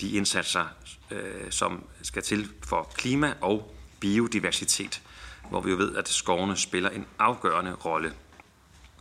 de 0.02 0.12
indsatser, 0.12 0.66
øh, 1.12 1.20
som 1.50 1.84
skal 2.02 2.24
til 2.24 2.50
for 2.68 2.92
klima 2.96 3.34
og 3.42 3.76
biodiversitet, 4.00 5.02
hvor 5.49 5.61
vi 5.61 5.72
jo 5.72 5.78
ved, 5.78 5.95
at 5.95 6.10
skovene 6.10 6.57
spiller 6.57 6.90
en 6.90 7.06
afgørende 7.20 7.74
rolle. 7.74 8.14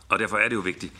Og 0.09 0.19
derfor 0.19 0.37
er 0.37 0.49
det 0.49 0.55
jo 0.55 0.59
vigtigt, 0.59 0.93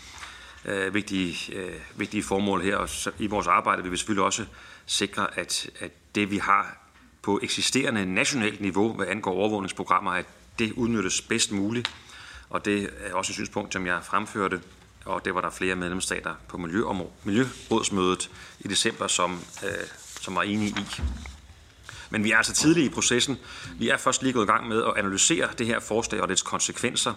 øh, 0.65 0.93
vigtige, 0.93 1.55
øh, 1.55 1.73
vigtige 1.95 2.23
formål 2.23 2.61
her. 2.61 2.77
Og 2.77 2.89
så, 2.89 3.11
i 3.19 3.27
vores 3.27 3.47
arbejde 3.47 3.83
vil 3.83 3.91
vi 3.91 3.97
selvfølgelig 3.97 4.25
også 4.25 4.45
sikre, 4.85 5.39
at, 5.39 5.69
at 5.79 5.91
det 6.15 6.31
vi 6.31 6.37
har 6.37 6.77
på 7.21 7.39
eksisterende 7.43 8.05
nationalt 8.05 8.61
niveau, 8.61 8.93
hvad 8.93 9.07
angår 9.07 9.33
overvågningsprogrammer, 9.33 10.11
at 10.11 10.25
det 10.59 10.71
udnyttes 10.71 11.21
bedst 11.21 11.51
muligt. 11.51 11.95
Og 12.49 12.65
det 12.65 12.89
er 12.99 13.13
også 13.13 13.31
et 13.31 13.35
synspunkt, 13.35 13.73
som 13.73 13.87
jeg 13.87 13.99
fremførte, 14.03 14.61
og 15.05 15.25
det 15.25 15.35
var 15.35 15.41
der 15.41 15.49
flere 15.49 15.75
medlemsstater 15.75 16.35
på 16.47 16.57
Miljørådsmødet 16.57 18.29
i 18.59 18.67
december, 18.67 19.07
som, 19.07 19.39
øh, 19.63 19.69
som 20.21 20.35
var 20.35 20.43
enige 20.43 20.69
i. 20.69 21.01
Men 22.13 22.23
vi 22.23 22.31
er 22.31 22.37
altså 22.37 22.53
tidlige 22.53 22.85
i 22.85 22.89
processen. 22.89 23.37
Vi 23.79 23.89
er 23.89 23.97
først 23.97 24.23
lige 24.23 24.33
gået 24.33 24.45
i 24.45 24.47
gang 24.47 24.67
med 24.67 24.83
at 24.83 24.93
analysere 24.97 25.49
det 25.57 25.67
her 25.67 25.79
forslag 25.79 26.21
og 26.21 26.29
dets 26.29 26.41
konsekvenser, 26.41 27.13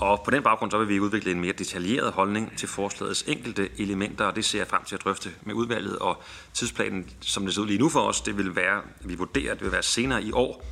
og 0.00 0.22
på 0.24 0.30
den 0.30 0.42
baggrund 0.42 0.70
så 0.70 0.78
vil 0.78 0.88
vi 0.88 1.00
udvikle 1.00 1.30
en 1.30 1.40
mere 1.40 1.52
detaljeret 1.52 2.12
holdning 2.12 2.58
til 2.58 2.68
forslagets 2.68 3.24
enkelte 3.26 3.68
elementer, 3.78 4.24
og 4.24 4.36
det 4.36 4.44
ser 4.44 4.58
jeg 4.58 4.66
frem 4.66 4.84
til 4.84 4.94
at 4.94 5.04
drøfte 5.04 5.30
med 5.42 5.54
udvalget. 5.54 5.98
Og 5.98 6.22
tidsplanen, 6.54 7.10
som 7.20 7.44
det 7.44 7.54
ser 7.54 7.62
ud 7.62 7.66
lige 7.66 7.78
nu 7.78 7.88
for 7.88 8.00
os, 8.00 8.20
det 8.20 8.36
vil 8.36 8.56
være, 8.56 8.82
vi 9.00 9.14
vurderer, 9.14 9.52
at 9.52 9.58
det 9.58 9.64
vil 9.64 9.72
være 9.72 9.82
senere 9.82 10.22
i 10.22 10.32
år, 10.32 10.66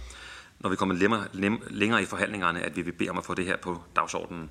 når 0.60 0.70
vi 0.70 0.76
kommer 0.76 0.94
længere, 0.94 1.24
længere 1.70 2.02
i 2.02 2.06
forhandlingerne, 2.06 2.60
at 2.62 2.76
vi 2.76 2.82
vil 2.82 2.92
bede 2.92 3.10
om 3.10 3.18
at 3.18 3.24
få 3.24 3.34
det 3.34 3.44
her 3.44 3.56
på 3.56 3.82
dagsordenen. 3.96 4.50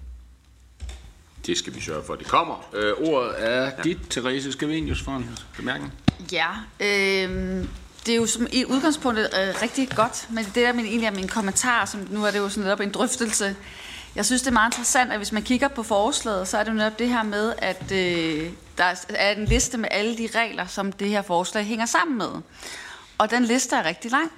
Det 1.45 1.57
skal 1.57 1.75
vi 1.75 1.81
sørge 1.81 2.03
for, 2.05 2.13
at 2.13 2.19
det 2.19 2.27
kommer. 2.27 2.69
Øh, 2.73 2.93
ordet 2.97 3.33
er 3.37 3.63
ja. 3.63 3.71
dit, 3.83 3.99
Therese 4.09 4.51
Skavenius, 4.51 5.01
for 5.01 5.11
en 5.11 5.29
bemærkning. 5.57 5.93
Ja, 6.31 6.47
øh, 6.79 7.65
det 8.06 8.11
er 8.11 8.15
jo 8.15 8.26
som 8.26 8.48
i 8.52 8.65
udgangspunktet 8.65 9.30
øh, 9.34 9.61
rigtig 9.61 9.90
godt, 9.90 10.27
men 10.30 10.45
det 10.45 10.56
der 10.56 10.73
min, 10.73 10.86
egentlig 10.86 11.07
er 11.07 11.11
min 11.11 11.27
kommentar, 11.27 11.86
som 11.86 12.07
nu 12.10 12.26
er 12.26 12.32
det 12.32 12.40
jo 12.40 12.49
sådan 12.49 12.64
lidt 12.64 12.72
op 12.72 12.80
en 12.80 12.91
drøftelse, 12.91 13.56
jeg 14.15 14.26
synes, 14.26 14.41
det 14.41 14.48
er 14.48 14.53
meget 14.53 14.73
interessant, 14.73 15.11
at 15.11 15.18
hvis 15.18 15.32
man 15.32 15.44
kigger 15.44 15.68
på 15.68 15.84
forslaget, 15.84 16.48
så 16.48 16.57
er 16.57 16.64
det 16.64 16.72
jo 16.72 16.76
netop 16.76 16.99
det 16.99 17.10
her 17.10 17.23
med, 17.23 17.53
at 17.57 17.91
øh, 17.91 18.49
der 18.77 19.06
er 19.10 19.32
en 19.32 19.45
liste 19.45 19.77
med 19.77 19.90
alle 19.91 20.18
de 20.18 20.30
regler, 20.36 20.68
som 20.68 20.91
det 20.91 21.10
her 21.10 21.22
forslag 21.22 21.65
hænger 21.65 21.86
sammen 21.86 22.18
med. 22.18 22.30
Og 23.18 23.32
den 23.32 23.45
liste 23.45 23.76
er 23.76 23.86
rigtig 23.86 24.11
lang. 24.11 24.32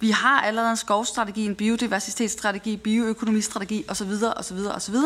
Vi 0.00 0.10
har 0.10 0.40
allerede 0.40 0.70
en 0.70 0.76
skovstrategi, 0.76 1.44
en 1.44 1.54
biodiversitetsstrategi, 1.54 2.76
bioøkonomistrategi 2.76 3.84
osv. 3.88 4.12
osv. 4.36 4.58
osv. 4.74 4.96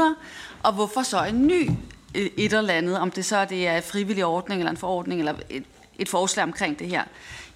Og 0.63 0.73
hvorfor 0.73 1.03
så 1.03 1.25
en 1.25 1.47
ny 1.47 1.71
øh, 2.15 2.31
et 2.37 2.53
eller 2.53 2.75
andet, 2.75 2.99
om 2.99 3.11
det 3.11 3.25
så 3.25 3.45
det 3.45 3.69
er 3.69 3.77
en 3.77 3.83
frivillig 3.83 4.25
ordning 4.25 4.61
eller 4.61 4.71
en 4.71 4.77
forordning 4.77 5.21
eller 5.21 5.35
et, 5.51 5.65
et 5.99 6.09
forslag 6.09 6.43
omkring 6.43 6.79
det 6.79 6.89
her. 6.89 7.05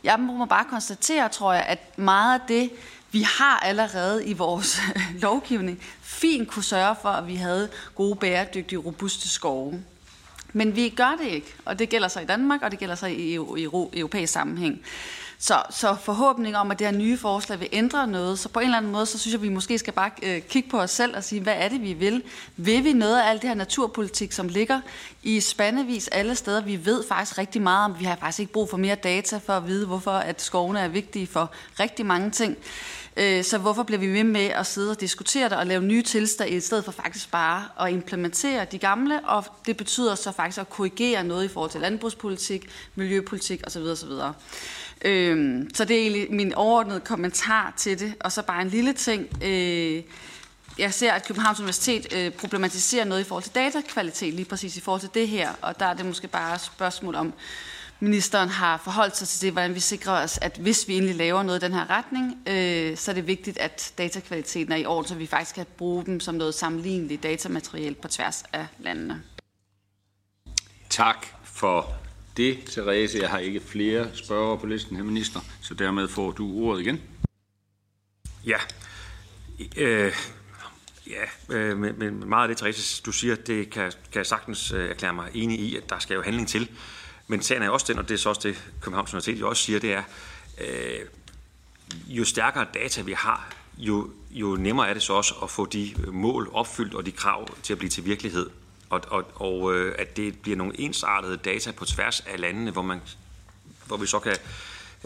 Jeg 0.06 0.20
må 0.20 0.44
bare 0.44 0.64
konstatere, 0.64 1.28
tror 1.28 1.52
jeg, 1.52 1.62
at 1.68 1.98
meget 1.98 2.40
af 2.40 2.46
det, 2.48 2.70
vi 3.12 3.22
har 3.22 3.58
allerede 3.58 4.26
i 4.26 4.32
vores 4.32 4.80
lovgivning 5.24 5.82
fint 6.00 6.48
kunne 6.48 6.64
sørge 6.64 6.96
for, 7.02 7.08
at 7.08 7.26
vi 7.26 7.34
havde 7.34 7.68
gode, 7.94 8.16
bæredygtige, 8.16 8.78
robuste 8.78 9.28
skove. 9.28 9.82
Men 10.52 10.76
vi 10.76 10.88
gør 10.88 11.16
det 11.22 11.26
ikke, 11.26 11.54
og 11.64 11.78
det 11.78 11.88
gælder 11.88 12.08
sig 12.08 12.22
i 12.22 12.26
Danmark, 12.26 12.62
og 12.62 12.70
det 12.70 12.78
gælder 12.78 12.94
sig 12.94 13.18
i, 13.18 13.34
i, 13.34 13.38
i 13.56 13.64
europæisk 14.00 14.32
sammenhæng. 14.32 14.80
Så, 15.38 15.62
så 15.70 15.96
forhåbning 16.02 16.56
om, 16.56 16.70
at 16.70 16.78
det 16.78 16.86
her 16.86 16.94
nye 16.94 17.18
forslag 17.18 17.60
vil 17.60 17.68
ændre 17.72 18.06
noget, 18.06 18.38
så 18.38 18.48
på 18.48 18.60
en 18.60 18.64
eller 18.64 18.78
anden 18.78 18.92
måde, 18.92 19.06
så 19.06 19.18
synes 19.18 19.32
jeg, 19.32 19.38
at 19.38 19.42
vi 19.42 19.48
måske 19.48 19.78
skal 19.78 19.92
bare 19.92 20.10
øh, 20.22 20.42
kigge 20.42 20.70
på 20.70 20.80
os 20.80 20.90
selv 20.90 21.16
og 21.16 21.24
sige, 21.24 21.42
hvad 21.42 21.54
er 21.56 21.68
det, 21.68 21.82
vi 21.82 21.92
vil? 21.92 22.22
Vil 22.56 22.84
vi 22.84 22.92
noget 22.92 23.20
af 23.20 23.30
alt 23.30 23.42
det 23.42 23.50
her 23.50 23.54
naturpolitik, 23.54 24.32
som 24.32 24.48
ligger 24.48 24.80
i 25.22 25.40
spandevis 25.40 26.08
alle 26.08 26.34
steder? 26.34 26.60
Vi 26.60 26.86
ved 26.86 27.04
faktisk 27.08 27.38
rigtig 27.38 27.62
meget 27.62 27.84
om, 27.84 28.00
vi 28.00 28.04
har 28.04 28.16
faktisk 28.16 28.40
ikke 28.40 28.52
brug 28.52 28.70
for 28.70 28.76
mere 28.76 28.94
data 28.94 29.40
for 29.46 29.52
at 29.52 29.66
vide, 29.66 29.86
hvorfor 29.86 30.10
at 30.10 30.42
skovene 30.42 30.80
er 30.80 30.88
vigtige 30.88 31.26
for 31.26 31.50
rigtig 31.80 32.06
mange 32.06 32.30
ting. 32.30 32.56
Øh, 33.16 33.44
så 33.44 33.58
hvorfor 33.58 33.82
bliver 33.82 34.00
vi 34.00 34.08
ved 34.08 34.24
med 34.24 34.44
at 34.44 34.66
sidde 34.66 34.90
og 34.90 35.00
diskutere 35.00 35.48
det 35.48 35.58
og 35.58 35.66
lave 35.66 35.82
nye 35.82 36.02
tilstande, 36.02 36.52
i 36.52 36.60
stedet 36.60 36.84
for 36.84 36.92
faktisk 36.92 37.30
bare 37.30 37.64
at 37.80 37.92
implementere 37.92 38.64
de 38.64 38.78
gamle, 38.78 39.20
og 39.24 39.44
det 39.66 39.76
betyder 39.76 40.14
så 40.14 40.32
faktisk 40.32 40.60
at 40.60 40.70
korrigere 40.70 41.24
noget 41.24 41.44
i 41.44 41.48
forhold 41.48 41.70
til 41.70 41.80
landbrugspolitik, 41.80 42.68
miljøpolitik 42.94 43.62
osv. 43.66 43.82
osv. 43.82 44.10
Øhm, 45.06 45.70
så 45.74 45.84
det 45.84 45.96
er 45.96 46.00
egentlig 46.00 46.26
min 46.30 46.54
overordnede 46.54 47.00
kommentar 47.00 47.74
til 47.76 47.98
det. 47.98 48.14
Og 48.20 48.32
så 48.32 48.42
bare 48.42 48.62
en 48.62 48.68
lille 48.68 48.92
ting. 48.92 49.44
Øh, 49.44 50.02
jeg 50.78 50.94
ser, 50.94 51.12
at 51.12 51.26
Københavns 51.26 51.60
Universitet 51.60 52.12
øh, 52.16 52.32
problematiserer 52.32 53.04
noget 53.04 53.20
i 53.20 53.24
forhold 53.24 53.42
til 53.42 53.54
datakvalitet, 53.54 54.34
lige 54.34 54.44
præcis 54.44 54.76
i 54.76 54.80
forhold 54.80 55.00
til 55.00 55.10
det 55.14 55.28
her. 55.28 55.50
Og 55.62 55.80
der 55.80 55.86
er 55.86 55.94
det 55.94 56.06
måske 56.06 56.28
bare 56.28 56.54
et 56.54 56.60
spørgsmål 56.60 57.14
om, 57.14 57.32
ministeren 58.00 58.48
har 58.48 58.76
forholdt 58.84 59.16
sig 59.16 59.28
til 59.28 59.42
det, 59.42 59.52
hvordan 59.52 59.74
vi 59.74 59.80
sikrer 59.80 60.12
os, 60.12 60.38
at 60.42 60.56
hvis 60.56 60.88
vi 60.88 60.96
endelig 60.96 61.16
laver 61.16 61.42
noget 61.42 61.62
i 61.62 61.64
den 61.66 61.74
her 61.74 61.90
retning, 61.90 62.38
øh, 62.46 62.96
så 62.96 63.10
er 63.10 63.14
det 63.14 63.26
vigtigt, 63.26 63.58
at 63.58 63.92
datakvaliteten 63.98 64.72
er 64.72 64.76
i 64.76 64.86
orden, 64.86 65.08
så 65.08 65.14
vi 65.14 65.26
faktisk 65.26 65.54
kan 65.54 65.66
bruge 65.78 66.06
dem 66.06 66.20
som 66.20 66.34
noget 66.34 66.54
sammenligneligt 66.54 67.22
datamateriale 67.22 67.94
på 67.94 68.08
tværs 68.08 68.44
af 68.52 68.66
landene. 68.78 69.22
Tak 70.90 71.26
for 71.44 72.05
det, 72.36 72.58
Therese. 72.66 73.18
Jeg 73.18 73.30
har 73.30 73.38
ikke 73.38 73.60
flere 73.60 74.08
spørgere 74.14 74.58
på 74.58 74.66
listen 74.66 74.96
her, 74.96 75.04
minister, 75.04 75.40
så 75.60 75.74
dermed 75.74 76.08
får 76.08 76.30
du 76.30 76.52
ordet 76.52 76.80
igen. 76.80 77.00
Ja, 78.46 78.58
øh, 79.76 80.12
ja 81.06 81.54
øh, 81.56 81.78
men 81.78 82.28
meget 82.28 82.42
af 82.42 82.48
det, 82.48 82.56
Therese, 82.56 83.02
du 83.02 83.12
siger, 83.12 83.34
det 83.34 83.70
kan, 83.70 83.92
kan 84.12 84.18
jeg 84.18 84.26
sagtens 84.26 84.72
øh, 84.72 84.90
erklære 84.90 85.12
mig 85.12 85.30
enig 85.34 85.60
i, 85.60 85.76
at 85.76 85.90
der 85.90 85.98
skal 85.98 86.14
jo 86.14 86.22
handling 86.22 86.48
til. 86.48 86.70
Men 87.26 87.42
sagen 87.42 87.62
er 87.62 87.70
også 87.70 87.86
den, 87.88 87.98
og 87.98 88.08
det 88.08 88.14
er 88.14 88.18
så 88.18 88.28
også 88.28 88.48
det, 88.48 88.70
Københavns 88.80 89.12
Universitet 89.12 89.40
jo 89.40 89.48
også 89.48 89.62
siger, 89.62 89.78
det 89.78 89.92
er, 89.92 90.02
øh, 90.60 91.00
jo 92.08 92.24
stærkere 92.24 92.66
data 92.74 93.02
vi 93.02 93.12
har, 93.12 93.54
jo, 93.78 94.10
jo 94.30 94.56
nemmere 94.56 94.88
er 94.88 94.92
det 94.92 95.02
så 95.02 95.12
også 95.12 95.34
at 95.42 95.50
få 95.50 95.66
de 95.66 95.94
mål 96.12 96.50
opfyldt 96.52 96.94
og 96.94 97.06
de 97.06 97.12
krav 97.12 97.48
til 97.62 97.72
at 97.72 97.78
blive 97.78 97.90
til 97.90 98.04
virkelighed. 98.04 98.50
Og, 98.90 99.00
og, 99.08 99.24
og 99.34 99.74
øh, 99.74 99.94
at 99.98 100.16
det 100.16 100.38
bliver 100.38 100.56
nogle 100.56 100.80
ensartede 100.80 101.36
data 101.36 101.72
på 101.72 101.84
tværs 101.84 102.20
af 102.20 102.40
landene, 102.40 102.70
hvor, 102.70 102.82
man, 102.82 103.00
hvor 103.86 103.96
vi 103.96 104.06
så 104.06 104.18
kan, 104.18 104.36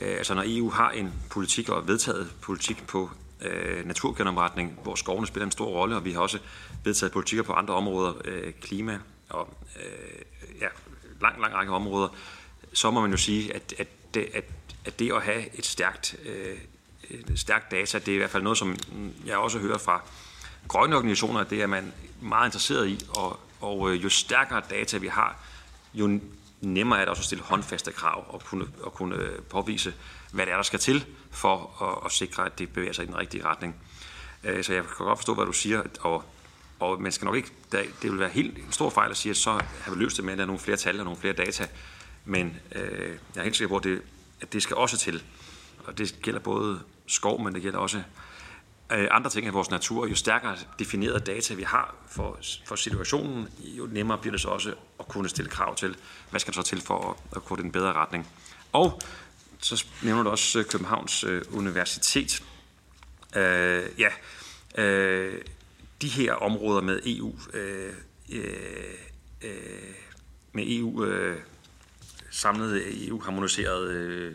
øh, 0.02 0.16
altså 0.16 0.34
når 0.34 0.44
EU 0.46 0.70
har 0.70 0.90
en 0.90 1.12
politik 1.30 1.68
og 1.68 1.88
vedtaget 1.88 2.30
politik 2.40 2.86
på 2.86 3.10
øh, 3.40 3.86
naturgenopretning, 3.86 4.78
hvor 4.82 4.94
skovene 4.94 5.26
spiller 5.26 5.44
en 5.44 5.52
stor 5.52 5.66
rolle, 5.66 5.96
og 5.96 6.04
vi 6.04 6.12
har 6.12 6.20
også 6.20 6.38
vedtaget 6.84 7.12
politikker 7.12 7.42
på 7.42 7.52
andre 7.52 7.74
områder, 7.74 8.12
øh, 8.24 8.52
klima 8.60 8.98
og 9.28 9.48
øh, 9.76 10.22
ja, 10.60 10.68
lang, 11.20 11.40
lang 11.40 11.54
række 11.54 11.72
områder, 11.72 12.08
så 12.72 12.90
må 12.90 13.00
man 13.00 13.10
jo 13.10 13.16
sige, 13.16 13.54
at, 13.54 13.74
at, 13.78 13.88
det, 14.14 14.28
at, 14.34 14.44
at 14.84 14.98
det 14.98 15.12
at 15.12 15.22
have 15.22 15.58
et 15.58 15.66
stærkt, 15.66 16.16
øh, 16.26 16.58
et 17.10 17.38
stærkt 17.38 17.70
data, 17.70 17.98
det 17.98 18.08
er 18.08 18.14
i 18.14 18.18
hvert 18.18 18.30
fald 18.30 18.42
noget, 18.42 18.58
som 18.58 18.76
jeg 19.26 19.36
også 19.36 19.58
hører 19.58 19.78
fra 19.78 20.02
grønne 20.68 20.96
organisationer, 20.96 21.44
det 21.44 21.62
er 21.62 21.66
man 21.66 21.92
meget 22.20 22.48
interesseret 22.48 22.88
i, 22.88 22.94
at 22.94 23.32
og 23.60 23.90
øh, 23.90 24.04
jo 24.04 24.08
stærkere 24.08 24.62
data 24.70 24.96
vi 24.96 25.06
har, 25.06 25.38
jo 25.94 26.20
nemmere 26.60 26.98
er 26.98 27.04
det 27.04 27.08
også 27.08 27.20
at 27.20 27.24
stille 27.24 27.44
håndfaste 27.44 27.92
krav 27.92 28.24
og 28.28 28.44
kunne, 28.44 28.66
og 28.82 28.94
kunne 28.94 29.16
øh, 29.16 29.42
påvise, 29.42 29.94
hvad 30.32 30.46
det 30.46 30.52
er, 30.52 30.56
der 30.56 30.62
skal 30.62 30.78
til 30.78 31.06
for 31.30 31.82
at, 31.82 32.06
at 32.06 32.12
sikre, 32.12 32.46
at 32.46 32.58
det 32.58 32.72
bevæger 32.72 32.92
sig 32.92 33.02
i 33.02 33.06
den 33.06 33.16
rigtige 33.16 33.44
retning. 33.44 33.76
Øh, 34.44 34.64
så 34.64 34.72
jeg 34.72 34.82
kan 34.82 35.06
godt 35.06 35.18
forstå, 35.18 35.34
hvad 35.34 35.46
du 35.46 35.52
siger, 35.52 35.82
og, 36.00 36.24
og 36.80 37.02
man 37.02 37.12
skal 37.12 37.24
nok 37.24 37.36
ikke, 37.36 37.50
det 37.72 37.86
vil 38.02 38.18
være 38.18 38.28
helt 38.28 38.58
en 38.58 38.72
stor 38.72 38.90
fejl 38.90 39.10
at 39.10 39.16
sige, 39.16 39.30
at 39.30 39.36
så 39.36 39.50
har 39.52 39.94
vi 39.94 40.02
løst 40.02 40.16
det 40.16 40.24
med 40.24 40.32
at 40.32 40.36
lave 40.36 40.46
nogle 40.46 40.60
flere 40.60 40.76
tal 40.76 40.98
og 40.98 41.04
nogle 41.04 41.20
flere 41.20 41.34
data, 41.34 41.66
men 42.24 42.56
øh, 42.74 43.08
jeg 43.34 43.40
er 43.40 43.42
helt 43.42 43.56
sikker 43.56 43.68
på, 43.68 43.76
at 43.76 43.84
det, 43.84 44.02
at 44.40 44.52
det 44.52 44.62
skal 44.62 44.76
også 44.76 44.98
til. 44.98 45.22
Og 45.84 45.98
det 45.98 46.16
gælder 46.22 46.40
både 46.40 46.80
skov, 47.06 47.42
men 47.42 47.54
det 47.54 47.62
gælder 47.62 47.78
også 47.78 47.98
øh, 47.98 48.04
Øh, 48.92 49.08
andre 49.10 49.30
ting 49.30 49.46
i 49.46 49.48
vores 49.48 49.70
natur. 49.70 50.06
Jo 50.06 50.14
stærkere 50.14 50.56
definerede 50.78 51.20
data 51.20 51.54
vi 51.54 51.62
har 51.62 51.94
for, 52.08 52.38
for 52.66 52.76
situationen, 52.76 53.48
jo 53.58 53.86
nemmere 53.86 54.18
bliver 54.18 54.32
det 54.32 54.40
så 54.40 54.48
også 54.48 54.74
at 55.00 55.08
kunne 55.08 55.28
stille 55.28 55.50
krav 55.50 55.76
til, 55.76 55.96
hvad 56.30 56.40
skal 56.40 56.54
der 56.54 56.62
så 56.62 56.68
til 56.68 56.80
for 56.80 57.10
at, 57.10 57.36
at 57.36 57.44
gå 57.44 57.56
den 57.56 57.72
bedre 57.72 57.92
retning. 57.92 58.28
Og 58.72 59.00
så 59.60 59.84
nævner 60.02 60.22
du 60.22 60.30
også 60.30 60.58
øh, 60.58 60.64
Københavns 60.64 61.24
øh, 61.24 61.42
Universitet. 61.50 62.42
Øh, 63.36 63.82
ja, 63.98 64.08
øh, 64.82 65.44
de 66.02 66.08
her 66.08 66.32
områder 66.32 66.80
med 66.80 67.00
EU, 67.06 67.34
øh, 67.54 67.94
øh, 68.32 68.42
øh, 68.42 69.50
øh, 69.50 69.94
med 70.52 70.64
EU 70.66 71.04
øh, 71.04 71.40
samlede 72.30 73.06
EU-harmoniserede 73.06 73.94
øh, 73.94 74.34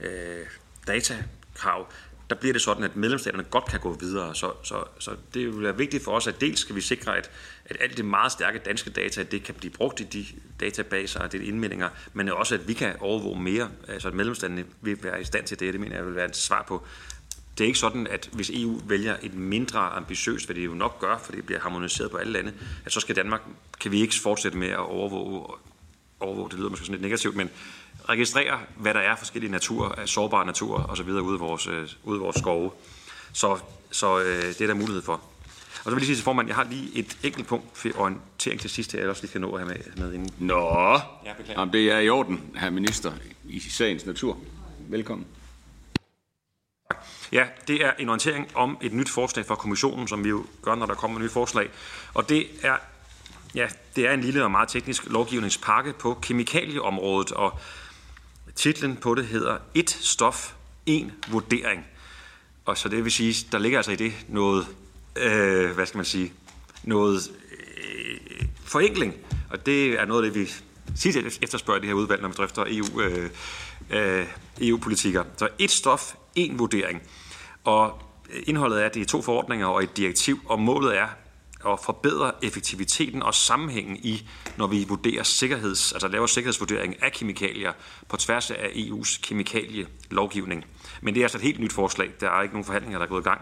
øh, 0.00 0.46
datakrav, 0.86 1.86
der 2.30 2.36
bliver 2.36 2.52
det 2.52 2.62
sådan, 2.62 2.84
at 2.84 2.96
medlemsstaterne 2.96 3.44
godt 3.44 3.64
kan 3.64 3.80
gå 3.80 3.92
videre. 3.92 4.34
Så, 4.34 4.52
så, 4.62 4.84
så 4.98 5.10
det 5.34 5.46
vil 5.46 5.62
være 5.62 5.76
vigtigt 5.76 6.04
for 6.04 6.12
os, 6.12 6.26
at 6.26 6.40
dels 6.40 6.60
skal 6.60 6.74
vi 6.74 6.80
sikre, 6.80 7.16
at, 7.16 7.30
at 7.64 7.76
alt 7.80 7.96
det 7.96 8.04
meget 8.04 8.32
stærke 8.32 8.58
danske 8.58 8.90
data, 8.90 9.22
det 9.22 9.42
kan 9.42 9.54
blive 9.54 9.70
brugt 9.70 10.00
i 10.00 10.04
de 10.04 10.26
databaser 10.60 11.20
og 11.20 11.32
de 11.32 11.44
indmeldinger, 11.44 11.88
men 12.12 12.28
også, 12.28 12.54
at 12.54 12.68
vi 12.68 12.72
kan 12.72 12.94
overvåge 13.00 13.42
mere, 13.42 13.70
altså 13.88 14.08
at 14.08 14.14
medlemsstaterne 14.14 14.64
vil 14.80 14.98
være 15.02 15.20
i 15.20 15.24
stand 15.24 15.46
til 15.46 15.60
det. 15.60 15.72
Det 15.72 15.80
mener 15.80 15.96
jeg 15.96 16.06
vil 16.06 16.16
være 16.16 16.28
et 16.28 16.36
svar 16.36 16.64
på. 16.68 16.86
Det 17.58 17.64
er 17.64 17.68
ikke 17.68 17.78
sådan, 17.78 18.06
at 18.06 18.28
hvis 18.32 18.50
EU 18.50 18.80
vælger 18.86 19.16
et 19.22 19.34
mindre 19.34 19.80
ambitiøst, 19.80 20.46
hvad 20.46 20.56
det 20.56 20.66
jo 20.66 20.74
nok 20.74 21.00
gør, 21.00 21.18
for 21.18 21.32
det 21.32 21.46
bliver 21.46 21.60
harmoniseret 21.60 22.10
på 22.10 22.16
alle 22.16 22.32
lande, 22.32 22.52
at 22.84 22.92
så 22.92 23.00
skal 23.00 23.16
Danmark, 23.16 23.40
kan 23.80 23.92
vi 23.92 24.00
ikke 24.00 24.14
fortsætte 24.14 24.58
med 24.58 24.68
at 24.68 24.78
overvåge, 24.78 25.46
overvåge 26.20 26.50
det 26.50 26.58
lyder 26.58 26.70
måske 26.70 26.84
sådan 26.84 26.94
lidt 26.94 27.02
negativt, 27.02 27.36
men 27.36 27.50
registrere, 28.10 28.58
hvad 28.76 28.94
der 28.94 29.00
er 29.00 29.16
forskellige 29.16 29.52
natur, 29.52 29.98
sårbare 30.06 30.46
natur 30.46 30.76
og 30.78 30.96
så 30.96 31.02
videre 31.02 31.22
ude 31.22 31.36
i 31.36 31.38
vores, 31.38 31.66
øh, 31.66 31.88
ude 32.04 32.16
i 32.16 32.20
vores 32.20 32.36
skove. 32.36 32.70
Så, 33.32 33.58
så 33.90 34.18
øh, 34.20 34.42
det 34.42 34.60
er 34.60 34.66
der 34.66 34.74
mulighed 34.74 35.02
for. 35.02 35.12
Og 35.12 35.84
så 35.84 35.90
vil 35.90 35.94
jeg 35.94 35.98
lige 36.00 36.06
sige 36.06 36.16
til 36.16 36.24
formand, 36.24 36.48
jeg 36.48 36.56
har 36.56 36.64
lige 36.64 36.98
et 36.98 37.18
enkelt 37.22 37.46
punkt 37.46 37.66
for 37.74 37.88
orientering 37.96 38.60
til 38.60 38.70
sidst, 38.70 38.94
jeg 38.94 39.08
også 39.08 39.22
lige 39.22 39.28
skal 39.28 39.40
nå 39.40 39.52
at 39.52 39.60
have 39.60 39.74
med, 39.74 40.04
med 40.04 40.12
inden. 40.12 40.30
Nå, 40.38 41.00
Jamen, 41.48 41.72
det 41.72 41.92
er 41.92 41.98
i 41.98 42.08
orden, 42.08 42.40
herr 42.56 42.70
minister, 42.70 43.12
i 43.44 43.60
sagens 43.60 44.06
natur. 44.06 44.38
Velkommen. 44.78 45.26
Ja, 47.32 47.46
det 47.68 47.84
er 47.84 47.92
en 47.98 48.08
orientering 48.08 48.48
om 48.54 48.78
et 48.82 48.92
nyt 48.92 49.08
forslag 49.08 49.46
fra 49.46 49.54
kommissionen, 49.54 50.08
som 50.08 50.24
vi 50.24 50.28
jo 50.28 50.44
gør, 50.62 50.74
når 50.74 50.86
der 50.86 50.94
kommer 50.94 51.18
et 51.18 51.24
nyt 51.24 51.32
forslag. 51.32 51.70
Og 52.14 52.28
det 52.28 52.46
er, 52.62 52.76
ja, 53.54 53.68
det 53.96 54.06
er 54.06 54.12
en 54.12 54.20
lille 54.20 54.44
og 54.44 54.50
meget 54.50 54.68
teknisk 54.68 55.06
lovgivningspakke 55.06 55.92
på 55.92 56.18
kemikalieområdet, 56.22 57.32
og 57.32 57.58
titlen 58.60 58.96
på 58.96 59.14
det 59.14 59.26
hedder 59.26 59.58
Et 59.74 59.90
stof, 59.90 60.52
en 60.86 61.12
vurdering. 61.28 61.86
Og 62.64 62.78
så 62.78 62.88
det 62.88 63.04
vil 63.04 63.12
sige, 63.12 63.46
der 63.52 63.58
ligger 63.58 63.78
altså 63.78 63.92
i 63.92 63.96
det 63.96 64.12
noget, 64.28 64.66
øh, 65.16 65.70
hvad 65.70 65.86
skal 65.86 65.98
man 65.98 66.04
sige, 66.04 66.32
noget 66.84 67.30
øh, 67.52 68.46
forenkling. 68.64 69.14
Og 69.50 69.66
det 69.66 70.00
er 70.00 70.04
noget 70.04 70.24
af 70.24 70.32
det, 70.32 70.40
vi 70.40 70.50
sidst 70.96 71.18
efterspørger 71.42 71.80
det 71.80 71.88
her 71.88 71.94
udvalg, 71.94 72.22
når 72.22 72.28
vi 72.28 72.34
drøfter 72.34 72.64
EU, 72.68 73.00
øh, 73.00 73.30
øh, 73.90 74.26
EU-politikker. 74.60 75.24
Så 75.36 75.48
et 75.58 75.70
stof, 75.70 76.14
en 76.34 76.58
vurdering. 76.58 77.02
Og 77.64 78.02
indholdet 78.46 78.82
er, 78.82 78.86
at 78.86 78.94
det 78.94 79.02
er 79.02 79.06
to 79.06 79.22
forordninger 79.22 79.66
og 79.66 79.82
et 79.82 79.96
direktiv, 79.96 80.40
og 80.46 80.60
målet 80.60 80.98
er 80.98 81.08
og 81.62 81.80
forbedre 81.84 82.32
effektiviteten 82.42 83.22
og 83.22 83.34
sammenhængen 83.34 83.96
i, 83.96 84.28
når 84.56 84.66
vi 84.66 84.84
vurderer 84.88 85.22
sikkerheds, 85.22 85.92
altså 85.92 86.08
laver 86.08 86.26
sikkerhedsvurdering 86.26 87.02
af 87.02 87.12
kemikalier 87.12 87.72
på 88.08 88.16
tværs 88.16 88.50
af 88.50 88.68
EU's 88.68 89.20
kemikalielovgivning. 89.22 90.64
Men 91.00 91.14
det 91.14 91.20
er 91.20 91.24
altså 91.24 91.38
et 91.38 91.44
helt 91.44 91.60
nyt 91.60 91.72
forslag. 91.72 92.10
Der 92.20 92.30
er 92.30 92.42
ikke 92.42 92.54
nogen 92.54 92.64
forhandlinger, 92.64 92.98
der 92.98 93.06
er 93.06 93.10
gået 93.10 93.22
i 93.22 93.28
gang. 93.28 93.40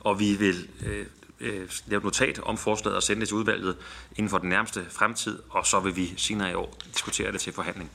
Og 0.00 0.20
vi 0.20 0.34
vil 0.34 0.68
øh, 0.86 1.06
øh, 1.40 1.68
lave 1.86 1.98
et 1.98 2.04
notat 2.04 2.38
om 2.38 2.58
forslaget 2.58 2.96
og 2.96 3.02
sende 3.02 3.20
det 3.20 3.28
til 3.28 3.36
udvalget 3.36 3.76
inden 4.16 4.30
for 4.30 4.38
den 4.38 4.48
nærmeste 4.48 4.86
fremtid, 4.90 5.38
og 5.50 5.66
så 5.66 5.80
vil 5.80 5.96
vi 5.96 6.14
senere 6.16 6.50
i 6.50 6.54
år 6.54 6.76
diskutere 6.94 7.32
det 7.32 7.40
til 7.40 7.52
forhandling. 7.52 7.90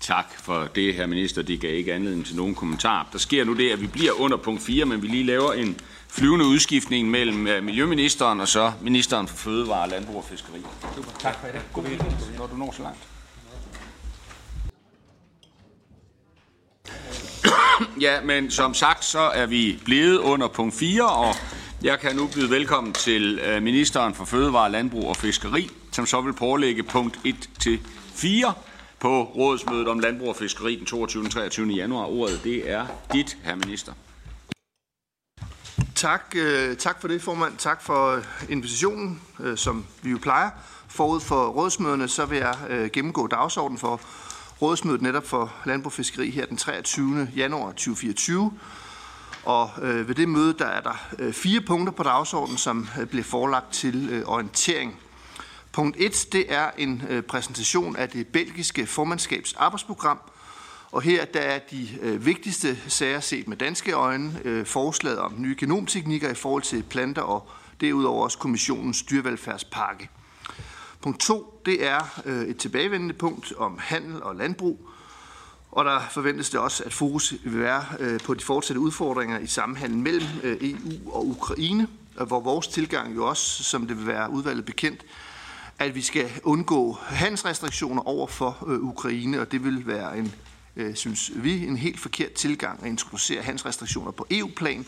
Tak 0.00 0.26
for 0.42 0.68
det, 0.74 0.94
her 0.94 1.06
minister. 1.06 1.42
Det 1.42 1.60
gav 1.60 1.74
ikke 1.74 1.94
anledning 1.94 2.26
til 2.26 2.36
nogen 2.36 2.54
kommentar. 2.54 3.08
Der 3.12 3.18
sker 3.18 3.44
nu 3.44 3.54
det, 3.54 3.70
at 3.70 3.80
vi 3.80 3.86
bliver 3.86 4.12
under 4.12 4.36
punkt 4.36 4.62
4, 4.62 4.84
men 4.84 5.02
vi 5.02 5.06
lige 5.06 5.24
laver 5.24 5.52
en 5.52 5.80
flyvende 6.16 6.44
udskiftning 6.44 7.10
mellem 7.10 7.46
øh, 7.46 7.64
Miljøministeren 7.64 8.40
og 8.40 8.48
så 8.48 8.72
Ministeren 8.82 9.28
for 9.28 9.36
Fødevare, 9.36 9.88
Landbrug 9.88 10.16
og 10.16 10.24
Fiskeri. 10.24 10.60
Super. 10.94 11.10
Tak 11.18 11.40
for 11.40 11.46
det. 11.46 11.60
God 11.72 11.84
når 12.38 12.46
du 12.46 12.56
når 12.56 12.72
så 12.72 12.82
langt. 12.82 12.98
Ja, 18.00 18.20
men 18.20 18.50
som 18.50 18.74
sagt, 18.74 19.04
så 19.04 19.18
er 19.18 19.46
vi 19.46 19.78
blevet 19.84 20.18
under 20.18 20.48
punkt 20.48 20.74
4, 20.74 21.08
og 21.08 21.34
jeg 21.82 22.00
kan 22.00 22.16
nu 22.16 22.28
byde 22.34 22.50
velkommen 22.50 22.92
til 22.92 23.38
øh, 23.38 23.62
Ministeren 23.62 24.14
for 24.14 24.24
Fødevare, 24.24 24.72
Landbrug 24.72 25.08
og 25.08 25.16
Fiskeri, 25.16 25.70
som 25.92 26.06
så 26.06 26.20
vil 26.20 26.32
pålægge 26.32 26.82
punkt 26.82 27.20
1 27.24 27.50
til 27.58 27.80
4 28.14 28.52
på 29.00 29.22
rådsmødet 29.22 29.88
om 29.88 29.98
landbrug 29.98 30.28
og 30.28 30.36
fiskeri 30.36 30.76
den 30.76 30.86
22. 30.86 31.24
og 31.24 31.30
23. 31.30 31.68
januar. 31.68 32.04
Ordet 32.04 32.40
det 32.44 32.70
er 32.70 32.86
dit, 33.12 33.36
herr 33.44 33.54
minister. 33.54 33.92
Tak, 35.96 36.34
øh, 36.36 36.76
tak 36.76 37.00
for 37.00 37.08
det, 37.08 37.22
formand. 37.22 37.56
Tak 37.58 37.82
for 37.82 38.16
øh, 38.16 38.24
invitationen, 38.48 39.22
øh, 39.40 39.56
som 39.56 39.86
vi 40.02 40.10
jo 40.10 40.18
plejer. 40.22 40.50
Forud 40.88 41.20
for 41.20 41.48
rådsmøderne, 41.48 42.08
så 42.08 42.26
vil 42.26 42.38
jeg 42.38 42.56
øh, 42.68 42.90
gennemgå 42.90 43.26
dagsordenen 43.26 43.78
for 43.78 44.00
rådsmødet 44.62 45.02
netop 45.02 45.26
for 45.26 45.52
landbrug 45.64 45.86
og 45.86 45.92
fiskeri 45.92 46.30
her 46.30 46.46
den 46.46 46.56
23. 46.56 47.28
januar 47.36 47.70
2024. 47.70 48.52
Og 49.44 49.70
øh, 49.82 50.08
ved 50.08 50.14
det 50.14 50.28
møde, 50.28 50.54
der 50.58 50.66
er 50.66 50.80
der 50.80 51.06
øh, 51.18 51.32
fire 51.32 51.60
punkter 51.60 51.92
på 51.92 52.02
dagsordenen, 52.02 52.58
som 52.58 52.88
øh, 53.00 53.06
bliver 53.06 53.24
forelagt 53.24 53.72
til 53.72 54.08
øh, 54.10 54.22
orientering. 54.26 55.00
Punkt 55.72 55.96
1, 55.98 56.26
det 56.32 56.52
er 56.54 56.70
en 56.78 57.02
øh, 57.08 57.22
præsentation 57.22 57.96
af 57.96 58.08
det 58.08 58.26
belgiske 58.26 58.86
formandskabs 58.86 59.54
arbejdsprogram. 59.54 60.18
Og 60.92 61.02
her 61.02 61.24
der 61.24 61.40
er 61.40 61.58
de 61.58 61.88
øh, 62.02 62.26
vigtigste 62.26 62.78
sager 62.88 63.20
set 63.20 63.48
med 63.48 63.56
danske 63.56 63.92
øjne 63.92 64.40
øh, 64.44 64.66
forslaget 64.66 65.18
om 65.18 65.34
nye 65.38 65.56
genomteknikker 65.58 66.30
i 66.30 66.34
forhold 66.34 66.62
til 66.62 66.82
planter 66.82 67.22
og 67.22 67.48
derudover 67.80 68.24
også 68.24 68.38
kommissionens 68.38 69.02
dyrevelfærdspakke. 69.02 70.08
Punkt 71.02 71.20
2, 71.20 71.62
det 71.66 71.86
er 71.86 72.20
øh, 72.24 72.42
et 72.42 72.56
tilbagevendende 72.56 73.14
punkt 73.14 73.52
om 73.56 73.78
handel 73.78 74.22
og 74.22 74.36
landbrug. 74.36 74.88
Og 75.72 75.84
der 75.84 76.00
forventes 76.10 76.50
det 76.50 76.60
også, 76.60 76.84
at 76.84 76.92
fokus 76.92 77.34
vil 77.44 77.60
være 77.60 77.84
øh, 78.00 78.20
på 78.20 78.34
de 78.34 78.44
fortsatte 78.44 78.80
udfordringer 78.80 79.38
i 79.38 79.46
sammenhængen 79.46 80.02
mellem 80.02 80.28
øh, 80.42 80.56
EU 80.60 81.12
og 81.12 81.26
Ukraine, 81.26 81.88
hvor 82.26 82.40
vores 82.40 82.68
tilgang 82.68 83.16
jo 83.16 83.26
også, 83.26 83.64
som 83.64 83.86
det 83.86 83.98
vil 83.98 84.06
være 84.06 84.30
udvalget 84.30 84.64
bekendt, 84.64 85.04
at 85.78 85.94
vi 85.94 86.02
skal 86.02 86.30
undgå 86.42 86.98
handelsrestriktioner 87.06 88.02
over 88.02 88.26
for 88.26 88.64
øh, 88.66 88.80
Ukraine, 88.80 89.40
og 89.40 89.52
det 89.52 89.64
vil 89.64 89.86
være 89.86 90.18
en, 90.18 90.34
øh, 90.76 90.94
synes 90.94 91.30
vi, 91.34 91.66
en 91.66 91.76
helt 91.76 92.00
forkert 92.00 92.32
tilgang 92.32 92.82
at 92.82 92.88
introducere 92.88 93.42
handelsrestriktioner 93.42 94.10
på 94.10 94.26
EU-plan, 94.30 94.86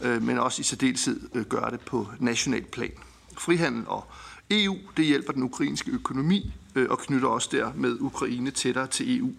øh, 0.00 0.22
men 0.22 0.38
også 0.38 0.60
i 0.60 0.62
særdeleshed 0.64 1.20
øh, 1.34 1.44
gøre 1.44 1.70
det 1.70 1.80
på 1.80 2.08
national 2.18 2.64
plan. 2.64 2.92
Frihandel 3.38 3.84
og 3.86 4.06
EU, 4.50 4.76
det 4.96 5.04
hjælper 5.04 5.32
den 5.32 5.42
ukrainske 5.42 5.90
økonomi 5.90 6.52
øh, 6.74 6.90
og 6.90 6.98
knytter 6.98 7.28
også 7.28 7.48
der 7.52 7.72
med 7.74 7.96
Ukraine 8.00 8.50
tættere 8.50 8.86
til 8.86 9.18
EU. 9.18 9.32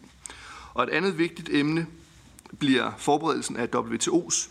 Og 0.74 0.84
et 0.84 0.90
andet 0.90 1.18
vigtigt 1.18 1.50
emne 1.52 1.88
bliver 2.60 2.92
forberedelsen 2.98 3.58
af 3.58 3.68
WTO's 3.76 4.50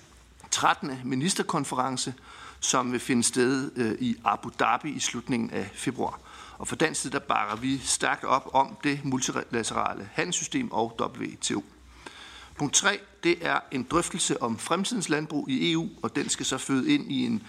13. 0.51 0.91
ministerkonference, 1.05 2.15
som 2.61 2.93
vil 2.93 3.01
finde 3.01 3.23
sted 3.23 3.71
øh, 3.77 3.95
i 4.01 4.17
Abu 4.25 4.51
Dhabi 4.59 4.91
i 4.91 5.01
slutningen 5.01 5.51
af 5.51 5.71
februar. 5.75 6.21
Og 6.59 6.69
for 6.69 6.77
dansk 6.77 7.01
side, 7.01 7.13
der 7.13 7.19
bakker 7.19 7.57
vi 7.57 7.79
stærkt 7.79 8.25
op 8.25 8.51
om 8.53 8.77
det 8.85 9.01
multilaterale 9.05 10.09
handelssystem 10.13 10.73
og 10.73 11.01
WTO. 11.01 11.65
Punkt 12.59 12.75
3, 12.75 12.99
det 13.25 13.47
er 13.47 13.61
en 13.73 13.87
drøftelse 13.91 14.43
om 14.43 14.59
fremtidens 14.59 15.09
landbrug 15.09 15.49
i 15.49 15.73
EU, 15.73 15.89
og 16.03 16.17
den 16.17 16.29
skal 16.29 16.47
så 16.47 16.59
føde 16.59 16.95
ind 16.95 17.13
i 17.13 17.27
en 17.27 17.43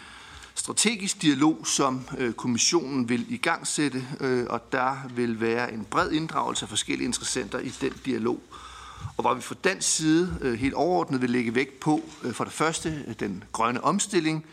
strategisk 0.56 1.22
dialog, 1.22 1.68
som 1.68 2.02
øh, 2.18 2.34
kommissionen 2.34 3.10
vil 3.10 3.26
i 3.34 3.38
gang 3.38 3.68
sætte, 3.68 4.08
øh, 4.20 4.46
og 4.50 4.72
der 4.72 4.98
vil 5.16 5.42
være 5.42 5.74
en 5.74 5.86
bred 5.86 6.12
inddragelse 6.12 6.66
af 6.66 6.70
forskellige 6.70 7.06
interessenter 7.06 7.60
i 7.60 7.70
den 7.82 7.94
dialog. 8.06 8.40
og 9.18 9.22
hvor 9.22 9.34
vi 9.34 9.42
fra 9.42 9.56
dansk 9.64 9.96
side 9.96 10.38
øh, 10.42 10.60
helt 10.60 10.74
overordnet 10.74 11.22
vil 11.22 11.30
lægge 11.30 11.56
vægt 11.56 11.80
på 11.80 12.02
for 12.32 12.44
det 12.44 12.54
første 12.54 13.14
den 13.20 13.44
grønne 13.52 13.84
omstilling, 13.84 14.46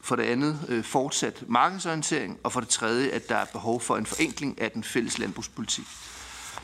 for 0.00 0.16
det 0.16 0.22
andet 0.22 0.66
øh, 0.68 0.84
fortsat 0.84 1.44
markedsorientering, 1.48 2.38
og 2.42 2.52
for 2.52 2.60
det 2.60 2.68
tredje, 2.68 3.08
at 3.08 3.28
der 3.28 3.36
er 3.36 3.44
behov 3.44 3.80
for 3.80 3.96
en 3.96 4.06
forenkling 4.06 4.60
af 4.60 4.70
den 4.70 4.84
fælles 4.84 5.18
landbrugspolitik. 5.18 5.86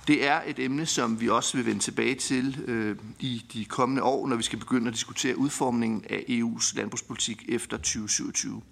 Det 0.06 0.26
er 0.26 0.40
et 0.46 0.58
emne, 0.58 0.86
som 0.86 1.20
vi 1.20 1.28
også 1.28 1.56
vil 1.56 1.66
vende 1.66 1.80
tilbage 1.80 2.14
til 2.14 2.64
øh, 2.66 2.96
i 3.18 3.44
de 3.52 3.64
kommende 3.64 4.02
år, 4.02 4.26
når 4.26 4.36
vi 4.36 4.42
skal 4.42 4.58
begynde 4.58 4.88
at 4.88 4.94
diskutere 4.94 5.38
udformningen 5.38 6.04
af 6.10 6.24
EU's 6.28 6.76
landbrugspolitik 6.76 7.44
efter 7.48 7.76
2027. 7.76 8.62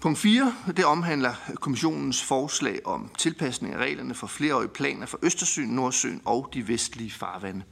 Punkt 0.00 0.18
4, 0.18 0.54
det 0.76 0.84
omhandler 0.84 1.34
kommissionens 1.60 2.22
forslag 2.22 2.86
om 2.86 3.10
tilpasning 3.18 3.74
af 3.74 3.78
reglerne 3.78 4.14
for 4.14 4.26
flereårige 4.26 4.68
planer 4.68 5.06
for 5.06 5.18
Østersøen, 5.22 5.68
Nordsøen 5.68 6.20
og 6.24 6.50
de 6.54 6.68
vestlige 6.68 7.10
farvande. 7.10 7.62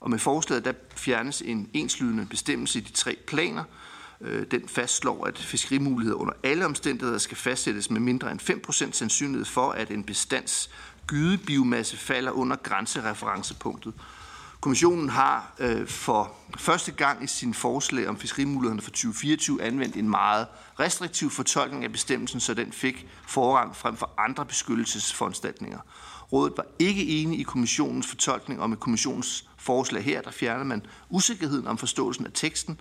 Og 0.00 0.10
med 0.10 0.18
forslaget 0.18 0.64
der 0.64 0.72
fjernes 0.96 1.42
en 1.42 1.70
enslydende 1.72 2.26
bestemmelse 2.26 2.78
i 2.78 2.82
de 2.82 2.92
tre 2.92 3.16
planer. 3.26 3.64
Øh, 4.22 4.46
den 4.50 4.68
fastslår, 4.68 5.26
at 5.26 5.38
fiskerimuligheder 5.38 6.16
under 6.16 6.34
alle 6.42 6.64
omstændigheder 6.64 7.18
skal 7.18 7.36
fastsættes 7.36 7.90
med 7.90 8.00
mindre 8.00 8.30
end 8.32 8.40
5% 8.40 8.92
sandsynlighed 8.92 9.44
for, 9.44 9.70
at 9.70 9.90
en 9.90 10.04
bestands 10.04 10.70
gydebiomasse 11.06 11.96
falder 11.96 12.32
under 12.32 12.56
grænsereferencepunktet. 12.56 13.94
Kommissionen 14.60 15.08
har 15.08 15.54
øh, 15.58 15.86
for 15.86 16.32
første 16.58 16.92
gang 16.92 17.24
i 17.24 17.26
sin 17.26 17.54
forslag 17.54 18.08
om 18.08 18.18
fiskerimulighederne 18.18 18.82
for 18.82 18.90
2024 18.90 19.62
anvendt 19.62 19.96
en 19.96 20.10
meget 20.10 20.46
restriktiv 20.80 21.30
fortolkning 21.30 21.84
af 21.84 21.92
bestemmelsen, 21.92 22.40
så 22.40 22.54
den 22.54 22.72
fik 22.72 23.06
forrang 23.26 23.76
frem 23.76 23.96
for 23.96 24.10
andre 24.18 24.46
beskyttelsesforanstaltninger. 24.46 25.78
Rådet 26.32 26.52
var 26.56 26.66
ikke 26.78 27.06
enige 27.06 27.40
i 27.40 27.42
kommissionens 27.42 28.06
fortolkning, 28.06 28.60
og 28.60 28.70
med 28.70 28.76
kommissionens 28.76 29.48
forslag 29.56 30.04
her, 30.04 30.22
der 30.22 30.30
fjerner 30.30 30.64
man 30.64 30.86
usikkerheden 31.10 31.66
om 31.66 31.78
forståelsen 31.78 32.26
af 32.26 32.30
teksten, 32.34 32.80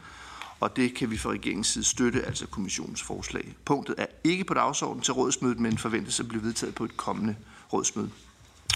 og 0.61 0.75
det 0.75 0.93
kan 0.93 1.11
vi 1.11 1.17
fra 1.17 1.29
regeringens 1.29 1.67
side 1.67 1.83
støtte, 1.83 2.21
altså 2.21 2.47
kommissionens 2.47 3.01
forslag. 3.01 3.55
Punktet 3.65 3.95
er 3.97 4.05
ikke 4.23 4.43
på 4.43 4.53
dagsordenen 4.53 5.03
til 5.03 5.13
rådsmødet, 5.13 5.59
men 5.59 5.77
forventes 5.77 6.19
at 6.19 6.27
blive 6.27 6.43
vedtaget 6.43 6.75
på 6.75 6.85
et 6.85 6.97
kommende 6.97 7.35
rådsmøde. 7.73 8.09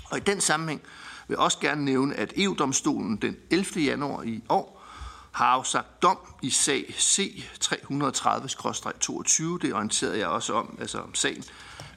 Og 0.09 0.17
i 0.17 0.21
den 0.21 0.41
sammenhæng 0.41 0.81
vil 1.27 1.35
jeg 1.35 1.39
også 1.39 1.59
gerne 1.59 1.85
nævne, 1.85 2.15
at 2.15 2.33
EU-domstolen 2.37 3.15
den 3.15 3.35
11. 3.51 3.83
januar 3.83 4.23
i 4.23 4.43
år 4.49 4.83
har 5.31 5.45
afsagt 5.45 6.01
dom 6.01 6.17
i 6.41 6.49
sag 6.49 6.95
C-330-22. 6.99 9.43
Det 9.61 9.73
orienterede 9.73 10.19
jeg 10.19 10.27
også 10.27 10.53
om, 10.53 10.77
altså 10.79 10.99
om 10.99 11.15
sagen 11.15 11.43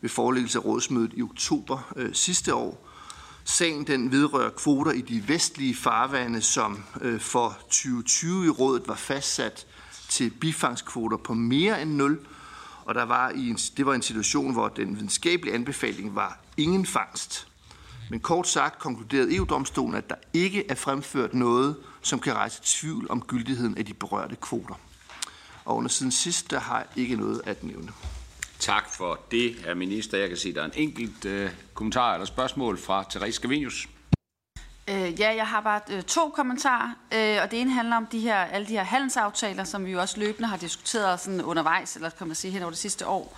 ved 0.01 0.11
forelæggelse 0.11 0.59
af 0.59 0.65
rådsmødet 0.65 1.13
i 1.17 1.23
oktober 1.23 1.93
øh, 1.97 2.15
sidste 2.15 2.55
år. 2.55 2.89
Sagen 3.45 3.87
den 3.87 4.13
vedrører 4.13 4.51
kvoter 4.51 4.93
i 4.93 5.01
de 5.01 5.29
vestlige 5.29 5.75
farvande, 5.75 6.43
som 6.43 6.85
øh, 7.01 7.21
for 7.21 7.59
2020 7.63 8.47
i 8.47 8.49
rådet 8.49 8.89
var 8.89 8.95
fastsat 8.95 9.67
til 10.09 10.31
bifangskvoter 10.31 11.17
på 11.17 11.35
mere 11.35 11.83
end 11.83 11.91
0, 11.95 12.27
og 12.85 12.95
der 12.95 13.03
var 13.03 13.31
i 13.31 13.49
en, 13.49 13.57
det 13.57 13.87
var 13.87 13.95
en 13.95 14.03
situation, 14.03 14.53
hvor 14.53 14.69
den 14.69 14.97
videnskabelige 14.97 15.55
anbefaling 15.55 16.15
var 16.15 16.39
ingen 16.57 16.87
fangst. 16.87 17.49
Men 18.11 18.21
kort 18.21 18.49
sagt 18.49 18.79
konkluderede 18.79 19.37
EU-domstolen, 19.37 19.95
at 19.95 20.11
der 20.11 20.17
ikke 20.33 20.71
er 20.71 20.75
fremført 20.75 21.35
noget, 21.35 21.77
som 22.03 22.19
kan 22.19 22.35
rejse 22.35 22.61
tvivl 22.65 23.07
om 23.11 23.23
gyldigheden 23.23 23.79
af 23.79 23.87
de 23.87 23.95
berørte 23.95 24.37
kvoter. 24.37 24.75
Og 25.65 25.77
under 25.77 25.89
siden 25.89 26.13
sidst, 26.13 26.51
der 26.51 26.61
har 26.61 26.79
jeg 26.79 26.87
ikke 26.97 27.17
noget 27.17 27.43
at 27.45 27.65
nævne. 27.65 27.93
Tak 28.59 28.95
for 28.95 29.21
det, 29.31 29.55
herr 29.65 29.75
minister. 29.75 30.19
Jeg 30.19 30.29
kan 30.29 30.39
se, 30.39 30.49
at 30.49 30.55
der 30.55 30.61
er 30.61 30.67
en 30.67 30.73
enkelt 30.75 31.25
øh, 31.25 31.51
kommentar 31.75 32.15
eller 32.15 32.27
spørgsmål 32.27 32.79
fra 32.79 33.05
Therese 33.11 33.33
Scavenius. 33.33 33.89
Øh, 34.89 35.21
ja, 35.21 35.35
jeg 35.37 35.47
har 35.47 35.61
bare 35.61 35.81
øh, 35.91 36.03
to 36.03 36.29
kommentarer, 36.29 36.91
øh, 37.15 37.43
og 37.43 37.51
det 37.51 37.61
ene 37.61 37.71
handler 37.71 37.97
om 37.97 38.07
de 38.07 38.21
her, 38.21 38.37
alle 38.37 38.67
de 38.67 38.73
her 38.73 38.83
handelsaftaler, 38.83 39.65
som 39.65 39.87
vi 39.87 39.91
jo 39.91 40.01
også 40.01 40.21
løbende 40.21 40.49
har 40.49 40.57
diskuteret 40.57 41.21
sådan 41.21 41.43
undervejs, 41.43 41.97
eller 41.97 42.11
kan 42.11 42.27
man 42.27 42.37
sige 42.37 42.51
hen 42.51 42.63
over 42.63 42.71
det 42.71 42.79
sidste 42.79 43.07
år. 43.07 43.37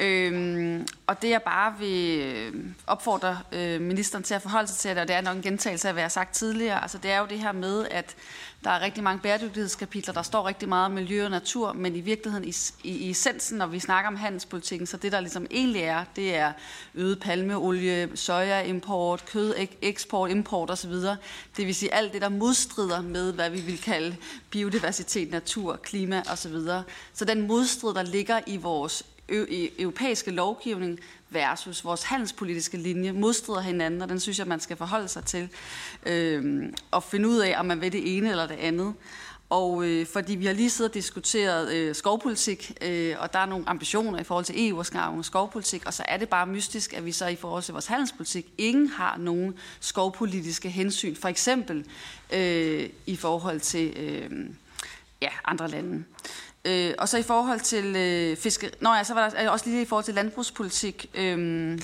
Øhm, 0.00 0.86
og 1.06 1.22
det 1.22 1.30
jeg 1.30 1.42
bare 1.42 1.74
vil 1.78 2.20
øh, 2.20 2.54
opfordre 2.86 3.38
øh, 3.52 3.80
ministeren 3.80 4.24
til 4.24 4.34
at 4.34 4.42
forholde 4.42 4.68
sig 4.68 4.76
til, 4.76 4.98
og 4.98 5.08
det 5.08 5.16
er 5.16 5.20
nok 5.20 5.36
en 5.36 5.42
gentagelse 5.42 5.88
af, 5.88 5.94
hvad 5.94 6.02
jeg 6.02 6.04
har 6.04 6.10
sagt 6.10 6.34
tidligere, 6.34 6.82
altså 6.82 6.98
det 6.98 7.10
er 7.10 7.18
jo 7.18 7.26
det 7.26 7.38
her 7.38 7.52
med, 7.52 7.86
at 7.90 8.16
der 8.64 8.70
er 8.70 8.80
rigtig 8.80 9.04
mange 9.04 9.20
bæredygtighedskapitler, 9.20 10.14
der 10.14 10.22
står 10.22 10.46
rigtig 10.46 10.68
meget 10.68 10.86
om 10.86 10.92
miljø 10.92 11.24
og 11.24 11.30
natur, 11.30 11.72
men 11.72 11.96
i 11.96 12.00
virkeligheden, 12.00 12.48
i, 12.48 12.54
i, 12.84 12.96
i 12.96 13.10
essensen, 13.10 13.58
når 13.58 13.66
vi 13.66 13.78
snakker 13.78 14.08
om 14.08 14.16
handelspolitikken, 14.16 14.86
så 14.86 14.96
det 14.96 15.12
der 15.12 15.20
ligesom 15.20 15.46
egentlig 15.50 15.82
er, 15.82 16.04
det 16.16 16.36
er 16.36 16.52
øget 16.94 17.20
palmeolie, 17.20 18.08
sojaimport, 18.14 19.24
kød, 19.26 19.54
eksport, 19.82 20.30
import 20.30 20.70
osv. 20.70 20.92
Det 20.92 21.66
vil 21.66 21.74
sige 21.74 21.94
alt 21.94 22.12
det, 22.12 22.22
der 22.22 22.28
modstrider 22.28 23.02
med, 23.02 23.32
hvad 23.32 23.50
vi 23.50 23.60
vil 23.60 23.80
kalde 23.80 24.16
biodiversitet, 24.50 25.30
natur, 25.30 25.76
klima 25.76 26.22
osv. 26.32 26.56
Så 27.14 27.24
den 27.24 27.46
modstrid, 27.46 27.94
der 27.94 28.02
ligger 28.02 28.40
i 28.46 28.56
vores 28.56 29.02
europæiske 29.78 30.30
lovgivning 30.30 31.00
versus 31.30 31.84
vores 31.84 32.02
handelspolitiske 32.02 32.76
linje 32.76 33.12
modstrider 33.12 33.60
hinanden, 33.60 34.02
og 34.02 34.08
den 34.08 34.20
synes 34.20 34.38
jeg, 34.38 34.46
man 34.46 34.60
skal 34.60 34.76
forholde 34.76 35.08
sig 35.08 35.24
til 35.24 35.48
øh, 36.06 36.72
og 36.90 37.02
finde 37.02 37.28
ud 37.28 37.38
af, 37.38 37.54
om 37.60 37.66
man 37.66 37.80
vil 37.80 37.92
det 37.92 38.16
ene 38.16 38.30
eller 38.30 38.46
det 38.46 38.58
andet. 38.60 38.94
Og 39.50 39.84
øh, 39.84 40.06
fordi 40.06 40.34
vi 40.34 40.46
har 40.46 40.52
lige 40.52 40.70
siddet 40.70 40.90
og 40.90 40.94
diskuteret 40.94 41.72
øh, 41.72 41.94
skovpolitik, 41.94 42.72
øh, 42.82 43.16
og 43.18 43.32
der 43.32 43.38
er 43.38 43.46
nogle 43.46 43.68
ambitioner 43.68 44.18
i 44.18 44.24
forhold 44.24 44.44
til 44.44 44.68
EU 44.68 44.78
og 44.78 45.24
skovpolitik, 45.24 45.86
og 45.86 45.94
så 45.94 46.02
er 46.08 46.16
det 46.16 46.28
bare 46.28 46.46
mystisk, 46.46 46.92
at 46.92 47.04
vi 47.04 47.12
så 47.12 47.26
i 47.26 47.36
forhold 47.36 47.62
til 47.62 47.72
vores 47.72 47.86
handelspolitik 47.86 48.46
ingen 48.58 48.88
har 48.88 49.16
nogen 49.16 49.54
skovpolitiske 49.80 50.70
hensyn, 50.70 51.16
for 51.16 51.28
eksempel 51.28 51.84
øh, 52.32 52.88
i 53.06 53.16
forhold 53.16 53.60
til 53.60 53.92
øh, 53.96 54.30
ja, 55.22 55.30
andre 55.44 55.68
lande. 55.68 56.04
Øh, 56.64 56.94
og 56.98 57.08
så 57.08 57.18
i 57.18 57.22
forhold 57.22 57.60
til 57.60 57.96
øh, 57.96 58.36
fiske... 58.36 58.70
Nå 58.80 58.94
ja, 58.94 59.04
så 59.04 59.14
var 59.14 59.30
der 59.30 59.44
øh, 59.44 59.52
også 59.52 59.66
lige 59.66 59.82
i 59.82 59.84
forhold 59.84 60.04
til 60.04 60.14
landbrugspolitik. 60.14 61.10
Øh, 61.14 61.78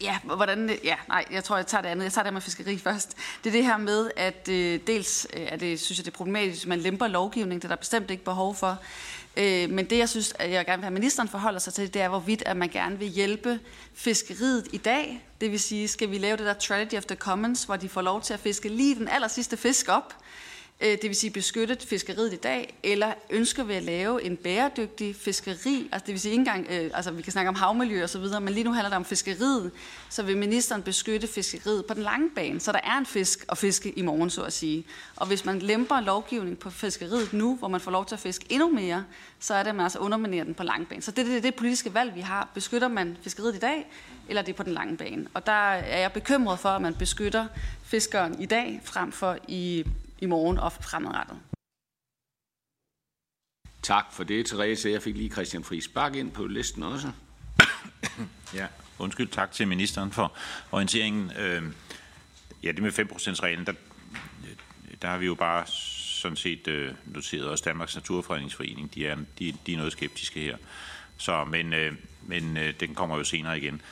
ja, 0.00 0.18
hvordan... 0.24 0.70
Øh, 0.70 0.76
ja, 0.84 0.96
nej, 1.08 1.24
jeg 1.30 1.44
tror, 1.44 1.56
jeg 1.56 1.66
tager 1.66 1.82
det 1.82 1.88
andet. 1.88 2.04
Jeg 2.04 2.12
tager 2.12 2.22
det 2.22 2.32
med 2.32 2.40
fiskeri 2.40 2.78
først. 2.88 3.16
Det 3.44 3.50
er 3.50 3.52
det 3.52 3.64
her 3.64 3.76
med, 3.76 4.10
at 4.16 4.48
øh, 4.48 4.80
dels 4.86 5.26
øh, 5.32 5.42
er 5.42 5.56
det, 5.56 5.80
synes 5.80 5.98
jeg, 5.98 6.04
det 6.04 6.12
er 6.12 6.16
problematisk, 6.16 6.62
at 6.62 6.68
man 6.68 6.80
lemper 6.80 7.06
lovgivning. 7.06 7.62
Det 7.62 7.68
er 7.68 7.72
der 7.72 7.80
bestemt 7.80 8.10
ikke 8.10 8.24
behov 8.24 8.54
for. 8.54 8.78
Øh, 9.36 9.70
men 9.70 9.90
det, 9.90 9.98
jeg 9.98 10.08
synes, 10.08 10.34
at 10.38 10.50
jeg 10.50 10.66
gerne 10.66 10.78
vil 10.78 10.84
have 10.84 10.94
ministeren 10.94 11.28
forholder 11.28 11.58
sig 11.58 11.74
til, 11.74 11.94
det 11.94 12.02
er, 12.02 12.08
hvorvidt 12.08 12.42
at 12.46 12.56
man 12.56 12.68
gerne 12.68 12.98
vil 12.98 13.08
hjælpe 13.08 13.60
fiskeriet 13.94 14.68
i 14.72 14.78
dag. 14.78 15.24
Det 15.40 15.50
vil 15.50 15.60
sige, 15.60 15.88
skal 15.88 16.10
vi 16.10 16.18
lave 16.18 16.36
det 16.36 16.46
der 16.46 16.54
Tragedy 16.54 16.94
of 16.94 17.04
the 17.04 17.16
Commons, 17.16 17.64
hvor 17.64 17.76
de 17.76 17.88
får 17.88 18.02
lov 18.02 18.22
til 18.22 18.34
at 18.34 18.40
fiske 18.40 18.68
lige 18.68 18.94
den 18.94 19.08
aller 19.08 19.28
sidste 19.28 19.56
fisk 19.56 19.88
op, 19.88 20.14
Øh, 20.80 20.90
det 20.90 21.02
vil 21.02 21.14
sige 21.14 21.30
beskyttet 21.30 21.82
fiskeriet 21.82 22.32
i 22.32 22.36
dag, 22.36 22.74
eller 22.82 23.12
ønsker 23.30 23.64
vi 23.64 23.74
at 23.74 23.82
lave 23.82 24.22
en 24.22 24.36
bæredygtig 24.36 25.16
fiskeri, 25.16 25.88
altså 25.92 26.06
det 26.06 26.12
vil 26.12 26.20
sige 26.20 26.32
ikke 26.32 26.40
engang, 26.40 26.66
øh, 26.70 26.90
altså 26.94 27.10
vi 27.10 27.22
kan 27.22 27.32
snakke 27.32 27.48
om 27.48 27.54
havmiljø 27.54 28.02
og 28.02 28.10
så 28.10 28.18
videre, 28.18 28.40
men 28.40 28.54
lige 28.54 28.64
nu 28.64 28.72
handler 28.72 28.88
det 28.88 28.96
om 28.96 29.04
fiskeriet, 29.04 29.70
så 30.10 30.22
vil 30.22 30.36
ministeren 30.36 30.82
beskytte 30.82 31.26
fiskeriet 31.26 31.86
på 31.86 31.94
den 31.94 32.02
lange 32.02 32.30
bane, 32.30 32.60
så 32.60 32.72
der 32.72 32.80
er 32.84 32.98
en 32.98 33.06
fisk 33.06 33.44
at 33.48 33.58
fiske 33.58 33.90
i 33.98 34.02
morgen, 34.02 34.30
så 34.30 34.42
at 34.42 34.52
sige. 34.52 34.86
Og 35.16 35.26
hvis 35.26 35.44
man 35.44 35.58
lemper 35.58 36.00
lovgivning 36.00 36.58
på 36.58 36.70
fiskeriet 36.70 37.32
nu, 37.32 37.56
hvor 37.56 37.68
man 37.68 37.80
får 37.80 37.90
lov 37.90 38.06
til 38.06 38.14
at 38.14 38.20
fiske 38.20 38.46
endnu 38.48 38.70
mere, 38.70 39.04
så 39.40 39.54
er 39.54 39.62
det, 39.62 39.70
at 39.70 39.76
man 39.76 39.84
altså 39.84 39.98
underminerer 39.98 40.44
den 40.44 40.54
på 40.54 40.62
lang 40.62 40.88
bane. 40.88 41.02
Så 41.02 41.10
det 41.10 41.28
er 41.28 41.32
det, 41.32 41.42
det 41.42 41.54
politiske 41.54 41.94
valg, 41.94 42.14
vi 42.14 42.20
har. 42.20 42.48
Beskytter 42.54 42.88
man 42.88 43.16
fiskeriet 43.22 43.56
i 43.56 43.58
dag, 43.58 43.86
eller 44.28 44.42
det 44.42 44.52
er 44.52 44.56
på 44.56 44.62
den 44.62 44.72
lange 44.72 44.96
bane? 44.96 45.26
Og 45.34 45.46
der 45.46 45.52
er 45.52 45.98
jeg 45.98 46.12
bekymret 46.12 46.58
for, 46.58 46.68
at 46.68 46.82
man 46.82 46.94
beskytter 46.94 47.46
fiskeren 47.84 48.40
i 48.42 48.46
dag, 48.46 48.80
frem 48.84 49.12
for 49.12 49.38
i 49.48 49.84
i 50.18 50.26
morgen 50.26 50.58
og 50.58 50.72
fremadrettet. 50.72 51.40
Tak 53.82 54.04
for 54.12 54.24
det, 54.24 54.46
Therese. 54.46 54.90
Jeg 54.90 55.02
fik 55.02 55.16
lige 55.16 55.30
Christian 55.30 55.64
Friis 55.64 55.88
Bak 55.88 56.16
ind 56.16 56.32
på 56.32 56.46
listen 56.46 56.82
også. 56.82 57.12
Ja, 58.54 58.66
undskyld. 58.98 59.28
Tak 59.28 59.52
til 59.52 59.68
ministeren 59.68 60.12
for 60.12 60.36
orienteringen. 60.72 61.32
Øh, 61.38 61.62
ja, 62.62 62.72
det 62.72 62.82
med 62.82 62.98
5%-reglen, 62.98 63.66
der, 63.66 63.72
der 65.02 65.08
har 65.08 65.18
vi 65.18 65.26
jo 65.26 65.34
bare 65.34 65.66
sådan 65.66 66.36
set 66.36 66.68
øh, 66.68 66.94
noteret 67.04 67.50
os 67.50 67.60
Danmarks 67.60 67.94
Naturfredningsforening. 67.94 68.94
De 68.94 69.06
er, 69.06 69.16
de, 69.38 69.56
de 69.66 69.72
er 69.72 69.76
noget 69.76 69.92
skeptiske 69.92 70.40
her. 70.40 70.56
Så, 71.16 71.44
men 71.44 71.72
øh, 71.72 71.92
men 72.26 72.58
den 72.80 72.94
kommer 72.94 73.16
jo 73.16 73.24
senere 73.24 73.58
igen. 73.58 73.82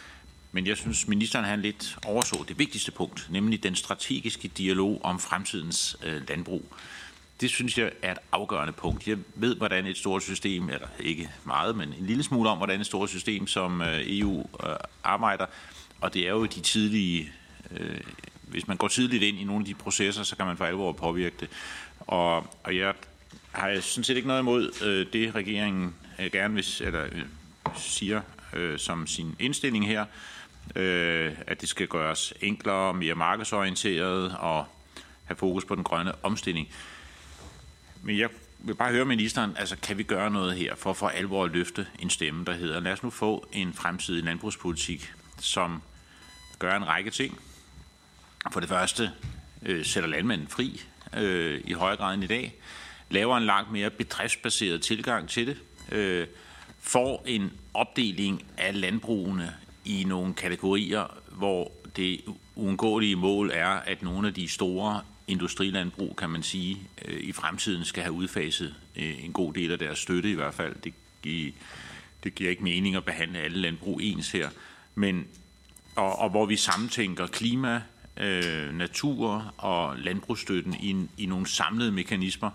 Men 0.53 0.66
jeg 0.66 0.77
synes, 0.77 1.09
ministeren 1.09 1.45
han 1.45 1.62
lidt 1.62 1.99
overså 2.07 2.45
det 2.49 2.59
vigtigste 2.59 2.93
punkt, 2.93 3.27
nemlig 3.31 3.62
den 3.62 3.74
strategiske 3.74 4.49
dialog 4.49 5.01
om 5.05 5.20
fremtidens 5.20 5.97
øh, 6.05 6.29
landbrug. 6.29 6.65
Det 7.41 7.51
synes 7.51 7.79
jeg 7.79 7.93
er 8.03 8.12
et 8.12 8.19
afgørende 8.33 8.73
punkt. 8.73 9.09
Jeg 9.09 9.19
ved, 9.35 9.57
hvordan 9.57 9.87
et 9.87 9.97
stort 9.97 10.23
system, 10.23 10.69
eller 10.69 10.89
ikke 11.01 11.31
meget, 11.45 11.77
men 11.77 11.89
en 11.89 12.07
lille 12.07 12.23
smule 12.23 12.51
om, 12.51 12.57
hvordan 12.57 12.81
et 12.81 12.87
stort 12.87 13.11
system 13.11 13.47
som 13.47 13.83
øh, 13.83 14.01
EU 14.05 14.41
øh, 14.66 14.77
arbejder. 15.05 15.47
Og 16.01 16.15
det 16.15 16.27
er 16.27 16.31
jo 16.31 16.45
de 16.45 16.61
tidlige, 16.61 17.33
øh, 17.70 18.01
hvis 18.43 18.69
man 18.69 18.77
går 18.77 18.89
tidligt 18.89 19.23
ind 19.23 19.39
i 19.39 19.45
nogle 19.45 19.62
af 19.62 19.66
de 19.66 19.74
processer, 19.74 20.23
så 20.23 20.37
kan 20.37 20.47
man 20.47 20.57
for 20.57 20.65
alvor 20.65 20.93
påvirke 20.93 21.37
det. 21.41 21.49
Og, 22.01 22.37
og 22.65 22.77
jeg 22.77 22.95
har 23.53 23.81
sådan 23.81 24.05
set 24.05 24.16
ikke 24.16 24.29
noget 24.29 24.41
imod 24.41 24.85
øh, 24.85 25.07
det, 25.12 25.35
regeringen 25.35 25.95
øh, 26.19 26.33
gerne 26.33 26.55
vil, 26.55 26.66
eller, 26.81 27.05
øh, 27.05 27.23
siger 27.77 28.20
øh, 28.53 28.79
som 28.79 29.07
sin 29.07 29.37
indstilling 29.39 29.87
her 29.87 30.05
øh, 30.76 31.32
at 31.47 31.60
det 31.60 31.68
skal 31.68 31.86
gøres 31.86 32.34
enklere, 32.40 32.94
mere 32.94 33.14
markedsorienteret 33.14 34.36
og 34.39 34.66
have 35.24 35.36
fokus 35.36 35.64
på 35.64 35.74
den 35.74 35.84
grønne 35.84 36.12
omstilling. 36.24 36.68
Men 38.02 38.18
jeg 38.18 38.28
vil 38.59 38.74
bare 38.74 38.93
høre 38.93 39.05
ministeren, 39.05 39.56
altså 39.56 39.76
kan 39.76 39.98
vi 39.98 40.02
gøre 40.02 40.30
noget 40.30 40.55
her 40.55 40.74
for 40.74 40.93
for 40.93 41.09
alvor 41.09 41.44
at 41.44 41.51
løfte 41.51 41.86
en 41.98 42.10
stemme, 42.10 42.44
der 42.44 42.52
hedder, 42.52 42.80
lad 42.80 42.93
os 42.93 43.02
nu 43.02 43.10
få 43.10 43.47
en 43.52 43.72
fremtidig 43.74 44.24
landbrugspolitik, 44.24 45.12
som 45.40 45.82
gør 46.59 46.76
en 46.76 46.89
række 46.89 47.10
ting. 47.10 47.39
For 48.52 48.60
det 48.60 48.68
første 48.68 49.10
øh, 49.62 49.84
sætter 49.84 50.10
landmanden 50.10 50.48
fri 50.48 50.82
øh, 51.16 51.60
i 51.64 51.72
højere 51.72 51.97
grad 51.97 52.14
end 52.14 52.24
i 52.24 52.26
dag, 52.26 52.55
laver 53.10 53.36
en 53.36 53.44
langt 53.44 53.72
mere 53.72 53.90
bedriftsbaseret 53.90 54.82
tilgang 54.82 55.28
til 55.28 55.47
det, 55.47 55.56
øh, 55.93 56.26
får 56.80 57.22
en 57.26 57.52
opdeling 57.74 58.44
af 58.59 58.80
landbrugene 58.80 59.55
i 59.85 60.05
nogle 60.05 60.35
kategorier, 60.35 61.19
hvor 61.31 61.73
det 61.97 62.21
uundgåelige 62.57 63.17
mål 63.17 63.51
er, 63.55 63.69
at 63.69 64.03
nogle 64.03 64.29
af 64.29 64.35
de 64.35 64.49
store 64.49 65.01
industrilandbrug, 65.27 66.17
kan 66.17 66.31
man 66.31 66.43
sige, 66.43 66.79
øh, 67.05 67.21
i 67.21 67.33
fremtiden 67.33 67.85
skal 67.85 68.03
have 68.03 68.13
udfaset 68.13 68.75
øh, 68.97 69.25
en 69.25 69.33
god 69.33 69.53
del 69.53 69.73
af 69.73 69.79
deres 69.79 69.99
støtte 69.99 70.31
i 70.31 70.35
hvert 70.35 70.55
fald. 70.55 70.75
Det, 70.85 70.95
giver, 71.23 71.53
det 72.25 72.35
giver 72.35 72.51
ikke 72.51 72.65
mening 72.65 72.97
at 72.97 73.05
behandle 73.05 73.39
alle 73.39 73.59
landbrug 73.59 74.01
ens 74.03 74.33
her. 74.33 74.49
Men, 74.95 75.27
og, 75.97 76.19
og 76.19 76.31
hvor 76.31 76.47
vi 76.47 76.57
samtænker 76.57 77.27
klima, 77.27 77.83
øh, 78.17 78.75
natur 78.75 79.55
og 79.57 79.97
landbrugsstøtten 79.99 80.75
i, 80.75 81.23
i 81.23 81.27
nogle 81.27 81.47
samlede 81.47 81.93
mekanismer, 81.93 82.51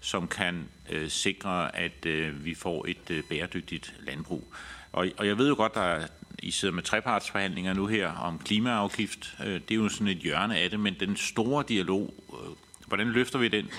som 0.00 0.28
kan 0.28 0.68
øh, 0.90 1.08
sikre, 1.08 1.76
at 1.76 2.06
øh, 2.06 2.44
vi 2.44 2.54
får 2.54 2.86
et 2.88 3.10
øh, 3.10 3.22
bæredygtigt 3.22 3.94
landbrug. 4.06 4.52
Og, 4.92 5.08
og 5.16 5.26
jeg 5.26 5.38
ved 5.38 5.48
jo 5.48 5.54
godt, 5.54 5.74
der 5.74 5.80
er, 5.80 6.06
i 6.42 6.50
sidder 6.50 6.74
med 6.74 6.82
trepartsforhandlinger 6.82 7.72
nu 7.72 7.86
her 7.86 8.12
om 8.12 8.38
klimaafgift. 8.38 9.34
Øh, 9.40 9.46
det 9.46 9.70
er 9.70 9.74
jo 9.74 9.88
sådan 9.88 10.08
et 10.08 10.18
hjørne 10.18 10.58
af 10.58 10.70
det, 10.70 10.80
men 10.80 10.96
den 11.00 11.16
store 11.16 11.64
dialog, 11.68 12.14
øh, 12.32 12.56
hvordan 12.86 13.08
løfter 13.08 13.38
vi 13.38 13.48
den 13.48 13.70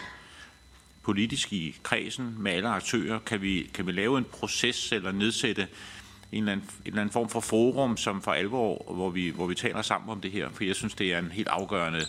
politisk 1.03 1.53
i 1.53 1.75
kredsen 1.83 2.35
med 2.37 2.51
alle 2.51 2.69
aktører? 2.69 3.19
Kan 3.19 3.41
vi, 3.41 3.69
kan 3.73 3.87
vi 3.87 3.91
lave 3.91 4.17
en 4.17 4.23
proces 4.23 4.91
eller 4.91 5.11
nedsætte 5.11 5.67
en 6.31 6.37
eller, 6.43 6.51
anden, 6.51 6.67
en 6.67 6.81
eller 6.85 7.01
anden 7.01 7.13
form 7.13 7.29
for 7.29 7.39
forum, 7.39 7.97
som 7.97 8.21
for 8.21 8.31
alvor, 8.31 8.93
hvor 8.93 9.09
vi, 9.09 9.29
hvor 9.29 9.47
vi 9.47 9.55
taler 9.55 9.81
sammen 9.81 10.09
om 10.09 10.21
det 10.21 10.31
her? 10.31 10.49
For 10.49 10.63
jeg 10.63 10.75
synes, 10.75 10.93
det 10.93 11.13
er 11.13 11.19
en 11.19 11.31
helt 11.31 11.47
afgørende 11.47 12.05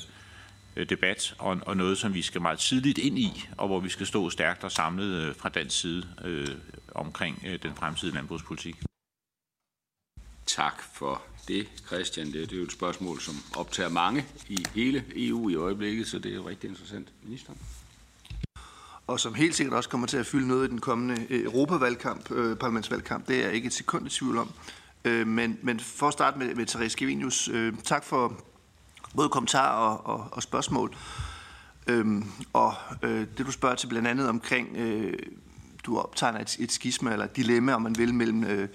øh, 0.76 0.88
debat, 0.88 1.34
og, 1.38 1.60
og 1.66 1.76
noget, 1.76 1.98
som 1.98 2.14
vi 2.14 2.22
skal 2.22 2.40
meget 2.40 2.58
tidligt 2.58 2.98
ind 2.98 3.18
i, 3.18 3.44
og 3.56 3.66
hvor 3.66 3.80
vi 3.80 3.88
skal 3.88 4.06
stå 4.06 4.30
stærkt 4.30 4.64
og 4.64 4.72
samlet 4.72 5.36
fra 5.36 5.48
dansk 5.48 5.80
side 5.80 6.08
øh, 6.24 6.48
omkring 6.94 7.42
øh, 7.46 7.58
den 7.62 7.74
fremtidige 7.74 8.14
landbrugspolitik. 8.14 8.89
Tak 10.46 10.82
for 10.94 11.22
det, 11.48 11.68
Christian. 11.86 12.26
Det, 12.26 12.34
det 12.34 12.52
er 12.52 12.56
jo 12.56 12.64
et 12.64 12.72
spørgsmål, 12.72 13.20
som 13.20 13.34
optager 13.56 13.88
mange 13.88 14.26
i 14.48 14.64
hele 14.74 15.04
EU 15.16 15.48
i 15.48 15.54
øjeblikket, 15.54 16.08
så 16.08 16.18
det 16.18 16.30
er 16.32 16.36
jo 16.36 16.48
rigtig 16.48 16.70
interessant. 16.70 17.08
Ministeren? 17.22 17.58
og 19.10 19.20
som 19.20 19.34
helt 19.34 19.54
sikkert 19.56 19.76
også 19.76 19.88
kommer 19.88 20.06
til 20.06 20.16
at 20.16 20.26
fylde 20.26 20.48
noget 20.48 20.68
i 20.68 20.70
den 20.70 20.80
kommende 20.80 21.26
øh, 21.30 21.44
Europavalgkamp, 21.44 22.30
øh, 22.30 22.56
parlamentsvalgkamp. 22.56 23.28
Det 23.28 23.36
er 23.36 23.44
jeg 23.44 23.52
ikke 23.52 23.66
et 23.66 23.72
sekund 23.72 24.06
i 24.06 24.10
tvivl 24.10 24.38
om. 24.38 24.50
Øh, 25.04 25.26
men, 25.26 25.58
men 25.62 25.80
for 25.80 26.06
at 26.06 26.12
starte 26.12 26.38
med, 26.38 26.54
med 26.54 26.66
Therese 26.66 26.98
Gevinius, 26.98 27.48
øh, 27.48 27.74
tak 27.84 28.04
for 28.04 28.40
både 29.16 29.28
kommentarer 29.28 29.88
og, 29.88 30.06
og, 30.06 30.28
og 30.32 30.42
spørgsmål. 30.42 30.96
Øhm, 31.86 32.24
og 32.52 32.74
øh, 33.02 33.26
det 33.38 33.46
du 33.46 33.52
spørger 33.52 33.74
til 33.74 33.86
blandt 33.86 34.08
andet 34.08 34.28
omkring, 34.28 34.76
øh, 34.76 35.12
du 35.86 35.98
optegner 35.98 36.40
et, 36.40 36.56
et 36.58 36.72
skisma 36.72 37.12
eller 37.12 37.24
et 37.24 37.36
dilemma, 37.36 37.72
om 37.72 37.82
man 37.82 37.98
vil, 37.98 38.14
mellem 38.14 38.44
øh, 38.44 38.68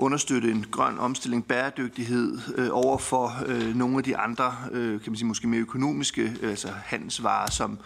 understøtte 0.00 0.50
en 0.50 0.66
grøn 0.70 0.98
omstilling, 0.98 1.46
bæredygtighed 1.46 2.38
øh, 2.56 2.68
over 2.72 2.98
for 2.98 3.32
øh, 3.46 3.76
nogle 3.76 3.98
af 3.98 4.04
de 4.04 4.16
andre, 4.16 4.54
øh, 4.72 5.00
kan 5.00 5.12
man 5.12 5.16
sige, 5.16 5.26
måske 5.26 5.48
mere 5.48 5.60
økonomiske, 5.60 6.22
øh, 6.40 6.50
altså 6.50 6.68
handelsvarer, 6.84 7.50
som 7.50 7.78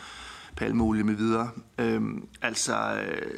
palmeolie 0.56 1.04
med 1.04 1.14
videre. 1.14 1.50
Øh, 1.78 2.02
altså, 2.42 3.02
øh, 3.06 3.30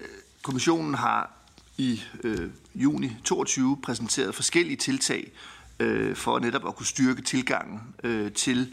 kommissionen 0.43 0.95
har 0.95 1.31
i 1.79 2.03
øh, 2.25 2.51
juni 2.75 3.17
22 3.25 3.79
præsenteret 3.83 4.35
forskellige 4.35 4.77
tiltag 4.77 5.33
øh, 5.81 6.17
for 6.17 6.39
netop 6.39 6.69
at 6.69 6.77
kunne 6.77 6.87
styrke 6.87 7.23
tilgangen 7.23 7.81
øh, 8.05 8.33
til 8.33 8.73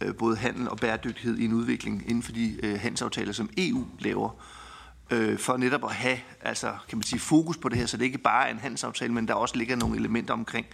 øh, 0.00 0.14
både 0.14 0.36
handel 0.36 0.68
og 0.68 0.78
bæredygtighed 0.78 1.38
i 1.38 1.44
en 1.44 1.52
udvikling 1.52 2.02
inden 2.06 2.22
for 2.22 2.32
de 2.32 2.56
øh, 2.62 2.80
handelsaftaler, 2.80 3.32
som 3.32 3.50
EU 3.56 3.84
laver 3.98 4.30
øh, 4.30 4.63
Øh, 5.10 5.38
for 5.38 5.56
netop 5.56 5.84
at 5.84 5.94
have 5.94 6.18
altså, 6.40 6.76
kan 6.88 6.98
man 6.98 7.02
sige, 7.02 7.20
fokus 7.20 7.56
på 7.56 7.68
det 7.68 7.78
her, 7.78 7.86
så 7.86 7.96
det 7.96 8.04
ikke 8.04 8.18
bare 8.18 8.46
er 8.48 8.50
en 8.50 8.58
handelsaftale, 8.58 9.12
men 9.12 9.28
der 9.28 9.34
også 9.34 9.56
ligger 9.56 9.76
nogle 9.76 9.96
elementer 9.96 10.34
omkring 10.34 10.66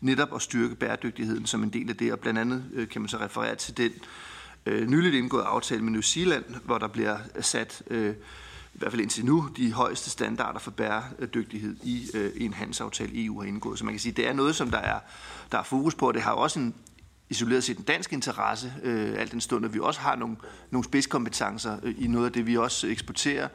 netop 0.00 0.34
at 0.34 0.42
styrke 0.42 0.74
bæredygtigheden 0.74 1.46
som 1.46 1.62
en 1.62 1.70
del 1.70 1.90
af 1.90 1.96
det, 1.96 2.12
og 2.12 2.18
blandt 2.18 2.40
andet 2.40 2.64
øh, 2.72 2.88
kan 2.88 3.00
man 3.00 3.08
så 3.08 3.16
referere 3.16 3.54
til 3.54 3.76
den 3.76 3.92
øh, 4.66 4.88
nyligt 4.88 5.14
indgået 5.14 5.42
aftale 5.42 5.82
med 5.82 5.92
New 5.92 6.00
Zealand, 6.00 6.44
hvor 6.64 6.78
der 6.78 6.88
bliver 6.88 7.18
sat, 7.40 7.82
øh, 7.90 8.14
i 8.74 8.78
hvert 8.78 8.92
fald 8.92 9.02
indtil 9.02 9.24
nu, 9.24 9.48
de 9.56 9.72
højeste 9.72 10.10
standarder 10.10 10.58
for 10.58 10.70
bæredygtighed 10.70 11.76
i, 11.82 12.06
øh, 12.14 12.32
i 12.36 12.44
en 12.44 12.52
handelsaftale, 12.52 13.24
EU 13.24 13.40
har 13.40 13.48
indgået. 13.48 13.78
Så 13.78 13.84
man 13.84 13.94
kan 13.94 14.00
sige, 14.00 14.12
det 14.12 14.28
er 14.28 14.32
noget, 14.32 14.56
som 14.56 14.70
der 14.70 14.78
er, 14.78 14.98
der 15.52 15.58
er 15.58 15.62
fokus 15.62 15.94
på, 15.94 16.08
og 16.08 16.14
det 16.14 16.22
har 16.22 16.32
også 16.32 16.60
en 16.60 16.74
isoleret 17.30 17.64
set 17.64 17.78
en 17.78 17.84
dansk 17.84 18.12
interesse, 18.12 18.72
øh, 18.82 19.14
alt 19.18 19.32
den 19.32 19.40
stund, 19.40 19.64
at 19.64 19.74
vi 19.74 19.78
også 19.80 20.00
har 20.00 20.16
nogle, 20.16 20.36
nogle 20.70 20.84
spidskompetencer 20.84 21.78
øh, 21.82 21.94
i 21.98 22.06
noget 22.06 22.26
af 22.26 22.32
det, 22.32 22.46
vi 22.46 22.56
også 22.56 22.86
eksporterer, 22.86 23.48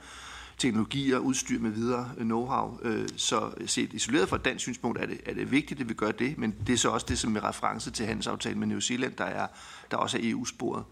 teknologier, 0.57 1.17
udstyr 1.17 1.59
med 1.59 1.71
videre, 1.71 2.11
øh, 2.17 2.27
know-how. 2.27 2.87
Øh, 2.87 3.07
så 3.15 3.51
set 3.65 3.93
isoleret 3.93 4.29
fra 4.29 4.35
et 4.35 4.45
dansk 4.45 4.63
synspunkt 4.63 4.99
er 4.99 5.05
det, 5.05 5.21
er 5.25 5.33
det 5.33 5.51
vigtigt, 5.51 5.81
at 5.81 5.89
vi 5.89 5.93
gør 5.93 6.11
det, 6.11 6.37
men 6.37 6.55
det 6.67 6.73
er 6.73 6.77
så 6.77 6.89
også 6.89 7.05
det, 7.09 7.19
som 7.19 7.35
er 7.35 7.49
reference 7.49 7.91
til 7.91 8.05
handelsaftalen 8.05 8.59
med 8.59 8.67
New 8.67 8.79
Zealand, 8.79 9.13
der, 9.17 9.25
er, 9.25 9.47
der 9.91 9.97
også 9.97 10.17
er 10.17 10.21
EU-sporet. 10.23 10.83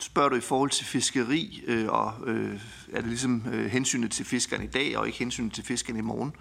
Spørger 0.00 0.28
du 0.28 0.36
i 0.36 0.40
forhold 0.40 0.70
til 0.70 0.86
fiskeri, 0.86 1.64
øh, 1.66 1.88
og 1.88 2.14
øh, 2.26 2.60
er 2.92 3.00
det 3.00 3.08
ligesom 3.08 3.42
øh, 3.52 3.66
hensynet 3.66 4.10
til 4.10 4.24
fiskerne 4.24 4.64
i 4.64 4.66
dag, 4.66 4.98
og 4.98 5.06
ikke 5.06 5.18
hensynet 5.18 5.52
til 5.52 5.64
fiskerne 5.64 5.98
i 5.98 6.02
morgen? 6.02 6.32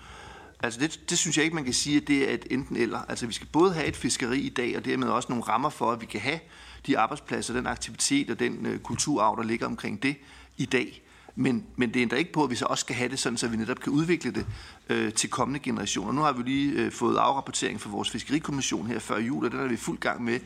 Altså 0.64 0.80
det, 0.80 0.99
det 1.10 1.18
synes 1.18 1.38
jeg 1.38 1.44
ikke, 1.44 1.56
man 1.56 1.64
kan 1.64 1.73
sige, 1.73 1.98
at 1.98 2.07
det 2.07 2.30
er 2.30 2.34
et 2.34 2.45
enten 2.52 2.76
eller. 2.76 2.99
Altså 3.10 3.27
vi 3.27 3.34
skal 3.34 3.48
både 3.48 3.73
have 3.73 3.85
et 3.85 3.95
fiskeri 3.95 4.40
i 4.40 4.49
dag, 4.49 4.77
og 4.77 4.85
dermed 4.85 5.07
også 5.07 5.30
nogle 5.30 5.44
rammer 5.44 5.69
for, 5.69 5.91
at 5.91 6.02
vi 6.02 6.06
kan 6.06 6.22
have 6.22 6.40
de 6.88 6.98
arbejdspladser, 6.98 7.53
den 7.53 7.68
aktivitet 7.68 8.30
og 8.30 8.40
den 8.40 8.65
øh, 8.65 8.80
kulturarv, 8.80 9.38
der 9.38 9.44
ligger 9.44 9.65
omkring 9.65 10.03
det 10.03 10.15
i 10.57 10.65
dag. 10.65 11.02
Men, 11.35 11.65
men 11.76 11.94
det 11.94 11.99
ændrer 11.99 12.18
ikke 12.18 12.31
på, 12.31 12.44
at 12.44 12.49
vi 12.49 12.56
så 12.56 12.65
også 12.65 12.81
skal 12.81 12.95
have 12.95 13.10
det 13.10 13.19
sådan, 13.19 13.38
så 13.38 13.48
vi 13.48 13.57
netop 13.57 13.80
kan 13.80 13.94
udvikle 13.94 14.31
det 14.31 14.45
øh, 14.90 15.14
til 15.14 15.30
kommende 15.30 15.60
generationer. 15.60 16.11
Nu 16.11 16.22
har 16.22 16.31
vi 16.31 16.44
lige 16.44 16.72
øh, 16.72 16.91
fået 16.91 17.18
afrapportering 17.18 17.81
fra 17.81 17.90
vores 17.90 18.10
fiskerikommission 18.10 18.88
her 18.88 18.99
før 18.99 19.19
jul, 19.19 19.45
og 19.45 19.52
den 19.52 19.60
er 19.60 19.68
vi 19.68 19.77
fuld 19.77 19.98
gang 19.98 20.23
med 20.23 20.40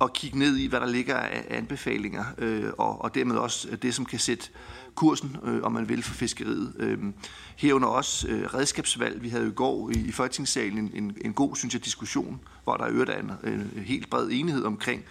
at 0.00 0.12
kigge 0.12 0.38
ned 0.38 0.56
i, 0.56 0.66
hvad 0.66 0.80
der 0.80 0.86
ligger 0.86 1.16
af 1.16 1.44
anbefalinger, 1.50 2.24
øh, 2.38 2.70
og, 2.78 3.04
og 3.04 3.14
dermed 3.14 3.36
også 3.36 3.76
det, 3.82 3.94
som 3.94 4.04
kan 4.04 4.18
sætte 4.18 4.48
kursen, 4.94 5.36
øh, 5.44 5.62
om 5.62 5.72
man 5.72 5.88
vil, 5.88 6.02
for 6.02 6.14
fiskeriet. 6.14 6.72
Øh, 6.78 6.98
herunder 7.56 7.88
også 7.88 8.28
øh, 8.28 8.54
redskabsvalg. 8.54 9.22
Vi 9.22 9.28
havde 9.28 9.44
jo 9.44 9.50
i 9.50 9.54
går 9.54 9.90
i, 9.90 9.94
i 9.94 10.12
Folketingssalen 10.12 10.78
en, 10.78 10.90
en, 10.94 11.16
en 11.24 11.32
god, 11.32 11.56
synes 11.56 11.74
jeg, 11.74 11.84
diskussion, 11.84 12.40
hvor 12.64 12.76
der 12.76 12.84
er 12.84 12.90
øvrigt 12.90 13.10
en, 13.10 13.52
en 13.52 13.82
helt 13.86 14.10
bred 14.10 14.28
enighed 14.32 14.64
omkring 14.64 15.04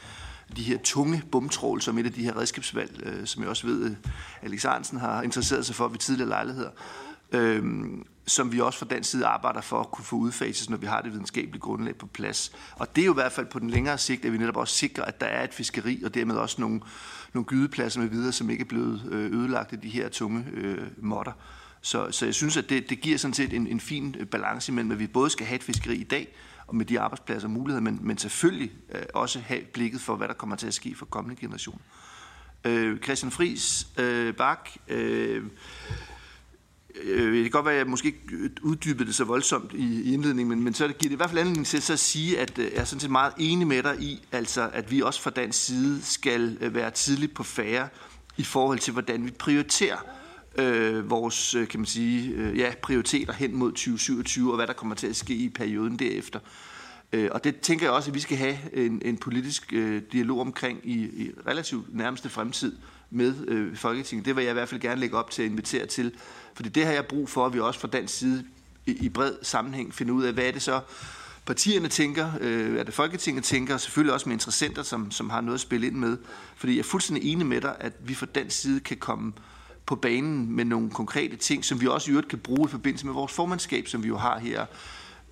de 0.58 0.64
her 0.64 0.78
tunge 0.84 1.24
bumtrål, 1.32 1.82
som 1.82 1.98
et 1.98 2.06
af 2.06 2.14
de 2.14 2.24
her 2.24 2.38
redskabsvalg, 2.38 3.02
øh, 3.06 3.26
som 3.26 3.42
jeg 3.42 3.50
også 3.50 3.68
ved, 3.68 3.90
øh, 3.90 3.96
Alex 4.42 4.66
Arnsen 4.66 5.00
har 5.00 5.22
interesseret 5.22 5.66
sig 5.66 5.76
for 5.76 5.88
ved 5.88 5.98
tidligere 5.98 6.30
lejligheder, 6.30 6.70
øh, 7.32 7.64
som 8.28 8.52
vi 8.52 8.60
også 8.60 8.80
fra 8.80 8.86
den 8.90 9.04
side 9.04 9.26
arbejder 9.26 9.62
for 9.62 9.80
at 9.80 9.92
kunne 9.92 10.06
få 10.06 10.16
udfaset, 10.16 10.70
når 10.70 10.78
vi 10.78 10.86
har 10.86 11.02
det 11.02 11.12
videnskabelige 11.12 11.62
grundlag 11.62 11.96
på 11.96 12.08
plads. 12.08 12.52
Og 12.76 12.96
det 12.96 13.02
er 13.02 13.06
jo 13.06 13.14
i 13.14 13.14
hvert 13.14 13.32
fald 13.32 13.46
på 13.46 13.60
den 13.60 13.70
længere 13.70 13.98
sigt, 13.98 14.26
at 14.26 14.34
vi 14.34 14.38
netop 14.38 14.58
også 14.58 14.76
sikrer, 14.76 15.06
at 15.06 15.22
der 15.22 15.28
er 15.28 15.44
et 15.44 15.54
fiskeri, 15.54 16.04
og 16.04 16.14
dermed 16.14 16.36
også 16.36 16.62
nogle, 16.62 16.82
nogle 17.34 17.46
gydepladser 17.46 18.00
med 18.00 18.10
videre, 18.10 18.32
som 18.32 18.50
ikke 18.50 18.62
er 18.62 18.66
blevet 18.66 19.10
øh, 19.12 19.32
ødelagt 19.32 19.74
af 19.74 19.80
de 19.80 19.90
her 19.90 20.10
tunge 20.10 20.46
øh, 20.54 20.88
modder. 20.98 21.32
Så, 21.82 22.12
så 22.12 22.26
jeg 22.26 22.34
synes, 22.34 22.58
at 22.58 22.70
det, 22.70 22.90
det 22.90 23.02
giver 23.02 23.18
sådan 23.18 23.34
set 23.34 23.54
en, 23.54 23.68
en 23.68 23.80
fin 23.80 24.16
øh, 24.20 24.26
balance 24.26 24.72
imellem, 24.72 24.92
at 24.92 25.00
vi 25.00 25.08
både 25.08 25.30
skal 25.30 25.46
have 25.46 25.56
et 25.56 25.64
fiskeri 25.64 25.96
i 25.96 26.04
dag, 26.04 26.36
og 26.68 26.76
med 26.76 26.86
de 26.86 27.00
arbejdspladser 27.00 27.48
og 27.48 27.52
muligheder, 27.52 27.82
men, 27.82 28.00
men 28.02 28.18
selvfølgelig 28.18 28.72
øh, 28.96 29.02
også 29.14 29.40
have 29.40 29.62
blikket 29.62 30.02
for, 30.02 30.16
hvad 30.16 30.28
der 30.28 30.34
kommer 30.34 30.56
til 30.56 30.68
at 30.68 30.74
ske 30.74 30.96
for 30.96 31.06
kommende 31.06 31.42
generationer. 31.42 31.80
Øh, 32.64 33.00
Christian 33.00 33.32
Friis 33.32 33.88
øh, 33.98 34.34
Bak, 34.34 34.70
øh, 34.88 35.44
øh, 37.04 37.34
det 37.34 37.44
kan 37.44 37.52
godt 37.52 37.66
være, 37.66 37.74
at 37.74 37.80
jeg 37.80 37.88
måske 37.88 38.08
ikke 38.08 38.50
uddybede 38.62 39.08
det 39.08 39.16
så 39.16 39.24
voldsomt 39.24 39.74
i, 39.74 40.02
i 40.02 40.14
indledningen, 40.14 40.50
men, 40.50 40.64
men 40.64 40.74
så 40.74 40.88
giver 40.88 40.96
det 40.96 41.12
i 41.12 41.16
hvert 41.16 41.30
fald 41.30 41.40
anledning 41.40 41.68
til 41.68 41.82
så 41.82 41.94
at 41.94 42.00
sige, 42.00 42.40
at 42.40 42.60
øh, 42.60 42.66
jeg 42.66 42.82
er 42.82 42.84
sådan 42.84 43.00
set 43.00 43.12
meget 43.12 43.34
enig 43.38 43.68
med 43.68 43.84
dig 43.84 43.96
i, 44.00 44.28
altså, 44.32 44.70
at 44.74 44.92
vi 44.92 45.02
også 45.02 45.22
fra 45.22 45.30
dansk 45.30 45.66
side 45.66 46.02
skal 46.04 46.58
øh, 46.62 46.76
være 46.76 46.92
tidligt 46.92 47.34
på 47.34 47.44
færre 47.44 47.88
i 48.38 48.44
forhold 48.44 48.80
til, 48.80 48.94
hvordan 48.94 49.26
vi 49.26 49.32
prioriterer 49.32 49.98
øh, 50.58 51.10
vores 51.10 51.56
øh, 51.56 51.68
kan 51.68 51.80
man 51.80 51.88
sige, 51.88 52.34
øh, 52.34 52.58
ja, 52.58 52.74
prioriteter 52.82 53.34
hen 53.34 53.56
mod 53.56 53.72
2027, 53.72 54.52
og 54.52 54.56
hvad 54.56 54.68
der 54.68 54.74
kommer 54.74 54.96
til 54.96 55.08
at 55.08 55.16
ske 55.16 55.34
i 55.34 55.50
perioden 55.50 56.00
derefter. 56.00 56.40
Øh, 57.14 57.30
og 57.32 57.44
det 57.44 57.60
tænker 57.60 57.86
jeg 57.86 57.94
også, 57.94 58.10
at 58.10 58.16
vi 58.16 58.20
skal 58.20 58.38
have 58.38 58.58
en, 58.74 59.02
en 59.06 59.18
politisk 59.18 59.74
øh, 59.74 60.02
dialog 60.12 60.40
omkring 60.40 60.80
i, 60.84 60.94
i 60.94 61.32
relativt 61.48 61.96
nærmeste 61.96 62.30
fremtid 62.30 62.76
med 63.10 63.48
øh, 63.48 63.76
Folketinget. 63.76 64.26
Det 64.26 64.36
vil 64.36 64.44
jeg 64.44 64.52
i 64.52 64.54
hvert 64.54 64.70
fald 64.70 64.82
gerne 64.82 65.02
lægge 65.02 65.18
op 65.18 65.32
til 65.32 65.44
at 65.44 65.50
invitere 65.50 65.86
til, 65.86 66.14
fordi 66.56 66.70
det 66.70 66.86
har 66.86 66.94
jeg 66.94 67.06
brug 67.06 67.30
for, 67.30 67.46
at 67.46 67.54
vi 67.54 67.60
også 67.60 67.80
fra 67.80 67.88
dansk 67.88 68.14
side 68.14 68.46
i, 68.86 69.10
bred 69.10 69.34
sammenhæng 69.42 69.94
finder 69.94 70.14
ud 70.14 70.24
af, 70.24 70.34
hvad 70.34 70.44
er 70.44 70.52
det 70.52 70.62
så, 70.62 70.82
partierne 71.46 71.88
tænker, 71.88 72.32
øh, 72.42 72.72
hvad 72.72 72.86
det 72.86 72.94
Folketinget 72.94 73.44
tænker, 73.44 73.74
og 73.74 73.82
selvfølgelig 73.82 74.14
også 74.14 74.30
med 74.30 74.36
interessenter, 74.36 74.84
som, 74.84 75.12
som 75.12 75.30
har 75.30 75.42
noget 75.42 75.54
at 75.54 75.62
spille 75.62 75.88
ind 75.88 75.96
med. 75.96 76.18
Fordi 76.56 76.74
jeg 76.74 76.80
er 76.80 76.84
fuldstændig 76.84 77.32
enig 77.32 77.46
med 77.46 77.62
dig, 77.62 77.76
at 77.80 77.94
vi 78.00 78.14
fra 78.14 78.26
den 78.36 78.50
side 78.50 78.80
kan 78.80 78.98
komme 78.98 79.34
på 79.86 79.96
banen 79.96 80.56
med 80.56 80.66
nogle 80.66 80.90
konkrete 80.90 81.36
ting, 81.36 81.66
som 81.66 81.82
vi 81.82 81.88
også 81.88 82.12
i 82.12 82.14
øvrigt 82.14 82.30
kan 82.30 82.40
bruge 82.40 82.68
i 82.70 82.72
forbindelse 82.72 83.06
med 83.06 83.14
vores 83.14 83.32
formandskab, 83.32 83.88
som 83.88 84.04
vi 84.04 84.08
jo 84.08 84.18
har 84.18 84.40
her. 84.40 84.66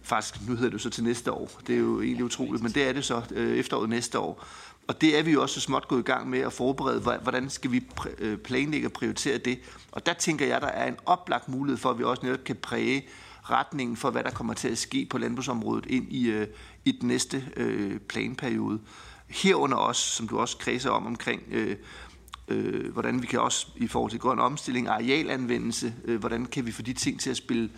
Faktisk, 0.04 0.48
nu 0.48 0.56
hedder 0.56 0.70
det 0.70 0.74
jo 0.74 0.80
så 0.80 0.90
til 0.90 1.04
næste 1.04 1.32
år. 1.32 1.62
Det 1.68 1.76
er 1.76 1.80
jo 1.80 2.02
egentlig 2.02 2.26
utroligt, 2.26 2.64
men 2.64 2.72
det 2.72 2.88
er 2.88 2.94
det 2.94 3.06
så 3.06 3.22
øh, 3.32 3.58
efteråret 3.58 3.90
næste 3.90 4.20
år. 4.20 4.46
Og 4.88 5.02
det 5.02 5.20
er 5.20 5.24
vi 5.24 5.32
jo 5.32 5.42
også 5.42 5.56
så 5.56 5.62
småt 5.62 5.88
gået 5.88 6.00
i 6.00 6.04
gang 6.04 6.30
med 6.30 6.40
at 6.40 6.54
forberede, 6.54 7.00
hvordan 7.00 7.50
skal 7.50 7.72
vi 7.72 7.86
øh, 8.20 8.38
planlægge 8.38 8.88
og 8.88 8.92
prioritere 8.92 9.38
det. 9.38 9.60
Og 9.92 10.06
der 10.06 10.14
tænker 10.14 10.46
jeg, 10.46 10.62
der 10.62 10.68
er 10.68 10.88
en 10.88 10.98
oplagt 11.06 11.50
mulighed 11.50 11.78
for, 11.78 11.90
at 11.90 12.00
vi 12.00 12.04
også 12.04 12.26
netop 12.26 12.44
kan 12.44 12.56
præge 12.56 13.06
retningen 13.44 13.98
for, 13.98 14.12
hvad 14.12 14.24
der 14.24 14.32
kommer 14.32 14.54
til 14.54 14.68
at 14.68 14.78
ske 14.78 15.08
på 15.10 15.18
landbrugsområdet 15.18 15.86
ind 15.86 16.12
i, 16.12 16.30
øh, 16.30 16.48
i 16.86 16.92
den 16.92 17.08
næste 17.08 17.44
øh, 17.56 18.00
planperiode. 18.00 18.80
Herunder 19.28 19.78
også, 19.78 20.02
som 20.02 20.28
du 20.28 20.40
også 20.40 20.58
kredser 20.58 20.90
om, 20.90 21.06
omkring 21.06 21.42
øh, 21.52 21.76
øh, 22.48 22.94
hvordan 22.94 23.22
vi 23.22 23.28
kan 23.28 23.40
også 23.40 23.68
i 23.76 23.88
forhold 23.88 24.12
til 24.12 24.20
grøn 24.20 24.40
omstilling, 24.40 24.88
arealanvendelse, 24.88 25.94
øh, 26.06 26.20
hvordan 26.20 26.46
kan 26.46 26.66
vi 26.66 26.72
få 26.72 26.82
de 26.82 26.94
ting 26.94 27.20
til 27.20 27.30
at 27.30 27.38
spille 27.38 27.70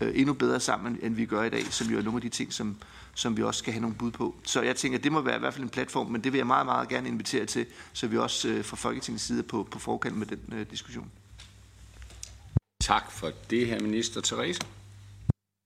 øh, 0.00 0.12
endnu 0.14 0.32
bedre 0.32 0.60
sammen, 0.60 0.98
end 1.02 1.14
vi 1.14 1.26
gør 1.26 1.42
i 1.42 1.50
dag, 1.50 1.64
som 1.64 1.86
jo 1.86 1.98
er 1.98 2.02
nogle 2.02 2.16
af 2.16 2.22
de 2.22 2.28
ting, 2.28 2.52
som, 2.52 2.76
som 3.14 3.36
vi 3.36 3.42
også 3.42 3.58
skal 3.58 3.72
have 3.72 3.80
nogle 3.80 3.96
bud 3.96 4.10
på. 4.10 4.34
Så 4.44 4.62
jeg 4.62 4.76
tænker, 4.76 4.98
at 4.98 5.04
det 5.04 5.12
må 5.12 5.20
være 5.20 5.36
i 5.36 5.38
hvert 5.38 5.54
fald 5.54 5.64
en 5.64 5.70
platform, 5.70 6.06
men 6.06 6.24
det 6.24 6.32
vil 6.32 6.38
jeg 6.38 6.46
meget, 6.46 6.66
meget 6.66 6.88
gerne 6.88 7.08
invitere 7.08 7.46
til, 7.46 7.66
så 7.92 8.06
vi 8.06 8.18
også 8.18 8.48
øh, 8.48 8.64
fra 8.64 8.76
Folketingets 8.76 9.24
side 9.24 9.42
på, 9.42 9.68
på 9.70 9.78
forkant 9.78 10.16
med 10.16 10.26
den 10.26 10.40
øh, 10.52 10.66
diskussion. 10.70 11.10
Tak 12.80 13.10
for 13.10 13.30
det, 13.50 13.66
her 13.66 13.80
minister 13.80 14.20
Therese. 14.20 14.60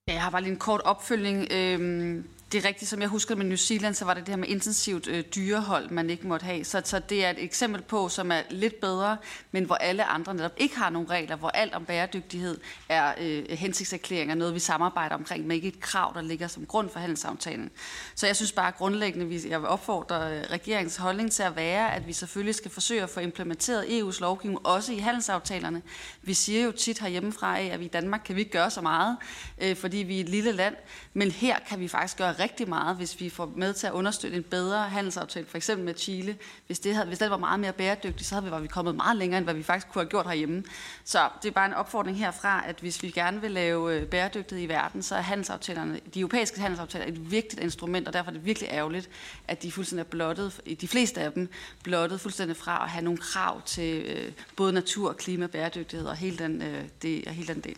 Ja, 0.08 0.12
jeg 0.12 0.22
har 0.22 0.30
bare 0.30 0.42
lige 0.42 0.52
en 0.52 0.58
kort 0.58 0.80
opfølgning. 0.80 1.46
Øhm, 1.50 2.24
det 2.52 2.64
er 2.64 2.68
rigtigt, 2.68 2.90
som 2.90 3.00
jeg 3.00 3.08
husker 3.08 3.36
med 3.36 3.44
New 3.44 3.56
Zealand, 3.56 3.94
så 3.94 4.04
var 4.04 4.14
det 4.14 4.26
det 4.26 4.32
her 4.32 4.36
med 4.36 4.48
intensivt 4.48 5.08
øh, 5.08 5.24
dyrehold, 5.34 5.90
man 5.90 6.10
ikke 6.10 6.26
måtte 6.26 6.46
have. 6.46 6.64
Så, 6.64 6.82
så 6.84 6.98
det 6.98 7.24
er 7.24 7.30
et 7.30 7.44
eksempel 7.44 7.82
på, 7.82 8.08
som 8.08 8.32
er 8.32 8.40
lidt 8.50 8.80
bedre, 8.80 9.16
men 9.52 9.64
hvor 9.64 9.74
alle 9.74 10.04
andre 10.04 10.34
netop 10.34 10.52
ikke 10.56 10.76
har 10.76 10.90
nogen 10.90 11.10
regler, 11.10 11.36
hvor 11.36 11.48
alt 11.48 11.74
om 11.74 11.84
bæredygtighed 11.84 12.60
er 12.88 13.14
øh, 13.20 13.44
hensigtserklæringer, 13.50 14.34
noget 14.34 14.54
vi 14.54 14.58
samarbejder 14.58 15.14
omkring, 15.14 15.46
men 15.46 15.54
ikke 15.54 15.68
et 15.68 15.80
krav, 15.80 16.12
der 16.14 16.20
ligger 16.20 16.46
som 16.48 16.66
grund 16.66 16.90
for 16.90 16.98
handelsaftalen. 17.00 17.70
Så 18.14 18.26
jeg 18.26 18.36
synes 18.36 18.52
bare 18.52 18.72
grundlæggende, 18.72 19.48
jeg 19.48 19.60
vil 19.60 19.68
opfordre 19.68 20.36
øh, 20.36 20.44
regeringens 20.50 20.96
holdning 20.96 21.32
til 21.32 21.42
at 21.42 21.56
være, 21.56 21.94
at 21.94 22.06
vi 22.06 22.12
selvfølgelig 22.12 22.54
skal 22.54 22.70
forsøge 22.70 23.02
at 23.02 23.10
få 23.10 23.20
implementeret 23.20 23.84
EU's 23.84 24.20
lovgivning, 24.20 24.66
også 24.66 24.92
i 24.92 24.98
handelsaftalerne. 24.98 25.82
Vi 26.22 26.34
siger 26.34 26.64
jo 26.64 26.72
tit 26.72 26.98
herhjemmefra 26.98 27.58
at 27.58 27.80
vi 27.80 27.84
i 27.84 27.88
Danmark 27.88 28.20
kan 28.24 28.36
vi 28.36 28.40
ikke 28.40 28.52
gøre 28.52 28.70
så 28.70 28.80
meget, 28.80 29.16
øh, 29.58 29.76
fordi 29.76 29.96
vi 29.96 30.16
er 30.16 30.20
et 30.20 30.28
lille 30.28 30.52
land, 30.52 30.74
men 31.14 31.30
her 31.30 31.58
kan 31.68 31.80
vi 31.80 31.88
faktisk 31.88 32.18
gøre 32.18 32.38
rigtig 32.39 32.69
meget, 32.69 32.97
hvis 32.97 33.20
vi 33.20 33.28
får 33.28 33.52
med 33.56 33.74
til 33.74 33.86
at 33.86 33.93
understøtte 33.93 34.36
en 34.36 34.43
bedre 34.43 34.89
handelsaftale, 34.89 35.47
for 35.47 35.56
eksempel 35.56 35.85
med 35.85 35.94
Chile. 35.94 36.39
Hvis 36.66 36.78
det, 36.78 36.94
havde, 36.94 37.06
hvis 37.06 37.19
det 37.19 37.31
var 37.31 37.36
meget 37.36 37.60
mere 37.60 37.73
bæredygtigt, 37.73 38.28
så 38.28 38.35
havde 38.35 38.44
vi, 38.44 38.51
var 38.51 38.60
vi 38.60 38.69
kommet 38.69 38.94
meget 38.94 39.16
længere, 39.16 39.39
end 39.39 39.47
hvad 39.47 39.55
vi 39.55 39.62
faktisk 39.62 39.93
kunne 39.93 40.02
have 40.02 40.10
gjort 40.10 40.27
herhjemme. 40.27 40.65
Så 41.05 41.28
det 41.43 41.48
er 41.48 41.52
bare 41.52 41.66
en 41.66 41.74
opfordring 41.74 42.19
herfra, 42.19 42.69
at 42.69 42.81
hvis 42.81 43.02
vi 43.02 43.10
gerne 43.10 43.40
vil 43.40 43.51
lave 43.51 43.94
øh, 43.94 44.06
bæredygtighed 44.06 44.65
i 44.65 44.69
verden, 44.69 45.02
så 45.02 45.15
er 45.15 45.20
handelsaftalerne, 45.20 46.01
de 46.15 46.20
europæiske 46.20 46.60
handelsaftaler 46.60 47.06
et 47.06 47.31
vigtigt 47.31 47.62
instrument, 47.62 48.06
og 48.06 48.12
derfor 48.12 48.31
er 48.31 48.35
det 48.35 48.44
virkelig 48.44 48.69
ærgerligt, 48.73 49.10
at 49.48 49.62
de 49.62 49.73
fuldstændig 49.73 50.05
er 50.05 50.09
blottet, 50.09 50.60
de 50.81 50.89
fleste 50.89 51.20
af 51.20 51.32
dem 51.32 51.48
blottet 51.82 52.20
fuldstændig 52.20 52.56
fra 52.56 52.85
at 52.85 52.90
have 52.90 53.05
nogle 53.05 53.19
krav 53.19 53.62
til 53.62 54.02
øh, 54.02 54.32
både 54.56 54.73
natur, 54.73 55.12
klima, 55.12 55.47
bæredygtighed 55.47 56.06
og 56.06 56.16
hele 56.16 56.39
den, 56.39 56.62
øh, 56.62 56.85
det, 57.02 57.24
og 57.27 57.32
hele 57.32 57.55
den 57.55 57.60
del. 57.60 57.77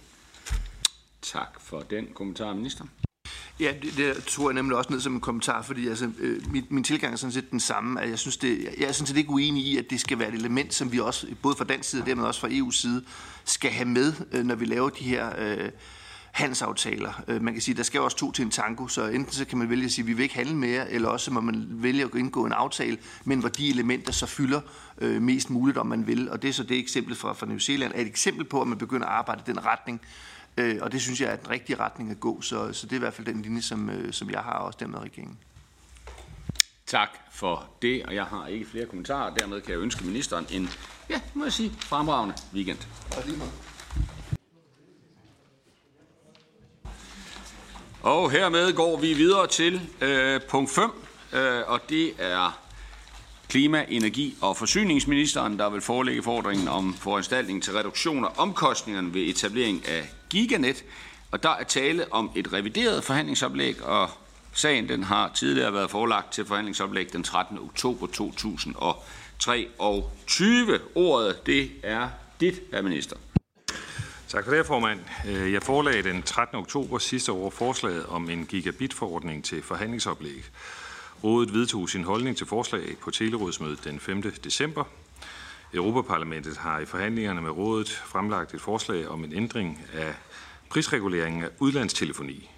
Tak 1.22 1.60
for 1.60 1.80
den 1.80 2.06
kommentar, 2.14 2.54
minister. 2.54 2.84
Ja, 3.60 3.72
det, 3.82 3.96
det 3.96 4.24
tog 4.24 4.46
jeg 4.46 4.54
nemlig 4.54 4.76
også 4.76 4.92
ned 4.92 5.00
som 5.00 5.14
en 5.14 5.20
kommentar, 5.20 5.62
fordi 5.62 5.88
altså, 5.88 6.10
øh, 6.18 6.52
min, 6.52 6.66
min 6.68 6.84
tilgang 6.84 7.12
er 7.12 7.16
sådan 7.16 7.32
set 7.32 7.50
den 7.50 7.60
samme. 7.60 8.00
At 8.00 8.10
jeg, 8.10 8.18
synes 8.18 8.36
det, 8.36 8.68
jeg 8.78 8.88
er 8.88 8.92
sådan 8.92 9.06
set 9.06 9.16
ikke 9.16 9.30
uenig 9.30 9.64
i, 9.64 9.76
at 9.76 9.90
det 9.90 10.00
skal 10.00 10.18
være 10.18 10.28
et 10.28 10.34
element, 10.34 10.74
som 10.74 10.92
vi 10.92 11.00
også, 11.00 11.26
både 11.42 11.56
fra 11.56 11.64
dansk 11.64 11.88
side 11.88 12.02
og 12.02 12.06
dermed 12.06 12.24
også 12.24 12.40
fra 12.40 12.48
EU's 12.48 12.80
side, 12.80 13.04
skal 13.44 13.70
have 13.70 13.88
med, 13.88 14.12
øh, 14.32 14.44
når 14.44 14.54
vi 14.54 14.64
laver 14.64 14.88
de 14.88 15.04
her 15.04 15.30
øh, 15.38 15.70
handelsaftaler. 16.32 17.22
Øh, 17.28 17.42
man 17.42 17.54
kan 17.54 17.62
sige, 17.62 17.74
der 17.74 17.82
skal 17.82 18.00
også 18.00 18.16
to 18.16 18.32
til 18.32 18.44
en 18.44 18.50
tango, 18.50 18.88
så 18.88 19.06
enten 19.06 19.32
så 19.32 19.44
kan 19.44 19.58
man 19.58 19.70
vælge 19.70 19.84
at 19.84 19.92
sige, 19.92 20.02
at 20.02 20.06
vi 20.06 20.12
vil 20.12 20.22
ikke 20.22 20.34
handle 20.34 20.56
mere, 20.56 20.90
eller 20.90 21.08
også 21.08 21.30
må 21.30 21.40
man 21.40 21.66
vælge 21.70 22.04
at 22.04 22.10
indgå 22.14 22.46
en 22.46 22.52
aftale, 22.52 22.98
men 23.24 23.38
hvor 23.40 23.48
de 23.48 23.70
elementer 23.70 24.12
så 24.12 24.26
fylder 24.26 24.60
øh, 24.98 25.22
mest 25.22 25.50
muligt, 25.50 25.78
om 25.78 25.86
man 25.86 26.06
vil. 26.06 26.30
Og 26.30 26.42
det 26.42 26.48
er 26.48 26.52
så 26.52 26.62
det 26.62 26.78
eksempel 26.78 27.16
fra, 27.16 27.32
fra 27.32 27.46
New 27.46 27.58
Zealand, 27.58 27.92
er 27.94 28.00
et 28.00 28.06
eksempel 28.06 28.44
på, 28.44 28.62
at 28.62 28.68
man 28.68 28.78
begynder 28.78 29.06
at 29.06 29.12
arbejde 29.12 29.42
i 29.46 29.50
den 29.50 29.64
retning, 29.66 30.00
Øh, 30.60 30.78
og 30.80 30.92
det 30.92 31.00
synes 31.02 31.20
jeg 31.20 31.32
er 31.32 31.36
den 31.36 31.50
rigtige 31.50 31.76
retning 31.76 32.10
at 32.10 32.20
gå, 32.20 32.40
så, 32.40 32.72
så 32.72 32.86
det 32.86 32.92
er 32.92 32.96
i 32.96 32.98
hvert 32.98 33.14
fald 33.14 33.26
den 33.26 33.42
linje, 33.42 33.62
som, 33.62 33.90
øh, 33.90 34.12
som 34.12 34.30
jeg 34.30 34.40
har 34.40 34.52
også 34.52 34.76
dermed 34.80 34.98
regeringen. 34.98 35.38
Tak 36.86 37.08
for 37.32 37.68
det, 37.82 38.06
og 38.06 38.14
jeg 38.14 38.24
har 38.24 38.46
ikke 38.46 38.66
flere 38.66 38.86
kommentarer. 38.86 39.34
Dermed 39.34 39.60
kan 39.60 39.72
jeg 39.72 39.80
ønske 39.80 40.04
ministeren 40.04 40.46
en, 40.50 40.68
ja, 41.10 41.20
må 41.34 41.44
jeg 41.44 41.52
sige, 41.52 41.72
fremragende 41.78 42.34
weekend. 42.54 42.78
Og 43.16 43.22
lige 43.26 43.38
Og 48.02 48.30
hermed 48.30 48.72
går 48.72 49.00
vi 49.00 49.14
videre 49.14 49.46
til 49.46 49.80
øh, 50.00 50.40
punkt 50.48 50.70
5, 50.70 50.90
øh, 51.32 51.62
og 51.66 51.80
det 51.88 52.12
er 52.18 52.69
klima-, 53.50 53.84
energi- 53.88 54.36
og 54.40 54.56
forsyningsministeren, 54.56 55.58
der 55.58 55.70
vil 55.70 55.80
forelægge 55.80 56.22
fordringen 56.22 56.68
om 56.68 56.94
foranstaltning 56.94 57.62
til 57.62 57.72
reduktion 57.72 58.24
af 58.24 58.28
omkostningerne 58.36 59.14
ved 59.14 59.22
etablering 59.22 59.88
af 59.88 60.10
Giganet. 60.30 60.84
Og 61.30 61.42
der 61.42 61.50
er 61.50 61.64
tale 61.64 62.12
om 62.12 62.30
et 62.36 62.52
revideret 62.52 63.04
forhandlingsoplæg, 63.04 63.82
og 63.82 64.10
sagen 64.52 64.88
den 64.88 65.02
har 65.02 65.30
tidligere 65.34 65.72
været 65.72 65.90
forelagt 65.90 66.32
til 66.32 66.46
forhandlingsoplæg 66.46 67.12
den 67.12 67.22
13. 67.22 67.58
oktober 67.58 68.06
2023. 68.06 70.78
Ordet, 70.94 71.46
det 71.46 71.70
er 71.82 72.08
dit, 72.40 72.60
herr 72.72 72.82
minister. 72.82 73.16
Tak 74.28 74.44
for 74.44 74.52
det, 74.52 74.66
formand. 74.66 75.00
Øh, 75.28 75.52
jeg 75.52 75.62
forelagde 75.62 76.02
den 76.02 76.22
13. 76.22 76.58
oktober 76.58 76.98
sidste 76.98 77.32
år 77.32 77.50
forslaget 77.50 78.06
om 78.06 78.30
en 78.30 78.46
gigabit-forordning 78.46 79.44
til 79.44 79.62
forhandlingsoplæg. 79.62 80.44
Rådet 81.24 81.54
vedtog 81.54 81.88
sin 81.88 82.04
holdning 82.04 82.36
til 82.36 82.46
forslag 82.46 82.96
på 83.00 83.10
telerådsmødet 83.10 83.84
den 83.84 84.00
5. 84.00 84.22
december. 84.22 84.84
Europaparlamentet 85.74 86.56
har 86.56 86.78
i 86.78 86.84
forhandlingerne 86.84 87.40
med 87.40 87.50
rådet 87.50 87.88
fremlagt 87.88 88.54
et 88.54 88.60
forslag 88.60 89.08
om 89.08 89.24
en 89.24 89.32
ændring 89.32 89.80
af 89.92 90.14
prisreguleringen 90.70 91.44
af 91.44 91.48
udlandstelefoni. 91.58 92.50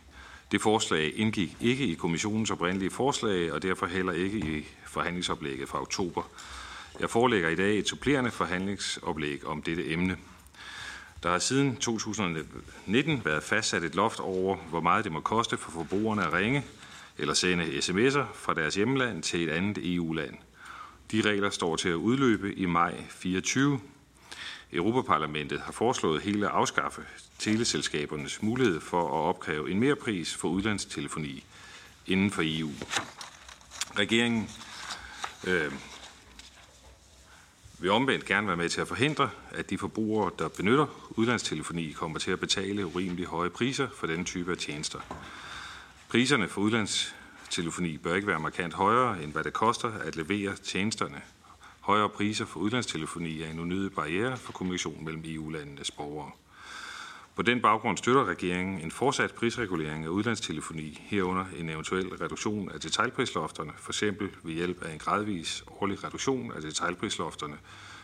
Det 0.52 0.60
forslag 0.60 1.12
indgik 1.16 1.56
ikke 1.60 1.86
i 1.86 1.94
kommissionens 1.94 2.50
oprindelige 2.50 2.90
forslag, 2.90 3.52
og 3.52 3.62
derfor 3.62 3.86
heller 3.86 4.12
ikke 4.12 4.38
i 4.38 4.66
forhandlingsoplægget 4.86 5.68
fra 5.68 5.80
oktober. 5.80 6.22
Jeg 7.00 7.10
forelægger 7.10 7.48
i 7.48 7.56
dag 7.56 7.78
et 7.78 7.88
supplerende 7.88 8.30
forhandlingsoplæg 8.30 9.46
om 9.46 9.62
dette 9.62 9.92
emne. 9.92 10.16
Der 11.22 11.30
har 11.30 11.38
siden 11.38 11.76
2019 11.76 13.24
været 13.24 13.42
fastsat 13.42 13.84
et 13.84 13.94
loft 13.94 14.20
over, 14.20 14.56
hvor 14.56 14.80
meget 14.80 15.04
det 15.04 15.12
må 15.12 15.20
koste 15.20 15.56
for 15.56 15.70
forbrugerne 15.70 16.26
at 16.26 16.32
ringe 16.32 16.64
eller 17.22 17.34
sende 17.34 17.64
sms'er 17.64 18.24
fra 18.34 18.54
deres 18.54 18.74
hjemland 18.74 19.22
til 19.22 19.42
et 19.42 19.50
andet 19.52 19.94
EU-land. 19.94 20.34
De 21.12 21.20
regler 21.20 21.50
står 21.50 21.76
til 21.76 21.88
at 21.88 21.94
udløbe 21.94 22.54
i 22.54 22.66
maj 22.66 23.04
24. 23.10 23.80
Europaparlamentet 24.72 25.60
har 25.60 25.72
foreslået 25.72 26.22
hele 26.22 26.46
at 26.46 26.52
afskaffe 26.52 27.02
teleselskabernes 27.38 28.42
mulighed 28.42 28.80
for 28.80 29.02
at 29.02 29.28
opkræve 29.28 29.70
en 29.70 29.80
mere 29.80 29.96
pris 29.96 30.34
for 30.34 30.48
udlandstelefoni 30.48 31.44
inden 32.06 32.30
for 32.30 32.42
EU. 32.44 32.70
Regeringen 33.98 34.48
øh, 35.46 35.72
vil 37.78 37.90
omvendt 37.90 38.24
gerne 38.24 38.46
være 38.46 38.56
med 38.56 38.68
til 38.68 38.80
at 38.80 38.88
forhindre, 38.88 39.30
at 39.50 39.70
de 39.70 39.78
forbrugere, 39.78 40.30
der 40.38 40.48
benytter 40.48 41.10
udlandstelefoni, 41.10 41.92
kommer 41.92 42.18
til 42.18 42.30
at 42.30 42.40
betale 42.40 42.86
urimelig 42.86 43.26
høje 43.26 43.50
priser 43.50 43.88
for 43.94 44.06
den 44.06 44.24
type 44.24 44.50
af 44.52 44.58
tjenester. 44.58 45.00
Priserne 46.12 46.48
for 46.48 46.60
udlandstelefoni 46.60 47.98
bør 47.98 48.14
ikke 48.14 48.26
være 48.26 48.40
markant 48.40 48.74
højere, 48.74 49.22
end 49.22 49.32
hvad 49.32 49.44
det 49.44 49.52
koster 49.52 49.92
at 49.92 50.16
levere 50.16 50.56
tjenesterne. 50.56 51.22
Højere 51.80 52.08
priser 52.08 52.44
for 52.44 52.60
udlandstelefoni 52.60 53.42
er 53.42 53.50
en 53.50 53.60
unødig 53.60 53.92
barriere 53.92 54.36
for 54.36 54.52
kommunikation 54.52 55.04
mellem 55.04 55.22
EU-landenes 55.26 55.90
borgere. 55.90 56.30
På 57.34 57.42
den 57.42 57.62
baggrund 57.62 57.96
støtter 57.96 58.24
regeringen 58.24 58.80
en 58.80 58.90
fortsat 58.90 59.32
prisregulering 59.34 60.04
af 60.04 60.08
udlandstelefoni, 60.08 61.02
herunder 61.04 61.44
en 61.56 61.68
eventuel 61.68 62.08
reduktion 62.08 62.70
af 62.70 62.80
detaljprislofterne, 62.80 63.72
for 63.78 63.90
eksempel 63.90 64.30
ved 64.42 64.54
hjælp 64.54 64.82
af 64.82 64.92
en 64.92 64.98
gradvis 64.98 65.64
årlig 65.80 66.04
reduktion 66.04 66.52
af 66.52 66.62
detaljprislofterne, 66.62 67.56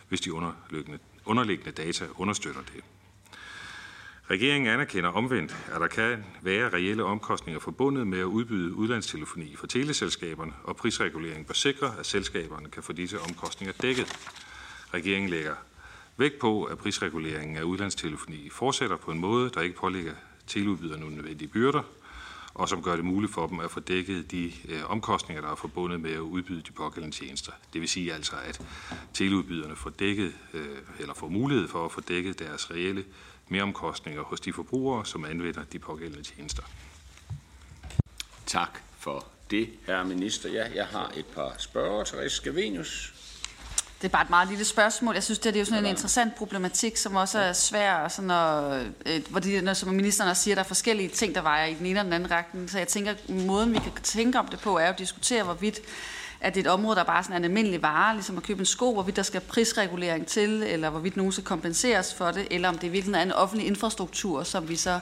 hvis 0.08 0.20
de 0.20 0.32
underliggende, 0.32 0.98
underliggende 1.24 1.72
data 1.72 2.06
understøtter 2.16 2.62
det. 2.74 2.84
Regeringen 4.30 4.72
anerkender 4.72 5.10
omvendt, 5.10 5.56
at 5.74 5.80
der 5.80 5.86
kan 5.86 6.24
være 6.42 6.68
reelle 6.68 7.04
omkostninger 7.04 7.60
forbundet 7.60 8.06
med 8.06 8.18
at 8.18 8.24
udbyde 8.24 8.74
udlandstelefoni 8.74 9.56
for 9.56 9.66
teleselskaberne, 9.66 10.52
og 10.64 10.76
prisregulering 10.76 11.46
bør 11.46 11.54
sikre, 11.54 11.92
at 11.98 12.06
selskaberne 12.06 12.68
kan 12.68 12.82
få 12.82 12.92
disse 12.92 13.20
omkostninger 13.20 13.74
dækket. 13.82 14.16
Regeringen 14.94 15.30
lægger 15.30 15.54
vægt 16.16 16.38
på, 16.38 16.64
at 16.64 16.78
prisreguleringen 16.78 17.56
af 17.56 17.62
udlandstelefoni 17.62 18.48
fortsætter 18.50 18.96
på 18.96 19.10
en 19.10 19.18
måde, 19.18 19.50
der 19.54 19.60
ikke 19.60 19.76
pålægger 19.76 20.12
teleudbyderne 20.46 21.06
unødvendige 21.06 21.48
byrder, 21.48 21.82
og 22.54 22.68
som 22.68 22.82
gør 22.82 22.96
det 22.96 23.04
muligt 23.04 23.32
for 23.32 23.46
dem 23.46 23.60
at 23.60 23.70
få 23.70 23.80
dækket 23.80 24.30
de 24.30 24.52
øh, 24.68 24.90
omkostninger, 24.90 25.42
der 25.42 25.50
er 25.50 25.54
forbundet 25.54 26.00
med 26.00 26.12
at 26.12 26.18
udbyde 26.18 26.62
de 26.62 26.72
pågældende 26.72 27.16
tjenester. 27.16 27.52
Det 27.72 27.80
vil 27.80 27.88
sige 27.88 28.14
altså, 28.14 28.36
at 28.44 28.60
teleudbyderne 29.14 29.76
får 29.76 29.90
dækket, 29.90 30.32
øh, 30.54 30.66
eller 30.98 31.14
får 31.14 31.28
mulighed 31.28 31.68
for 31.68 31.84
at 31.84 31.92
få 31.92 32.00
dækket 32.00 32.38
deres 32.38 32.70
reelle 32.70 33.04
meromkostninger 33.48 34.22
hos 34.22 34.40
de 34.40 34.52
forbrugere, 34.52 35.06
som 35.06 35.24
anvender 35.24 35.64
de 35.72 35.78
pågældende 35.78 36.22
tjenester. 36.22 36.62
Tak 38.46 38.80
for 38.98 39.26
det, 39.50 39.68
herre 39.86 40.04
minister. 40.04 40.48
Ja, 40.52 40.66
jeg 40.74 40.86
har 40.86 41.12
et 41.16 41.26
par 41.26 41.54
spørger. 41.58 42.04
Therese 42.04 42.36
Scavenius. 42.36 43.14
Det 44.02 44.08
er 44.08 44.12
bare 44.12 44.22
et 44.22 44.30
meget 44.30 44.48
lille 44.48 44.64
spørgsmål. 44.64 45.14
Jeg 45.14 45.22
synes, 45.22 45.38
det, 45.38 45.56
er 45.56 45.60
jo 45.60 45.64
sådan 45.64 45.84
en 45.84 45.90
interessant 45.90 46.34
problematik, 46.34 46.96
som 46.96 47.16
også 47.16 47.38
er 47.38 47.52
svær, 47.52 47.94
og 47.94 48.10
sådan 48.10 48.30
at, 48.30 48.86
øh, 49.06 49.22
hvor 49.30 49.40
det, 49.40 49.64
når, 49.64 49.72
som 49.72 49.88
ministeren 49.88 50.30
også 50.30 50.42
siger, 50.42 50.54
der 50.54 50.62
er 50.62 50.66
forskellige 50.66 51.08
ting, 51.08 51.34
der 51.34 51.40
vejer 51.40 51.66
i 51.66 51.74
den 51.74 51.86
ene 51.86 52.00
og 52.00 52.04
den 52.04 52.12
anden 52.12 52.30
retning. 52.30 52.70
Så 52.70 52.78
jeg 52.78 52.88
tænker, 52.88 53.14
måden 53.28 53.72
vi 53.72 53.78
kan 53.78 53.92
tænke 54.02 54.38
om 54.38 54.48
det 54.48 54.60
på, 54.60 54.78
er 54.78 54.88
at 54.88 54.98
diskutere, 54.98 55.42
hvorvidt 55.42 55.80
at 56.40 56.54
det 56.54 56.66
er 56.66 56.70
et 56.70 56.72
område, 56.72 56.96
der 56.96 57.04
bare 57.04 57.18
er 57.18 57.22
sådan 57.22 57.36
en 57.36 57.44
almindelig 57.44 57.82
vare, 57.82 58.14
ligesom 58.14 58.36
at 58.36 58.42
købe 58.42 58.60
en 58.60 58.66
sko, 58.66 58.92
hvorvidt 58.92 59.16
der 59.16 59.22
skal 59.22 59.40
prisregulering 59.40 60.26
til, 60.26 60.62
eller 60.62 60.90
hvorvidt 60.90 61.16
nogen 61.16 61.32
skal 61.32 61.44
kompenseres 61.44 62.14
for 62.14 62.30
det, 62.30 62.46
eller 62.50 62.68
om 62.68 62.78
det 62.78 62.92
virkelig 62.92 63.14
er 63.14 63.22
en 63.22 63.32
offentlig 63.32 63.66
infrastruktur, 63.66 64.42
som 64.42 64.68
vi 64.68 64.76
så 64.76 65.00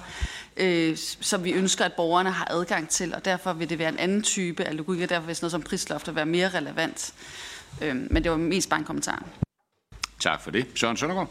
øh, 0.57 0.97
som 1.21 1.45
vi 1.45 1.53
ønsker, 1.53 1.85
at 1.85 1.93
borgerne 1.93 2.31
har 2.31 2.47
adgang 2.51 2.89
til, 2.89 3.15
og 3.15 3.25
derfor 3.25 3.53
vil 3.53 3.69
det 3.69 3.79
være 3.79 3.89
en 3.89 3.99
anden 3.99 4.23
type 4.23 4.65
af 4.65 4.77
logik, 4.77 5.03
og 5.03 5.09
derfor 5.09 5.27
vil 5.27 5.37
sådan 5.37 5.45
noget 5.45 5.53
som 5.53 5.63
prislofter 5.63 6.13
være 6.13 6.27
mere 6.27 6.49
relevant. 6.49 7.15
Øh, 7.83 7.97
men 8.11 8.25
det 8.25 8.31
var 8.31 8.37
mest 8.37 8.69
bare 8.69 8.79
en 8.79 8.87
kommentar. 8.87 9.25
Tak 10.21 10.43
for 10.43 10.51
det. 10.51 10.67
Søren 10.75 10.97
Søndergaard. 10.97 11.31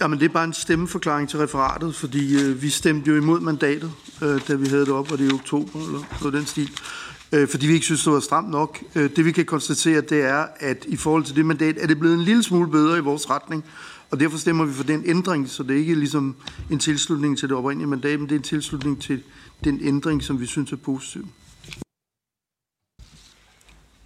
Jamen, 0.00 0.18
det 0.18 0.24
er 0.24 0.32
bare 0.32 0.44
en 0.44 0.52
stemmeforklaring 0.52 1.28
til 1.28 1.38
referatet, 1.38 1.94
fordi 1.94 2.42
øh, 2.42 2.62
vi 2.62 2.70
stemte 2.70 3.10
jo 3.10 3.16
imod 3.16 3.40
mandatet, 3.40 3.92
øh, 4.22 4.48
da 4.48 4.54
vi 4.54 4.68
havde 4.68 4.86
det 4.86 4.94
op, 4.94 5.12
og 5.12 5.18
det 5.18 5.30
i 5.30 5.34
oktober, 5.34 5.78
eller 5.78 6.18
noget 6.20 6.34
den 6.34 6.46
stil. 6.46 6.70
Øh, 7.32 7.48
fordi 7.48 7.66
vi 7.66 7.72
ikke 7.72 7.84
synes, 7.84 8.04
det 8.04 8.12
var 8.12 8.20
stramt 8.20 8.50
nok. 8.50 8.82
Øh, 8.94 9.10
det 9.16 9.24
vi 9.24 9.32
kan 9.32 9.44
konstatere, 9.44 10.00
det 10.00 10.22
er, 10.22 10.46
at 10.56 10.84
i 10.88 10.96
forhold 10.96 11.24
til 11.24 11.36
det 11.36 11.46
mandat, 11.46 11.76
er 11.78 11.86
det 11.86 11.98
blevet 11.98 12.14
en 12.14 12.22
lille 12.22 12.42
smule 12.42 12.70
bedre 12.70 12.98
i 12.98 13.00
vores 13.00 13.30
retning, 13.30 13.64
og 14.10 14.20
derfor 14.20 14.38
stemmer 14.38 14.64
vi 14.64 14.72
for 14.72 14.84
den 14.84 15.02
ændring, 15.06 15.48
så 15.48 15.62
det 15.62 15.70
er 15.70 15.78
ikke 15.78 15.94
ligesom 15.94 16.36
en 16.70 16.78
tilslutning 16.78 17.38
til 17.38 17.48
det 17.48 17.56
oprindelige 17.56 17.88
mandat, 17.88 18.20
men 18.20 18.28
det 18.28 18.34
er 18.34 18.38
en 18.38 18.42
tilslutning 18.42 19.02
til 19.02 19.22
den 19.64 19.80
ændring, 19.82 20.22
som 20.22 20.40
vi 20.40 20.46
synes 20.46 20.72
er 20.72 20.76
positiv. 20.76 21.28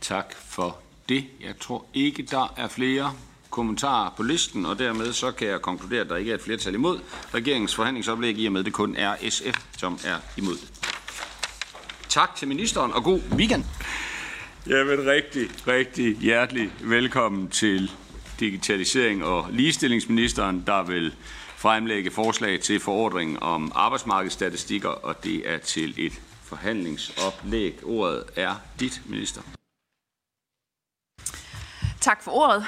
Tak 0.01 0.35
for 0.49 0.79
det. 1.09 1.25
Jeg 1.41 1.55
tror 1.61 1.87
ikke, 1.95 2.23
der 2.23 2.55
er 2.57 2.69
flere 2.69 3.13
kommentarer 3.51 4.11
på 4.17 4.23
listen, 4.23 4.67
og 4.67 4.79
dermed 4.79 5.13
så 5.13 5.33
kan 5.33 5.49
jeg 5.49 5.63
konkludere, 5.63 6.01
at 6.01 6.09
der 6.09 6.17
ikke 6.17 6.31
er 6.31 6.35
et 6.35 6.41
flertal 6.41 6.75
imod 6.75 7.01
regeringens 7.35 7.75
forhandlingsoplæg, 7.75 8.39
i 8.39 8.47
og 8.47 8.53
med 8.53 8.65
det 8.65 8.73
kun 8.73 8.97
er 8.97 9.31
SF, 9.31 9.65
som 9.79 9.99
er 10.05 10.17
imod. 10.37 10.57
Tak 12.11 12.37
til 12.37 12.49
ministeren, 12.49 12.93
og 12.93 13.05
god 13.05 13.21
weekend. 13.33 13.65
Jamen 14.67 15.07
rigtig, 15.07 15.49
rigtig 15.67 16.17
hjertelig 16.17 16.73
velkommen 16.81 17.49
til 17.49 17.91
digitalisering 18.41 19.25
og 19.25 19.47
ligestillingsministeren, 19.51 20.63
der 20.67 20.83
vil 20.83 21.15
fremlægge 21.57 22.11
forslag 22.11 22.61
til 22.61 22.81
forordringen 22.81 23.39
om 23.41 23.73
arbejdsmarkedsstatistikker, 23.75 24.89
og 24.89 25.25
det 25.25 25.51
er 25.51 25.59
til 25.59 25.95
et 26.07 26.21
forhandlingsoplæg. 26.45 27.85
Ordet 27.85 28.25
er 28.37 28.55
dit, 28.81 29.03
minister. 29.07 29.43
Tak 32.01 32.23
for 32.23 32.31
ordet. 32.31 32.65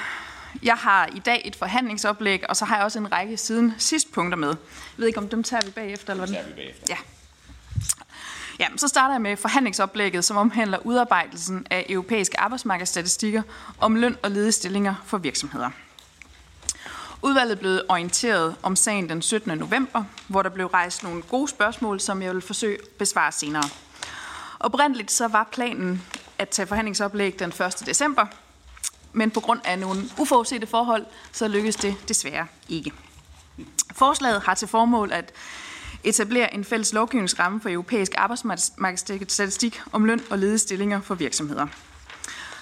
Jeg 0.62 0.74
har 0.77 1.06
i 1.06 1.19
dag 1.19 1.43
et 1.44 1.56
forhandlingsoplæg, 1.56 2.48
og 2.48 2.56
så 2.56 2.64
har 2.64 2.77
jeg 2.77 2.85
også 2.85 2.98
en 2.98 3.12
række 3.12 3.36
siden 3.36 3.74
sidst 3.78 4.12
punkter 4.12 4.39
med. 4.39 4.48
Jeg 4.48 4.56
ved 4.97 5.06
ikke, 5.06 5.19
om 5.19 5.28
dem 5.28 5.43
tager 5.43 5.60
vi 5.64 5.70
bagefter, 5.70 6.12
eller 6.12 6.27
hvad? 6.27 6.35
tager 6.35 6.48
vi 6.48 6.52
bagefter. 6.55 6.86
Ja. 6.89 6.97
Ja, 8.60 8.68
så 8.76 8.88
starter 8.88 9.14
jeg 9.14 9.22
med 9.22 9.36
forhandlingsoplægget, 9.36 10.24
som 10.24 10.36
omhandler 10.36 10.78
udarbejdelsen 10.78 11.66
af 11.70 11.86
europæiske 11.88 12.40
arbejdsmarkedsstatistikker 12.40 13.42
om 13.78 13.94
løn 13.94 14.16
og 14.22 14.30
ledestillinger 14.30 14.94
for 15.04 15.18
virksomheder. 15.18 15.70
Udvalget 17.22 17.58
blev 17.58 17.80
orienteret 17.88 18.56
om 18.62 18.76
sagen 18.76 19.08
den 19.08 19.22
17. 19.22 19.58
november, 19.58 20.04
hvor 20.28 20.42
der 20.42 20.50
blev 20.50 20.66
rejst 20.66 21.02
nogle 21.02 21.22
gode 21.22 21.48
spørgsmål, 21.48 22.00
som 22.00 22.22
jeg 22.22 22.34
vil 22.34 22.42
forsøge 22.42 22.78
at 22.78 22.88
besvare 22.98 23.32
senere. 23.32 23.62
Oprindeligt 24.60 25.12
så 25.12 25.28
var 25.28 25.48
planen 25.52 26.02
at 26.38 26.48
tage 26.48 26.66
forhandlingsoplæg 26.66 27.38
den 27.38 27.48
1. 27.48 27.82
december, 27.86 28.26
men 29.12 29.30
på 29.30 29.40
grund 29.40 29.60
af 29.64 29.78
nogle 29.78 30.02
uforudsete 30.18 30.66
forhold, 30.66 31.06
så 31.32 31.48
lykkedes 31.48 31.76
det 31.76 31.94
desværre 32.08 32.46
ikke. 32.68 32.92
Forslaget 33.94 34.42
har 34.42 34.54
til 34.54 34.68
formål 34.68 35.12
at 35.12 35.32
etablere 36.04 36.54
en 36.54 36.64
fælles 36.64 36.92
lovgivningsramme 36.92 37.60
for 37.60 37.68
europæisk 37.68 38.12
arbejdsmarkedsstatistik 38.16 39.82
om 39.92 40.04
løn 40.04 40.22
og 40.30 40.38
ledestillinger 40.38 41.00
for 41.00 41.14
virksomheder. 41.14 41.66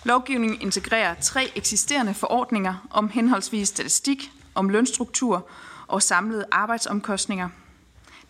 Lovgivningen 0.04 0.60
integrerer 0.60 1.14
tre 1.14 1.52
eksisterende 1.54 2.14
forordninger 2.14 2.86
om 2.90 3.08
henholdsvis 3.08 3.68
statistik, 3.68 4.30
om 4.54 4.68
lønstruktur 4.68 5.48
og 5.86 6.02
samlede 6.02 6.44
arbejdsomkostninger. 6.50 7.48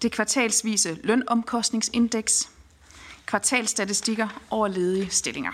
Det 0.03 0.13
kvartalsvise 0.13 0.99
lønomkostningsindeks, 1.05 2.49
kvartalstatistikker 3.27 4.29
over 4.51 4.69
ledige 4.69 5.11
stillinger. 5.11 5.53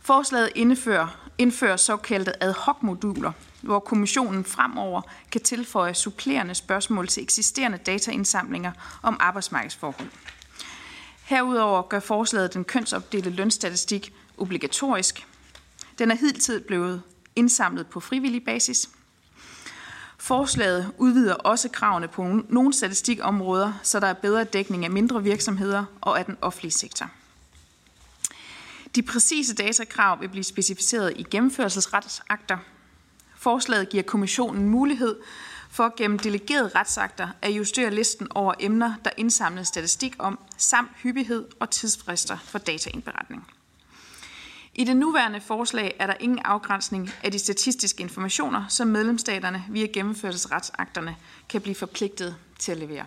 Forslaget 0.00 0.50
indfører, 0.54 1.30
indfører 1.38 1.76
såkaldte 1.76 2.42
ad 2.42 2.52
hoc-moduler, 2.52 3.32
hvor 3.66 3.78
kommissionen 3.78 4.44
fremover 4.44 5.02
kan 5.32 5.40
tilføje 5.40 5.94
supplerende 5.94 6.54
spørgsmål 6.54 7.08
til 7.08 7.22
eksisterende 7.22 7.78
dataindsamlinger 7.78 8.72
om 9.02 9.16
arbejdsmarkedsforhold. 9.20 10.08
Herudover 11.24 11.82
gør 11.82 12.00
forslaget 12.00 12.54
den 12.54 12.64
kønsopdelte 12.64 13.30
lønstatistik 13.30 14.12
obligatorisk. 14.38 15.26
Den 15.98 16.10
er 16.10 16.16
hidtil 16.16 16.60
blevet 16.60 17.02
indsamlet 17.36 17.86
på 17.86 18.00
frivillig 18.00 18.44
basis. 18.44 18.88
Forslaget 20.18 20.92
udvider 20.98 21.34
også 21.34 21.68
kravene 21.68 22.08
på 22.08 22.40
nogle 22.48 22.72
statistikområder, 22.72 23.72
så 23.82 24.00
der 24.00 24.06
er 24.06 24.12
bedre 24.12 24.44
dækning 24.44 24.84
af 24.84 24.90
mindre 24.90 25.22
virksomheder 25.22 25.84
og 26.00 26.18
af 26.18 26.24
den 26.24 26.36
offentlige 26.40 26.72
sektor. 26.72 27.10
De 28.94 29.02
præcise 29.02 29.54
datakrav 29.54 30.20
vil 30.20 30.28
blive 30.28 30.44
specificeret 30.44 31.12
i 31.16 31.22
gennemførelsesretsakter. 31.30 32.58
Forslaget 33.46 33.88
giver 33.88 34.02
kommissionen 34.02 34.68
mulighed 34.68 35.16
for 35.70 35.94
gennem 35.96 36.18
delegerede 36.18 36.70
retsakter 36.74 37.28
at 37.42 37.50
justere 37.50 37.90
listen 37.90 38.28
over 38.30 38.54
emner, 38.60 38.94
der 39.04 39.10
indsamles 39.16 39.68
statistik 39.68 40.14
om, 40.18 40.38
samt 40.56 40.90
hyppighed 41.02 41.44
og 41.60 41.70
tidsfrister 41.70 42.38
for 42.44 42.58
dataindberetning. 42.58 43.46
I 44.74 44.84
det 44.84 44.96
nuværende 44.96 45.40
forslag 45.40 45.96
er 45.98 46.06
der 46.06 46.14
ingen 46.20 46.38
afgrænsning 46.38 47.10
af 47.24 47.32
de 47.32 47.38
statistiske 47.38 48.02
informationer, 48.02 48.64
som 48.68 48.88
medlemsstaterne 48.88 49.64
via 49.70 49.86
gennemførelsesretsakterne 49.86 51.16
kan 51.48 51.60
blive 51.60 51.74
forpligtet 51.74 52.36
til 52.58 52.72
at 52.72 52.78
levere. 52.78 53.04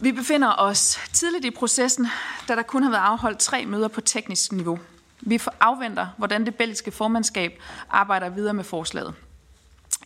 Vi 0.00 0.12
befinder 0.12 0.54
os 0.58 0.98
tidligt 1.12 1.44
i 1.44 1.50
processen, 1.50 2.06
da 2.48 2.56
der 2.56 2.62
kun 2.62 2.82
har 2.82 2.90
været 2.90 3.02
afholdt 3.02 3.38
tre 3.38 3.66
møder 3.66 3.88
på 3.88 4.00
teknisk 4.00 4.52
niveau. 4.52 4.78
Vi 5.26 5.40
afventer, 5.60 6.06
hvordan 6.18 6.46
det 6.46 6.54
belgiske 6.54 6.90
formandskab 6.90 7.62
arbejder 7.90 8.28
videre 8.28 8.54
med 8.54 8.64
forslaget. 8.64 9.14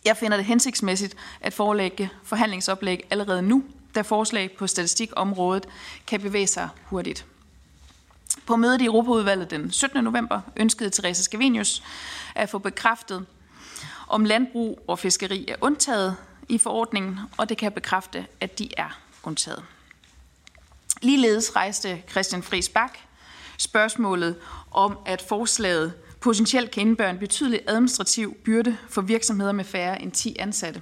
Jeg 0.05 0.17
finder 0.17 0.37
det 0.37 0.45
hensigtsmæssigt 0.45 1.15
at 1.41 1.53
forelægge 1.53 2.09
forhandlingsoplæg 2.23 3.07
allerede 3.09 3.41
nu, 3.41 3.63
da 3.95 4.01
forslag 4.01 4.51
på 4.57 4.67
statistikområdet 4.67 5.65
kan 6.07 6.21
bevæge 6.21 6.47
sig 6.47 6.69
hurtigt. 6.85 7.25
På 8.45 8.55
mødet 8.55 8.81
i 8.81 8.85
Europaudvalget 8.85 9.51
den 9.51 9.71
17. 9.71 10.03
november 10.03 10.41
ønskede 10.55 10.89
Therese 10.89 11.23
Scavenius 11.23 11.83
at 12.35 12.49
få 12.49 12.57
bekræftet, 12.57 13.25
om 14.07 14.25
landbrug 14.25 14.83
og 14.87 14.99
fiskeri 14.99 15.45
er 15.47 15.55
undtaget 15.61 16.15
i 16.49 16.57
forordningen, 16.57 17.19
og 17.37 17.49
det 17.49 17.57
kan 17.57 17.71
bekræfte, 17.71 18.25
at 18.41 18.59
de 18.59 18.69
er 18.77 18.99
undtaget. 19.23 19.63
Ligeledes 21.01 21.55
rejste 21.55 22.03
Christian 22.09 22.43
Friis 22.43 22.69
Bak 22.69 22.97
spørgsmålet 23.57 24.35
om, 24.71 24.97
at 25.05 25.21
forslaget 25.21 25.93
potentielt 26.21 26.71
kan 26.71 26.81
indebære 26.81 27.09
en 27.09 27.19
betydelig 27.19 27.61
administrativ 27.67 28.37
byrde 28.45 28.77
for 28.89 29.01
virksomheder 29.01 29.51
med 29.51 29.65
færre 29.65 30.01
end 30.01 30.11
10 30.11 30.35
ansatte. 30.39 30.81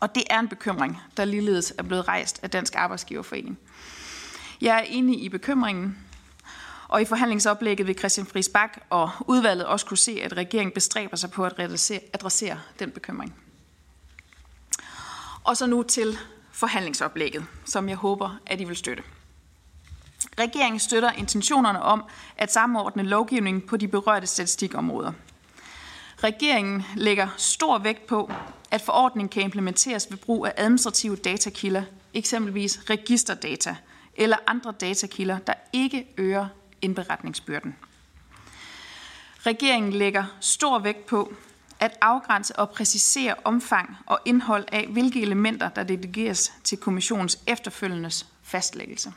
Og 0.00 0.14
det 0.14 0.22
er 0.30 0.38
en 0.38 0.48
bekymring, 0.48 0.98
der 1.16 1.24
ligeledes 1.24 1.74
er 1.78 1.82
blevet 1.82 2.08
rejst 2.08 2.40
af 2.42 2.50
Dansk 2.50 2.74
Arbejdsgiverforening. 2.76 3.58
Jeg 4.60 4.76
er 4.76 4.82
enig 4.82 5.22
i 5.22 5.28
bekymringen, 5.28 5.98
og 6.88 7.02
i 7.02 7.04
forhandlingsoplægget 7.04 7.86
vil 7.86 7.98
Christian 7.98 8.26
Friis 8.26 8.48
Bak 8.48 8.78
og 8.90 9.10
udvalget 9.26 9.66
også 9.66 9.86
kunne 9.86 9.98
se, 9.98 10.20
at 10.22 10.36
regeringen 10.36 10.72
bestræber 10.74 11.16
sig 11.16 11.30
på 11.30 11.44
at 11.44 11.52
adressere 12.14 12.60
den 12.78 12.90
bekymring. 12.90 13.34
Og 15.44 15.56
så 15.56 15.66
nu 15.66 15.82
til 15.82 16.18
forhandlingsoplægget, 16.52 17.44
som 17.64 17.88
jeg 17.88 17.96
håber, 17.96 18.38
at 18.46 18.60
I 18.60 18.64
vil 18.64 18.76
støtte. 18.76 19.02
Regeringen 20.38 20.80
støtter 20.80 21.12
intentionerne 21.12 21.82
om 21.82 22.04
at 22.36 22.52
samordne 22.52 23.02
lovgivningen 23.02 23.62
på 23.62 23.76
de 23.76 23.88
berørte 23.88 24.26
statistikområder. 24.26 25.12
Regeringen 26.24 26.84
lægger 26.96 27.28
stor 27.36 27.78
vægt 27.78 28.06
på, 28.06 28.32
at 28.70 28.80
forordningen 28.80 29.28
kan 29.28 29.42
implementeres 29.42 30.06
ved 30.10 30.18
brug 30.18 30.46
af 30.46 30.52
administrative 30.56 31.16
datakilder 31.16 31.82
eksempelvis 32.14 32.80
registerdata 32.90 33.76
eller 34.14 34.36
andre 34.46 34.72
datakilder, 34.80 35.38
der 35.38 35.54
ikke 35.72 36.06
øger 36.16 36.46
indberetningsbyrden. 36.82 37.76
Regeringen 39.46 39.92
lægger 39.92 40.24
stor 40.40 40.78
vægt 40.78 41.06
på 41.06 41.32
at 41.80 41.98
afgrænse 42.00 42.56
og 42.58 42.70
præcisere 42.70 43.34
omfang 43.44 43.96
og 44.06 44.18
indhold 44.24 44.64
af, 44.72 44.86
hvilke 44.86 45.22
elementer, 45.22 45.68
der 45.68 45.82
delegeres 45.82 46.52
til 46.64 46.78
kommissionens 46.78 47.38
efterfølgendes 47.46 48.26
fastlæggelse. 48.42 49.12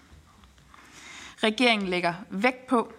Regeringen 1.44 1.90
lægger 1.90 2.14
vægt 2.30 2.68
på, 2.68 2.94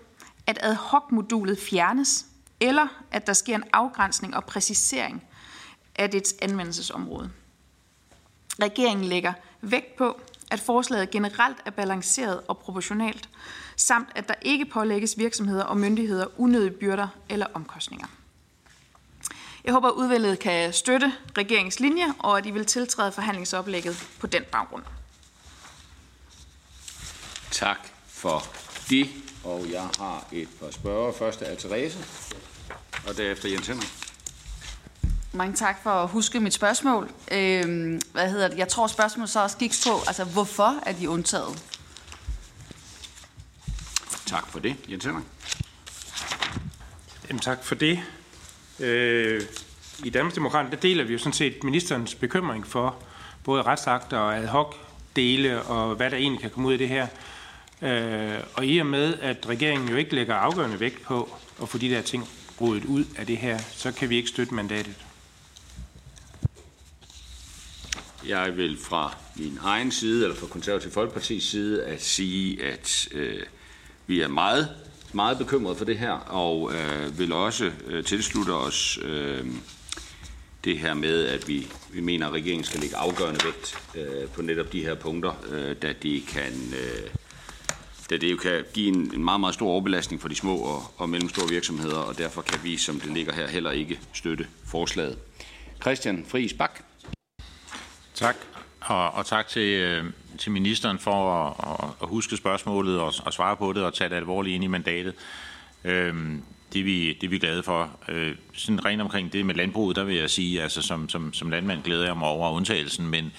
at 0.46 0.58
ad 0.62 0.74
hoc-modulet 0.74 1.58
fjernes, 1.58 2.26
eller 2.60 2.88
at 3.10 3.26
der 3.26 3.32
sker 3.32 3.54
en 3.54 3.64
afgrænsning 3.72 4.36
og 4.36 4.44
præcisering 4.44 5.24
af 5.96 6.10
dets 6.10 6.34
anvendelsesområde. 6.42 7.30
Regeringen 8.62 9.06
lægger 9.06 9.32
vægt 9.60 9.96
på, 9.96 10.20
at 10.50 10.60
forslaget 10.60 11.10
generelt 11.10 11.56
er 11.64 11.70
balanceret 11.70 12.40
og 12.48 12.58
proportionalt, 12.58 13.28
samt 13.76 14.08
at 14.14 14.28
der 14.28 14.34
ikke 14.42 14.64
pålægges 14.64 15.18
virksomheder 15.18 15.64
og 15.64 15.76
myndigheder 15.76 16.40
unødige 16.40 16.78
byrder 16.78 17.08
eller 17.28 17.46
omkostninger. 17.54 18.06
Jeg 19.64 19.72
håber, 19.72 19.88
at 19.88 19.94
udvalget 19.94 20.38
kan 20.38 20.72
støtte 20.72 21.12
regeringens 21.38 21.80
linje, 21.80 22.06
og 22.18 22.38
at 22.38 22.46
I 22.46 22.50
vil 22.50 22.66
tiltræde 22.66 23.12
forhandlingsoplægget 23.12 24.08
på 24.20 24.26
den 24.26 24.42
baggrund. 24.52 24.82
Tak 27.50 27.93
for 28.24 28.44
det, 28.90 29.08
og 29.44 29.66
jeg 29.72 29.88
har 29.98 30.24
et 30.32 30.48
par 30.60 30.70
spørger. 30.70 31.12
Først 31.12 31.42
er 31.42 31.54
Therese, 31.54 31.98
og 33.08 33.16
derefter 33.16 33.48
Jens 33.48 33.66
Henrik. 33.66 33.88
Mange 35.32 35.56
tak 35.56 35.82
for 35.82 35.90
at 35.90 36.08
huske 36.08 36.40
mit 36.40 36.54
spørgsmål. 36.54 37.10
Øhm, 37.32 38.00
hvad 38.12 38.30
hedder 38.30 38.48
det? 38.48 38.58
Jeg 38.58 38.68
tror, 38.68 38.86
spørgsmålet 38.86 39.30
så 39.30 39.42
også 39.42 39.56
gik 39.56 39.72
på, 39.86 39.90
altså 40.06 40.24
hvorfor 40.24 40.80
er 40.86 40.92
de 40.92 41.10
undtaget? 41.10 41.64
Tak 44.26 44.48
for 44.48 44.58
det, 44.58 44.76
Jens 44.88 45.04
Henrik. 45.04 45.24
Jamen, 47.28 47.40
tak 47.40 47.64
for 47.64 47.74
det. 47.74 48.00
Øh, 48.80 49.42
I 50.04 50.10
Danmarksdemokraterne 50.10 50.70
der 50.70 50.80
deler 50.80 51.04
vi 51.04 51.12
jo 51.12 51.18
sådan 51.18 51.32
set 51.32 51.64
ministerens 51.64 52.14
bekymring 52.14 52.66
for 52.66 52.96
både 53.44 53.62
retsakter 53.62 54.18
og 54.18 54.36
ad 54.36 54.46
hoc 54.46 54.74
dele 55.16 55.62
og 55.62 55.94
hvad 55.94 56.10
der 56.10 56.16
egentlig 56.16 56.40
kan 56.40 56.50
komme 56.50 56.68
ud 56.68 56.72
af 56.72 56.78
det 56.78 56.88
her. 56.88 57.06
Øh, 57.82 58.38
og 58.54 58.66
i 58.66 58.78
og 58.78 58.86
med, 58.86 59.14
at 59.20 59.48
regeringen 59.48 59.88
jo 59.88 59.96
ikke 59.96 60.14
lægger 60.14 60.34
afgørende 60.34 60.80
vægt 60.80 61.02
på 61.02 61.36
at 61.62 61.68
få 61.68 61.78
de 61.78 61.90
der 61.90 62.02
ting 62.02 62.28
rodet 62.60 62.84
ud 62.84 63.04
af 63.16 63.26
det 63.26 63.36
her, 63.36 63.58
så 63.58 63.92
kan 63.92 64.10
vi 64.10 64.16
ikke 64.16 64.28
støtte 64.28 64.54
mandatet. 64.54 64.94
Jeg 68.28 68.56
vil 68.56 68.78
fra 68.78 69.16
min 69.36 69.58
egen 69.62 69.92
side, 69.92 70.24
eller 70.24 70.36
fra 70.36 70.46
Konservativ 70.46 70.90
Folkepartis 70.90 71.44
side, 71.44 71.84
at 71.84 72.02
sige, 72.02 72.64
at 72.64 73.08
øh, 73.12 73.42
vi 74.06 74.20
er 74.20 74.28
meget, 74.28 74.68
meget 75.12 75.38
bekymrede 75.38 75.76
for 75.76 75.84
det 75.84 75.98
her, 75.98 76.12
og 76.12 76.72
øh, 76.74 77.18
vil 77.18 77.32
også 77.32 77.70
øh, 77.86 78.04
tilslutte 78.04 78.50
os 78.50 78.98
øh, 79.02 79.46
det 80.64 80.78
her 80.78 80.94
med, 80.94 81.26
at 81.26 81.48
vi, 81.48 81.66
vi 81.92 82.00
mener, 82.00 82.26
at 82.26 82.32
regeringen 82.32 82.64
skal 82.64 82.80
lægge 82.80 82.96
afgørende 82.96 83.40
vægt 83.44 83.78
øh, 83.94 84.28
på 84.28 84.42
netop 84.42 84.72
de 84.72 84.82
her 84.82 84.94
punkter, 84.94 85.32
øh, 85.50 85.76
da 85.82 85.92
det 86.02 86.26
kan... 86.26 86.52
Øh, 86.72 87.10
da 88.10 88.16
det 88.16 88.32
jo 88.32 88.36
kan 88.36 88.64
give 88.74 88.88
en, 88.88 89.14
en 89.14 89.24
meget, 89.24 89.40
meget 89.40 89.54
stor 89.54 89.70
overbelastning 89.70 90.22
for 90.22 90.28
de 90.28 90.34
små 90.34 90.56
og, 90.56 90.82
og 90.96 91.08
mellemstore 91.08 91.48
virksomheder, 91.48 91.98
og 91.98 92.18
derfor 92.18 92.42
kan 92.42 92.58
vi, 92.64 92.76
som 92.76 93.00
det 93.00 93.12
ligger 93.12 93.32
her, 93.32 93.48
heller 93.48 93.70
ikke 93.70 94.00
støtte 94.12 94.46
forslaget. 94.66 95.18
Christian 95.82 96.24
Friis 96.28 96.52
Bak. 96.52 96.80
Tak, 98.14 98.36
og, 98.80 99.10
og 99.10 99.26
tak 99.26 99.48
til, 99.48 99.68
øh, 99.68 100.04
til 100.38 100.52
ministeren 100.52 100.98
for 100.98 101.30
at, 101.40 101.94
at 102.02 102.08
huske 102.08 102.36
spørgsmålet 102.36 103.00
og, 103.00 103.12
og 103.24 103.32
svare 103.32 103.56
på 103.56 103.72
det 103.72 103.82
og 103.82 103.94
tage 103.94 104.10
det 104.10 104.16
alvorligt 104.16 104.54
ind 104.54 104.64
i 104.64 104.66
mandatet. 104.66 105.14
Øhm, 105.84 106.42
det, 106.72 106.80
er 106.80 106.84
vi, 106.84 107.12
det 107.12 107.26
er 107.26 107.30
vi 107.30 107.38
glade 107.38 107.62
for. 107.62 107.90
Øh, 108.08 108.34
sådan 108.52 108.84
rent 108.84 109.02
omkring 109.02 109.32
det 109.32 109.46
med 109.46 109.54
landbruget, 109.54 109.96
der 109.96 110.04
vil 110.04 110.16
jeg 110.16 110.30
sige, 110.30 110.62
altså 110.62 110.82
som, 110.82 111.08
som, 111.08 111.32
som 111.32 111.50
landmand 111.50 111.82
glæder 111.82 112.04
jeg 112.04 112.16
mig 112.16 112.28
over 112.28 112.50
undtagelsen, 112.50 113.08
men 113.08 113.32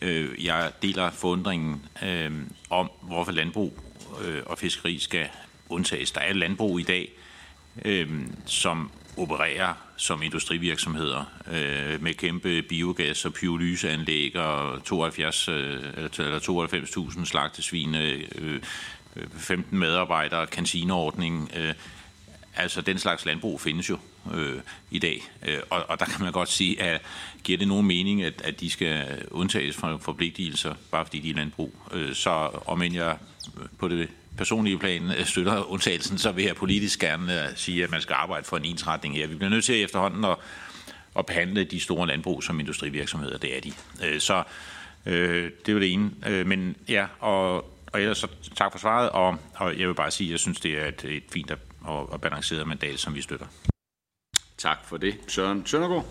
øh, 0.00 0.44
jeg 0.44 0.72
deler 0.82 1.10
forundringen 1.10 1.86
øh, 2.02 2.32
om, 2.70 2.90
hvorfor 3.02 3.32
landbrug 3.32 3.83
øh, 4.24 4.42
og 4.46 4.58
fiskeri 4.58 4.98
skal 4.98 5.28
undtages. 5.68 6.12
Der 6.12 6.20
er 6.20 6.32
landbrug 6.32 6.80
i 6.80 6.82
dag, 6.82 7.12
øh, 7.84 8.08
som 8.46 8.90
opererer 9.16 9.74
som 9.96 10.22
industrivirksomheder 10.22 11.24
øh, 11.46 12.02
med 12.02 12.14
kæmpe 12.14 12.62
biogas- 12.62 13.26
og 13.26 13.32
pyrolyseanlæg 13.32 14.36
og 14.36 14.84
72, 14.84 15.48
øh, 15.48 15.54
eller 16.18 16.38
92.000 17.18 17.24
slagtesvine, 17.24 18.02
øh, 18.02 18.24
øh 18.36 18.60
15 19.38 19.78
medarbejdere, 19.78 20.46
kantineordning. 20.46 21.50
Øh, 21.56 21.74
altså 22.56 22.80
den 22.80 22.98
slags 22.98 23.24
landbrug 23.24 23.60
findes 23.60 23.90
jo 23.90 23.98
øh, 24.34 24.60
i 24.90 24.98
dag. 24.98 25.22
Øh, 25.46 25.58
og, 25.70 25.84
og 25.88 26.00
der 26.00 26.04
kan 26.04 26.24
man 26.24 26.32
godt 26.32 26.48
sige, 26.48 26.82
at 26.82 27.02
giver 27.44 27.58
det 27.58 27.68
nogen 27.68 27.86
mening, 27.86 28.22
at, 28.22 28.42
at 28.44 28.60
de 28.60 28.70
skal 28.70 29.22
undtages 29.30 29.76
fra 29.76 29.96
forpligtelser, 29.96 30.74
bare 30.90 31.04
fordi 31.04 31.20
de 31.20 31.30
er 31.30 31.34
landbrug. 31.34 31.74
Øh, 31.92 32.14
så 32.14 32.30
om 32.66 32.82
end 32.82 32.94
jeg 32.94 33.16
øh, 33.60 33.66
på 33.78 33.88
det 33.88 34.08
personlige 34.36 34.78
plan 34.78 35.12
støtter 35.24 35.70
undtagelsen, 35.70 36.18
så 36.18 36.32
vil 36.32 36.44
jeg 36.44 36.56
politisk 36.56 37.00
gerne 37.00 37.48
sige, 37.56 37.84
at 37.84 37.90
man 37.90 38.00
skal 38.00 38.14
arbejde 38.14 38.44
for 38.44 38.56
en 38.56 38.64
ensretning 38.64 39.14
her. 39.14 39.26
Vi 39.26 39.34
bliver 39.34 39.50
nødt 39.50 39.64
til 39.64 39.82
efterhånden 39.82 40.24
at, 40.24 40.36
at 41.18 41.26
behandle 41.26 41.64
de 41.64 41.80
store 41.80 42.06
landbrug 42.06 42.42
som 42.42 42.60
industrivirksomheder. 42.60 43.38
Det 43.38 43.56
er 43.56 43.60
de. 43.60 43.72
Så 44.20 44.42
øh, 45.06 45.50
det 45.66 45.74
er 45.74 45.78
det 45.78 45.92
ene. 45.92 46.10
Men 46.44 46.76
ja, 46.88 47.06
og, 47.20 47.70
og 47.86 48.00
ellers 48.00 48.18
så 48.18 48.28
tak 48.56 48.72
for 48.72 48.78
svaret, 48.78 49.10
og, 49.10 49.38
og 49.54 49.78
jeg 49.78 49.88
vil 49.88 49.94
bare 49.94 50.10
sige, 50.10 50.28
at 50.28 50.30
jeg 50.30 50.40
synes, 50.40 50.60
det 50.60 50.82
er 50.82 50.86
et, 50.86 51.04
et 51.04 51.24
fint 51.32 51.52
og, 51.80 52.12
og 52.12 52.20
balanceret 52.20 52.66
mandat, 52.66 53.00
som 53.00 53.14
vi 53.14 53.22
støtter. 53.22 53.46
Tak 54.64 54.78
for 54.84 54.96
det. 54.96 55.14
Søren 55.28 55.66
Søndergaard. 55.66 56.06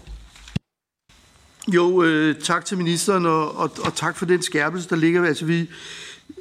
Jo, 1.68 2.04
øh, 2.04 2.42
tak 2.42 2.66
til 2.66 2.78
ministeren, 2.78 3.26
og, 3.26 3.58
og, 3.58 3.72
og 3.86 3.96
tak 3.96 4.18
for 4.18 4.26
den 4.26 4.42
skærpelse, 4.42 4.90
der 4.90 4.96
ligger. 4.96 5.26
Altså, 5.26 5.46
vi, 5.46 5.70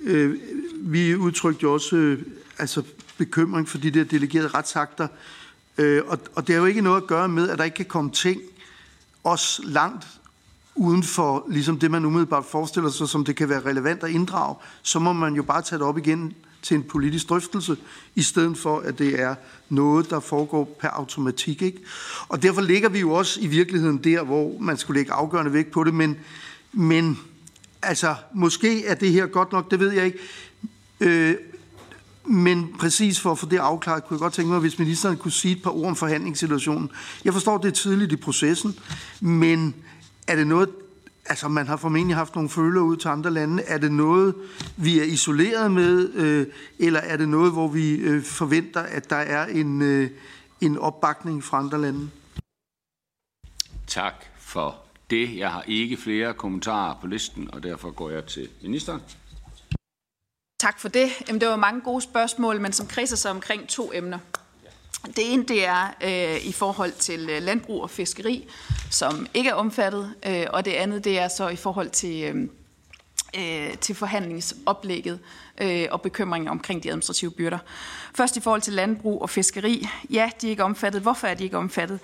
øh, 0.03 0.39
vi 0.77 1.17
udtrykte 1.17 1.63
jo 1.63 1.73
også 1.73 1.97
øh, 1.97 2.23
altså 2.59 2.83
bekymring 3.19 3.69
for 3.69 3.79
de 3.79 3.91
der 3.91 4.05
delegerede 4.05 4.49
retsakter, 4.49 5.09
øh, 5.79 6.03
og, 6.07 6.19
og 6.35 6.47
det 6.47 6.55
har 6.55 6.61
jo 6.61 6.67
ikke 6.67 6.81
noget 6.81 7.03
at 7.03 7.07
gøre 7.07 7.29
med, 7.29 7.49
at 7.49 7.59
der 7.59 7.65
ikke 7.65 7.77
kan 7.77 7.87
komme 7.87 8.11
ting 8.11 8.41
også 9.25 9.63
langt 9.65 10.07
uden 10.75 11.03
for 11.03 11.47
ligesom 11.49 11.79
det, 11.79 11.91
man 11.91 12.05
umiddelbart 12.05 12.45
forestiller 12.45 12.91
sig, 12.91 13.09
som 13.09 13.25
det 13.25 13.37
kan 13.37 13.49
være 13.49 13.61
relevant 13.61 14.03
at 14.03 14.11
inddrage, 14.11 14.57
så 14.83 14.99
må 14.99 15.13
man 15.13 15.35
jo 15.35 15.43
bare 15.43 15.63
tage 15.63 15.79
det 15.79 15.87
op 15.87 15.99
igen 15.99 16.35
til 16.63 16.75
en 16.75 16.83
politisk 16.83 17.29
drøftelse, 17.29 17.77
i 18.15 18.23
stedet 18.23 18.59
for, 18.59 18.79
at 18.79 18.99
det 18.99 19.21
er 19.21 19.35
noget, 19.69 20.11
der 20.11 20.21
foregår 20.21 20.77
per 20.81 20.89
automatik. 20.89 21.63
Ikke? 21.63 21.79
Og 22.29 22.43
derfor 22.43 22.61
ligger 22.61 22.89
vi 22.89 23.01
jo 23.01 23.13
også 23.13 23.41
i 23.41 23.47
virkeligheden 23.47 23.99
der, 23.99 24.23
hvor 24.23 24.59
man 24.61 24.77
skulle 24.77 25.01
lægge 25.01 25.13
afgørende 25.13 25.53
vægt 25.53 25.71
på 25.71 25.85
det, 25.85 25.95
men, 25.95 26.19
men 26.73 27.19
altså, 27.83 28.15
måske 28.35 28.87
er 28.87 28.95
det 28.95 29.13
her 29.13 29.27
godt 29.27 29.53
nok, 29.53 29.71
det 29.71 29.81
ved 29.81 29.93
jeg 29.93 30.07
ikke. 30.07 30.19
Øh, 31.01 31.35
men 32.25 32.75
præcis 32.79 33.21
for 33.21 33.33
at 33.33 33.39
få 33.39 33.47
det 33.47 33.59
afklaret, 33.59 34.05
kunne 34.05 34.15
jeg 34.15 34.21
godt 34.21 34.33
tænke 34.33 34.51
mig, 34.51 34.61
hvis 34.61 34.79
ministeren 34.79 35.17
kunne 35.17 35.33
sige 35.33 35.57
et 35.57 35.63
par 35.63 35.71
ord 35.71 35.87
om 35.87 35.97
forhandlingssituationen. 35.97 36.91
Jeg 37.25 37.33
forstår, 37.33 37.59
det 37.59 37.69
er 37.69 37.73
tidligt 37.73 38.13
i 38.13 38.17
processen, 38.17 38.79
men 39.21 39.75
er 40.27 40.37
det 40.37 40.47
noget, 40.47 40.69
altså 41.27 41.49
man 41.49 41.67
har 41.67 41.77
formentlig 41.77 42.17
haft 42.17 42.35
nogle 42.35 42.51
føler 42.51 42.81
ud 42.81 42.97
til 42.97 43.09
andre 43.09 43.31
lande. 43.31 43.63
Er 43.63 43.79
det 43.79 43.93
noget, 43.93 44.35
vi 44.77 45.01
er 45.01 45.05
isoleret 45.05 45.73
med, 45.73 46.15
øh, 46.15 46.47
eller 46.79 47.01
er 47.01 47.17
det 47.17 47.29
noget, 47.29 47.53
hvor 47.53 47.69
vi 47.69 47.95
øh, 47.95 48.23
forventer, 48.23 48.81
at 48.81 49.11
der 49.11 49.17
er 49.17 49.47
en, 49.47 49.83
øh, 49.83 50.11
en 50.61 50.79
opbakning 50.79 51.45
fra 51.45 51.59
andre 51.59 51.81
lande? 51.81 52.11
Tak 53.87 54.15
for 54.39 54.77
det. 55.11 55.37
Jeg 55.37 55.51
har 55.51 55.63
ikke 55.67 55.97
flere 55.97 56.35
kommentarer 56.35 56.99
på 57.01 57.07
listen, 57.07 57.55
og 57.55 57.63
derfor 57.63 57.91
går 57.91 58.11
jeg 58.11 58.27
til 58.27 58.49
ministeren. 58.63 59.01
Tak 60.61 60.81
for 60.81 60.89
det. 60.89 61.09
Jamen, 61.29 61.41
det 61.41 61.49
var 61.49 61.57
mange 61.57 61.81
gode 61.81 62.03
spørgsmål, 62.03 62.61
men 62.61 62.73
som 62.73 62.87
kredser 62.87 63.17
sig 63.17 63.31
omkring 63.31 63.69
to 63.69 63.91
emner. 63.95 64.19
Det 65.07 65.33
ene 65.33 65.45
det 65.45 65.67
er 65.67 65.95
øh, 66.05 66.47
i 66.47 66.53
forhold 66.53 66.93
til 66.93 67.31
øh, 67.31 67.43
landbrug 67.43 67.83
og 67.83 67.91
fiskeri, 67.91 68.49
som 68.91 69.27
ikke 69.35 69.51
er 69.51 69.55
omfattet, 69.55 70.15
øh, 70.27 70.47
og 70.51 70.65
det 70.65 70.73
andet 70.73 71.05
det 71.05 71.19
er 71.19 71.29
så 71.29 71.49
i 71.49 71.57
forhold 71.57 71.91
til, 71.91 72.23
øh, 72.23 72.49
øh, 73.39 73.79
til 73.79 73.95
forhandlingsoplægget 73.95 75.21
øh, 75.61 75.87
og 75.91 76.01
bekymringen 76.01 76.49
omkring 76.49 76.83
de 76.83 76.89
administrative 76.89 77.31
byrder. 77.31 77.59
Først 78.15 78.37
i 78.37 78.41
forhold 78.41 78.61
til 78.61 78.73
landbrug 78.73 79.23
og 79.23 79.31
fiskeri. 79.31 79.89
Ja, 80.11 80.31
de 80.41 80.47
er 80.47 80.51
ikke 80.51 80.65
omfattet. 80.65 81.03
Hvorfor 81.03 81.27
er 81.27 81.35
de 81.35 81.45
ikke 81.45 81.59
omfattet? 81.59 82.01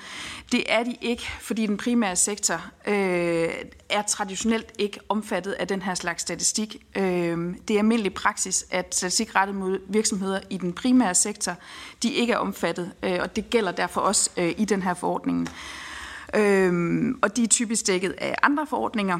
Det 0.52 0.64
er 0.72 0.84
de 0.84 0.96
ikke, 1.00 1.22
fordi 1.40 1.66
den 1.66 1.76
primære 1.76 2.16
sektor 2.16 2.64
øh, 2.86 3.48
er 3.88 4.02
traditionelt 4.02 4.72
ikke 4.78 5.00
omfattet 5.08 5.52
af 5.52 5.68
den 5.68 5.82
her 5.82 5.94
slags 5.94 6.22
statistik. 6.22 6.76
Øh, 6.96 7.54
det 7.68 7.74
er 7.74 7.78
almindelig 7.78 8.14
praksis, 8.14 8.66
at 8.70 8.94
statistik 8.94 9.34
rettet 9.36 9.56
mod 9.56 9.78
virksomheder 9.88 10.40
i 10.50 10.56
den 10.56 10.72
primære 10.72 11.14
sektor, 11.14 11.54
de 12.02 12.12
ikke 12.12 12.32
er 12.32 12.38
omfattet, 12.38 12.92
øh, 13.02 13.18
og 13.20 13.36
det 13.36 13.50
gælder 13.50 13.72
derfor 13.72 14.00
også 14.00 14.30
øh, 14.36 14.54
i 14.58 14.64
den 14.64 14.82
her 14.82 14.94
forordning. 14.94 15.48
Øhm, 16.34 17.18
og 17.22 17.36
de 17.36 17.42
er 17.42 17.46
typisk 17.48 17.86
dækket 17.86 18.14
af 18.18 18.34
andre 18.42 18.66
forordninger, 18.66 19.18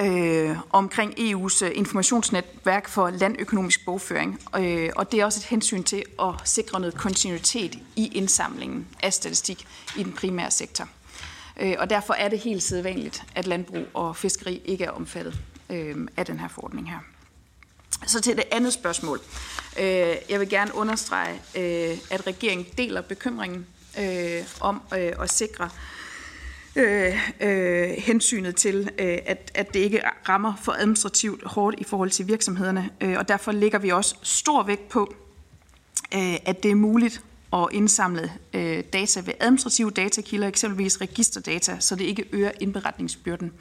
øh, 0.00 0.56
omkring 0.70 1.12
EU's 1.18 1.64
øh, 1.64 1.70
informationsnetværk 1.74 2.88
for 2.88 3.10
landøkonomisk 3.10 3.84
bogføring. 3.84 4.40
Øh, 4.58 4.90
og 4.96 5.12
det 5.12 5.20
er 5.20 5.24
også 5.24 5.40
et 5.40 5.44
hensyn 5.44 5.82
til 5.82 6.04
at 6.22 6.34
sikre 6.44 6.80
noget 6.80 6.94
kontinuitet 6.94 7.78
i 7.96 8.12
indsamlingen 8.14 8.86
af 9.02 9.12
statistik 9.12 9.66
i 9.96 10.02
den 10.02 10.12
primære 10.12 10.50
sektor. 10.50 10.88
Øh, 11.60 11.74
og 11.78 11.90
derfor 11.90 12.14
er 12.14 12.28
det 12.28 12.38
helt 12.38 12.62
sædvanligt, 12.62 13.22
at 13.34 13.46
landbrug 13.46 13.86
og 13.94 14.16
fiskeri 14.16 14.62
ikke 14.64 14.84
er 14.84 14.90
omfattet 14.90 15.40
øh, 15.70 16.08
af 16.16 16.26
den 16.26 16.38
her 16.38 16.48
forordning 16.48 16.90
her. 16.90 16.98
Så 18.06 18.20
til 18.20 18.36
det 18.36 18.44
andet 18.52 18.72
spørgsmål. 18.72 19.20
Øh, 19.80 20.16
jeg 20.28 20.40
vil 20.40 20.48
gerne 20.48 20.74
understrege, 20.74 21.34
øh, 21.34 21.98
at 22.10 22.26
regeringen 22.26 22.66
deler 22.78 23.00
bekymringen 23.00 23.66
øh, 23.98 24.42
om 24.60 24.82
øh, 24.98 25.12
at 25.20 25.30
sikre 25.30 25.64
øh, 25.64 25.97
Øh, 26.78 27.30
øh, 27.40 27.88
hensynet 27.98 28.56
til, 28.56 28.90
øh, 28.98 29.18
at, 29.26 29.50
at 29.54 29.74
det 29.74 29.80
ikke 29.80 30.00
rammer 30.28 30.54
for 30.62 30.72
administrativt 30.72 31.44
hårdt 31.44 31.80
i 31.80 31.84
forhold 31.84 32.10
til 32.10 32.28
virksomhederne. 32.28 32.90
Øh, 33.00 33.18
og 33.18 33.28
derfor 33.28 33.52
lægger 33.52 33.78
vi 33.78 33.90
også 33.90 34.14
stor 34.22 34.62
vægt 34.62 34.88
på, 34.88 35.14
øh, 36.14 36.36
at 36.44 36.62
det 36.62 36.70
er 36.70 36.74
muligt 36.74 37.22
at 37.52 37.66
indsamle 37.72 38.32
øh, 38.54 38.84
data 38.92 39.20
ved 39.20 39.34
administrative 39.40 39.90
datakilder, 39.90 40.48
eksempelvis 40.48 41.00
registerdata, 41.00 41.76
så 41.80 41.96
det 41.96 42.04
ikke 42.04 42.24
øger 42.32 42.50
indberetningsbyrden. 42.60 43.52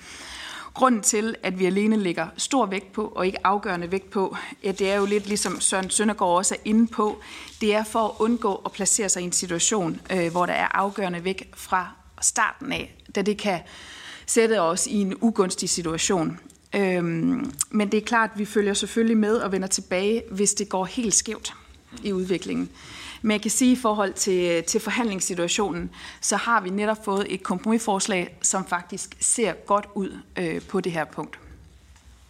Grunden 0.74 1.02
til, 1.02 1.36
at 1.44 1.60
vi 1.60 1.66
alene 1.66 1.96
lægger 1.96 2.28
stor 2.38 2.66
vægt 2.66 2.94
på, 2.94 3.14
og 3.16 3.26
ikke 3.26 3.48
afgørende 3.48 3.92
vægt 3.92 4.10
på, 4.10 4.38
ja, 4.64 4.72
det 4.72 4.92
er 4.92 4.96
jo 4.96 5.06
lidt 5.06 5.28
ligesom 5.28 5.62
Søren 5.62 5.90
Søndergaard 5.90 6.38
også 6.38 6.56
er 6.56 6.60
inde 6.66 6.88
på, 6.88 7.22
det 7.62 7.76
er 7.76 7.84
for 7.84 8.00
at 8.00 8.12
undgå 8.20 8.62
at 8.66 8.72
placere 8.72 9.10
sig 9.10 9.22
i 9.22 9.26
en 9.26 9.32
situation, 9.32 10.02
øh, 10.12 10.32
hvor 10.32 10.46
der 10.46 10.54
er 10.54 10.68
afgørende 10.78 11.24
væk 11.24 11.54
fra 11.56 11.97
starten 12.22 12.72
af, 12.72 12.96
da 13.16 13.22
det 13.22 13.38
kan 13.38 13.60
sætte 14.26 14.62
os 14.62 14.88
i 14.88 14.96
en 14.96 15.16
ugunstig 15.22 15.70
situation. 15.70 16.40
Øhm, 16.76 17.52
men 17.70 17.92
det 17.92 17.98
er 17.98 18.06
klart, 18.06 18.30
at 18.34 18.40
vi 18.40 18.46
følger 18.46 18.74
selvfølgelig 18.74 19.18
med 19.18 19.36
og 19.36 19.52
vender 19.52 19.68
tilbage, 19.68 20.24
hvis 20.32 20.54
det 20.54 20.70
går 20.70 20.86
helt 20.86 21.14
skævt 21.14 21.54
i 22.04 22.14
udviklingen. 22.14 22.70
Men 23.22 23.32
jeg 23.32 23.42
kan 23.42 23.52
sige, 23.52 23.72
i 23.72 23.76
forhold 23.76 24.14
til, 24.14 24.64
til 24.64 24.82
forhandlingssituationen, 24.82 25.90
så 26.22 26.36
har 26.36 26.62
vi 26.62 26.70
netop 26.70 27.06
fået 27.06 27.34
et 27.34 27.44
kompromisforslag, 27.44 28.38
som 28.42 28.66
faktisk 28.66 29.16
ser 29.20 29.54
godt 29.54 29.86
ud 29.96 30.20
øh, 30.38 30.62
på 30.62 30.82
det 30.82 30.92
her 30.92 31.06
punkt. 31.06 31.40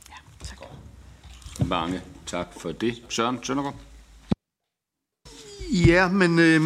Ja, 0.10 0.46
tak. 0.46 0.58
Mange 1.68 2.02
tak 2.26 2.48
for 2.58 2.72
det. 2.72 3.04
Søren 3.10 3.44
Søndergaard. 3.44 3.76
Ja, 5.72 6.08
men, 6.08 6.40
øh, 6.40 6.62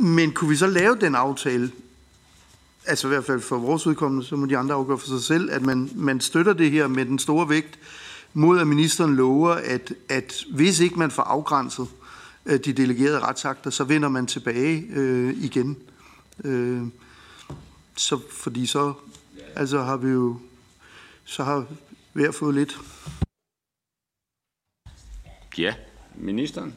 men 0.00 0.32
kunne 0.32 0.50
vi 0.50 0.56
så 0.56 0.66
lave 0.66 0.96
den 1.00 1.14
aftale, 1.14 1.72
altså 2.90 3.06
i 3.06 3.08
hvert 3.08 3.24
fald 3.24 3.40
for 3.40 3.58
vores 3.58 3.86
udkommende, 3.86 4.26
så 4.26 4.36
må 4.36 4.46
de 4.46 4.56
andre 4.56 4.74
afgøre 4.74 4.98
for 4.98 5.06
sig 5.06 5.22
selv, 5.22 5.50
at 5.50 5.62
man, 5.62 5.90
man 5.94 6.20
støtter 6.20 6.52
det 6.52 6.70
her 6.70 6.86
med 6.86 7.06
den 7.06 7.18
store 7.18 7.48
vægt, 7.48 7.78
mod 8.34 8.60
at 8.60 8.66
ministeren 8.66 9.16
lover, 9.16 9.50
at, 9.50 9.92
at 10.08 10.44
hvis 10.54 10.80
ikke 10.80 10.98
man 10.98 11.10
får 11.10 11.22
afgrænset 11.22 11.88
øh, 12.46 12.60
de 12.64 12.72
delegerede 12.72 13.20
retsakter, 13.20 13.70
så 13.70 13.84
vender 13.84 14.08
man 14.08 14.26
tilbage 14.26 14.86
øh, 14.90 15.44
igen. 15.44 15.76
Øh, 16.44 16.82
så, 17.96 18.20
fordi 18.30 18.66
så 18.66 18.92
altså 19.56 19.82
har 19.82 19.96
vi 19.96 20.08
jo 20.08 20.36
så 21.24 21.44
har 21.44 21.66
vi 22.14 22.32
fået 22.32 22.54
lidt. 22.54 22.78
Ja, 25.58 25.74
ministeren. 26.14 26.74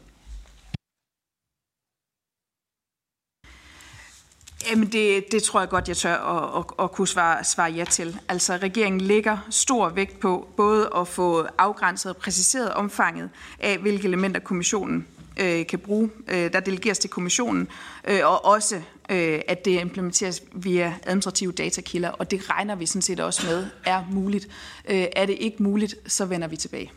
Jamen 4.69 4.91
det, 4.91 5.31
det 5.31 5.44
tror 5.44 5.60
jeg 5.60 5.69
godt, 5.69 5.88
jeg 5.88 5.98
tør 5.98 6.15
at, 6.15 6.60
at, 6.60 6.84
at 6.84 6.91
kunne 6.91 7.07
svare, 7.07 7.44
svare 7.44 7.72
ja 7.72 7.85
til. 7.85 8.18
Altså 8.30 8.57
regeringen 8.57 9.02
lægger 9.02 9.38
stor 9.49 9.90
vægt 9.90 10.19
på 10.19 10.48
både 10.57 10.90
at 10.95 11.07
få 11.07 11.48
afgrænset 11.57 12.11
og 12.11 12.18
præciseret 12.18 12.73
omfanget 12.73 13.30
af, 13.60 13.77
hvilke 13.77 14.07
elementer 14.07 14.40
kommissionen 14.40 15.07
øh, 15.40 15.65
kan 15.68 15.80
bruge, 15.80 16.10
øh, 16.27 16.53
der 16.53 16.60
delegeres 16.60 16.99
til 16.99 17.10
kommissionen, 17.10 17.68
øh, 18.07 18.19
og 18.23 18.45
også 18.45 18.76
øh, 19.10 19.41
at 19.48 19.65
det 19.65 19.81
implementeres 19.81 20.44
via 20.53 20.94
administrative 21.03 21.52
datakilder, 21.52 22.10
og 22.10 22.31
det 22.31 22.49
regner 22.49 22.76
vi 22.76 22.85
sådan 22.85 23.02
set 23.02 23.19
også 23.19 23.48
med 23.48 23.68
er 23.85 24.03
muligt. 24.11 24.48
Øh, 24.90 25.06
er 25.15 25.26
det 25.26 25.38
ikke 25.40 25.64
muligt, 25.64 25.95
så 26.07 26.26
vender 26.26 26.48
vi 26.48 26.56
tilbage. 26.56 26.91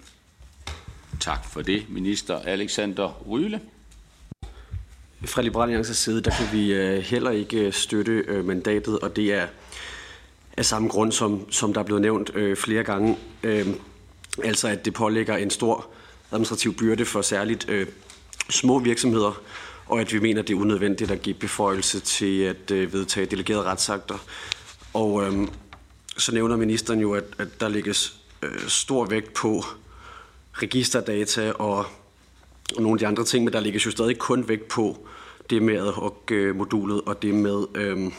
Tak 1.21 1.45
for 1.45 1.63
det, 1.63 1.87
minister 1.89 2.39
Alexander 2.39 3.23
Ryle. 3.29 3.61
Fra 5.25 5.43
Liberal 5.43 5.63
Alliances 5.63 5.97
side, 5.97 6.21
der 6.21 6.31
kan 6.31 6.47
vi 6.53 6.73
øh, 6.73 6.99
heller 6.99 7.31
ikke 7.31 7.59
øh, 7.59 7.73
støtte 7.73 8.13
øh, 8.13 8.45
mandatet, 8.45 8.99
og 8.99 9.17
det 9.17 9.35
er 9.35 9.47
af 10.57 10.65
samme 10.65 10.89
grund, 10.89 11.13
som, 11.13 11.53
som 11.53 11.73
der 11.73 11.81
er 11.81 11.85
blevet 11.85 12.03
nævnt 12.03 12.31
øh, 12.35 12.57
flere 12.57 12.85
gange. 12.85 13.17
Øh, 13.43 13.67
altså 14.45 14.69
at 14.69 14.85
det 14.85 14.95
pålægger 14.95 15.37
en 15.37 15.51
stor 15.51 15.87
administrativ 16.33 16.75
byrde 16.75 17.05
for 17.05 17.23
særligt 17.23 17.69
øh, 17.69 17.87
små 18.51 18.79
virksomheder, 18.79 19.41
og 19.87 20.01
at 20.01 20.13
vi 20.13 20.19
mener, 20.19 20.43
det 20.43 20.55
er 20.55 20.59
unødvendigt 20.61 21.11
at 21.11 21.23
give 21.23 21.35
beføjelse 21.35 22.01
til 22.01 22.41
at 22.41 22.71
øh, 22.71 22.93
vedtage 22.93 23.27
delegerede 23.27 23.63
retsakter. 23.63 24.19
Og 24.95 25.23
øh, 25.25 25.49
så 26.17 26.35
nævner 26.35 26.57
ministeren 26.57 27.01
jo, 27.01 27.15
at, 27.15 27.25
at 27.39 27.61
der 27.61 27.69
lægges 27.69 28.17
øh, 28.43 28.69
stor 28.69 29.05
vægt 29.05 29.33
på 29.33 29.65
registerdata 30.53 31.53
og 31.53 31.87
nogle 32.75 32.93
af 32.93 32.99
de 32.99 33.07
andre 33.07 33.25
ting, 33.25 33.45
men 33.45 33.53
der 33.53 33.61
lægges 33.61 33.87
jo 33.87 33.91
stadig 33.91 34.19
kun 34.19 34.49
vægt 34.49 34.69
på 34.69 35.09
det 35.51 35.63
med 35.63 35.77
ad 35.77 35.93
hoc-modulet 35.93 37.01
og 37.01 37.23
det 37.23 37.35
med 37.35 37.67
øh, 37.75 38.13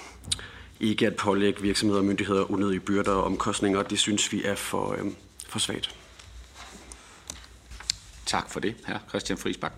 ikke 0.80 1.08
at 1.08 1.16
pålægge 1.16 1.62
virksomheder 1.62 2.00
og 2.00 2.06
myndigheder 2.06 2.52
unødige 2.52 2.80
byrder 2.80 3.12
og 3.12 3.24
omkostninger. 3.24 3.84
Det 3.84 4.00
synes 4.00 4.32
vi 4.32 4.44
er 4.44 4.56
for, 4.56 4.92
øh, 4.92 5.12
for 5.50 5.60
svagt. 5.60 5.96
Tak 8.26 8.50
for 8.50 8.60
det, 8.60 8.76
her 8.88 9.00
Christian 9.10 9.38
Friisbak. 9.38 9.74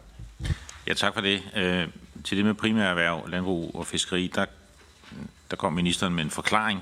Ja, 0.87 0.93
tak 0.93 1.13
for 1.13 1.21
det. 1.21 1.43
Øh, 1.55 1.87
til 2.23 2.37
det 2.37 2.45
med 2.45 2.53
primære 2.53 2.89
erhverv, 2.89 3.27
landbrug 3.27 3.75
og 3.75 3.87
fiskeri, 3.87 4.31
der, 4.35 4.45
der 5.51 5.55
kom 5.55 5.73
ministeren 5.73 6.15
med 6.15 6.23
en 6.23 6.29
forklaring. 6.29 6.79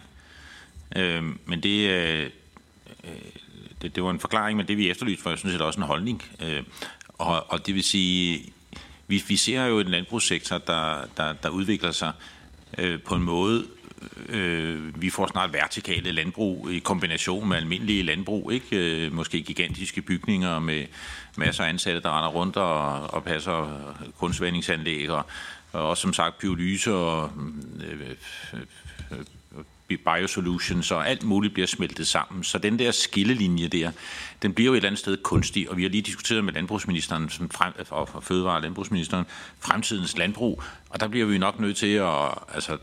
Øh, 0.96 1.24
men 1.46 1.64
det, 1.64 1.90
øh, 1.90 2.30
det, 3.82 3.96
det 3.96 4.04
var 4.04 4.10
en 4.10 4.20
forklaring, 4.20 4.58
men 4.58 4.68
det 4.68 4.78
vi 4.78 4.90
efterlyste 4.90 5.26
var 5.26 5.32
jo 5.32 5.38
sådan 5.38 5.52
set 5.52 5.62
også 5.62 5.80
en 5.80 5.86
holdning. 5.86 6.24
Øh, 6.42 6.64
og, 7.18 7.52
og 7.52 7.66
det 7.66 7.76
vil 7.76 7.84
sige, 7.84 8.54
vi, 9.08 9.24
vi 9.28 9.36
ser 9.36 9.66
jo 9.66 9.80
en 9.80 9.88
landbrugssektor, 9.88 10.58
der, 10.58 11.02
der, 11.18 11.34
der 11.34 11.50
udvikler 11.50 11.92
sig 11.92 12.12
øh, 12.78 13.02
på 13.02 13.16
en 13.16 13.24
måde, 13.24 13.66
øh, 14.30 15.02
vi 15.02 15.10
får 15.10 15.28
snart 15.28 15.54
vertikale 15.54 16.12
landbrug 16.12 16.72
i 16.72 16.80
kombination 16.80 17.50
med 17.50 17.58
almindelige 17.58 18.04
landbrug, 18.04 18.52
ikke? 18.52 19.06
Øh, 19.06 19.14
måske 19.14 19.42
gigantiske 19.42 20.02
bygninger 20.02 20.60
med 20.60 20.86
masser 21.36 21.64
af 21.64 21.70
ansatte, 21.70 22.02
der 22.02 22.18
render 22.18 22.30
rundt 22.30 22.58
og, 22.58 23.14
og 23.14 23.24
passer 23.24 23.82
kunstvandingsanlæg, 24.18 25.10
og, 25.10 25.26
og 25.72 25.90
også 25.90 26.02
som 26.02 26.14
sagt 26.14 26.38
pyrolyse 26.38 26.94
og 26.94 27.32
mm, 27.36 27.82
øh, 27.84 28.10
øh, 29.12 29.18
biosolutions 29.96 30.92
og 30.92 31.10
alt 31.10 31.24
muligt 31.24 31.54
bliver 31.54 31.68
smeltet 31.68 32.08
sammen. 32.08 32.44
Så 32.44 32.58
den 32.58 32.80
der 32.80 32.92
skillelinje 32.92 33.68
der, 33.68 33.92
den 34.42 34.54
bliver 34.54 34.66
jo 34.66 34.74
et 34.74 34.78
eller 34.78 34.90
andet 34.90 35.00
sted 35.00 35.18
kunstig, 35.18 35.70
og 35.70 35.78
vi 35.78 35.84
har 35.84 35.90
lige 35.90 36.02
diskuteret 36.02 36.44
med 36.44 36.54
landbrugsministeren, 36.54 37.30
som 37.30 37.50
frem, 37.50 37.74
og 37.90 38.24
fødevare- 38.24 38.56
og 38.56 38.62
landbrugsministeren, 38.62 39.26
fremtidens 39.60 40.18
landbrug, 40.18 40.64
og 40.90 41.00
der 41.00 41.08
bliver 41.08 41.26
vi 41.26 41.38
nok 41.38 41.60
nødt 41.60 41.78
til 41.78 41.94
at, 41.94 42.30
altså, 42.54 42.78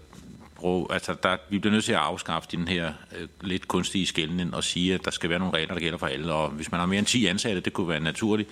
bruge, 0.64 0.86
altså 0.90 1.14
der, 1.22 1.36
vi 1.50 1.58
bliver 1.58 1.72
nødt 1.72 1.84
til 1.84 1.92
at 1.92 1.98
afskaffe 1.98 2.48
den 2.52 2.68
her 2.68 2.92
øh, 3.18 3.28
lidt 3.40 3.68
kunstige 3.68 4.06
skældning 4.06 4.54
og 4.54 4.64
sige, 4.64 4.94
at 4.94 5.04
der 5.04 5.10
skal 5.10 5.30
være 5.30 5.38
nogle 5.38 5.54
regler, 5.54 5.74
der 5.74 5.80
gælder 5.80 5.98
for 5.98 6.06
alle. 6.06 6.32
Og 6.32 6.50
hvis 6.50 6.70
man 6.70 6.80
har 6.80 6.86
mere 6.86 6.98
end 6.98 7.06
10 7.06 7.26
ansatte, 7.26 7.60
det 7.60 7.72
kunne 7.72 7.88
være 7.88 7.96
en 7.96 8.02
naturlig 8.02 8.46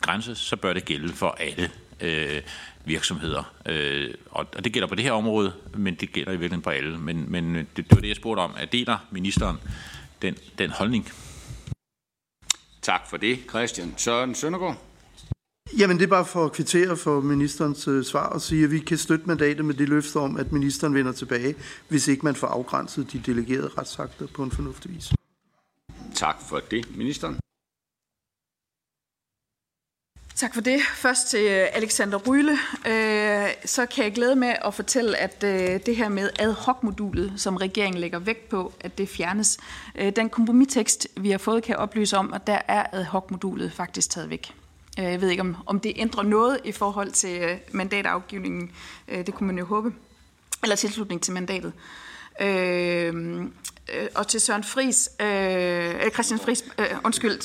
grænse, 0.00 0.34
så 0.34 0.56
bør 0.56 0.72
det 0.72 0.84
gælde 0.84 1.08
for 1.08 1.36
alle 1.40 1.70
øh, 2.00 2.42
virksomheder. 2.84 3.54
Øh, 3.66 4.14
og, 4.30 4.46
og 4.56 4.64
det 4.64 4.72
gælder 4.72 4.88
på 4.88 4.94
det 4.94 5.04
her 5.04 5.12
område, 5.12 5.52
men 5.74 5.94
det 5.94 6.12
gælder 6.12 6.30
i 6.30 6.36
virkeligheden 6.36 6.62
på 6.62 6.70
alle. 6.70 6.98
Men, 6.98 7.32
men 7.32 7.54
det, 7.54 7.76
det 7.76 7.86
var 7.90 8.00
det, 8.00 8.08
jeg 8.08 8.16
spurgte 8.16 8.40
om. 8.40 8.54
Er 8.58 8.66
deler 8.66 8.98
ministeren 9.10 9.56
den, 10.22 10.36
den 10.58 10.70
holdning? 10.70 11.08
Tak 12.82 13.00
for 13.10 13.16
det, 13.16 13.38
Christian. 13.48 13.94
Søren 13.96 14.34
Søndergaard. 14.34 14.82
Jamen, 15.78 15.98
det 15.98 16.04
er 16.04 16.08
bare 16.08 16.24
for 16.24 16.44
at 16.44 16.52
kvittere 16.52 16.96
for 16.96 17.20
ministerens 17.20 17.88
øh, 17.88 18.04
svar 18.04 18.26
og 18.26 18.40
sige, 18.40 18.64
at 18.64 18.70
vi 18.70 18.78
kan 18.78 18.98
støtte 18.98 19.26
mandatet 19.26 19.64
med 19.64 19.74
det 19.74 19.88
løfte 19.88 20.16
om, 20.16 20.36
at 20.36 20.52
ministeren 20.52 20.94
vender 20.94 21.12
tilbage, 21.12 21.54
hvis 21.88 22.08
ikke 22.08 22.24
man 22.24 22.34
får 22.34 22.46
afgrænset 22.46 23.12
de 23.12 23.22
delegerede 23.26 23.70
retsakter 23.78 24.26
på 24.34 24.42
en 24.42 24.50
fornuftig 24.50 24.94
vis. 24.94 25.12
Tak 26.14 26.36
for 26.48 26.60
det, 26.70 26.96
ministeren. 26.96 27.38
Tak 30.44 30.54
for 30.54 30.60
det. 30.60 30.80
Først 30.94 31.28
til 31.28 31.40
øh, 31.40 31.66
Alexander 31.72 32.18
Ryle. 32.18 32.58
Øh, 32.86 33.48
så 33.64 33.86
kan 33.86 34.04
jeg 34.04 34.12
glæde 34.12 34.36
med 34.36 34.54
at 34.64 34.74
fortælle, 34.74 35.16
at 35.16 35.44
øh, 35.44 35.80
det 35.86 35.96
her 35.96 36.08
med 36.08 36.30
ad 36.38 36.52
hoc-modulet, 36.52 37.32
som 37.36 37.56
regeringen 37.56 38.00
lægger 38.00 38.18
vægt 38.18 38.48
på, 38.48 38.72
at 38.80 38.98
det 38.98 39.08
fjernes. 39.08 39.58
Den 40.16 40.30
kompromistekst, 40.30 41.08
vi 41.16 41.30
har 41.30 41.38
fået, 41.38 41.62
kan 41.62 41.76
oplyse 41.76 42.16
om, 42.16 42.32
at 42.32 42.46
der 42.46 42.58
er 42.68 42.86
ad 42.92 43.04
hoc-modulet 43.04 43.72
faktisk 43.72 44.10
taget 44.10 44.30
væk. 44.30 44.52
Jeg 44.96 45.20
ved 45.20 45.30
ikke, 45.30 45.40
om, 45.40 45.56
om 45.66 45.80
det 45.80 45.92
ændrer 45.96 46.22
noget 46.22 46.58
i 46.64 46.72
forhold 46.72 47.10
til 47.10 47.58
mandatafgivningen. 47.72 48.70
Det 49.08 49.34
kunne 49.34 49.46
man 49.46 49.58
jo 49.58 49.64
håbe. 49.64 49.92
Eller 50.62 50.76
tilslutning 50.76 51.22
til 51.22 51.32
mandatet. 51.32 51.72
Øh, 52.40 53.42
og 54.14 54.28
til 54.28 54.40
Søren 54.40 54.64
Fris, 54.64 55.10
øh, 55.20 56.10
Christian 56.10 56.40
Fris, 56.40 56.64
øh, 56.78 56.86
undskyld, 57.04 57.40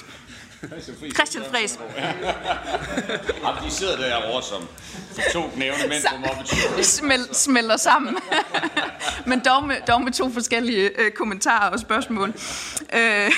Christian 1.15 1.43
Friis. 1.51 1.79
Ja. 1.97 3.65
de 3.65 3.71
sidder 3.71 3.97
derovre 3.97 4.43
som 4.43 4.67
to 5.33 5.51
nævne 5.55 5.87
mænd 5.87 6.03
på 6.09 6.17
mobbet. 6.17 6.85
Smel, 6.85 7.27
smelter 7.45 7.77
sammen. 7.77 8.17
Men 9.27 9.39
dog 9.39 9.67
med, 9.67 9.75
dog 9.87 10.01
med 10.01 10.11
to 10.11 10.29
forskellige 10.29 11.01
øh, 11.01 11.11
kommentarer 11.11 11.69
og 11.69 11.79
spørgsmål. 11.79 12.33
Øh, 12.93 13.31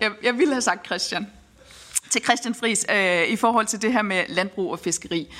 jeg, 0.00 0.10
jeg 0.22 0.38
ville 0.38 0.54
have 0.54 0.62
sagt 0.62 0.86
Christian. 0.86 1.26
Til 2.10 2.24
Christian 2.24 2.54
Friis 2.54 2.86
øh, 2.90 3.28
i 3.28 3.36
forhold 3.36 3.66
til 3.66 3.82
det 3.82 3.92
her 3.92 4.02
med 4.02 4.24
landbrug 4.28 4.72
og 4.72 4.78
fiskeri. 4.78 5.34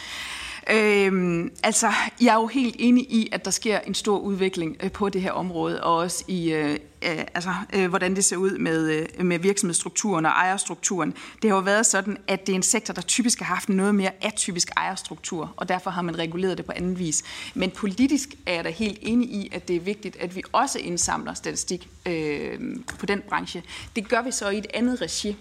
Øhm, 0.72 1.52
altså, 1.62 1.92
jeg 2.20 2.28
er 2.28 2.40
jo 2.40 2.46
helt 2.46 2.76
enig 2.78 3.04
i, 3.12 3.28
at 3.32 3.44
der 3.44 3.50
sker 3.50 3.78
en 3.78 3.94
stor 3.94 4.18
udvikling 4.18 4.76
øh, 4.82 4.92
på 4.92 5.08
det 5.08 5.22
her 5.22 5.32
område, 5.32 5.84
og 5.84 5.96
også 5.96 6.24
i, 6.28 6.52
øh, 6.52 6.70
øh, 7.02 7.24
altså, 7.34 7.54
øh, 7.72 7.88
hvordan 7.88 8.16
det 8.16 8.24
ser 8.24 8.36
ud 8.36 8.58
med, 8.58 8.90
øh, 8.90 9.26
med 9.26 9.38
virksomhedsstrukturen 9.38 10.26
og 10.26 10.32
ejerstrukturen. 10.32 11.14
Det 11.42 11.50
har 11.50 11.56
jo 11.56 11.62
været 11.62 11.86
sådan, 11.86 12.18
at 12.28 12.46
det 12.46 12.52
er 12.52 12.56
en 12.56 12.62
sektor, 12.62 12.94
der 12.94 13.02
typisk 13.02 13.38
har 13.38 13.54
haft 13.54 13.68
en 13.68 13.76
noget 13.76 13.94
mere 13.94 14.10
atypisk 14.20 14.70
ejerstruktur, 14.76 15.54
og 15.56 15.68
derfor 15.68 15.90
har 15.90 16.02
man 16.02 16.18
reguleret 16.18 16.58
det 16.58 16.66
på 16.66 16.72
anden 16.76 16.98
vis. 16.98 17.22
Men 17.54 17.70
politisk 17.70 18.28
er 18.46 18.54
jeg 18.54 18.64
da 18.64 18.70
helt 18.70 18.98
enig 19.02 19.28
i, 19.28 19.48
at 19.52 19.68
det 19.68 19.76
er 19.76 19.80
vigtigt, 19.80 20.16
at 20.16 20.36
vi 20.36 20.42
også 20.52 20.78
indsamler 20.78 21.34
statistik 21.34 21.88
øh, 22.06 22.58
på 22.98 23.06
den 23.06 23.22
branche. 23.28 23.62
Det 23.96 24.08
gør 24.08 24.22
vi 24.22 24.30
så 24.30 24.48
i 24.48 24.58
et 24.58 24.66
andet 24.74 25.02
regi, 25.02 25.36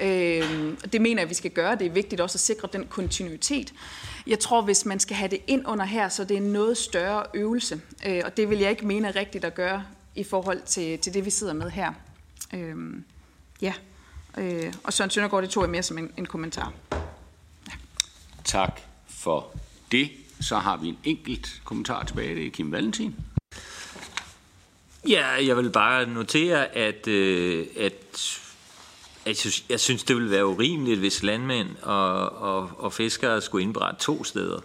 Øh, 0.00 0.74
det 0.92 1.00
mener 1.00 1.22
jeg, 1.22 1.28
vi 1.28 1.34
skal 1.34 1.50
gøre. 1.50 1.76
Det 1.78 1.86
er 1.86 1.90
vigtigt 1.90 2.20
også 2.20 2.36
at 2.36 2.40
sikre 2.40 2.68
den 2.72 2.86
kontinuitet. 2.86 3.74
Jeg 4.26 4.38
tror, 4.38 4.62
hvis 4.62 4.84
man 4.84 5.00
skal 5.00 5.16
have 5.16 5.30
det 5.30 5.40
ind 5.46 5.66
under 5.66 5.84
her, 5.84 6.08
så 6.08 6.24
det 6.24 6.36
er 6.36 6.40
en 6.40 6.52
noget 6.52 6.76
større 6.76 7.24
øvelse. 7.34 7.80
Øh, 8.06 8.22
og 8.24 8.36
det 8.36 8.50
vil 8.50 8.58
jeg 8.58 8.70
ikke 8.70 8.86
mene 8.86 9.08
er 9.08 9.16
rigtigt 9.16 9.44
at 9.44 9.54
gøre 9.54 9.84
i 10.14 10.24
forhold 10.24 10.60
til, 10.66 10.98
til 10.98 11.14
det, 11.14 11.24
vi 11.24 11.30
sidder 11.30 11.52
med 11.52 11.70
her. 11.70 11.92
Øh, 12.54 12.76
ja. 13.62 13.72
Øh, 14.38 14.72
og 14.84 14.92
Søren 14.92 15.10
Søndergaard, 15.10 15.42
det 15.42 15.50
tog 15.50 15.62
jeg 15.62 15.70
mere 15.70 15.82
som 15.82 15.98
en, 15.98 16.12
en 16.16 16.26
kommentar. 16.26 16.72
Ja. 17.66 17.72
Tak 18.44 18.80
for 19.08 19.54
det. 19.92 20.10
Så 20.40 20.58
har 20.58 20.76
vi 20.76 20.88
en 20.88 20.98
enkelt 21.04 21.60
kommentar 21.64 22.04
tilbage. 22.04 22.34
Det 22.34 22.46
er 22.46 22.50
Kim 22.50 22.72
Valentin. 22.72 23.14
Ja, 25.08 25.26
jeg 25.46 25.56
vil 25.56 25.70
bare 25.70 26.06
notere, 26.06 26.76
at, 26.76 27.08
øh, 27.08 27.66
at 27.76 28.40
jeg 29.26 29.36
synes, 29.36 29.64
jeg 29.68 29.80
synes, 29.80 30.04
det 30.04 30.16
ville 30.16 30.30
være 30.30 30.46
urimeligt, 30.46 30.98
hvis 30.98 31.22
landmænd 31.22 31.68
og, 31.82 32.30
og, 32.30 32.70
og 32.78 32.92
fiskere 32.92 33.40
skulle 33.40 33.62
indberette 33.62 34.00
to 34.00 34.24
steder. 34.24 34.60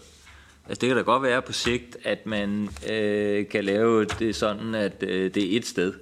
Altså, 0.67 0.81
det 0.81 0.89
kan 0.89 0.97
da 0.97 1.03
godt 1.03 1.23
være 1.23 1.41
på 1.41 1.53
sigt, 1.53 1.97
at 2.03 2.25
man 2.25 2.69
øh, 2.89 3.47
kan 3.47 3.63
lave 3.63 4.05
det 4.05 4.35
sådan, 4.35 4.75
at 4.75 5.03
øh, 5.03 5.33
det 5.33 5.53
er 5.53 5.57
et 5.57 5.65
sted. 5.65 5.93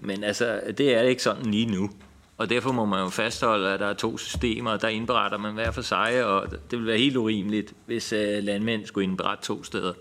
Men 0.00 0.24
altså, 0.24 0.60
det 0.78 0.94
er 0.94 1.02
ikke 1.02 1.22
sådan 1.22 1.46
lige 1.46 1.66
nu. 1.66 1.90
Og 2.36 2.50
derfor 2.50 2.72
må 2.72 2.84
man 2.84 3.00
jo 3.00 3.08
fastholde, 3.08 3.72
at 3.72 3.80
der 3.80 3.86
er 3.86 3.94
to 3.94 4.18
systemer, 4.18 4.76
der 4.76 4.88
indberetter 4.88 5.38
man 5.38 5.54
hver 5.54 5.70
for 5.70 5.82
sig, 5.82 6.24
og 6.24 6.50
det 6.70 6.78
vil 6.78 6.86
være 6.86 6.98
helt 6.98 7.16
urimeligt, 7.16 7.72
hvis 7.86 8.12
øh, 8.12 8.44
landmænd 8.44 8.86
skulle 8.86 9.04
indberette 9.04 9.44
to 9.44 9.64
steder. 9.64 9.94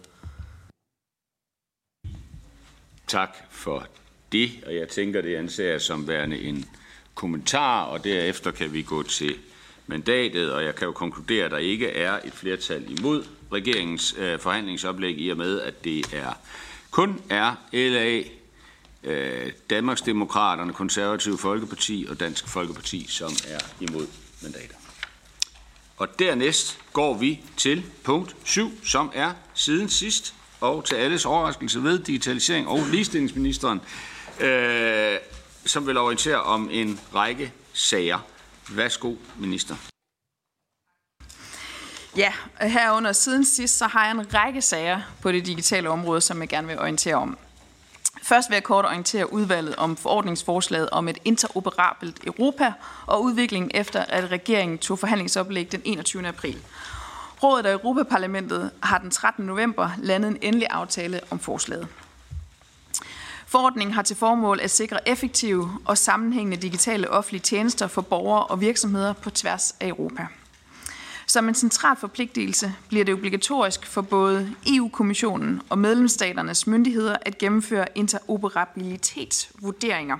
Tak 3.07 3.37
for 3.51 3.87
det, 4.31 4.49
og 4.65 4.75
jeg 4.75 4.87
tænker, 4.87 5.21
det 5.21 5.35
anser 5.35 5.71
jeg 5.71 5.81
som 5.81 6.07
værende 6.07 6.39
en 6.41 6.65
kommentar, 7.15 7.83
og 7.83 8.03
derefter 8.03 8.51
kan 8.51 8.73
vi 8.73 8.81
gå 8.81 9.03
til 9.03 9.35
mandatet, 9.87 10.51
og 10.51 10.63
jeg 10.63 10.75
kan 10.75 10.85
jo 10.85 10.91
konkludere, 10.91 11.45
at 11.45 11.51
der 11.51 11.57
ikke 11.57 11.89
er 11.89 12.19
et 12.25 12.33
flertal 12.33 12.99
imod 12.99 13.23
regeringens 13.51 14.15
øh, 14.17 14.39
forhandlingsoplæg, 14.39 15.19
i 15.19 15.29
og 15.29 15.37
med, 15.37 15.61
at 15.61 15.83
det 15.83 16.13
er 16.13 16.33
kun 16.91 17.21
er 17.29 17.55
LA, 17.73 18.21
øh, 19.03 19.51
Danmarksdemokraterne, 19.69 20.73
Konservative 20.73 21.37
Folkeparti 21.37 22.05
og 22.09 22.19
Dansk 22.19 22.47
Folkeparti, 22.47 23.05
som 23.09 23.31
er 23.47 23.59
imod 23.79 24.07
mandater. 24.41 24.75
Og 25.97 26.19
dernæst 26.19 26.79
går 26.93 27.17
vi 27.17 27.41
til 27.57 27.85
punkt 28.03 28.35
7, 28.43 28.71
som 28.83 29.11
er 29.13 29.31
siden 29.53 29.89
sidst, 29.89 30.33
og 30.61 30.85
til 30.85 30.95
alles 30.95 31.25
overraskelse 31.25 31.83
ved 31.83 31.99
digitalisering 31.99 32.67
og 32.67 32.79
ligestillingsministeren, 32.91 33.81
øh, 34.39 35.17
som 35.65 35.87
vil 35.87 35.97
orientere 35.97 36.41
om 36.41 36.69
en 36.71 36.99
række 37.15 37.53
sager. 37.73 38.19
Værsgo, 38.69 39.15
minister. 39.39 39.75
Ja, 42.17 42.33
herunder 42.61 43.11
siden 43.11 43.45
sidst, 43.45 43.77
så 43.77 43.87
har 43.87 44.03
jeg 44.05 44.11
en 44.11 44.33
række 44.33 44.61
sager 44.61 45.01
på 45.21 45.31
det 45.31 45.45
digitale 45.45 45.89
område, 45.89 46.21
som 46.21 46.41
jeg 46.41 46.49
gerne 46.49 46.67
vil 46.67 46.79
orientere 46.79 47.15
om. 47.15 47.37
Først 48.23 48.49
vil 48.49 48.55
jeg 48.55 48.63
kort 48.63 48.85
orientere 48.85 49.33
udvalget 49.33 49.75
om 49.75 49.97
forordningsforslaget 49.97 50.89
om 50.89 51.07
et 51.07 51.17
interoperabelt 51.25 52.23
Europa 52.23 52.73
og 53.05 53.23
udviklingen 53.23 53.71
efter, 53.73 54.05
at 54.05 54.31
regeringen 54.31 54.77
tog 54.77 54.99
forhandlingsoplæg 54.99 55.71
den 55.71 55.81
21. 55.85 56.27
april. 56.27 56.61
Rådet 57.43 57.65
og 57.65 57.71
Europaparlamentet 57.71 58.71
har 58.83 58.97
den 58.97 59.11
13. 59.11 59.45
november 59.45 59.89
landet 59.97 60.29
en 60.29 60.37
endelig 60.41 60.67
aftale 60.71 61.21
om 61.31 61.39
forslaget. 61.39 61.87
Forordningen 63.55 63.93
har 63.93 64.01
til 64.01 64.15
formål 64.15 64.59
at 64.61 64.71
sikre 64.71 65.09
effektive 65.09 65.71
og 65.85 65.97
sammenhængende 65.97 66.57
digitale 66.57 67.09
offentlige 67.09 67.41
tjenester 67.41 67.87
for 67.87 68.01
borgere 68.01 68.43
og 68.43 68.61
virksomheder 68.61 69.13
på 69.13 69.29
tværs 69.29 69.75
af 69.79 69.87
Europa. 69.87 70.27
Som 71.27 71.47
en 71.47 71.55
central 71.55 71.97
forpligtelse 71.97 72.73
bliver 72.87 73.05
det 73.05 73.13
obligatorisk 73.13 73.85
for 73.85 74.01
både 74.01 74.55
EU-kommissionen 74.67 75.61
og 75.69 75.77
medlemsstaternes 75.77 76.67
myndigheder 76.67 77.17
at 77.21 77.37
gennemføre 77.37 77.85
interoperabilitetsvurderinger, 77.95 80.17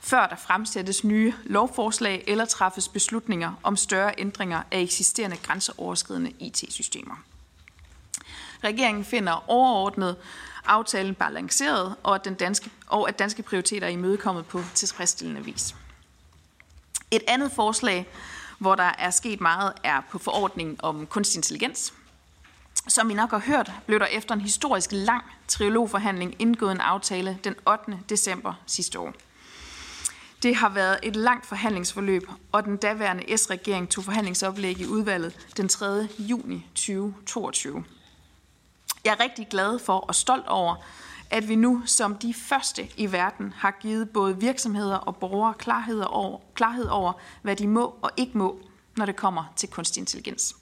før 0.00 0.26
der 0.26 0.36
fremsættes 0.36 1.04
nye 1.04 1.34
lovforslag 1.44 2.24
eller 2.26 2.44
træffes 2.44 2.88
beslutninger 2.88 3.52
om 3.62 3.76
større 3.76 4.14
ændringer 4.18 4.62
af 4.70 4.80
eksisterende 4.80 5.36
grænseoverskridende 5.36 6.32
IT-systemer. 6.38 7.14
Regeringen 8.64 9.04
finder 9.04 9.50
overordnet 9.50 10.16
aftalen 10.68 11.14
balanceret, 11.14 11.94
og 12.02 12.14
at, 12.14 12.24
den 12.24 12.34
danske, 12.34 12.70
og 12.86 13.08
at 13.08 13.18
danske 13.18 13.42
prioriteter 13.42 13.86
er 13.86 13.90
imødekommet 13.90 14.46
på 14.46 14.60
tilfredsstillende 14.74 15.44
vis. 15.44 15.74
Et 17.10 17.22
andet 17.28 17.52
forslag, 17.52 18.06
hvor 18.58 18.74
der 18.74 18.92
er 18.98 19.10
sket 19.10 19.40
meget, 19.40 19.72
er 19.84 20.00
på 20.10 20.18
forordningen 20.18 20.76
om 20.78 21.06
kunstig 21.06 21.38
intelligens. 21.38 21.92
Som 22.88 23.10
I 23.10 23.14
nok 23.14 23.30
har 23.30 23.38
hørt, 23.38 23.72
blev 23.86 24.00
der 24.00 24.06
efter 24.06 24.34
en 24.34 24.40
historisk 24.40 24.90
lang 24.92 25.24
trilogforhandling 25.48 26.36
indgået 26.38 26.72
en 26.72 26.80
aftale 26.80 27.38
den 27.44 27.54
8. 27.66 27.98
december 28.08 28.54
sidste 28.66 28.98
år. 28.98 29.12
Det 30.42 30.56
har 30.56 30.68
været 30.68 30.98
et 31.02 31.16
langt 31.16 31.46
forhandlingsforløb, 31.46 32.22
og 32.52 32.64
den 32.64 32.76
daværende 32.76 33.36
S-regering 33.38 33.88
tog 33.88 34.04
forhandlingsoplæg 34.04 34.80
i 34.80 34.86
udvalget 34.86 35.46
den 35.56 35.68
3. 35.68 36.08
juni 36.18 36.66
2022. 36.74 37.84
Jeg 39.04 39.12
er 39.12 39.20
rigtig 39.20 39.48
glad 39.50 39.78
for 39.78 39.98
og 39.98 40.14
stolt 40.14 40.46
over, 40.46 40.76
at 41.30 41.48
vi 41.48 41.54
nu 41.54 41.82
som 41.86 42.16
de 42.16 42.34
første 42.34 42.88
i 42.96 43.12
verden 43.12 43.54
har 43.56 43.70
givet 43.80 44.10
både 44.10 44.40
virksomheder 44.40 44.96
og 44.96 45.16
borgere 45.16 45.54
klarhed 45.54 46.00
over, 46.00 46.40
klarhed 46.54 46.86
over, 46.86 47.12
hvad 47.42 47.56
de 47.56 47.66
må 47.66 47.98
og 48.02 48.10
ikke 48.16 48.38
må, 48.38 48.60
når 48.96 49.06
det 49.06 49.16
kommer 49.16 49.44
til 49.56 49.68
kunstig 49.68 50.00
intelligens. 50.00 50.56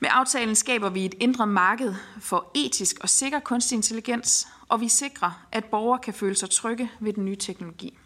Med 0.00 0.08
aftalen 0.12 0.54
skaber 0.54 0.88
vi 0.88 1.04
et 1.04 1.14
indre 1.20 1.46
marked 1.46 1.94
for 2.20 2.50
etisk 2.54 2.96
og 3.00 3.08
sikker 3.08 3.40
kunstig 3.40 3.76
intelligens, 3.76 4.48
og 4.68 4.80
vi 4.80 4.88
sikrer, 4.88 5.46
at 5.52 5.64
borgere 5.64 5.98
kan 5.98 6.14
føle 6.14 6.34
sig 6.34 6.50
trygge 6.50 6.90
ved 7.00 7.12
den 7.12 7.24
nye 7.24 7.36
teknologi. 7.36 7.98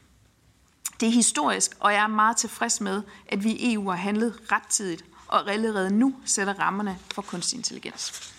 Det 1.01 1.09
er 1.09 1.13
historisk, 1.13 1.71
og 1.81 1.93
jeg 1.93 2.03
er 2.03 2.07
meget 2.07 2.37
tilfreds 2.37 2.81
med, 2.81 3.03
at 3.29 3.45
vi 3.45 3.53
i 3.53 3.75
EU 3.75 3.91
har 3.91 3.97
handlet 3.97 4.41
rettidigt 4.53 5.05
og 5.29 5.53
allerede 5.53 5.91
nu 5.91 6.15
sætter 6.25 6.55
rammerne 6.55 6.99
for 7.15 7.23
kunstig 7.23 7.57
intelligens. 7.57 8.32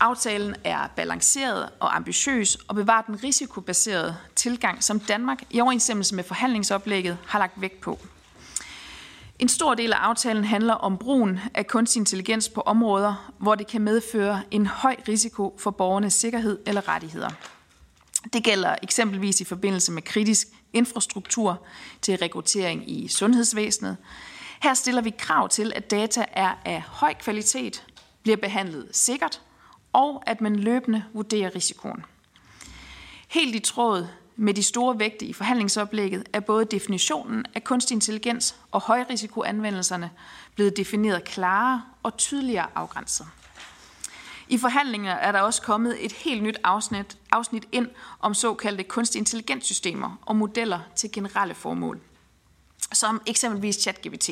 Aftalen 0.00 0.56
er 0.64 0.86
balanceret 0.96 1.68
og 1.80 1.96
ambitiøs 1.96 2.54
og 2.68 2.74
bevarer 2.74 3.02
den 3.02 3.24
risikobaserede 3.24 4.16
tilgang, 4.36 4.84
som 4.84 5.00
Danmark 5.00 5.42
i 5.50 5.60
overensstemmelse 5.60 6.14
med 6.14 6.24
forhandlingsoplægget 6.24 7.18
har 7.26 7.38
lagt 7.38 7.60
vægt 7.60 7.80
på. 7.80 7.98
En 9.38 9.48
stor 9.48 9.74
del 9.74 9.92
af 9.92 9.96
aftalen 9.96 10.44
handler 10.44 10.74
om 10.74 10.98
brugen 10.98 11.40
af 11.54 11.66
kunstig 11.66 12.00
intelligens 12.00 12.48
på 12.48 12.60
områder, 12.60 13.32
hvor 13.38 13.54
det 13.54 13.66
kan 13.66 13.80
medføre 13.80 14.42
en 14.50 14.66
høj 14.66 14.96
risiko 15.08 15.56
for 15.58 15.70
borgernes 15.70 16.14
sikkerhed 16.14 16.58
eller 16.66 16.88
rettigheder. 16.88 17.30
Det 18.32 18.44
gælder 18.44 18.76
eksempelvis 18.82 19.40
i 19.40 19.44
forbindelse 19.44 19.92
med 19.92 20.02
kritisk 20.02 20.48
infrastruktur 20.72 21.66
til 22.02 22.16
rekruttering 22.16 22.90
i 22.90 23.08
sundhedsvæsenet. 23.08 23.96
Her 24.62 24.74
stiller 24.74 25.02
vi 25.02 25.10
krav 25.18 25.48
til, 25.48 25.72
at 25.76 25.90
data 25.90 26.24
er 26.32 26.54
af 26.64 26.82
høj 26.82 27.14
kvalitet, 27.14 27.84
bliver 28.22 28.36
behandlet 28.36 28.88
sikkert 28.92 29.40
og 29.92 30.22
at 30.26 30.40
man 30.40 30.56
løbende 30.56 31.04
vurderer 31.12 31.54
risikoen. 31.54 32.04
Helt 33.28 33.54
i 33.54 33.58
tråd 33.58 34.06
med 34.36 34.54
de 34.54 34.62
store 34.62 34.98
vægte 34.98 35.24
i 35.24 35.32
forhandlingsoplægget 35.32 36.28
er 36.32 36.40
både 36.40 36.64
definitionen 36.64 37.46
af 37.54 37.64
kunstig 37.64 37.94
intelligens 37.94 38.56
og 38.72 38.80
højrisikoanvendelserne 38.80 40.10
blevet 40.54 40.76
defineret 40.76 41.24
klarere 41.24 41.82
og 42.02 42.16
tydeligere 42.16 42.66
afgrænset. 42.74 43.26
I 44.48 44.58
forhandlingerne 44.58 45.20
er 45.20 45.32
der 45.32 45.40
også 45.40 45.62
kommet 45.62 46.04
et 46.04 46.12
helt 46.12 46.42
nyt 46.42 46.58
afsnit, 46.64 47.18
afsnit 47.32 47.64
ind 47.72 47.88
om 48.20 48.34
såkaldte 48.34 48.84
kunstig 48.84 49.18
intelligenssystemer 49.18 50.18
og 50.26 50.36
modeller 50.36 50.80
til 50.96 51.12
generelle 51.12 51.54
formål, 51.54 52.00
som 52.92 53.22
eksempelvis 53.26 53.76
ChatGPT. 53.76 54.30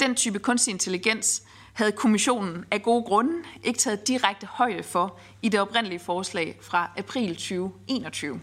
Den 0.00 0.14
type 0.14 0.38
kunstig 0.38 0.72
intelligens 0.72 1.42
havde 1.72 1.92
kommissionen 1.92 2.64
af 2.70 2.82
gode 2.82 3.04
grunde 3.04 3.44
ikke 3.62 3.78
taget 3.78 4.08
direkte 4.08 4.46
højde 4.46 4.82
for 4.82 5.18
i 5.42 5.48
det 5.48 5.60
oprindelige 5.60 5.98
forslag 5.98 6.58
fra 6.62 6.90
april 6.96 7.34
2021. 7.34 8.40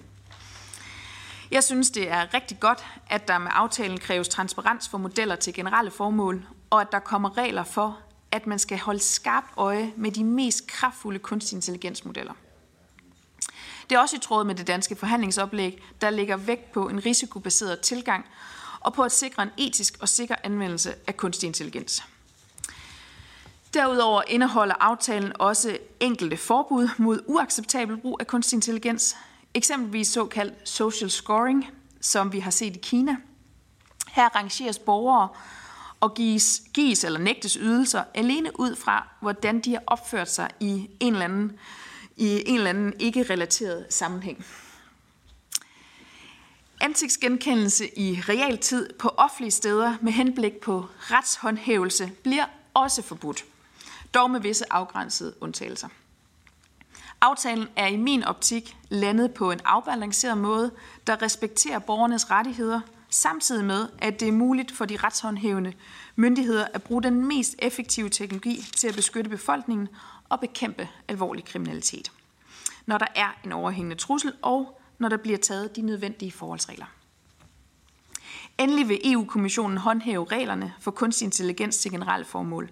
Jeg 1.52 1.64
synes, 1.64 1.92
det 1.92 2.12
er 2.12 2.34
rigtig 2.34 2.60
godt, 2.60 2.86
at 3.08 3.28
der 3.28 3.38
med 3.38 3.52
aftalen 3.54 3.98
kræves 3.98 4.28
transparens 4.28 4.90
for 4.90 4.98
modeller 4.98 5.36
til 5.36 5.54
generelle 5.54 5.92
formål, 5.92 6.46
og 6.70 6.82
at 6.82 6.92
der 6.92 7.00
kommer 7.00 7.38
regler 7.38 7.64
for, 7.64 8.00
at 8.32 8.48
man 8.48 8.60
skal 8.60 8.78
holde 8.78 9.00
skarpt 9.00 9.48
øje 9.58 9.94
med 9.98 10.12
de 10.12 10.24
mest 10.24 10.68
kraftfulde 10.68 11.20
kunstig 11.20 11.56
intelligensmodeller. 11.56 12.34
Det 13.90 13.96
er 13.96 14.00
også 14.00 14.16
i 14.16 14.20
tråd 14.20 14.44
med 14.44 14.56
det 14.56 14.68
danske 14.68 14.96
forhandlingsoplæg, 14.96 15.84
der 16.02 16.10
lægger 16.10 16.38
vægt 16.38 16.72
på 16.72 16.90
en 16.90 17.06
risikobaseret 17.06 17.80
tilgang 17.80 18.26
og 18.80 18.94
på 18.94 19.04
at 19.04 19.12
sikre 19.12 19.44
en 19.44 19.50
etisk 19.58 19.98
og 20.02 20.10
sikker 20.10 20.36
anvendelse 20.44 20.96
af 21.08 21.18
kunstig 21.18 21.48
intelligens. 21.48 22.04
Derudover 23.74 24.22
indeholder 24.28 24.76
aftalen 24.80 25.32
også 25.40 25.78
enkelte 26.00 26.38
forbud 26.38 26.90
mod 26.98 27.20
uacceptabel 27.28 27.98
brug 27.98 28.18
af 28.20 28.28
kunstig 28.28 28.56
intelligens, 28.58 29.16
eksempelvis 29.54 30.08
såkaldt 30.08 30.70
social 30.70 31.10
scoring, 31.10 31.70
som 32.02 32.34
vi 32.34 32.40
har 32.40 32.52
set 32.52 32.76
i 32.76 32.80
Kina. 32.80 33.16
Her 34.08 34.36
rangeres 34.36 34.80
borgere 34.80 35.30
og 36.00 36.14
gives, 36.14 36.62
gives 36.74 37.04
eller 37.04 37.20
nægtes 37.20 37.54
ydelser 37.54 38.04
alene 38.14 38.60
ud 38.60 38.76
fra, 38.76 39.08
hvordan 39.22 39.60
de 39.60 39.74
har 39.74 39.84
opført 39.88 40.32
sig 40.32 40.50
i 40.60 40.90
en 41.00 41.14
eller 41.14 41.26
anden, 41.26 41.60
i 42.18 42.44
en 42.46 42.56
eller 42.56 42.70
anden 42.70 42.94
ikke-relateret 43.00 43.86
sammenhæng. 43.90 44.46
Ansigtsgenkendelse 46.82 48.00
i 48.00 48.22
realtid 48.22 48.94
på 48.94 49.10
offentlige 49.18 49.52
steder 49.52 49.96
med 50.02 50.12
henblik 50.12 50.54
på 50.54 50.86
retshåndhævelse 51.00 52.12
bliver 52.24 52.46
også 52.74 53.02
forbudt, 53.02 53.46
dog 54.14 54.32
med 54.32 54.40
visse 54.40 54.74
afgrænsede 54.74 55.34
undtagelser. 55.42 55.88
Aftalen 57.22 57.68
er 57.76 57.88
i 57.88 57.98
min 57.98 58.24
optik 58.24 58.78
landet 58.90 59.34
på 59.34 59.52
en 59.52 59.60
afbalanceret 59.66 60.38
måde, 60.38 60.72
der 61.08 61.22
respekterer 61.22 61.80
borgernes 61.80 62.32
rettigheder, 62.32 62.82
samtidig 63.10 63.66
med, 63.66 63.90
at 63.98 64.20
det 64.20 64.28
er 64.28 64.32
muligt 64.32 64.72
for 64.72 64.86
de 64.86 64.98
retshåndhævende 64.98 65.74
myndigheder 66.16 66.68
at 66.74 66.84
bruge 66.84 67.04
den 67.04 67.26
mest 67.28 67.56
effektive 67.60 68.10
teknologi 68.10 68.66
til 68.78 68.88
at 68.88 68.96
beskytte 68.96 69.30
befolkningen 69.30 69.88
og 70.30 70.40
bekæmpe 70.40 70.90
alvorlig 71.08 71.46
kriminalitet, 71.46 72.12
når 72.86 72.98
der 72.98 73.08
er 73.16 73.30
en 73.46 73.52
overhængende 73.52 73.96
trussel 73.96 74.34
og 74.42 74.82
når 74.98 75.10
der 75.10 75.18
bliver 75.18 75.38
taget 75.38 75.76
de 75.76 75.82
nødvendige 75.82 76.32
forholdsregler. 76.32 76.86
Endelig 78.58 78.90
vil 78.90 79.14
EU-kommissionen 79.14 79.78
håndhæve 79.78 80.26
reglerne 80.26 80.74
for 80.80 80.92
kunstig 80.92 81.26
intelligens 81.26 81.78
til 81.78 81.92
generelle 81.92 82.26
formål. 82.26 82.70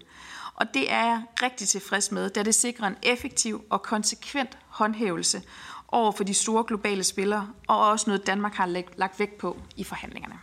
Og 0.58 0.74
det 0.74 0.92
er 0.92 1.04
jeg 1.04 1.22
rigtig 1.42 1.68
tilfreds 1.68 2.12
med, 2.12 2.30
da 2.30 2.42
det 2.42 2.54
sikrer 2.54 2.86
en 2.86 2.96
effektiv 3.02 3.64
og 3.70 3.82
konsekvent 3.82 4.58
håndhævelse 4.68 5.42
over 5.88 6.12
for 6.12 6.24
de 6.24 6.34
store 6.34 6.64
globale 6.64 7.04
spillere, 7.04 7.48
og 7.66 7.88
også 7.88 8.10
noget 8.10 8.26
Danmark 8.26 8.54
har 8.54 8.66
lagt 8.96 9.18
vægt 9.18 9.38
på 9.38 9.56
i 9.76 9.84
forhandlingerne. 9.84 10.38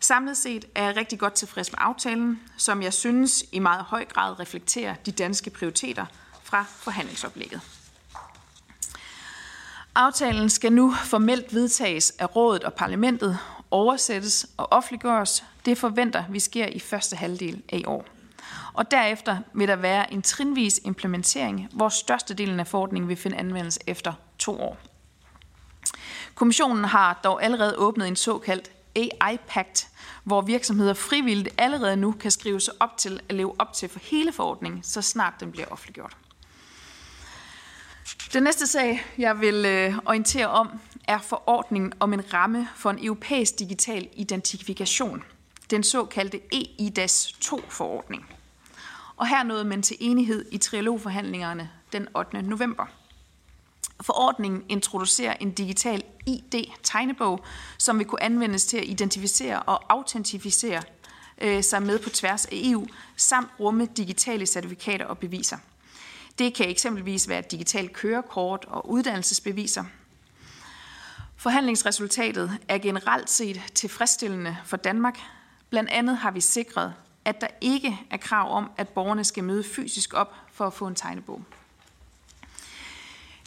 Samlet 0.00 0.36
set 0.36 0.64
er 0.74 0.84
jeg 0.84 0.96
rigtig 0.96 1.18
godt 1.18 1.32
tilfreds 1.34 1.72
med 1.72 1.78
aftalen, 1.82 2.40
som 2.56 2.82
jeg 2.82 2.92
synes 2.92 3.44
i 3.52 3.58
meget 3.58 3.84
høj 3.84 4.04
grad 4.04 4.40
reflekterer 4.40 4.94
de 4.94 5.12
danske 5.12 5.50
prioriteter 5.50 6.06
fra 6.42 6.64
forhandlingsoplægget. 6.68 7.60
Aftalen 9.94 10.50
skal 10.50 10.72
nu 10.72 10.94
formelt 11.04 11.54
vedtages 11.54 12.10
af 12.10 12.36
rådet 12.36 12.64
og 12.64 12.74
parlamentet, 12.74 13.38
oversættes 13.70 14.46
og 14.56 14.72
offentliggøres. 14.72 15.44
Det 15.64 15.78
forventer 15.78 16.24
vi 16.30 16.40
sker 16.40 16.66
i 16.66 16.78
første 16.78 17.16
halvdel 17.16 17.62
af 17.68 17.78
i 17.78 17.84
år. 17.84 18.17
Og 18.78 18.90
derefter 18.90 19.38
vil 19.52 19.68
der 19.68 19.76
være 19.76 20.12
en 20.12 20.22
trinvis 20.22 20.80
implementering, 20.84 21.68
hvor 21.72 21.88
størstedelen 21.88 22.60
af 22.60 22.66
forordningen 22.66 23.08
vil 23.08 23.16
finde 23.16 23.36
anvendelse 23.36 23.80
efter 23.86 24.12
to 24.38 24.60
år. 24.60 24.78
Kommissionen 26.34 26.84
har 26.84 27.20
dog 27.24 27.42
allerede 27.42 27.76
åbnet 27.76 28.08
en 28.08 28.16
såkaldt 28.16 28.70
AI-pagt, 28.96 29.88
hvor 30.24 30.40
virksomheder 30.40 30.94
frivilligt 30.94 31.54
allerede 31.58 31.96
nu 31.96 32.12
kan 32.12 32.30
skrive 32.30 32.60
sig 32.60 32.74
op 32.80 32.96
til 32.96 33.20
at 33.28 33.34
leve 33.34 33.54
op 33.58 33.72
til 33.72 33.88
for 33.88 33.98
hele 34.02 34.32
forordningen, 34.32 34.82
så 34.82 35.02
snart 35.02 35.34
den 35.40 35.52
bliver 35.52 35.66
offentliggjort. 35.70 36.16
Den 38.32 38.42
næste 38.42 38.66
sag, 38.66 39.04
jeg 39.18 39.40
vil 39.40 39.66
øh, 39.66 39.98
orientere 40.06 40.48
om, 40.48 40.80
er 41.08 41.18
forordningen 41.18 41.92
om 42.00 42.12
en 42.12 42.34
ramme 42.34 42.68
for 42.76 42.90
en 42.90 43.04
europæisk 43.04 43.58
digital 43.58 44.08
identifikation, 44.12 45.24
den 45.70 45.82
såkaldte 45.82 46.40
EIDAS 46.52 47.34
2-forordning. 47.44 48.37
Og 49.18 49.28
her 49.28 49.42
nåede 49.42 49.64
man 49.64 49.82
til 49.82 49.96
enighed 50.00 50.44
i 50.52 50.58
trilogforhandlingerne 50.58 51.70
den 51.92 52.08
8. 52.16 52.42
november. 52.42 52.86
Forordningen 54.00 54.64
introducerer 54.68 55.36
en 55.40 55.52
digital 55.52 56.02
ID-tegnebog, 56.26 57.44
som 57.78 57.98
vil 57.98 58.06
kunne 58.06 58.22
anvendes 58.22 58.66
til 58.66 58.76
at 58.76 58.84
identificere 58.84 59.62
og 59.62 59.92
autentificere 59.92 60.82
øh, 61.40 61.62
sig 61.62 61.82
med 61.82 61.98
på 61.98 62.10
tværs 62.10 62.44
af 62.44 62.50
EU, 62.52 62.86
samt 63.16 63.50
rumme 63.60 63.88
digitale 63.96 64.46
certifikater 64.46 65.06
og 65.06 65.18
beviser. 65.18 65.56
Det 66.38 66.54
kan 66.54 66.68
eksempelvis 66.68 67.28
være 67.28 67.42
digitalt 67.50 67.92
kørekort 67.92 68.64
og 68.68 68.90
uddannelsesbeviser. 68.90 69.84
Forhandlingsresultatet 71.36 72.58
er 72.68 72.78
generelt 72.78 73.30
set 73.30 73.62
tilfredsstillende 73.74 74.56
for 74.64 74.76
Danmark. 74.76 75.18
Blandt 75.70 75.90
andet 75.90 76.16
har 76.16 76.30
vi 76.30 76.40
sikret, 76.40 76.94
at 77.28 77.40
der 77.40 77.46
ikke 77.60 78.00
er 78.10 78.16
krav 78.16 78.56
om, 78.56 78.70
at 78.76 78.88
borgerne 78.88 79.24
skal 79.24 79.44
møde 79.44 79.64
fysisk 79.64 80.14
op 80.14 80.34
for 80.52 80.66
at 80.66 80.72
få 80.72 80.86
en 80.86 80.94
tegnebog. 80.94 81.42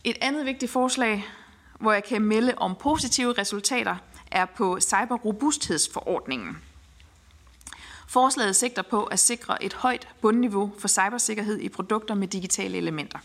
Et 0.04 0.18
andet 0.22 0.46
vigtigt 0.46 0.72
forslag, 0.72 1.26
hvor 1.80 1.94
jeg 1.94 2.04
kan 2.04 2.22
melde 2.22 2.54
om 2.58 2.76
positive 2.76 3.34
resultater, 3.34 3.96
er 4.32 4.46
på 4.46 4.80
cyberrobusthedsforordningen. 4.80 6.58
Forslaget 8.08 8.56
sigter 8.56 8.82
på 8.82 9.04
at 9.04 9.20
sikre 9.20 9.64
et 9.64 9.74
højt 9.74 10.08
bundniveau 10.22 10.74
for 10.80 10.88
cybersikkerhed 10.88 11.60
i 11.60 11.70
produkter 11.70 12.16
med 12.16 12.28
digitale 12.28 12.78
elementer. 12.78 13.20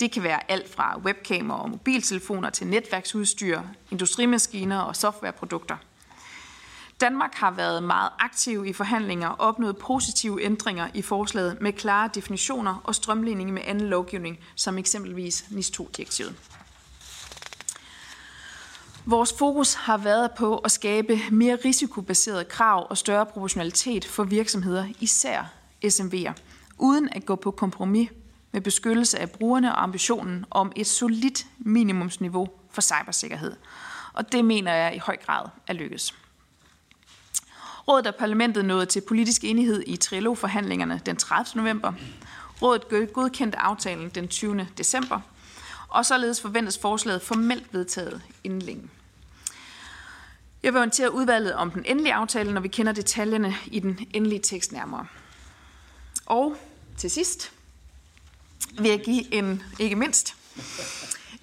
Det 0.00 0.12
kan 0.12 0.22
være 0.22 0.50
alt 0.50 0.74
fra 0.74 0.98
webkamera 0.98 1.62
og 1.62 1.70
mobiltelefoner 1.70 2.50
til 2.50 2.66
netværksudstyr, 2.66 3.60
industrimaskiner 3.90 4.78
og 4.78 4.96
softwareprodukter– 4.96 5.76
Danmark 7.02 7.34
har 7.34 7.50
været 7.50 7.82
meget 7.82 8.10
aktiv 8.18 8.66
i 8.66 8.72
forhandlinger 8.72 9.28
og 9.28 9.40
opnået 9.48 9.76
positive 9.76 10.42
ændringer 10.42 10.88
i 10.94 11.02
forslaget 11.02 11.60
med 11.60 11.72
klare 11.72 12.10
definitioner 12.14 12.80
og 12.84 12.94
strømligning 12.94 13.52
med 13.52 13.62
anden 13.64 13.88
lovgivning, 13.88 14.38
som 14.54 14.78
eksempelvis 14.78 15.44
NIS2-direktivet. 15.50 16.34
Vores 19.06 19.34
fokus 19.38 19.74
har 19.74 19.96
været 19.96 20.30
på 20.38 20.56
at 20.56 20.70
skabe 20.70 21.20
mere 21.30 21.58
risikobaserede 21.64 22.44
krav 22.44 22.86
og 22.90 22.98
større 22.98 23.26
proportionalitet 23.26 24.04
for 24.04 24.24
virksomheder, 24.24 24.86
især 25.00 25.52
SMV'er, 25.84 26.32
uden 26.78 27.08
at 27.12 27.26
gå 27.26 27.36
på 27.36 27.50
kompromis 27.50 28.10
med 28.52 28.60
beskyttelse 28.60 29.18
af 29.18 29.30
brugerne 29.30 29.74
og 29.74 29.82
ambitionen 29.82 30.44
om 30.50 30.72
et 30.76 30.86
solidt 30.86 31.46
minimumsniveau 31.58 32.48
for 32.70 32.80
cybersikkerhed. 32.80 33.56
Og 34.12 34.32
det 34.32 34.44
mener 34.44 34.74
jeg 34.74 34.96
i 34.96 34.98
høj 34.98 35.16
grad 35.16 35.46
er 35.66 35.72
lykkedes. 35.72 36.21
Rådet 37.88 38.06
og 38.06 38.14
parlamentet 38.14 38.64
nåede 38.64 38.86
til 38.86 39.00
politisk 39.00 39.44
enighed 39.44 39.82
i 39.86 39.96
trilogforhandlingerne 39.96 41.00
den 41.06 41.16
30. 41.16 41.62
november. 41.62 41.92
Rådet 42.62 43.12
godkendte 43.12 43.58
aftalen 43.58 44.08
den 44.08 44.28
20. 44.28 44.68
december, 44.78 45.20
og 45.88 46.06
således 46.06 46.40
forventes 46.40 46.78
forslaget 46.78 47.22
formelt 47.22 47.74
vedtaget 47.74 48.22
inden 48.44 48.62
længe. 48.62 48.90
Jeg 50.62 50.72
vil 50.72 50.78
orientere 50.78 51.14
udvalget 51.14 51.54
om 51.54 51.70
den 51.70 51.84
endelige 51.86 52.14
aftale, 52.14 52.52
når 52.52 52.60
vi 52.60 52.68
kender 52.68 52.92
detaljerne 52.92 53.54
i 53.66 53.80
den 53.80 54.06
endelige 54.14 54.40
tekst 54.40 54.72
nærmere. 54.72 55.06
Og 56.26 56.56
til 56.96 57.10
sidst 57.10 57.52
vil 58.78 58.90
jeg 58.90 59.00
give 59.00 59.34
en, 59.34 59.62
ikke 59.78 59.96
mindst, 59.96 60.34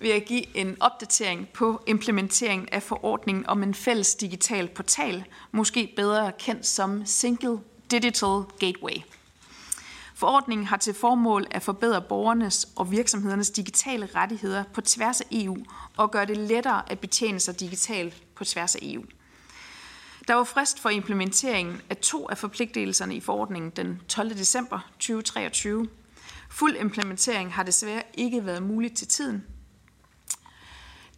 vil 0.02 0.10
jeg 0.10 0.26
give 0.26 0.58
en 0.58 0.78
opdatering 0.80 1.50
på 1.54 1.82
implementeringen 1.88 2.70
af 2.72 2.84
forordningen 2.84 3.48
om 3.48 3.64
en 3.64 3.74
fælles 3.74 4.16
digital 4.16 4.68
portal, 4.68 5.24
måske 5.52 5.94
bedre 5.96 6.32
kendt 6.40 6.66
som 6.66 7.06
Single 7.06 7.60
Digital 7.92 8.44
Gateway. 8.60 8.96
Forordningen 10.16 10.68
har 10.68 10.78
til 10.78 10.94
formål 10.94 11.48
at 11.52 11.64
forbedre 11.64 12.02
borgernes 12.02 12.68
og 12.76 12.92
virksomhedernes 12.92 13.50
digitale 13.50 14.10
rettigheder 14.16 14.64
på 14.74 14.82
tværs 14.82 15.22
af 15.22 15.26
EU 15.32 15.58
og 15.98 16.12
gøre 16.12 16.26
det 16.26 16.38
lettere 16.38 16.92
at 16.92 17.00
betjene 17.00 17.40
sig 17.40 17.60
digitalt 17.60 18.24
på 18.36 18.46
tværs 18.46 18.76
af 18.76 18.80
EU. 18.82 19.04
Der 20.28 20.34
var 20.34 20.44
frist 20.44 20.80
for 20.80 20.90
implementeringen 20.90 21.82
af 21.90 21.98
to 21.98 22.30
af 22.30 22.38
forpligtelserne 22.38 23.16
i 23.16 23.20
forordningen 23.20 23.72
den 23.72 24.02
12. 24.08 24.30
december 24.30 24.80
2023. 25.00 25.88
Fuld 26.50 26.76
implementering 26.76 27.54
har 27.54 27.64
desværre 27.64 28.04
ikke 28.14 28.46
været 28.46 28.64
muligt 28.64 28.98
til 28.98 29.08
tiden. 29.08 29.44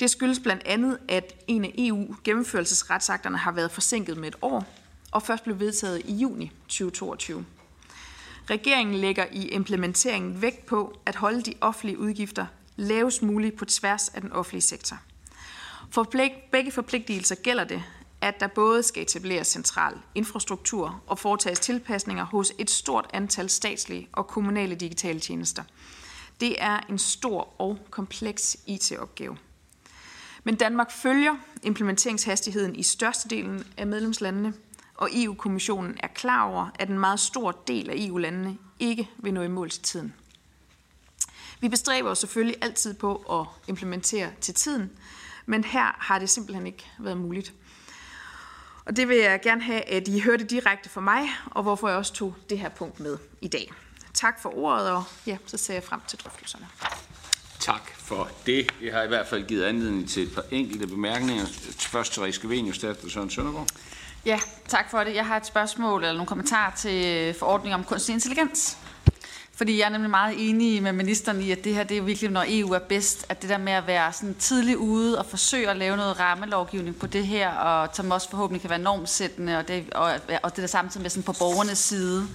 Det 0.02 0.10
skyldes 0.10 0.40
blandt 0.40 0.64
andet, 0.66 0.98
at 1.08 1.36
en 1.48 1.66
af 1.66 1.74
EU-gennemførelsesretsakterne 1.78 3.38
har 3.38 3.52
været 3.52 3.72
forsinket 3.72 4.18
med 4.18 4.28
et 4.28 4.36
år, 4.42 4.66
og 5.12 5.24
først 5.24 5.44
blev 5.44 5.60
vedtaget 5.60 6.02
i 6.06 6.14
juni 6.14 6.52
2022. 6.68 7.46
Regeringen 8.50 8.96
lægger 8.96 9.26
i 9.32 9.48
implementeringen 9.48 10.42
vægt 10.42 10.66
på 10.66 11.00
at 11.06 11.16
holde 11.16 11.42
de 11.42 11.54
offentlige 11.62 12.00
udgifter 12.00 12.46
lavest 12.76 13.22
muligt 13.22 13.58
på 13.58 13.66
tværs 13.66 14.10
af 14.10 14.22
den 14.22 14.32
offentlige 14.32 14.62
sektor. 14.62 14.98
For 15.92 16.04
begge 16.52 16.72
forpligtelser 16.72 17.36
gælder 17.36 17.64
det, 17.64 17.84
at 18.22 18.40
der 18.40 18.48
både 18.48 18.84
skal 18.84 19.04
etableres 19.04 19.48
central 19.48 19.94
infrastruktur 20.16 21.02
og 21.08 21.20
foretages 21.20 21.60
tilpasninger 21.60 22.26
hos 22.26 22.54
et 22.58 22.70
stort 22.70 23.10
antal 23.14 23.50
statslige 23.50 24.10
og 24.12 24.28
kommunale 24.28 24.76
digitale 24.76 25.20
tjenester. 25.20 25.64
Det 26.40 26.56
er 26.64 26.80
en 26.90 26.98
stor 26.98 27.62
og 27.62 27.80
kompleks 27.92 28.58
IT-opgave. 28.68 29.38
Men 30.44 30.56
Danmark 30.56 30.92
følger 30.92 31.36
implementeringshastigheden 31.64 32.76
i 32.76 32.84
størstedelen 32.84 33.64
af 33.78 33.88
medlemslandene, 33.88 34.54
og 34.96 35.10
EU-kommissionen 35.14 35.98
er 36.00 36.08
klar 36.08 36.44
over, 36.44 36.70
at 36.80 36.90
en 36.90 37.00
meget 37.00 37.20
stor 37.20 37.52
del 37.52 37.90
af 37.90 37.94
EU-landene 37.98 38.58
ikke 38.80 39.10
vil 39.18 39.34
nå 39.34 39.42
i 39.42 39.48
mål 39.48 39.70
til 39.70 39.82
tiden. 39.82 40.14
Vi 41.60 41.70
bestræber 41.70 42.10
os 42.10 42.20
selvfølgelig 42.20 42.56
altid 42.62 42.94
på 42.94 43.16
at 43.16 43.70
implementere 43.70 44.32
til 44.42 44.54
tiden, 44.54 44.92
men 45.46 45.64
her 45.64 45.96
har 46.00 46.20
det 46.20 46.30
simpelthen 46.30 46.68
ikke 46.68 46.92
været 47.00 47.18
muligt. 47.18 47.54
Og 48.86 48.96
det 48.96 49.08
vil 49.08 49.18
jeg 49.18 49.42
gerne 49.42 49.64
have, 49.64 49.82
at 49.82 50.08
I 50.08 50.20
hørte 50.20 50.44
direkte 50.44 50.90
fra 50.90 51.02
mig, 51.02 51.30
og 51.46 51.64
hvorfor 51.64 51.88
jeg 51.88 51.98
også 51.98 52.14
tog 52.14 52.36
det 52.50 52.60
her 52.60 52.70
punkt 52.70 53.00
med 53.00 53.18
i 53.42 53.48
dag. 53.48 53.72
Tak 54.14 54.42
for 54.42 54.58
ordet, 54.58 54.90
og 54.90 55.04
ja, 55.28 55.38
så 55.46 55.58
ser 55.58 55.74
jeg 55.74 55.84
frem 55.84 56.02
til 56.08 56.20
drøftelserne. 56.20 56.68
Tak 57.62 57.92
for 57.98 58.30
det. 58.46 58.72
Det 58.82 58.94
har 58.94 59.04
i 59.04 59.08
hvert 59.08 59.28
fald 59.28 59.46
givet 59.48 59.64
anledning 59.64 60.10
til 60.10 60.24
et 60.24 60.36
par 60.36 60.44
enkelte 60.52 60.88
bemærkninger. 60.88 61.46
Først 61.80 62.14
til 62.14 62.22
Riske 62.22 62.48
og 63.04 63.12
Søren 63.12 63.30
Søndergaard. 63.30 63.68
Ja, 64.26 64.40
tak 64.68 64.92
for 64.92 65.04
det. 65.04 65.16
Jeg 65.16 65.26
har 65.26 65.38
et 65.38 65.46
spørgsmål 65.46 66.02
eller 66.02 66.14
nogle 66.14 66.28
kommentarer 66.28 66.76
til 66.76 67.34
forordningen 67.34 67.80
om 67.80 67.84
kunstig 67.84 68.14
intelligens. 68.14 68.78
Fordi 69.56 69.80
jeg 69.80 69.86
er 69.86 69.90
nemlig 69.90 70.10
meget 70.10 70.50
enig 70.50 70.84
med 70.84 70.94
ministeren 70.94 71.42
i, 71.42 71.52
at 71.52 71.64
det 71.64 71.74
her 71.74 71.84
det 71.84 71.98
er 71.98 72.02
virkelig, 72.02 72.32
når 72.32 72.46
EU 72.48 72.72
er 72.72 72.80
bedst, 72.80 73.26
at 73.30 73.42
det 73.42 73.50
der 73.50 73.58
med 73.58 73.74
at 73.74 73.88
være 73.88 74.14
sådan 74.14 74.36
tidligt 74.36 74.78
ude 74.78 75.20
og 75.20 75.26
forsøge 75.26 75.70
at 75.70 75.78
lave 75.78 75.98
noget 75.98 76.20
rammelovgivning 76.20 77.00
på 77.00 77.08
det 77.08 77.28
her, 77.28 77.50
og 77.52 77.90
som 77.94 78.12
også 78.12 78.30
forhåbentlig 78.30 78.62
kan 78.62 78.70
være 78.70 78.80
normsættende, 78.80 79.58
og 79.58 79.68
det, 79.68 79.94
og, 79.94 80.12
og 80.44 80.56
det 80.56 80.62
der 80.62 80.68
samtidig 80.68 81.02
med 81.02 81.10
sådan 81.10 81.24
på 81.24 81.34
borgernes 81.40 81.78
side. 81.78 82.28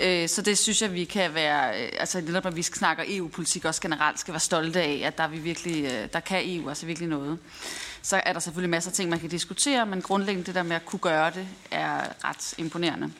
Øh, 0.00 0.28
så 0.28 0.42
det 0.42 0.58
synes 0.58 0.82
jeg, 0.82 0.94
vi 0.94 1.04
kan 1.04 1.34
være, 1.34 1.82
øh, 1.82 1.88
altså 1.98 2.20
netop 2.20 2.44
når 2.44 2.50
vi 2.50 2.62
snakker 2.62 3.04
EU-politik 3.06 3.64
også 3.64 3.80
generelt, 3.80 4.20
skal 4.20 4.32
være 4.32 4.40
stolte 4.40 4.82
af, 4.82 5.02
at 5.04 5.18
der, 5.18 5.24
er 5.24 5.28
vi 5.28 5.38
virkelig, 5.38 5.84
øh, 5.84 6.08
der 6.12 6.20
kan 6.20 6.42
EU 6.44 6.68
altså 6.68 6.86
virkelig 6.86 7.08
noget. 7.08 7.38
Så 8.02 8.22
er 8.26 8.32
der 8.32 8.40
selvfølgelig 8.40 8.70
masser 8.70 8.90
af 8.90 8.94
ting, 8.94 9.10
man 9.10 9.20
kan 9.20 9.28
diskutere, 9.28 9.86
men 9.86 10.02
grundlæggende 10.02 10.46
det 10.46 10.54
der 10.54 10.62
med 10.62 10.76
at 10.76 10.84
kunne 10.84 10.98
gøre 10.98 11.30
det, 11.30 11.46
er 11.70 12.00
ret 12.24 12.54
imponerende. 12.58 13.12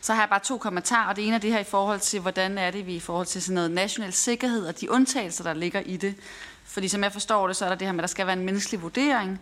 Så 0.00 0.14
har 0.14 0.22
jeg 0.22 0.28
bare 0.28 0.40
to 0.40 0.58
kommentarer, 0.58 1.08
og 1.08 1.16
det 1.16 1.26
ene 1.26 1.34
er 1.34 1.40
det 1.40 1.52
her 1.52 1.58
i 1.58 1.64
forhold 1.64 2.00
til, 2.00 2.20
hvordan 2.20 2.58
er 2.58 2.70
det 2.70 2.86
vi 2.86 2.94
i 2.94 3.00
forhold 3.00 3.26
til 3.26 3.42
sådan 3.42 3.54
noget 3.54 3.70
national 3.70 4.12
sikkerhed 4.12 4.66
og 4.66 4.80
de 4.80 4.90
undtagelser, 4.90 5.44
der 5.44 5.54
ligger 5.54 5.80
i 5.80 5.96
det. 5.96 6.14
Fordi 6.64 6.88
som 6.88 7.02
jeg 7.02 7.12
forstår 7.12 7.46
det, 7.46 7.56
så 7.56 7.64
er 7.64 7.68
der 7.68 7.76
det 7.76 7.86
her 7.86 7.92
med, 7.92 8.00
at 8.00 8.02
der 8.02 8.12
skal 8.12 8.26
være 8.26 8.36
en 8.36 8.44
menneskelig 8.44 8.82
vurdering. 8.82 9.40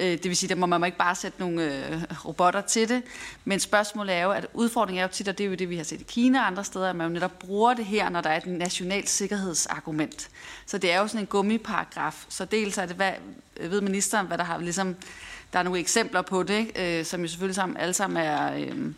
Øh, 0.00 0.06
det 0.06 0.24
vil 0.24 0.36
sige, 0.36 0.52
at 0.52 0.58
man 0.58 0.80
må 0.80 0.86
ikke 0.86 0.98
bare 0.98 1.14
sætte 1.14 1.40
nogle 1.40 1.62
øh, 1.62 2.02
robotter 2.24 2.60
til 2.60 2.88
det. 2.88 3.02
Men 3.44 3.60
spørgsmålet 3.60 4.14
er 4.14 4.22
jo, 4.22 4.30
at 4.30 4.46
udfordringen 4.54 4.98
er 4.98 5.06
jo 5.06 5.12
tit, 5.12 5.28
og 5.28 5.38
det 5.38 5.44
er 5.44 5.48
jo 5.48 5.54
det, 5.54 5.70
vi 5.70 5.76
har 5.76 5.84
set 5.84 6.00
i 6.00 6.04
Kina 6.08 6.40
og 6.40 6.46
andre 6.46 6.64
steder, 6.64 6.90
at 6.90 6.96
man 6.96 7.06
jo 7.06 7.12
netop 7.12 7.38
bruger 7.38 7.74
det 7.74 7.84
her, 7.84 8.08
når 8.08 8.20
der 8.20 8.30
er 8.30 8.36
et 8.36 8.46
nationalt 8.46 9.10
sikkerhedsargument. 9.10 10.28
Så 10.66 10.78
det 10.78 10.92
er 10.92 11.00
jo 11.00 11.06
sådan 11.06 11.20
en 11.20 11.26
gummiparagraf. 11.26 12.24
Så 12.28 12.44
dels 12.44 12.78
er 12.78 12.86
det, 12.86 12.96
hvad, 12.96 13.12
ved 13.60 13.80
ministeren, 13.80 14.26
hvad 14.26 14.38
der 14.38 14.44
har 14.44 14.58
ligesom, 14.58 14.96
der 15.52 15.58
er 15.58 15.62
nogle 15.62 15.80
eksempler 15.80 16.22
på 16.22 16.42
det, 16.42 16.70
øh, 16.78 17.04
som 17.04 17.20
jo 17.20 17.28
selvfølgelig 17.28 17.56
sammen, 17.56 17.76
alle 17.76 17.94
sammen 17.94 18.16
er... 18.16 18.54
Øh, 18.54 18.92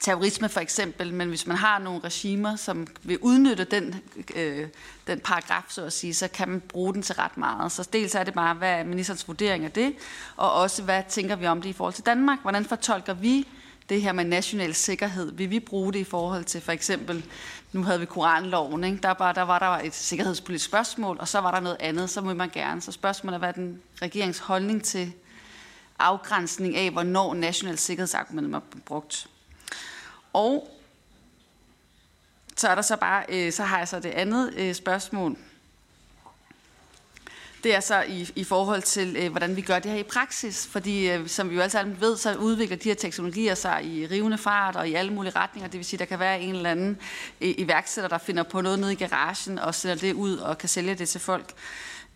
terrorisme 0.00 0.48
for 0.48 0.60
eksempel, 0.60 1.14
men 1.14 1.28
hvis 1.28 1.46
man 1.46 1.56
har 1.56 1.78
nogle 1.78 2.00
regimer, 2.04 2.56
som 2.56 2.86
vil 3.02 3.18
udnytte 3.18 3.64
den, 3.64 4.02
øh, 4.34 4.68
den 5.06 5.20
paragraf, 5.20 5.64
så 5.68 5.84
at 5.84 5.92
sige, 5.92 6.14
så 6.14 6.28
kan 6.28 6.48
man 6.48 6.60
bruge 6.60 6.94
den 6.94 7.02
til 7.02 7.14
ret 7.14 7.36
meget. 7.36 7.72
Så 7.72 7.88
dels 7.92 8.14
er 8.14 8.24
det 8.24 8.34
bare, 8.34 8.54
hvad 8.54 8.72
er 8.72 8.84
ministerens 8.84 9.28
vurdering 9.28 9.64
af 9.64 9.72
det, 9.72 9.94
og 10.36 10.52
også 10.52 10.82
hvad 10.82 11.02
tænker 11.08 11.36
vi 11.36 11.46
om 11.46 11.62
det 11.62 11.68
i 11.68 11.72
forhold 11.72 11.94
til 11.94 12.06
Danmark? 12.06 12.38
Hvordan 12.42 12.64
fortolker 12.64 13.14
vi 13.14 13.48
det 13.88 14.02
her 14.02 14.12
med 14.12 14.24
national 14.24 14.74
sikkerhed? 14.74 15.32
Vil 15.32 15.50
vi 15.50 15.60
bruge 15.60 15.92
det 15.92 15.98
i 15.98 16.04
forhold 16.04 16.44
til 16.44 16.60
for 16.60 16.72
eksempel, 16.72 17.24
nu 17.72 17.82
havde 17.82 18.00
vi 18.00 18.06
koranloven, 18.06 18.84
ikke? 18.84 18.98
Der, 19.02 19.14
var, 19.18 19.32
der 19.32 19.42
var 19.42 19.58
der 19.58 19.66
et 19.66 19.94
sikkerhedspolitisk 19.94 20.64
spørgsmål, 20.64 21.16
og 21.20 21.28
så 21.28 21.40
var 21.40 21.50
der 21.50 21.60
noget 21.60 21.76
andet, 21.80 22.10
så 22.10 22.20
må 22.20 22.34
man 22.34 22.50
gerne. 22.50 22.80
Så 22.80 22.92
spørgsmålet 22.92 23.34
er, 23.34 23.38
hvad 23.38 23.48
er 23.48 23.52
den 23.52 23.82
regerings 24.02 24.38
holdning 24.38 24.84
til 24.84 25.12
afgrænsning 25.98 26.76
af, 26.76 26.90
hvornår 26.90 27.34
national 27.34 27.78
sikkerhedsargumentet 27.78 28.52
var 28.52 28.62
brugt? 28.86 29.29
Og 30.32 30.68
så 32.56 32.68
er 32.68 32.74
der 32.74 32.82
så 32.82 32.96
bare, 32.96 33.24
øh, 33.28 33.52
så 33.52 33.62
har 33.62 33.78
jeg 33.78 33.88
så 33.88 34.00
det 34.00 34.10
andet 34.10 34.54
øh, 34.56 34.74
spørgsmål. 34.74 35.36
Det 37.64 37.74
er 37.74 37.80
så 37.80 38.02
i, 38.08 38.30
i 38.36 38.44
forhold 38.44 38.82
til, 38.82 39.16
øh, 39.18 39.30
hvordan 39.30 39.56
vi 39.56 39.60
gør 39.60 39.78
det 39.78 39.90
her 39.90 39.98
i 39.98 40.02
praksis. 40.02 40.66
Fordi, 40.66 41.10
øh, 41.10 41.28
som 41.28 41.50
vi 41.50 41.54
jo 41.54 41.60
alle 41.60 41.70
sammen 41.70 42.00
ved, 42.00 42.16
så 42.16 42.34
udvikler 42.34 42.76
de 42.76 42.88
her 42.88 42.94
teknologier 42.94 43.54
sig 43.54 43.84
i 43.84 44.06
rivende 44.06 44.38
fart 44.38 44.76
og 44.76 44.88
i 44.88 44.94
alle 44.94 45.12
mulige 45.12 45.32
retninger. 45.36 45.68
Det 45.68 45.78
vil 45.78 45.84
sige, 45.84 45.98
der 45.98 46.04
kan 46.04 46.18
være 46.18 46.40
en 46.40 46.54
eller 46.54 46.70
anden 46.70 46.98
øh, 47.40 47.54
iværksætter, 47.58 48.08
der 48.08 48.18
finder 48.18 48.42
på 48.42 48.60
noget 48.60 48.78
nede 48.78 48.92
i 48.92 48.96
garagen 48.96 49.58
og 49.58 49.74
sender 49.74 49.96
det 49.96 50.12
ud 50.12 50.36
og 50.36 50.58
kan 50.58 50.68
sælge 50.68 50.94
det 50.94 51.08
til 51.08 51.20
folk. 51.20 51.52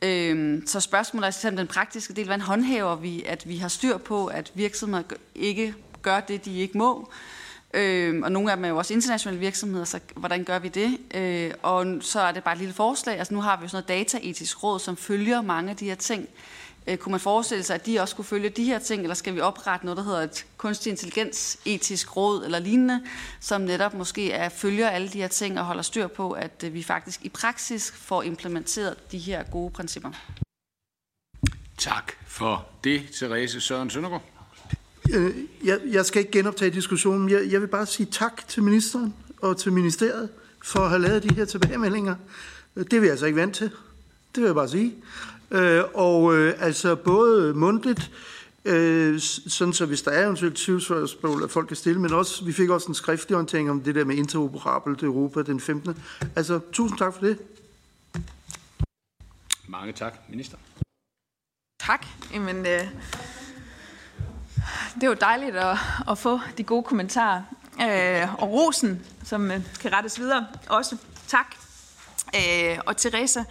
Øh, 0.03 0.63
så 0.67 0.81
spørgsmålet 0.81 1.27
er 1.27 1.31
simpelthen 1.31 1.67
den 1.67 1.75
praktiske 1.75 2.15
del. 2.15 2.25
Hvordan 2.25 2.41
håndhæver 2.41 2.97
vi, 2.97 3.23
at 3.23 3.49
vi 3.49 3.57
har 3.57 3.69
styr 3.69 3.99
på, 3.99 4.27
at 4.27 4.53
virksomheder 4.55 5.03
ikke 5.35 5.75
gør 6.03 6.21
det, 6.21 6.45
de 6.45 6.59
ikke 6.59 6.79
må? 6.79 7.11
Øh, 7.11 7.44
Øh, 7.75 8.21
og 8.25 8.33
nogle 8.33 8.51
af 8.51 8.57
dem 8.57 8.65
er 8.65 8.69
jo 8.69 8.77
også 8.77 8.95
internationale 8.95 9.41
virksomheder, 9.41 9.85
så 9.85 10.01
hvordan 10.17 10.45
gør 10.45 10.59
vi 10.59 10.69
det? 10.69 10.99
Øh, 11.15 11.51
og 11.63 11.87
så 12.01 12.21
er 12.21 12.33
det 12.33 12.45
bare 12.45 12.55
et 12.55 12.59
lille 12.59 12.75
forslag. 12.75 13.19
Altså 13.19 13.35
nu 13.35 13.41
har 13.41 13.57
vi 13.57 13.63
jo 13.63 13.69
sådan 13.69 13.85
noget 13.89 14.07
dataetisk 14.07 14.63
råd, 14.63 14.79
som 14.81 14.97
følger 14.97 15.43
mange 15.43 15.71
af 15.71 15.77
de 15.77 15.85
her 15.85 15.95
ting. 15.95 16.29
Øh, 16.87 16.97
kunne 16.97 17.11
man 17.11 17.21
forestille 17.21 17.65
sig, 17.65 17.75
at 17.75 17.87
de 17.87 18.01
også 18.01 18.13
skulle 18.13 18.27
følge 18.27 18.49
de 18.49 18.65
her 18.65 18.79
ting, 18.79 19.03
eller 19.03 19.15
skal 19.15 19.35
vi 19.35 19.41
oprette 19.41 19.87
noget, 19.87 19.97
der 19.97 20.05
hedder 20.05 20.21
et 20.23 20.47
kunstig 20.57 20.91
intelligens 20.91 21.59
etisk 21.65 22.17
råd 22.17 22.45
eller 22.45 22.59
lignende, 22.59 23.03
som 23.41 23.61
netop 23.61 23.95
måske 23.95 24.33
er, 24.33 24.49
følger 24.49 24.89
alle 24.89 25.09
de 25.09 25.19
her 25.19 25.29
ting 25.29 25.59
og 25.59 25.65
holder 25.65 25.83
styr 25.83 26.07
på, 26.07 26.33
at 26.33 26.65
øh, 26.67 26.75
vi 26.75 26.83
faktisk 26.83 27.25
i 27.25 27.29
praksis 27.29 27.91
får 27.91 28.23
implementeret 28.23 29.13
de 29.13 29.19
her 29.19 29.43
gode 29.43 29.71
principper. 29.71 30.11
Tak 31.79 32.13
for 32.27 32.67
det, 32.85 33.03
Therese 33.15 33.61
Søren 33.61 33.91
Søndergaard. 33.91 34.34
Øh, 35.13 35.35
jeg, 35.65 35.81
jeg 35.87 36.07
skal 36.07 36.21
ikke 36.21 36.33
genoptage 36.33 36.71
diskussionen. 36.71 37.31
Jeg, 37.31 37.53
jeg 37.53 37.61
vil 37.61 37.67
bare 37.67 37.87
sige 37.87 38.07
tak 38.07 38.49
til 38.49 38.63
ministeren 38.63 39.15
og 39.39 39.57
til 39.57 39.73
ministeriet 39.73 40.29
for 40.63 40.81
at 40.81 40.89
have 40.89 41.03
lavet 41.03 41.23
de 41.23 41.35
her 41.35 41.45
tilbagemeldinger. 41.45 42.15
Det 42.75 42.93
er 42.93 43.01
vi 43.01 43.09
altså 43.09 43.27
ikke 43.27 43.37
vant 43.37 43.55
til. 43.55 43.71
Det 44.35 44.43
vil 44.43 44.45
jeg 44.45 44.55
bare 44.55 44.69
sige. 44.69 44.95
Øh, 45.51 45.83
og 45.95 46.37
øh, 46.37 46.55
altså 46.59 46.95
både 46.95 47.55
mundtligt, 47.55 48.11
sådan 49.49 49.73
så 49.73 49.87
hvis 49.87 50.03
der 50.03 50.11
er 50.11 50.25
eventuelt 50.25 50.57
tvivlsspørgsmål, 50.57 51.43
at 51.43 51.51
folk 51.51 51.67
kan 51.67 51.77
stille, 51.77 52.01
men 52.01 52.13
også, 52.13 52.45
vi 52.45 52.53
fik 52.53 52.71
også 52.71 52.89
en 52.89 52.95
skriftlig 52.95 53.37
orientering 53.37 53.71
om 53.71 53.81
det 53.81 53.95
der 53.95 54.05
med 54.05 54.17
interoperabelt 54.17 55.03
Europa 55.03 55.43
den 55.43 55.61
15. 55.61 56.03
Altså, 56.37 56.61
tusind 56.73 56.99
tak 56.99 57.15
for 57.15 57.21
det. 57.21 57.39
Mange 59.69 59.93
tak, 59.93 60.15
minister. 60.31 60.57
Tak. 61.81 62.07
Jamen, 62.35 62.67
øh 62.67 62.87
det 64.95 65.03
er 65.03 65.07
jo 65.07 65.15
dejligt 65.15 65.57
at, 65.57 65.79
at 66.11 66.19
få 66.19 66.41
de 66.59 66.65
gode 66.65 66.83
kommentarer. 66.83 67.43
Øh, 67.83 68.35
og 68.43 68.51
rosen, 68.51 69.07
som 69.25 69.51
øh, 69.51 69.61
kan 69.81 69.93
rettes 69.93 70.19
videre, 70.19 70.47
også 70.69 70.97
tak. 71.27 71.55
Øh, 72.37 72.79
og 72.87 72.97
Teresa, 72.97 73.45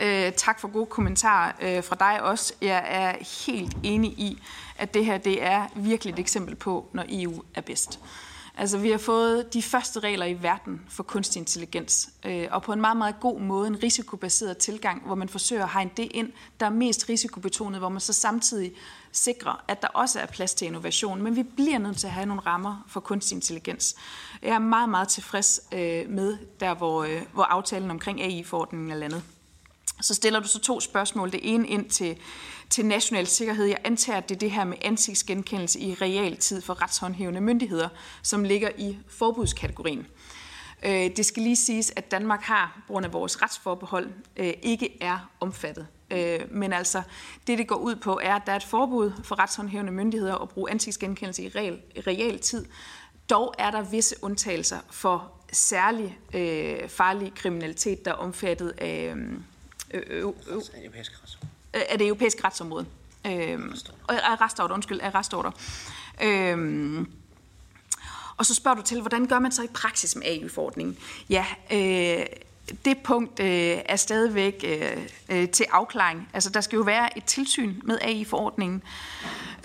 øh, 0.00 0.32
tak 0.32 0.60
for 0.60 0.68
gode 0.68 0.86
kommentarer 0.86 1.52
øh, 1.60 1.84
fra 1.84 1.96
dig 1.98 2.22
også. 2.22 2.52
Jeg 2.60 2.84
er 2.86 3.14
helt 3.46 3.76
enig 3.82 4.10
i, 4.10 4.42
at 4.78 4.94
det 4.94 5.04
her 5.04 5.18
det 5.18 5.44
er 5.44 5.66
virkelig 5.76 6.12
et 6.12 6.18
eksempel 6.18 6.54
på, 6.54 6.88
når 6.92 7.04
EU 7.08 7.42
er 7.54 7.60
bedst. 7.60 8.00
Altså, 8.62 8.78
vi 8.78 8.90
har 8.90 8.98
fået 8.98 9.54
de 9.54 9.62
første 9.62 10.00
regler 10.00 10.26
i 10.26 10.42
verden 10.42 10.80
for 10.88 11.02
kunstig 11.02 11.40
intelligens, 11.40 12.10
øh, 12.24 12.48
og 12.50 12.62
på 12.62 12.72
en 12.72 12.80
meget, 12.80 12.96
meget 12.96 13.20
god 13.20 13.40
måde 13.40 13.66
en 13.66 13.82
risikobaseret 13.82 14.58
tilgang, 14.58 15.06
hvor 15.06 15.14
man 15.14 15.28
forsøger 15.28 15.62
at 15.62 15.72
hegne 15.72 15.90
det 15.96 16.08
ind, 16.10 16.32
der 16.60 16.66
er 16.66 16.70
mest 16.70 17.08
risikobetonet, 17.08 17.80
hvor 17.80 17.88
man 17.88 18.00
så 18.00 18.12
samtidig 18.12 18.72
sikrer, 19.12 19.64
at 19.68 19.82
der 19.82 19.88
også 19.88 20.20
er 20.20 20.26
plads 20.26 20.54
til 20.54 20.66
innovation. 20.66 21.22
Men 21.22 21.36
vi 21.36 21.42
bliver 21.42 21.78
nødt 21.78 21.96
til 21.96 22.06
at 22.06 22.12
have 22.12 22.26
nogle 22.26 22.42
rammer 22.46 22.84
for 22.88 23.00
kunstig 23.00 23.36
intelligens. 23.36 23.94
Jeg 24.42 24.54
er 24.54 24.58
meget, 24.58 24.88
meget 24.88 25.08
tilfreds 25.08 25.60
øh, 25.72 26.10
med 26.10 26.36
der, 26.60 26.74
hvor, 26.74 27.02
øh, 27.02 27.22
hvor 27.32 27.44
aftalen 27.44 27.90
omkring 27.90 28.22
AI-forordningen 28.22 28.90
er 28.90 28.96
landet. 28.96 29.22
Så 30.00 30.14
stiller 30.14 30.40
du 30.40 30.48
så 30.48 30.58
to 30.58 30.80
spørgsmål. 30.80 31.32
Det 31.32 31.40
ene 31.42 31.68
ind 31.68 31.90
til, 31.90 32.16
til 32.72 32.86
national 32.86 33.26
sikkerhed. 33.26 33.64
Jeg 33.64 33.78
antager, 33.84 34.18
at 34.18 34.28
det 34.28 34.34
er 34.34 34.38
det 34.38 34.50
her 34.50 34.64
med 34.64 34.76
ansigtsgenkendelse 34.82 35.80
i 35.80 35.94
realtid 35.94 36.60
for 36.60 36.82
retshåndhævende 36.82 37.40
myndigheder, 37.40 37.88
som 38.22 38.44
ligger 38.44 38.70
i 38.78 38.98
forbudskategorien. 39.08 40.06
Øh, 40.82 41.16
det 41.16 41.26
skal 41.26 41.42
lige 41.42 41.56
siges, 41.56 41.92
at 41.96 42.10
Danmark 42.10 42.42
har, 42.42 42.82
på 42.86 42.92
grund 42.92 43.06
af 43.06 43.12
vores 43.12 43.42
retsforbehold, 43.42 44.10
øh, 44.36 44.52
ikke 44.62 45.02
er 45.02 45.30
omfattet. 45.40 45.86
Øh, 46.10 46.40
men 46.50 46.72
altså, 46.72 47.02
det 47.46 47.58
det 47.58 47.68
går 47.68 47.76
ud 47.76 47.96
på, 47.96 48.20
er, 48.22 48.34
at 48.34 48.42
der 48.46 48.52
er 48.52 48.56
et 48.56 48.64
forbud 48.64 49.12
for 49.24 49.38
retshåndhævende 49.38 49.92
myndigheder 49.92 50.34
at 50.34 50.48
bruge 50.48 50.70
ansigtsgenkendelse 50.70 51.42
i 51.42 51.48
real, 51.48 51.80
real 52.06 52.38
tid. 52.38 52.66
Dog 53.30 53.54
er 53.58 53.70
der 53.70 53.82
visse 53.82 54.14
undtagelser 54.22 54.78
for 54.90 55.32
særlig 55.52 56.18
øh, 56.34 56.88
farlig 56.88 57.34
kriminalitet, 57.34 58.04
der 58.04 58.10
er 58.10 58.14
omfattet 58.14 58.74
af, 58.78 59.14
øh, 59.16 59.32
øh, 59.90 60.02
øh, 60.08 60.32
Øh, 61.74 61.82
af 61.88 61.98
det 61.98 62.06
europæiske 62.06 62.44
retsområde. 62.44 62.86
Øhm, 63.26 63.74
øh, 64.10 64.18
arrestorder, 64.22 64.74
undskyld, 64.74 65.00
arrestorder. 65.00 65.50
Øh, 66.22 67.06
og 68.36 68.46
så 68.46 68.54
spørger 68.54 68.76
du 68.76 68.82
til, 68.82 69.00
hvordan 69.00 69.26
gør 69.26 69.38
man 69.38 69.52
så 69.52 69.62
i 69.62 69.68
praksis 69.74 70.16
med 70.16 70.26
AU-forordningen? 70.26 70.98
Ja, 71.30 71.46
øh, 71.72 72.26
det 72.84 72.98
punkt 72.98 73.40
øh, 73.40 73.78
er 73.86 73.96
stadigvæk 73.96 74.64
øh, 74.68 75.06
øh, 75.28 75.48
til 75.48 75.66
afklaring. 75.70 76.28
Altså, 76.34 76.50
der 76.50 76.60
skal 76.60 76.76
jo 76.76 76.82
være 76.82 77.18
et 77.18 77.24
tilsyn 77.24 77.74
med 77.84 77.98
AI-forordningen. 78.02 78.82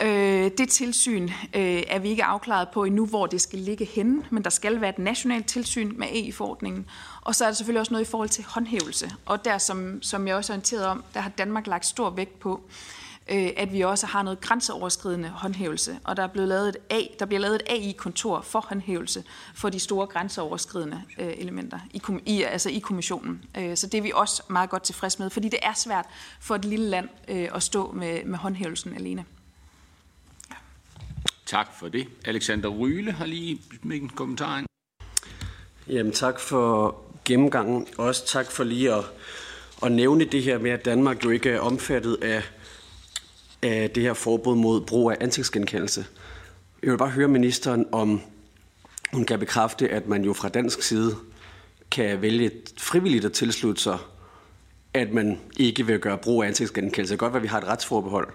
Øh, 0.01 0.51
det 0.57 0.69
tilsyn 0.69 1.23
øh, 1.53 1.83
er 1.87 1.99
vi 1.99 2.09
ikke 2.09 2.23
afklaret 2.23 2.67
på 2.73 2.83
endnu, 2.83 3.05
hvor 3.05 3.25
det 3.25 3.41
skal 3.41 3.59
ligge 3.59 3.85
henne, 3.85 4.23
men 4.29 4.43
der 4.43 4.49
skal 4.49 4.81
være 4.81 4.89
et 4.89 4.99
nationalt 4.99 5.45
tilsyn 5.45 5.93
med 5.95 6.07
AI-forordningen. 6.07 6.85
Og 7.21 7.35
så 7.35 7.45
er 7.45 7.47
der 7.49 7.55
selvfølgelig 7.55 7.79
også 7.79 7.93
noget 7.93 8.05
i 8.05 8.09
forhold 8.09 8.29
til 8.29 8.45
håndhævelse. 8.47 9.11
Og 9.25 9.45
der, 9.45 9.57
som, 9.57 10.01
som 10.01 10.27
jeg 10.27 10.35
også 10.35 10.53
er 10.53 10.55
orienteret 10.55 10.85
om, 10.85 11.03
der 11.13 11.19
har 11.19 11.29
Danmark 11.29 11.67
lagt 11.67 11.85
stor 11.85 12.09
vægt 12.09 12.39
på, 12.39 12.61
øh, 12.67 12.96
at 13.29 13.73
vi 13.73 13.81
også 13.81 14.05
har 14.05 14.23
noget 14.23 14.41
grænseoverskridende 14.41 15.29
håndhævelse, 15.29 15.99
og 16.03 16.17
der, 16.17 16.23
er 16.23 16.27
blevet 16.27 16.49
lavet 16.49 16.69
et 16.69 16.77
A, 16.89 17.01
der 17.19 17.25
bliver 17.25 17.39
lavet 17.39 17.55
et 17.55 17.63
AI-kontor 17.69 18.41
for 18.41 18.59
håndhævelse 18.59 19.23
for 19.55 19.69
de 19.69 19.79
store 19.79 20.07
grænseoverskridende 20.07 21.01
øh, 21.19 21.33
elementer 21.37 21.79
i, 21.93 22.01
i, 22.25 22.41
altså 22.41 22.69
i 22.69 22.79
kommissionen. 22.79 23.45
Øh, 23.57 23.77
så 23.77 23.87
det 23.87 23.97
er 23.97 24.01
vi 24.01 24.11
også 24.15 24.43
meget 24.47 24.69
godt 24.69 24.83
tilfreds 24.83 25.19
med, 25.19 25.29
fordi 25.29 25.49
det 25.49 25.59
er 25.61 25.73
svært 25.73 26.05
for 26.39 26.55
et 26.55 26.65
lille 26.65 26.89
land 26.89 27.09
øh, 27.27 27.49
at 27.55 27.63
stå 27.63 27.91
med, 27.91 28.23
med 28.25 28.37
håndhævelsen 28.37 28.93
alene. 28.93 29.25
Tak 31.45 31.67
for 31.79 31.87
det. 31.87 32.07
Alexander 32.25 32.69
Ryle 32.69 33.11
har 33.11 33.25
lige 33.25 33.61
en 33.83 34.09
kommentar. 34.09 34.63
Jamen 35.87 36.11
tak 36.11 36.39
for 36.39 36.95
gennemgangen. 37.25 37.87
Også 37.97 38.25
tak 38.25 38.51
for 38.51 38.63
lige 38.63 38.93
at, 38.93 39.03
at 39.83 39.91
nævne 39.91 40.25
det 40.25 40.43
her 40.43 40.57
med, 40.57 40.71
at 40.71 40.85
Danmark 40.85 41.23
jo 41.23 41.29
ikke 41.29 41.49
er 41.49 41.59
omfattet 41.59 42.17
af 42.21 42.43
af 43.61 43.89
det 43.89 44.03
her 44.03 44.13
forbud 44.13 44.55
mod 44.55 44.81
brug 44.81 45.11
af 45.11 45.17
ansigtsgenkendelse. 45.21 46.05
Jeg 46.83 46.91
vil 46.91 46.97
bare 46.97 47.09
høre 47.09 47.27
ministeren, 47.27 47.85
om 47.91 48.21
hun 49.13 49.25
kan 49.25 49.39
bekræfte, 49.39 49.89
at 49.89 50.07
man 50.07 50.23
jo 50.23 50.33
fra 50.33 50.49
dansk 50.49 50.81
side 50.81 51.15
kan 51.91 52.21
vælge 52.21 52.51
frivilligt 52.77 53.25
at 53.25 53.33
tilslutte 53.33 53.81
sig, 53.81 53.97
at 54.93 55.13
man 55.13 55.39
ikke 55.57 55.85
vil 55.85 55.99
gøre 55.99 56.17
brug 56.17 56.43
af 56.43 56.47
ansigtsgenkendelse. 56.47 57.11
Det 57.11 57.19
kan 57.19 57.25
godt 57.25 57.33
være, 57.33 57.39
at 57.39 57.43
vi 57.43 57.47
har 57.47 57.57
et 57.57 57.67
retsforbehold, 57.67 58.27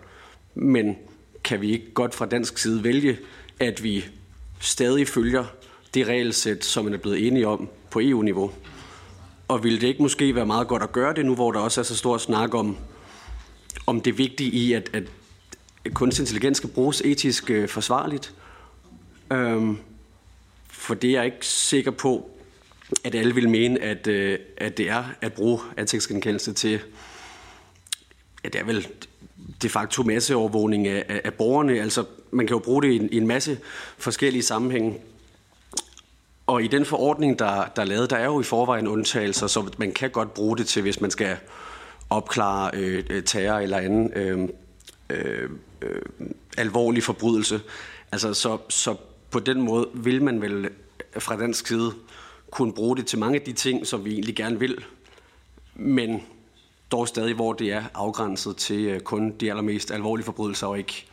men 0.54 0.96
kan 1.44 1.60
vi 1.60 1.72
ikke 1.72 1.94
godt 1.94 2.14
fra 2.14 2.26
dansk 2.26 2.58
side 2.58 2.84
vælge, 2.84 3.18
at 3.60 3.82
vi 3.82 4.04
stadig 4.60 5.08
følger 5.08 5.44
det 5.94 6.06
regelsæt, 6.06 6.64
som 6.64 6.84
man 6.84 6.94
er 6.94 6.98
blevet 6.98 7.26
enige 7.26 7.48
om 7.48 7.68
på 7.90 8.00
EU-niveau? 8.02 8.50
Og 9.48 9.64
ville 9.64 9.80
det 9.80 9.86
ikke 9.86 10.02
måske 10.02 10.34
være 10.34 10.46
meget 10.46 10.68
godt 10.68 10.82
at 10.82 10.92
gøre 10.92 11.14
det 11.14 11.26
nu, 11.26 11.34
hvor 11.34 11.52
der 11.52 11.60
også 11.60 11.80
er 11.80 11.84
så 11.84 11.96
stor 11.96 12.18
snak 12.18 12.54
om 12.54 12.76
om 13.92 14.00
det 14.00 14.18
vigtige 14.18 14.50
i, 14.50 14.72
at, 14.72 14.90
at 14.92 15.04
kunstig 15.94 16.22
intelligens 16.22 16.58
skal 16.58 16.70
bruges 16.70 17.02
etisk 17.04 17.50
øh, 17.50 17.68
forsvarligt. 17.68 18.34
Øhm, 19.32 19.78
for 20.68 20.94
det 20.94 21.10
er 21.10 21.14
jeg 21.14 21.24
ikke 21.24 21.46
sikker 21.46 21.90
på, 21.90 22.30
at 23.04 23.14
alle 23.14 23.34
vil 23.34 23.48
mene, 23.48 23.82
at, 23.82 24.06
øh, 24.06 24.38
at 24.56 24.78
det 24.78 24.88
er 24.88 25.04
at 25.20 25.32
bruge 25.32 25.60
ansigtsgenkendelse 25.76 26.52
til, 26.52 26.80
ja, 28.44 28.48
det 28.48 28.60
er 28.60 28.64
vel 28.64 28.88
de 29.62 29.68
facto 29.68 30.02
masseovervågning 30.02 30.86
af, 30.88 31.04
af, 31.08 31.20
af 31.24 31.34
borgerne. 31.34 31.80
Altså, 31.80 32.04
man 32.30 32.46
kan 32.46 32.54
jo 32.54 32.58
bruge 32.58 32.82
det 32.82 32.92
i 32.92 32.96
en, 32.96 33.08
i 33.12 33.16
en 33.16 33.26
masse 33.26 33.58
forskellige 33.98 34.42
sammenhænge. 34.42 34.98
Og 36.46 36.62
i 36.62 36.66
den 36.66 36.84
forordning, 36.84 37.38
der, 37.38 37.64
der 37.76 37.82
er 37.82 37.86
lavet, 37.86 38.10
der 38.10 38.16
er 38.16 38.24
jo 38.24 38.40
i 38.40 38.44
forvejen 38.44 38.86
undtagelser, 38.86 39.46
så 39.46 39.70
man 39.78 39.92
kan 39.92 40.10
godt 40.10 40.34
bruge 40.34 40.56
det 40.56 40.66
til, 40.66 40.82
hvis 40.82 41.00
man 41.00 41.10
skal 41.10 41.36
opklare 42.12 42.70
øh, 42.74 43.04
øh, 43.10 43.22
terror 43.22 43.58
eller 43.58 43.78
anden 43.78 44.12
øh, 44.12 44.48
øh, 45.10 45.50
øh, 45.82 46.02
alvorlig 46.58 47.02
forbrydelse. 47.02 47.60
Altså, 48.12 48.34
så, 48.34 48.58
så 48.68 48.96
på 49.30 49.38
den 49.38 49.62
måde 49.62 49.88
vil 49.94 50.22
man 50.22 50.42
vel 50.42 50.64
øh, 50.64 51.22
fra 51.22 51.36
dansk 51.36 51.66
side 51.66 51.92
kunne 52.50 52.72
bruge 52.72 52.96
det 52.96 53.06
til 53.06 53.18
mange 53.18 53.38
af 53.38 53.44
de 53.44 53.52
ting, 53.52 53.86
som 53.86 54.04
vi 54.04 54.12
egentlig 54.12 54.36
gerne 54.36 54.58
vil, 54.58 54.84
men 55.74 56.22
dog 56.90 57.08
stadig, 57.08 57.34
hvor 57.34 57.52
det 57.52 57.72
er 57.72 57.84
afgrænset 57.94 58.56
til 58.56 59.00
kun 59.00 59.30
de 59.30 59.50
allermest 59.50 59.90
alvorlige 59.90 60.24
forbrydelser, 60.24 60.66
og 60.66 60.78
ikke, 60.78 61.06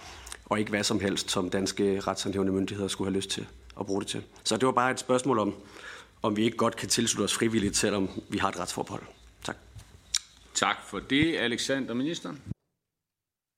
og 0.45 0.59
ikke 0.59 0.69
hvad 0.69 0.83
som 0.83 0.99
helst, 0.99 1.31
som 1.31 1.49
danske 1.49 1.99
retshåndhævende 1.99 2.53
myndigheder 2.53 2.87
skulle 2.87 3.11
have 3.11 3.17
lyst 3.17 3.29
til 3.29 3.45
at 3.79 3.85
bruge 3.85 4.01
det 4.01 4.07
til. 4.07 4.23
Så 4.43 4.57
det 4.57 4.65
var 4.65 4.71
bare 4.71 4.91
et 4.91 4.99
spørgsmål 4.99 5.39
om, 5.39 5.53
om 6.21 6.37
vi 6.37 6.43
ikke 6.43 6.57
godt 6.57 6.75
kan 6.75 6.89
tilslutte 6.89 7.23
os 7.29 7.33
frivilligt, 7.33 7.77
selvom 7.77 8.09
vi 8.29 8.37
har 8.37 8.49
et 8.49 8.59
retsforbehold. 8.59 9.03
Tak 10.53 10.83
for 10.83 10.99
det, 10.99 11.37
Alexander. 11.37 11.93
Ministeren? 11.93 12.41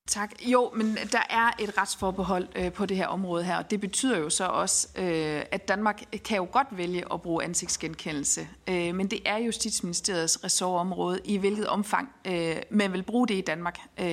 Tak. 0.08 0.32
Jo, 0.42 0.72
men 0.76 0.98
der 1.12 1.24
er 1.30 1.52
et 1.60 1.78
retsforbehold 1.78 2.48
øh, 2.56 2.72
på 2.72 2.86
det 2.86 2.98
her 2.98 3.08
område 3.08 3.44
her, 3.44 3.58
og 3.58 3.72
det 3.72 3.82
betyder 3.82 4.18
jo 4.18 4.30
så 4.30 4.46
også, 4.46 4.88
øh, 4.98 5.42
at 5.52 5.68
Danmark 5.68 6.04
kan 6.26 6.38
jo 6.38 6.48
godt 6.52 6.68
vælge 6.72 7.14
at 7.14 7.22
bruge 7.22 7.44
ansigtsgenkendelse, 7.44 8.48
øh, 8.70 8.96
men 8.96 9.08
det 9.08 9.20
er 9.26 9.38
Justitsministeriets 9.38 10.44
ressortområde, 10.44 11.20
i 11.26 11.38
hvilket 11.38 11.68
omfang 11.68 12.10
øh, 12.28 12.56
man 12.70 12.94
vil 12.94 13.04
bruge 13.04 13.28
det 13.28 13.36
i 13.36 13.42
Danmark. 13.42 13.80
Øh, 14.00 14.06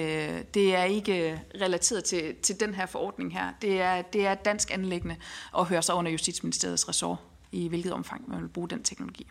det 0.55 0.77
er 0.77 0.85
ikke 0.85 1.33
øh, 1.33 1.39
relateret 1.61 2.05
til, 2.05 2.35
til 2.43 2.61
den 2.61 2.75
her 2.75 2.87
forordning 2.87 3.33
her. 3.33 3.53
Det 3.63 3.81
er, 3.81 4.03
det 4.03 4.27
er 4.27 4.35
dansk 4.35 4.71
anlæggende 4.71 5.17
at 5.59 5.65
høre 5.65 5.83
sig 5.83 5.95
under 5.95 6.11
Justitsministeriets 6.13 6.89
ressort, 6.89 7.19
i 7.53 7.69
hvilket 7.69 7.93
omfang 7.93 8.31
man 8.31 8.43
vil 8.43 8.49
bruge 8.49 8.69
den 8.69 8.83
teknologi. 8.83 9.27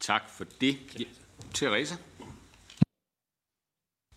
Tak 0.00 0.30
for 0.30 0.44
det. 0.60 0.78
Therese? 1.54 1.98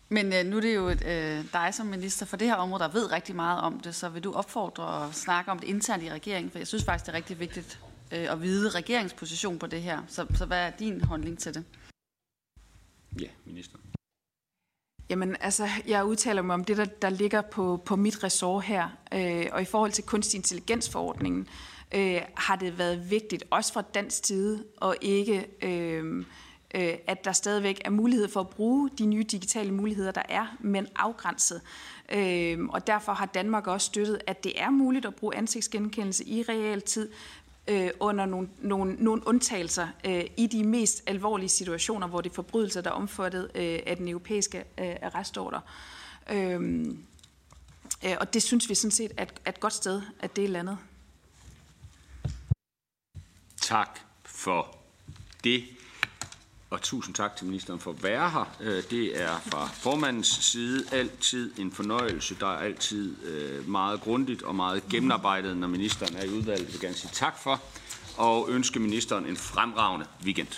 Men 0.08 0.32
øh, 0.32 0.46
nu 0.46 0.56
er 0.56 0.60
det 0.60 0.74
jo 0.74 0.90
øh, 0.90 1.44
dig 1.52 1.74
som 1.74 1.86
minister 1.86 2.26
for 2.26 2.36
det 2.36 2.48
her 2.48 2.54
område, 2.54 2.82
der 2.82 2.88
ved 2.88 3.12
rigtig 3.12 3.36
meget 3.36 3.60
om 3.60 3.80
det, 3.80 3.94
så 3.94 4.08
vil 4.08 4.24
du 4.24 4.32
opfordre 4.32 4.84
og 4.84 5.14
snakke 5.14 5.50
om 5.50 5.58
det 5.58 5.68
internt 5.68 6.02
i 6.02 6.10
regeringen? 6.10 6.50
For 6.50 6.58
jeg 6.58 6.66
synes 6.66 6.84
faktisk, 6.84 7.06
det 7.06 7.12
er 7.12 7.16
rigtig 7.16 7.40
vigtigt 7.40 7.80
øh, 8.12 8.32
at 8.32 8.42
vide 8.42 8.70
regeringsposition 8.70 9.58
på 9.58 9.66
det 9.66 9.82
her. 9.82 10.02
Så, 10.08 10.26
så 10.34 10.46
hvad 10.46 10.66
er 10.66 10.70
din 10.70 11.00
holdning 11.00 11.38
til 11.38 11.54
det? 11.54 11.64
Ja, 13.20 13.28
minister. 13.44 13.78
Jamen, 15.10 15.36
altså, 15.40 15.68
jeg 15.86 16.04
udtaler 16.04 16.42
mig 16.42 16.54
om 16.54 16.64
det, 16.64 16.76
der, 16.76 16.84
der 16.84 17.10
ligger 17.10 17.40
på, 17.40 17.82
på 17.86 17.96
mit 17.96 18.24
ressort 18.24 18.64
her. 18.64 18.88
Øh, 19.14 19.46
og 19.52 19.62
i 19.62 19.64
forhold 19.64 19.92
til 19.92 20.04
kunstig 20.04 20.38
intelligensforordningen, 20.38 21.42
øh, 21.42 21.71
øh, 21.94 22.20
har 22.34 22.56
det 22.56 22.78
været 22.78 23.10
vigtigt, 23.10 23.44
også 23.50 23.72
fra 23.72 23.82
dansk 23.94 24.26
side, 24.26 24.64
og 24.76 24.96
ikke... 25.00 25.46
Øh, 25.62 26.24
øh, 26.74 26.94
at 27.06 27.24
der 27.24 27.32
stadigvæk 27.32 27.80
er 27.84 27.90
mulighed 27.90 28.28
for 28.28 28.40
at 28.40 28.48
bruge 28.48 28.90
de 28.98 29.06
nye 29.06 29.22
digitale 29.22 29.72
muligheder, 29.72 30.10
der 30.10 30.22
er, 30.28 30.56
men 30.60 30.86
afgrænset. 30.96 31.60
Øh, 32.12 32.58
og 32.68 32.86
derfor 32.86 33.12
har 33.12 33.26
Danmark 33.26 33.66
også 33.66 33.84
støttet, 33.84 34.18
at 34.26 34.44
det 34.44 34.60
er 34.60 34.70
muligt 34.70 35.06
at 35.06 35.14
bruge 35.14 35.36
ansigtsgenkendelse 35.36 36.24
i 36.24 36.42
realtid, 36.42 37.08
øh, 37.68 37.90
under 38.00 38.26
nogle, 38.26 38.48
nogle, 38.58 38.94
nogle 38.98 39.26
undtagelser 39.26 39.88
øh, 40.06 40.24
i 40.36 40.46
de 40.46 40.64
mest 40.64 41.02
alvorlige 41.06 41.48
situationer, 41.48 42.06
hvor 42.06 42.20
det 42.20 42.30
er 42.30 42.34
forbrydelser, 42.34 42.80
der 42.80 42.90
er 42.90 42.94
omfattet 42.94 43.50
øh, 43.54 43.78
af 43.86 43.96
den 43.96 44.08
europæiske 44.08 44.64
øh, 44.78 44.96
arrestorder. 45.02 45.60
Øh, 46.30 46.86
øh 48.04 48.16
og 48.20 48.34
det 48.34 48.42
synes 48.42 48.68
vi 48.68 48.74
sådan 48.74 48.90
set 48.90 49.12
er 49.16 49.22
et, 49.22 49.32
er 49.44 49.50
et 49.50 49.60
godt 49.60 49.72
sted, 49.72 50.02
at 50.20 50.36
det 50.36 50.44
er 50.44 50.48
landet. 50.48 50.78
Tak 53.62 54.00
for 54.24 54.76
det. 55.44 55.64
Og 56.70 56.82
tusind 56.82 57.14
tak 57.14 57.36
til 57.36 57.46
ministeren 57.46 57.80
for 57.80 57.90
at 57.90 58.02
være 58.02 58.30
her. 58.30 58.56
Øh, 58.60 58.82
det 58.90 59.22
er 59.22 59.38
fra 59.38 59.66
formandens 59.66 60.28
side 60.28 60.84
altid 60.92 61.58
en 61.58 61.72
fornøjelse. 61.72 62.34
Der 62.40 62.46
er 62.46 62.58
altid 62.58 63.24
øh, 63.24 63.68
meget 63.68 64.00
grundigt 64.00 64.42
og 64.42 64.54
meget 64.54 64.82
gennemarbejdet, 64.90 65.56
når 65.56 65.68
ministeren 65.68 66.16
er 66.16 66.24
i 66.24 66.28
udvalget. 66.28 66.64
Jeg 66.64 66.72
vil 66.72 66.80
gerne 66.80 66.96
sige 66.96 67.10
tak 67.12 67.38
for 67.38 67.60
og 68.16 68.46
ønske 68.50 68.80
ministeren 68.80 69.26
en 69.26 69.36
fremragende 69.36 70.06
weekend. 70.24 70.48